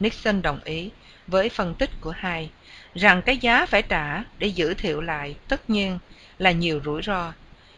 [0.00, 0.90] Nixon đồng ý
[1.26, 2.50] với phân tích của hai
[2.96, 5.98] rằng cái giá phải trả để giữ Thiệu lại tất nhiên
[6.38, 7.32] là nhiều rủi ro,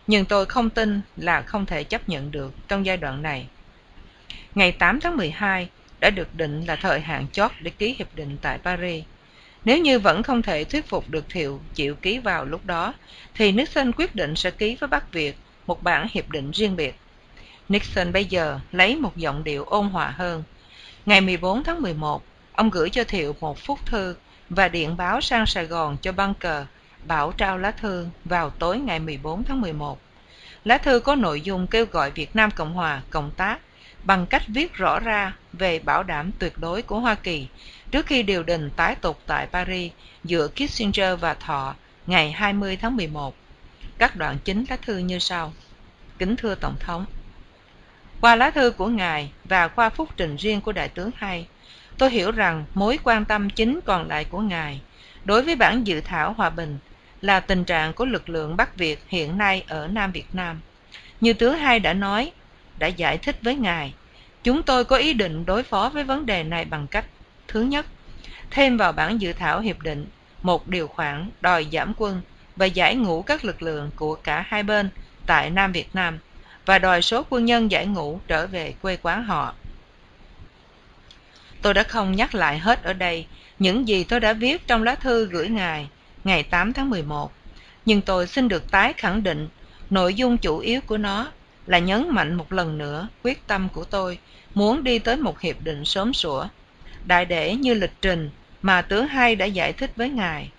[0.07, 3.47] nhưng tôi không tin là không thể chấp nhận được trong giai đoạn này.
[4.55, 5.69] Ngày 8 tháng 12
[6.01, 9.05] đã được định là thời hạn chót để ký hiệp định tại Paris.
[9.65, 12.95] Nếu như vẫn không thể thuyết phục được Thiệu chịu ký vào lúc đó,
[13.35, 15.36] thì Nixon quyết định sẽ ký với Bắc Việt
[15.66, 16.95] một bản hiệp định riêng biệt.
[17.69, 20.43] Nixon bây giờ lấy một giọng điệu ôn hòa hơn.
[21.07, 22.23] Ngày 14 tháng 11,
[22.53, 24.15] ông gửi cho Thiệu một phút thư
[24.51, 26.62] và điện báo sang Sài Gòn cho Bunker
[27.05, 30.01] bảo trao lá thư vào tối ngày 14 tháng 11.
[30.65, 33.59] Lá thư có nội dung kêu gọi Việt Nam Cộng Hòa cộng tác
[34.05, 37.49] bằng cách viết rõ ra về bảo đảm tuyệt đối của Hoa Kỳ
[37.91, 39.93] trước khi điều đình tái tục tại Paris
[40.25, 41.75] giữa Kissinger và Thọ
[42.07, 43.35] ngày 20 tháng 11.
[43.99, 45.53] Các đoạn chính lá thư như sau.
[46.19, 47.05] Kính thưa Tổng thống,
[48.20, 51.47] qua lá thư của Ngài và qua phúc trình riêng của Đại tướng Hai,
[51.99, 54.81] tôi hiểu rằng mối quan tâm chính còn lại của Ngài
[55.24, 56.78] đối với bản dự thảo hòa bình
[57.20, 60.61] là tình trạng của lực lượng Bắc Việt hiện nay ở Nam Việt Nam.
[61.20, 62.32] Như tướng Hai đã nói,
[62.78, 63.95] đã giải thích với Ngài,
[64.45, 67.05] chúng tôi có ý định đối phó với vấn đề này bằng cách
[67.49, 67.86] Thứ nhất,
[68.51, 70.07] thêm vào bản dự thảo hiệp định
[70.43, 72.20] một điều khoản đòi giảm quân
[72.57, 74.90] và giải ngũ các lực lượng của cả hai bên
[75.27, 76.19] tại Nam Việt Nam
[76.69, 79.55] và đòi số quân nhân giải ngũ trở về quê quán họ.
[81.62, 83.27] Tôi đã không nhắc lại hết ở đây
[83.59, 85.89] những gì tôi đã viết trong lá thư gửi ngài
[86.24, 87.32] ngày 8 tháng 11,
[87.85, 89.49] nhưng tôi xin được tái khẳng định
[89.90, 91.32] nội dung chủ yếu của nó
[91.66, 94.19] là nhấn mạnh một lần nữa quyết tâm của tôi
[94.55, 96.47] muốn đi tới một hiệp định sớm sủa
[97.05, 98.31] đại để như lịch trình
[98.62, 100.51] mà tướng hai đã giải thích với ngài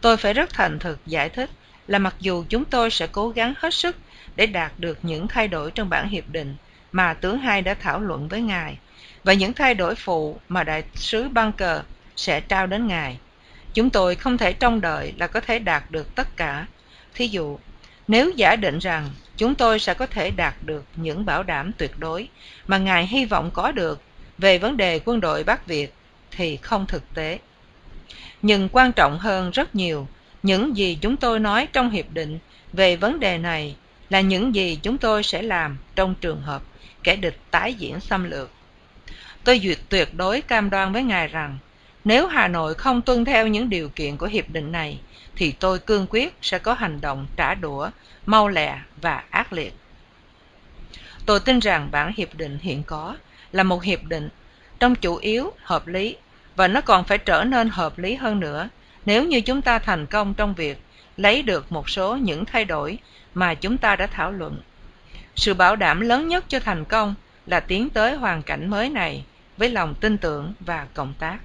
[0.00, 1.50] tôi phải rất thành thực giải thích
[1.86, 3.96] là mặc dù chúng tôi sẽ cố gắng hết sức
[4.38, 6.56] để đạt được những thay đổi trong bản hiệp định
[6.92, 8.78] mà tướng hai đã thảo luận với ngài
[9.24, 11.80] và những thay đổi phụ mà đại sứ Bunker
[12.16, 13.18] sẽ trao đến ngài.
[13.74, 16.66] Chúng tôi không thể trông đợi là có thể đạt được tất cả.
[17.14, 17.58] Thí dụ,
[18.08, 21.98] nếu giả định rằng chúng tôi sẽ có thể đạt được những bảo đảm tuyệt
[21.98, 22.28] đối
[22.66, 24.02] mà ngài hy vọng có được
[24.38, 25.94] về vấn đề quân đội Bắc Việt
[26.30, 27.38] thì không thực tế.
[28.42, 30.08] Nhưng quan trọng hơn rất nhiều,
[30.42, 32.38] những gì chúng tôi nói trong hiệp định
[32.72, 33.76] về vấn đề này
[34.10, 36.62] là những gì chúng tôi sẽ làm trong trường hợp
[37.02, 38.50] kẻ địch tái diễn xâm lược.
[39.44, 41.58] Tôi duyệt tuyệt đối cam đoan với ngài rằng
[42.04, 45.00] nếu Hà Nội không tuân theo những điều kiện của hiệp định này
[45.36, 47.90] thì tôi cương quyết sẽ có hành động trả đũa,
[48.26, 49.74] mau lẹ và ác liệt.
[51.26, 53.16] Tôi tin rằng bản hiệp định hiện có
[53.52, 54.28] là một hiệp định
[54.80, 56.16] trong chủ yếu hợp lý
[56.56, 58.68] và nó còn phải trở nên hợp lý hơn nữa
[59.06, 60.78] nếu như chúng ta thành công trong việc
[61.18, 62.98] lấy được một số những thay đổi
[63.34, 64.60] mà chúng ta đã thảo luận.
[65.36, 67.14] Sự bảo đảm lớn nhất cho thành công
[67.46, 69.24] là tiến tới hoàn cảnh mới này
[69.56, 71.38] với lòng tin tưởng và cộng tác.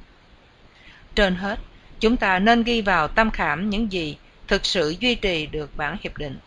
[1.16, 1.60] Trên hết,
[2.00, 4.18] chúng ta nên ghi vào tâm khảm những gì
[4.48, 6.38] thực sự duy trì được bản hiệp định.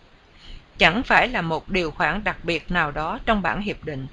[0.78, 4.07] Chẳng phải là một điều khoản đặc biệt nào đó trong bản hiệp định,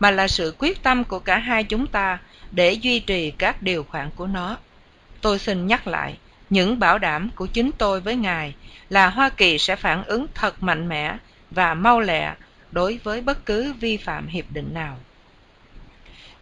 [0.00, 2.18] mà là sự quyết tâm của cả hai chúng ta
[2.50, 4.56] để duy trì các điều khoản của nó.
[5.20, 6.18] Tôi xin nhắc lại,
[6.50, 8.54] những bảo đảm của chính tôi với Ngài
[8.88, 11.16] là Hoa Kỳ sẽ phản ứng thật mạnh mẽ
[11.50, 12.34] và mau lẹ
[12.72, 14.96] đối với bất cứ vi phạm hiệp định nào.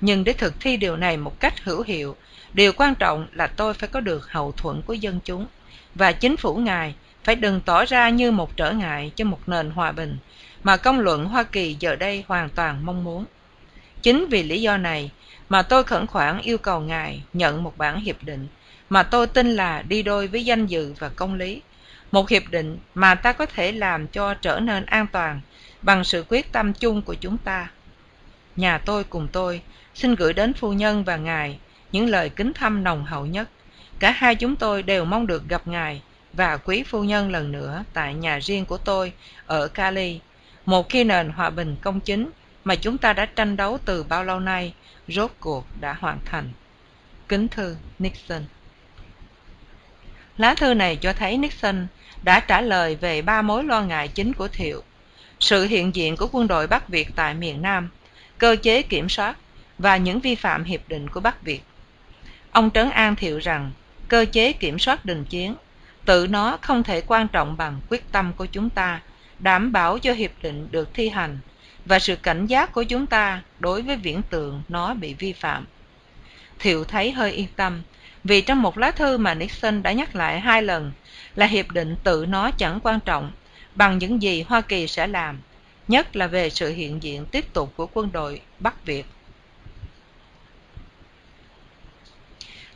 [0.01, 2.17] Nhưng để thực thi điều này một cách hữu hiệu,
[2.53, 5.47] điều quan trọng là tôi phải có được hậu thuẫn của dân chúng
[5.95, 6.95] và chính phủ ngài
[7.25, 10.19] phải đừng tỏ ra như một trở ngại cho một nền hòa bình
[10.63, 13.25] mà công luận Hoa Kỳ giờ đây hoàn toàn mong muốn.
[14.03, 15.11] Chính vì lý do này
[15.49, 18.49] mà tôi khẩn khoản yêu cầu ngài nhận một bản hiệp định
[18.89, 21.63] mà tôi tin là đi đôi với danh dự và công lý.
[22.13, 25.41] Một hiệp định mà ta có thể làm cho trở nên an toàn
[25.83, 27.71] bằng sự quyết tâm chung của chúng ta.
[28.57, 29.63] Nhà tôi cùng tôi
[29.95, 31.59] xin gửi đến phu nhân và ngài
[31.93, 33.49] những lời kính thăm nồng hậu nhất.
[33.99, 36.03] Cả hai chúng tôi đều mong được gặp ngài
[36.33, 39.13] và quý phu nhân lần nữa tại nhà riêng của tôi
[39.47, 40.21] ở Cali,
[40.67, 42.31] một khi nền hòa bình công chính
[42.65, 44.75] mà chúng ta đã tranh đấu từ bao lâu nay
[45.09, 46.51] rốt cuộc đã hoàn thành.
[47.29, 48.43] Kính thư Nixon
[50.39, 51.87] Lá thư này cho thấy Nixon
[52.23, 54.83] đã trả lời về ba mối lo ngại chính của Thiệu.
[55.41, 57.91] Sự hiện diện của quân đội Bắc Việt tại miền Nam,
[58.39, 59.37] cơ chế kiểm soát
[59.79, 61.61] và những vi phạm hiệp định của Bắc Việt.
[62.51, 63.71] Ông Trấn An Thiệu rằng
[64.09, 65.55] cơ chế kiểm soát đình chiến
[66.05, 69.01] tự nó không thể quan trọng bằng quyết tâm của chúng ta
[69.39, 71.39] đảm bảo cho hiệp định được thi hành
[71.85, 75.67] và sự cảnh giác của chúng ta đối với viễn tượng nó bị vi phạm.
[76.59, 77.83] Thiệu thấy hơi yên tâm
[78.29, 80.93] vì trong một lá thư mà Nixon đã nhắc lại hai lần
[81.35, 83.31] là hiệp định tự nó chẳng quan trọng
[83.75, 85.41] bằng những gì Hoa Kỳ sẽ làm,
[85.89, 89.07] nhất là về sự hiện diện tiếp tục của quân đội Bắc Việt.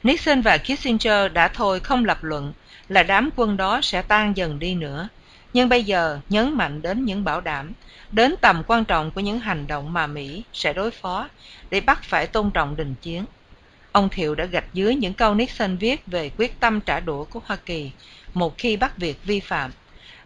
[0.02, 2.52] Nixon và Kissinger đã thôi không lập luận
[2.88, 5.08] là đám quân đó sẽ tan dần đi nữa,
[5.52, 7.72] nhưng bây giờ nhấn mạnh đến những bảo đảm,
[8.10, 11.28] đến tầm quan trọng của những hành động mà Mỹ sẽ đối phó
[11.70, 13.24] để bắt phải tôn trọng đình chiến.
[13.92, 17.40] Ông Thiệu đã gạch dưới những câu Nixon viết về quyết tâm trả đũa của
[17.46, 17.90] Hoa Kỳ
[18.34, 19.70] một khi bắt việc vi phạm,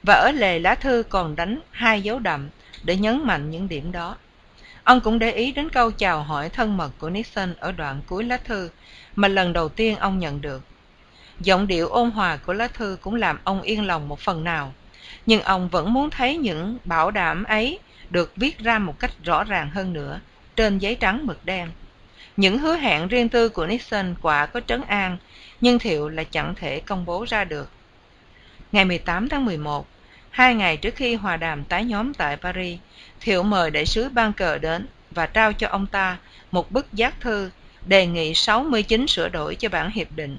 [0.03, 2.49] và ở lề lá thư còn đánh hai dấu đậm
[2.85, 4.17] để nhấn mạnh những điểm đó.
[4.85, 8.25] Ông cũng để ý đến câu chào hỏi thân mật của Nixon ở đoạn cuối
[8.25, 8.71] lá thư
[9.17, 10.63] mà lần đầu tiên ông nhận được.
[11.41, 14.73] Giọng điệu ôn hòa của lá thư cũng làm ông yên lòng một phần nào,
[15.27, 17.79] nhưng ông vẫn muốn thấy những bảo đảm ấy
[18.11, 20.21] được viết ra một cách rõ ràng hơn nữa
[20.57, 21.71] trên giấy trắng mực đen.
[22.37, 25.17] Những hứa hẹn riêng tư của Nixon quả có trấn an,
[25.61, 27.71] nhưng Thiệu là chẳng thể công bố ra được.
[28.73, 29.87] Ngày 18 tháng 11,
[30.31, 32.79] hai ngày trước khi hòa đàm tái nhóm tại Paris,
[33.21, 36.19] Thiệu mời đại sứ ban cờ đến và trao cho ông ta
[36.51, 37.51] một bức giác thư
[37.87, 40.37] đề nghị 69 sửa đổi cho bản hiệp định.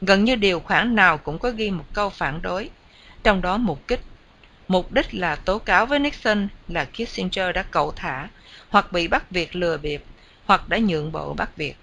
[0.00, 2.70] Gần như điều khoản nào cũng có ghi một câu phản đối,
[3.22, 4.00] trong đó mục kích.
[4.68, 8.28] Mục đích là tố cáo với Nixon là Kissinger đã cậu thả
[8.68, 10.02] hoặc bị bắt việc lừa bịp
[10.44, 11.74] hoặc đã nhượng bộ Bắc Việt.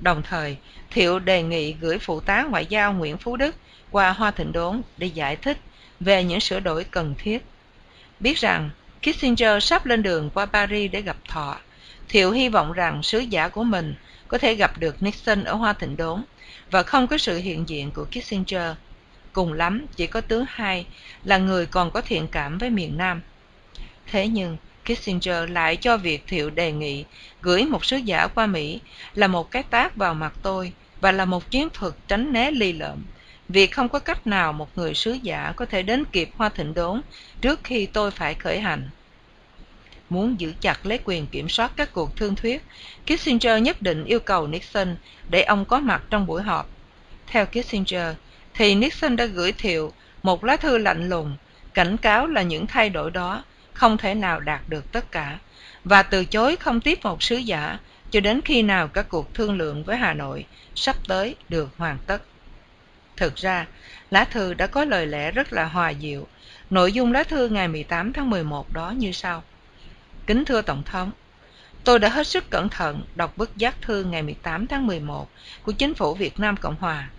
[0.00, 0.56] Đồng thời,
[0.90, 3.56] Thiệu đề nghị gửi phụ tá ngoại giao Nguyễn Phú Đức
[3.90, 5.58] qua Hoa Thịnh Đốn để giải thích
[6.00, 7.44] về những sửa đổi cần thiết.
[8.20, 8.70] Biết rằng
[9.02, 11.56] Kissinger sắp lên đường qua Paris để gặp Thọ,
[12.08, 13.94] Thiệu hy vọng rằng sứ giả của mình
[14.28, 16.22] có thể gặp được Nixon ở Hoa Thịnh Đốn
[16.70, 18.76] và không có sự hiện diện của Kissinger.
[19.32, 20.86] Cùng lắm chỉ có tướng hai
[21.24, 23.20] là người còn có thiện cảm với miền Nam.
[24.06, 24.56] Thế nhưng
[24.88, 27.04] Kissinger lại cho việc Thiệu đề nghị
[27.42, 28.80] gửi một sứ giả qua Mỹ
[29.14, 32.72] là một cái tác vào mặt tôi và là một chiến thuật tránh né ly
[32.72, 33.04] lợm
[33.48, 36.74] vì không có cách nào một người sứ giả có thể đến kịp Hoa Thịnh
[36.74, 37.00] Đốn
[37.40, 38.90] trước khi tôi phải khởi hành.
[40.10, 42.62] Muốn giữ chặt lấy quyền kiểm soát các cuộc thương thuyết,
[43.06, 44.96] Kissinger nhất định yêu cầu Nixon
[45.30, 46.68] để ông có mặt trong buổi họp.
[47.26, 48.14] Theo Kissinger,
[48.54, 49.92] thì Nixon đã gửi Thiệu
[50.22, 51.36] một lá thư lạnh lùng,
[51.74, 53.44] cảnh cáo là những thay đổi đó
[53.78, 55.38] không thể nào đạt được tất cả,
[55.84, 57.78] và từ chối không tiếp một sứ giả
[58.10, 61.98] cho đến khi nào các cuộc thương lượng với Hà Nội sắp tới được hoàn
[62.06, 62.22] tất.
[63.16, 63.66] Thực ra,
[64.10, 66.26] lá thư đã có lời lẽ rất là hòa diệu.
[66.70, 69.42] Nội dung lá thư ngày 18 tháng 11 đó như sau.
[70.26, 71.10] Kính thưa Tổng thống,
[71.84, 75.28] tôi đã hết sức cẩn thận đọc bức giác thư ngày 18 tháng 11
[75.62, 77.10] của Chính phủ Việt Nam Cộng Hòa.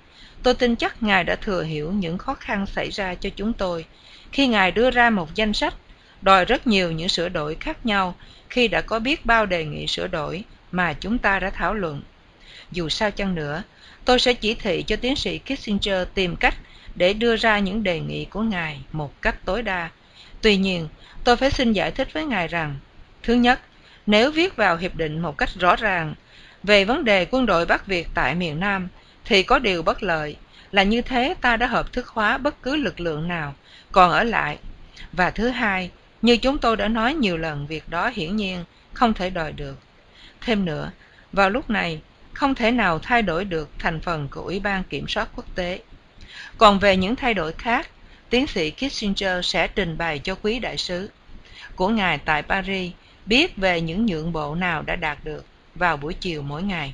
[0.44, 3.86] Tôi tin chắc Ngài đã thừa hiểu những khó khăn xảy ra cho chúng tôi
[4.32, 5.74] khi Ngài đưa ra một danh sách
[6.22, 8.16] đòi rất nhiều những sửa đổi khác nhau
[8.50, 12.02] khi đã có biết bao đề nghị sửa đổi mà chúng ta đã thảo luận.
[12.72, 13.64] Dù sao chăng nữa,
[14.06, 16.56] tôi sẽ chỉ thị cho tiến sĩ Kissinger tìm cách
[16.96, 19.90] để đưa ra những đề nghị của ngài một cách tối đa.
[20.42, 20.88] Tuy nhiên,
[21.24, 22.76] tôi phải xin giải thích với ngài rằng,
[23.24, 23.60] thứ nhất,
[24.06, 26.16] nếu viết vào hiệp định một cách rõ ràng
[26.64, 28.88] về vấn đề quân đội Bắc Việt tại miền Nam,
[29.26, 30.36] thì có điều bất lợi
[30.72, 33.56] là như thế ta đã hợp thức hóa bất cứ lực lượng nào
[33.92, 34.58] còn ở lại.
[35.12, 35.92] Và thứ hai,
[36.22, 39.80] như chúng tôi đã nói nhiều lần việc đó hiển nhiên không thể đòi được.
[40.42, 40.92] Thêm nữa,
[41.34, 42.02] vào lúc này,
[42.34, 45.80] không thể nào thay đổi được thành phần của Ủy ban Kiểm soát Quốc tế.
[46.58, 47.90] Còn về những thay đổi khác,
[48.30, 51.10] tiến sĩ Kissinger sẽ trình bày cho quý đại sứ
[51.76, 52.92] của ngài tại Paris
[53.26, 56.94] biết về những nhượng bộ nào đã đạt được vào buổi chiều mỗi ngày.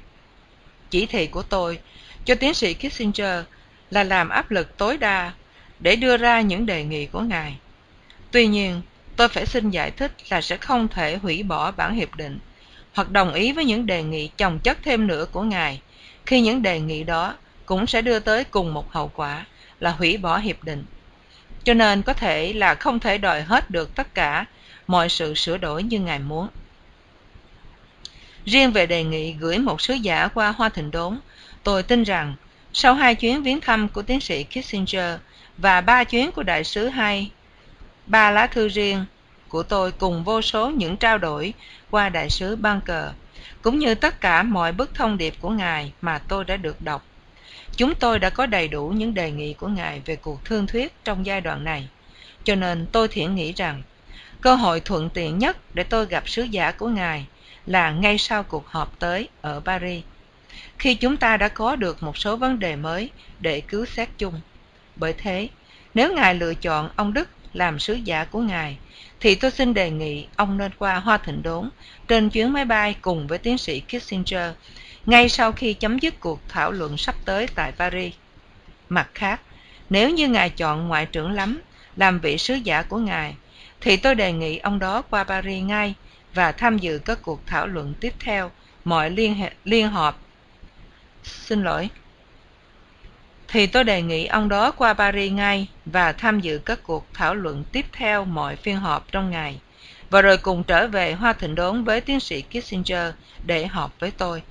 [0.89, 1.79] Chỉ thị của tôi
[2.25, 3.43] cho tiến sĩ Kissinger
[3.89, 5.33] là làm áp lực tối đa
[5.79, 7.57] để đưa ra những đề nghị của ngài.
[8.31, 8.81] Tuy nhiên,
[9.15, 12.39] tôi phải xin giải thích là sẽ không thể hủy bỏ bản hiệp định
[12.93, 15.81] hoặc đồng ý với những đề nghị chồng chất thêm nữa của ngài
[16.25, 17.35] khi những đề nghị đó
[17.65, 19.45] cũng sẽ đưa tới cùng một hậu quả
[19.79, 20.85] là hủy bỏ hiệp định.
[21.63, 24.45] Cho nên có thể là không thể đòi hết được tất cả
[24.87, 26.47] mọi sự sửa đổi như ngài muốn.
[28.45, 31.19] Riêng về đề nghị gửi một sứ giả qua Hoa Thịnh Đốn,
[31.63, 32.35] tôi tin rằng
[32.73, 35.19] sau hai chuyến viếng thăm của tiến sĩ Kissinger
[35.57, 37.31] và ba chuyến của đại sứ hai,
[38.07, 39.05] ba lá thư riêng
[39.47, 41.53] của tôi cùng vô số những trao đổi
[41.89, 43.05] qua đại sứ Bunker,
[43.61, 47.05] cũng như tất cả mọi bức thông điệp của ngài mà tôi đã được đọc.
[47.77, 50.93] Chúng tôi đã có đầy đủ những đề nghị của ngài về cuộc thương thuyết
[51.03, 51.87] trong giai đoạn này,
[52.43, 53.83] cho nên tôi thiện nghĩ rằng
[54.41, 57.25] cơ hội thuận tiện nhất để tôi gặp sứ giả của ngài
[57.65, 60.03] là ngay sau cuộc họp tới ở Paris,
[60.77, 63.09] khi chúng ta đã có được một số vấn đề mới
[63.39, 64.41] để cứu xét chung.
[64.95, 65.49] Bởi thế,
[65.93, 68.77] nếu ngài lựa chọn ông Đức làm sứ giả của ngài,
[69.19, 71.69] thì tôi xin đề nghị ông nên qua Hoa Thịnh Đốn
[72.07, 74.51] trên chuyến máy bay cùng với tiến sĩ Kissinger
[75.05, 78.13] ngay sau khi chấm dứt cuộc thảo luận sắp tới tại Paris.
[78.89, 79.41] Mặt khác,
[79.89, 81.61] nếu như ngài chọn ngoại trưởng lắm
[81.95, 83.35] làm vị sứ giả của ngài,
[83.81, 85.93] thì tôi đề nghị ông đó qua Paris ngay
[86.33, 88.51] và tham dự các cuộc thảo luận tiếp theo
[88.83, 90.19] mọi liên, hệ, liên họp.
[91.23, 91.89] Xin lỗi.
[93.55, 97.35] Thì tôi đề nghị ông đó qua Paris ngay và tham dự các cuộc thảo
[97.35, 99.59] luận tiếp theo mọi phiên họp trong ngày,
[100.09, 103.13] và rồi cùng trở về Hoa Thịnh Đốn với tiến sĩ Kissinger
[103.45, 104.41] để họp với tôi.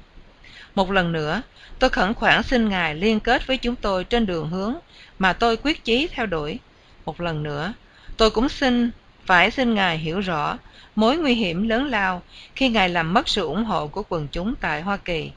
[0.74, 1.42] Một lần nữa,
[1.78, 4.74] tôi khẩn khoản xin Ngài liên kết với chúng tôi trên đường hướng
[5.18, 6.58] mà tôi quyết chí theo đuổi.
[7.05, 7.73] Một lần nữa,
[8.16, 8.91] tôi cũng xin
[9.24, 10.58] phải xin Ngài hiểu rõ
[10.94, 12.23] mối nguy hiểm lớn lao
[12.57, 15.31] khi Ngài làm mất sự ủng hộ của quần chúng tại Hoa Kỳ,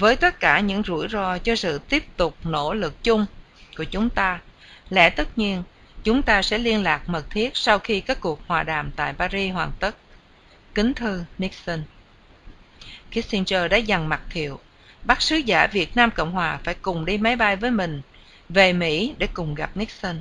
[0.00, 3.26] với tất cả những rủi ro cho sự tiếp tục nỗ lực chung
[3.76, 4.40] của chúng ta.
[4.90, 5.62] Lẽ tất nhiên,
[6.04, 9.52] chúng ta sẽ liên lạc mật thiết sau khi các cuộc hòa đàm tại Paris
[9.52, 9.96] hoàn tất.
[10.74, 11.82] Kính thư Nixon
[13.10, 14.60] Kissinger đã dằn mặt thiệu,
[15.04, 18.02] bắt sứ giả Việt Nam Cộng Hòa phải cùng đi máy bay với mình
[18.48, 20.20] về Mỹ để cùng gặp Nixon.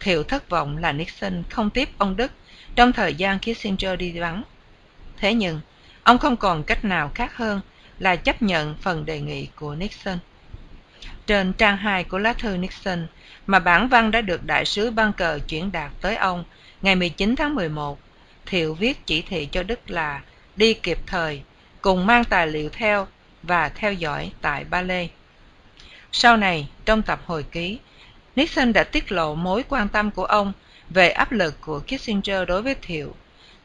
[0.00, 2.32] Thiệu thất vọng là Nixon không tiếp ông Đức
[2.74, 4.42] trong thời gian Kissinger đi vắng.
[5.16, 5.60] Thế nhưng,
[6.02, 7.60] ông không còn cách nào khác hơn
[7.98, 10.18] là chấp nhận phần đề nghị của Nixon.
[11.26, 13.06] Trên trang 2 của lá thư Nixon
[13.46, 16.44] mà bản văn đã được đại sứ Bunker chuyển đạt tới ông
[16.82, 17.98] ngày 19 tháng 11,
[18.46, 20.22] Thiệu viết chỉ thị cho Đức là
[20.56, 21.42] đi kịp thời,
[21.80, 23.06] cùng mang tài liệu theo
[23.42, 25.08] và theo dõi tại Ba Lê.
[26.12, 27.78] Sau này, trong tập hồi ký,
[28.36, 30.52] Nixon đã tiết lộ mối quan tâm của ông
[30.90, 33.14] về áp lực của Kissinger đối với Thiệu.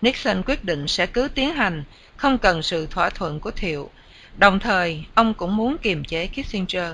[0.02, 1.84] Nixon quyết định sẽ cứ tiến hành,
[2.18, 3.90] không cần sự thỏa thuận của Thiệu.
[4.38, 6.94] Đồng thời, ông cũng muốn kiềm chế Kissinger.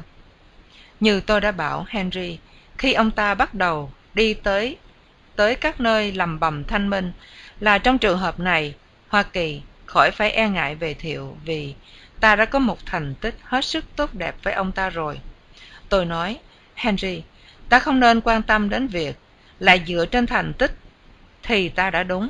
[0.99, 2.37] Như tôi đã bảo Henry,
[2.77, 4.77] khi ông ta bắt đầu đi tới
[5.35, 7.11] tới các nơi lầm bầm thanh minh,
[7.59, 8.75] là trong trường hợp này,
[9.07, 11.75] Hoa Kỳ khỏi phải e ngại về Thiệu vì
[12.19, 15.19] ta đã có một thành tích hết sức tốt đẹp với ông ta rồi.
[15.89, 16.39] Tôi nói,
[16.75, 17.23] Henry,
[17.69, 19.15] ta không nên quan tâm đến việc
[19.59, 20.71] là dựa trên thành tích
[21.43, 22.29] thì ta đã đúng.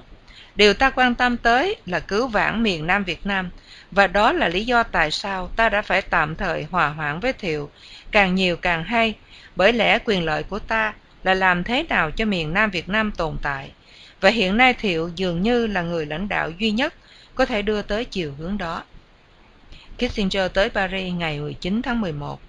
[0.56, 3.50] Điều ta quan tâm tới là cứu vãn miền Nam Việt Nam
[3.92, 7.34] và đó là lý do tại sao ta đã phải tạm thời hòa hoãn với
[7.34, 7.70] Thiệu,
[8.12, 9.14] càng nhiều càng hay,
[9.56, 10.94] bởi lẽ quyền lợi của ta
[11.24, 13.72] là làm thế nào cho miền Nam Việt Nam tồn tại.
[14.22, 16.94] Và hiện nay Thiệu dường như là người lãnh đạo duy nhất
[17.36, 18.84] có thể đưa tới chiều hướng đó.
[19.98, 22.42] Kissinger tới Paris ngày 19 tháng 11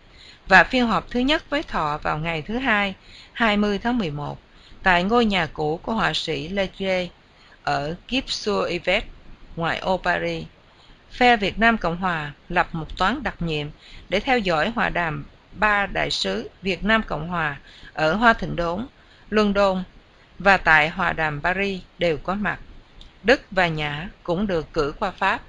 [0.49, 2.95] và phiên họp thứ nhất với Thọ vào ngày thứ hai,
[3.33, 4.39] 20 tháng 11
[4.83, 7.09] tại ngôi nhà cũ của họa sĩ Leger
[7.67, 9.01] ở Gipsur-Yvette,
[9.57, 10.45] ngoại ô Paris.
[11.11, 13.67] Phe Việt Nam Cộng Hòa lập một toán đặc nhiệm
[14.09, 17.57] để theo dõi hòa đàm ba đại sứ Việt Nam Cộng Hòa
[17.95, 18.87] ở Hoa Thịnh Đốn,
[19.31, 19.83] London,
[20.39, 22.59] và tại hòa đàm Paris đều có mặt.
[23.23, 25.41] Đức và Nhã cũng được cử qua Pháp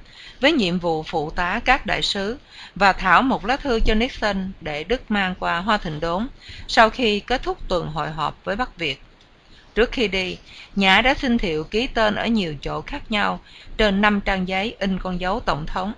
[0.41, 2.37] với nhiệm vụ phụ tá các đại sứ
[2.75, 6.27] và thảo một lá thư cho Nixon để Đức mang qua Hoa Thịnh Đốn
[6.67, 9.01] sau khi kết thúc tuần hội họp với Bắc Việt.
[9.77, 10.37] Trước khi đi,
[10.75, 13.39] Nhã đã xin Thiệu ký tên ở nhiều chỗ khác nhau
[13.77, 15.93] trên năm trang giấy in con dấu tổng thống.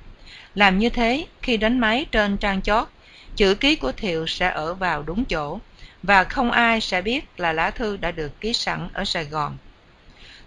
[0.56, 2.88] Làm như thế, khi đánh máy trên trang chót,
[3.36, 5.60] chữ ký của Thiệu sẽ ở vào đúng chỗ
[6.04, 9.58] và không ai sẽ biết là lá thư đã được ký sẵn ở Sài Gòn.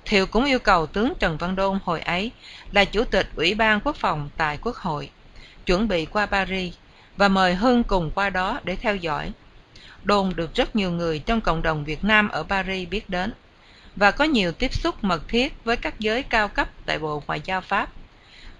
[0.04, 2.30] Thiệu cũng yêu cầu tướng Trần Văn Đôn hồi ấy
[2.72, 5.10] là chủ tịch Ủy ban Quốc phòng tại Quốc hội,
[5.66, 6.74] chuẩn bị qua Paris
[7.16, 9.32] và mời Hưng cùng qua đó để theo dõi.
[10.04, 13.32] Đôn được rất nhiều người trong cộng đồng Việt Nam ở Paris biết đến
[13.96, 17.40] và có nhiều tiếp xúc mật thiết với các giới cao cấp tại Bộ Ngoại
[17.44, 17.90] giao Pháp.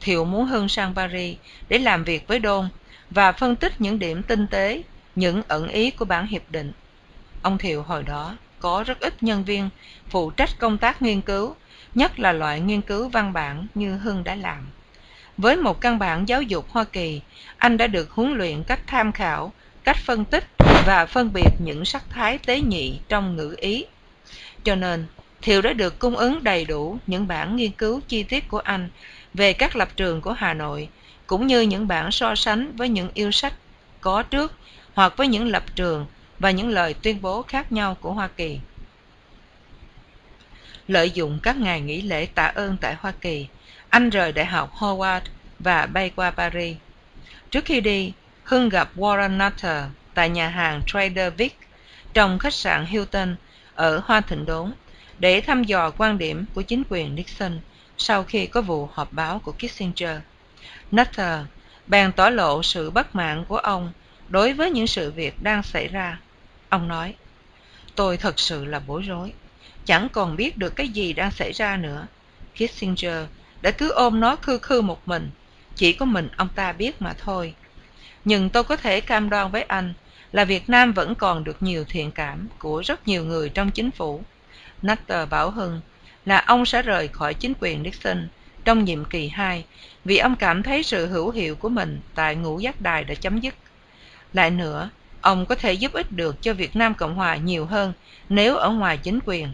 [0.00, 1.38] Thiệu muốn Hưng sang Paris
[1.68, 2.68] để làm việc với Đôn
[3.10, 4.82] và phân tích những điểm tinh tế,
[5.14, 6.72] những ẩn ý của bản hiệp định.
[7.42, 9.68] Ông Thiệu hồi đó có rất ít nhân viên
[10.08, 11.54] phụ trách công tác nghiên cứu,
[11.94, 14.66] nhất là loại nghiên cứu văn bản như Hưng đã làm.
[15.36, 17.20] Với một căn bản giáo dục Hoa Kỳ,
[17.56, 19.52] anh đã được huấn luyện cách tham khảo,
[19.84, 20.51] cách phân tích
[20.86, 23.84] và phân biệt những sắc thái tế nhị trong ngữ ý.
[24.64, 25.06] Cho nên,
[25.42, 28.88] Thiệu đã được cung ứng đầy đủ những bản nghiên cứu chi tiết của anh
[29.34, 30.88] về các lập trường của Hà Nội,
[31.26, 33.54] cũng như những bản so sánh với những yêu sách
[34.00, 34.52] có trước
[34.94, 36.06] hoặc với những lập trường
[36.38, 38.58] và những lời tuyên bố khác nhau của Hoa Kỳ.
[40.88, 43.46] Lợi dụng các ngày nghỉ lễ tạ ơn tại Hoa Kỳ,
[43.88, 45.20] anh rời Đại học Howard
[45.58, 46.76] và bay qua Paris.
[47.50, 48.12] Trước khi đi,
[48.44, 49.84] Hưng gặp Warren Nutter
[50.14, 51.58] tại nhà hàng Trader Vic
[52.14, 53.36] trong khách sạn Hilton
[53.74, 54.72] ở Hoa Thịnh Đốn
[55.18, 57.60] để thăm dò quan điểm của chính quyền Nixon
[57.98, 60.20] sau khi có vụ họp báo của Kissinger.
[60.96, 61.40] Nutter
[61.86, 63.92] bèn tỏ lộ sự bất mãn của ông
[64.28, 66.18] đối với những sự việc đang xảy ra.
[66.68, 67.14] Ông nói,
[67.94, 69.32] tôi thật sự là bối rối,
[69.84, 72.06] chẳng còn biết được cái gì đang xảy ra nữa.
[72.54, 73.26] Kissinger
[73.62, 75.30] đã cứ ôm nó khư khư một mình,
[75.76, 77.54] chỉ có mình ông ta biết mà thôi.
[78.24, 79.94] Nhưng tôi có thể cam đoan với anh
[80.32, 83.90] là Việt Nam vẫn còn được nhiều thiện cảm của rất nhiều người trong chính
[83.90, 84.22] phủ.
[84.86, 85.80] Nutter bảo Hưng
[86.24, 88.28] là ông sẽ rời khỏi chính quyền Nixon
[88.64, 89.64] trong nhiệm kỳ 2
[90.04, 93.40] vì ông cảm thấy sự hữu hiệu của mình tại ngũ giác đài đã chấm
[93.40, 93.54] dứt.
[94.32, 97.92] Lại nữa, ông có thể giúp ích được cho Việt Nam Cộng Hòa nhiều hơn
[98.28, 99.48] nếu ở ngoài chính quyền.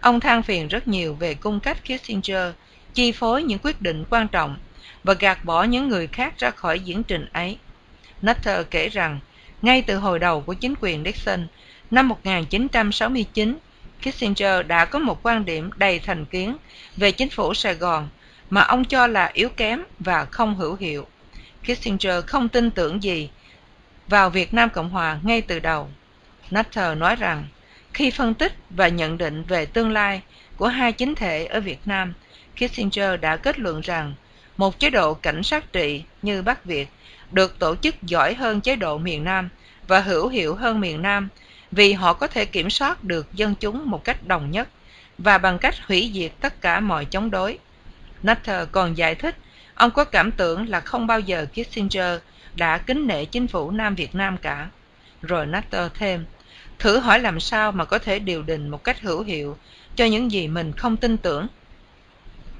[0.00, 2.52] Ông than phiền rất nhiều về cung cách Kissinger
[2.94, 4.56] chi phối những quyết định quan trọng
[5.04, 7.58] và gạt bỏ những người khác ra khỏi diễn trình ấy.
[8.26, 9.20] Nutter kể rằng,
[9.62, 11.46] ngay từ hồi đầu của chính quyền Nixon,
[11.90, 13.58] năm 1969,
[14.02, 16.56] Kissinger đã có một quan điểm đầy thành kiến
[16.96, 18.08] về chính phủ Sài Gòn
[18.50, 21.06] mà ông cho là yếu kém và không hữu hiệu.
[21.62, 23.30] Kissinger không tin tưởng gì
[24.08, 25.88] vào Việt Nam Cộng Hòa ngay từ đầu.
[26.54, 27.44] Nutter nói rằng,
[27.94, 30.22] khi phân tích và nhận định về tương lai
[30.56, 32.14] của hai chính thể ở Việt Nam,
[32.56, 34.14] Kissinger đã kết luận rằng
[34.56, 36.88] một chế độ cảnh sát trị như Bắc Việt
[37.32, 39.48] được tổ chức giỏi hơn chế độ miền Nam
[39.88, 41.28] và hữu hiệu hơn miền Nam
[41.70, 44.68] vì họ có thể kiểm soát được dân chúng một cách đồng nhất
[45.18, 47.58] và bằng cách hủy diệt tất cả mọi chống đối.
[48.26, 49.36] Nutter còn giải thích
[49.74, 52.18] ông có cảm tưởng là không bao giờ Kissinger
[52.54, 54.68] đã kính nể chính phủ Nam Việt Nam cả.
[55.22, 56.24] Rồi Nutter thêm,
[56.78, 59.56] thử hỏi làm sao mà có thể điều đình một cách hữu hiệu
[59.96, 61.46] cho những gì mình không tin tưởng.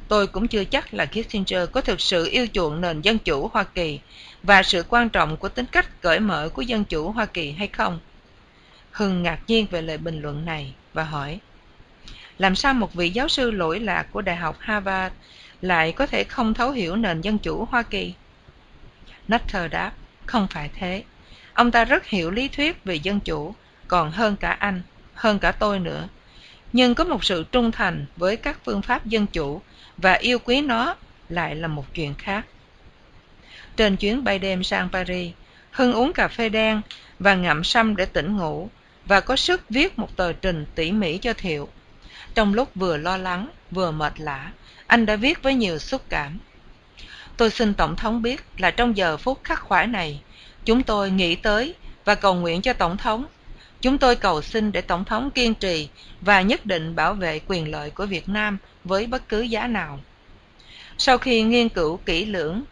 [0.08, 3.64] Tôi cũng chưa chắc là Kissinger có thực sự yêu chuộng nền dân chủ Hoa
[3.64, 4.00] Kỳ
[4.42, 7.68] và sự quan trọng của tính cách cởi mở của dân chủ Hoa Kỳ hay
[7.68, 7.98] không.
[8.90, 11.40] Hưng ngạc nhiên về lời bình luận này và hỏi,
[12.38, 15.14] làm sao một vị giáo sư lỗi lạc của Đại học Harvard
[15.60, 18.14] lại có thể không thấu hiểu nền dân chủ Hoa Kỳ?
[19.32, 19.92] Nutter đáp,
[20.26, 21.02] không phải thế.
[21.54, 23.54] Ông ta rất hiểu lý thuyết về dân chủ,
[23.88, 24.82] còn hơn cả anh,
[25.14, 26.08] hơn cả tôi nữa.
[26.72, 29.60] Nhưng có một sự trung thành với các phương pháp dân chủ
[29.98, 30.96] và yêu quý nó
[31.28, 32.46] lại là một chuyện khác.
[33.76, 35.32] Trên chuyến bay đêm sang Paris,
[35.70, 36.80] Hưng uống cà phê đen
[37.18, 38.70] và ngậm sâm để tỉnh ngủ
[39.06, 41.68] và có sức viết một tờ trình tỉ mỉ cho Thiệu.
[42.34, 44.52] Trong lúc vừa lo lắng, vừa mệt lã,
[44.86, 46.38] anh đã viết với nhiều xúc cảm.
[47.36, 50.20] Tôi xin Tổng thống biết là trong giờ phút khắc khoải này,
[50.64, 53.26] chúng tôi nghĩ tới và cầu nguyện cho Tổng thống.
[53.82, 55.88] Chúng tôi cầu xin để Tổng thống kiên trì
[56.20, 60.00] và nhất định bảo vệ quyền lợi của Việt Nam với bất cứ giá nào.
[60.98, 62.62] Sau khi nghiên cứu kỹ lưỡng,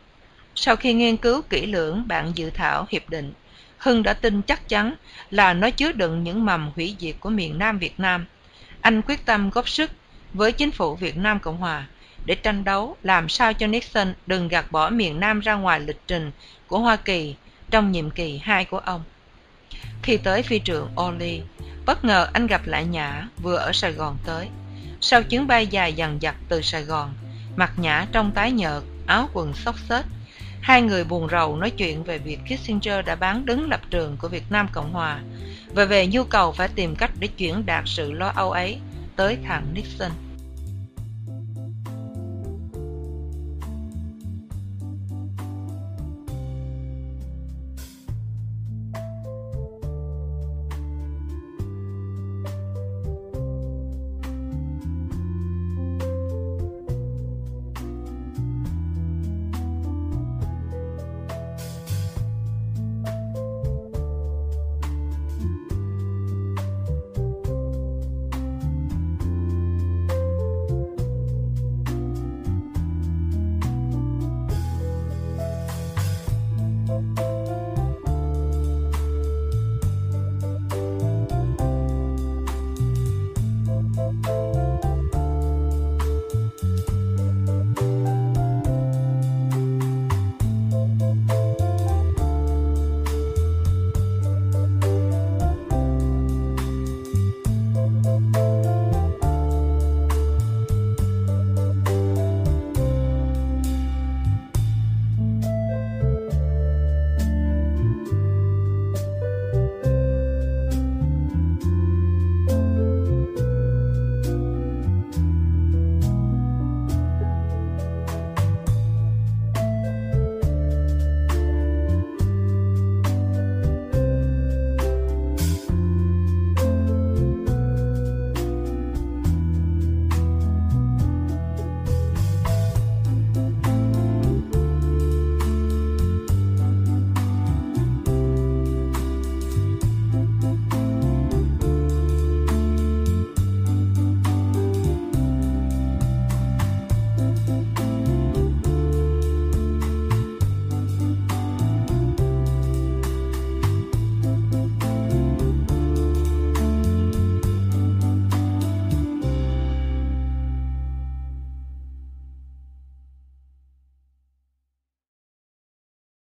[0.54, 3.32] sau khi nghiên cứu kỹ lưỡng bản dự thảo hiệp định,
[3.78, 4.94] Hưng đã tin chắc chắn
[5.30, 8.26] là nó chứa đựng những mầm hủy diệt của miền Nam Việt Nam.
[8.80, 9.90] Anh quyết tâm góp sức
[10.32, 11.86] với chính phủ Việt Nam Cộng Hòa
[12.24, 16.00] để tranh đấu làm sao cho Nixon đừng gạt bỏ miền Nam ra ngoài lịch
[16.06, 16.30] trình
[16.66, 17.34] của Hoa Kỳ
[17.70, 19.04] trong nhiệm kỳ hai của ông.
[20.02, 21.42] Khi tới phi trường Oli.
[21.86, 24.48] bất ngờ anh gặp lại Nhã vừa ở Sài Gòn tới.
[25.00, 27.14] Sau chuyến bay dài dằn dặt từ Sài Gòn,
[27.56, 30.04] mặt Nhã trong tái nhợt, áo quần xốc xếch.
[30.60, 34.28] Hai người buồn rầu nói chuyện về việc Kissinger đã bán đứng lập trường của
[34.28, 35.20] Việt Nam Cộng Hòa
[35.74, 38.78] và về nhu cầu phải tìm cách để chuyển đạt sự lo âu ấy
[39.16, 40.10] tới thằng Nixon.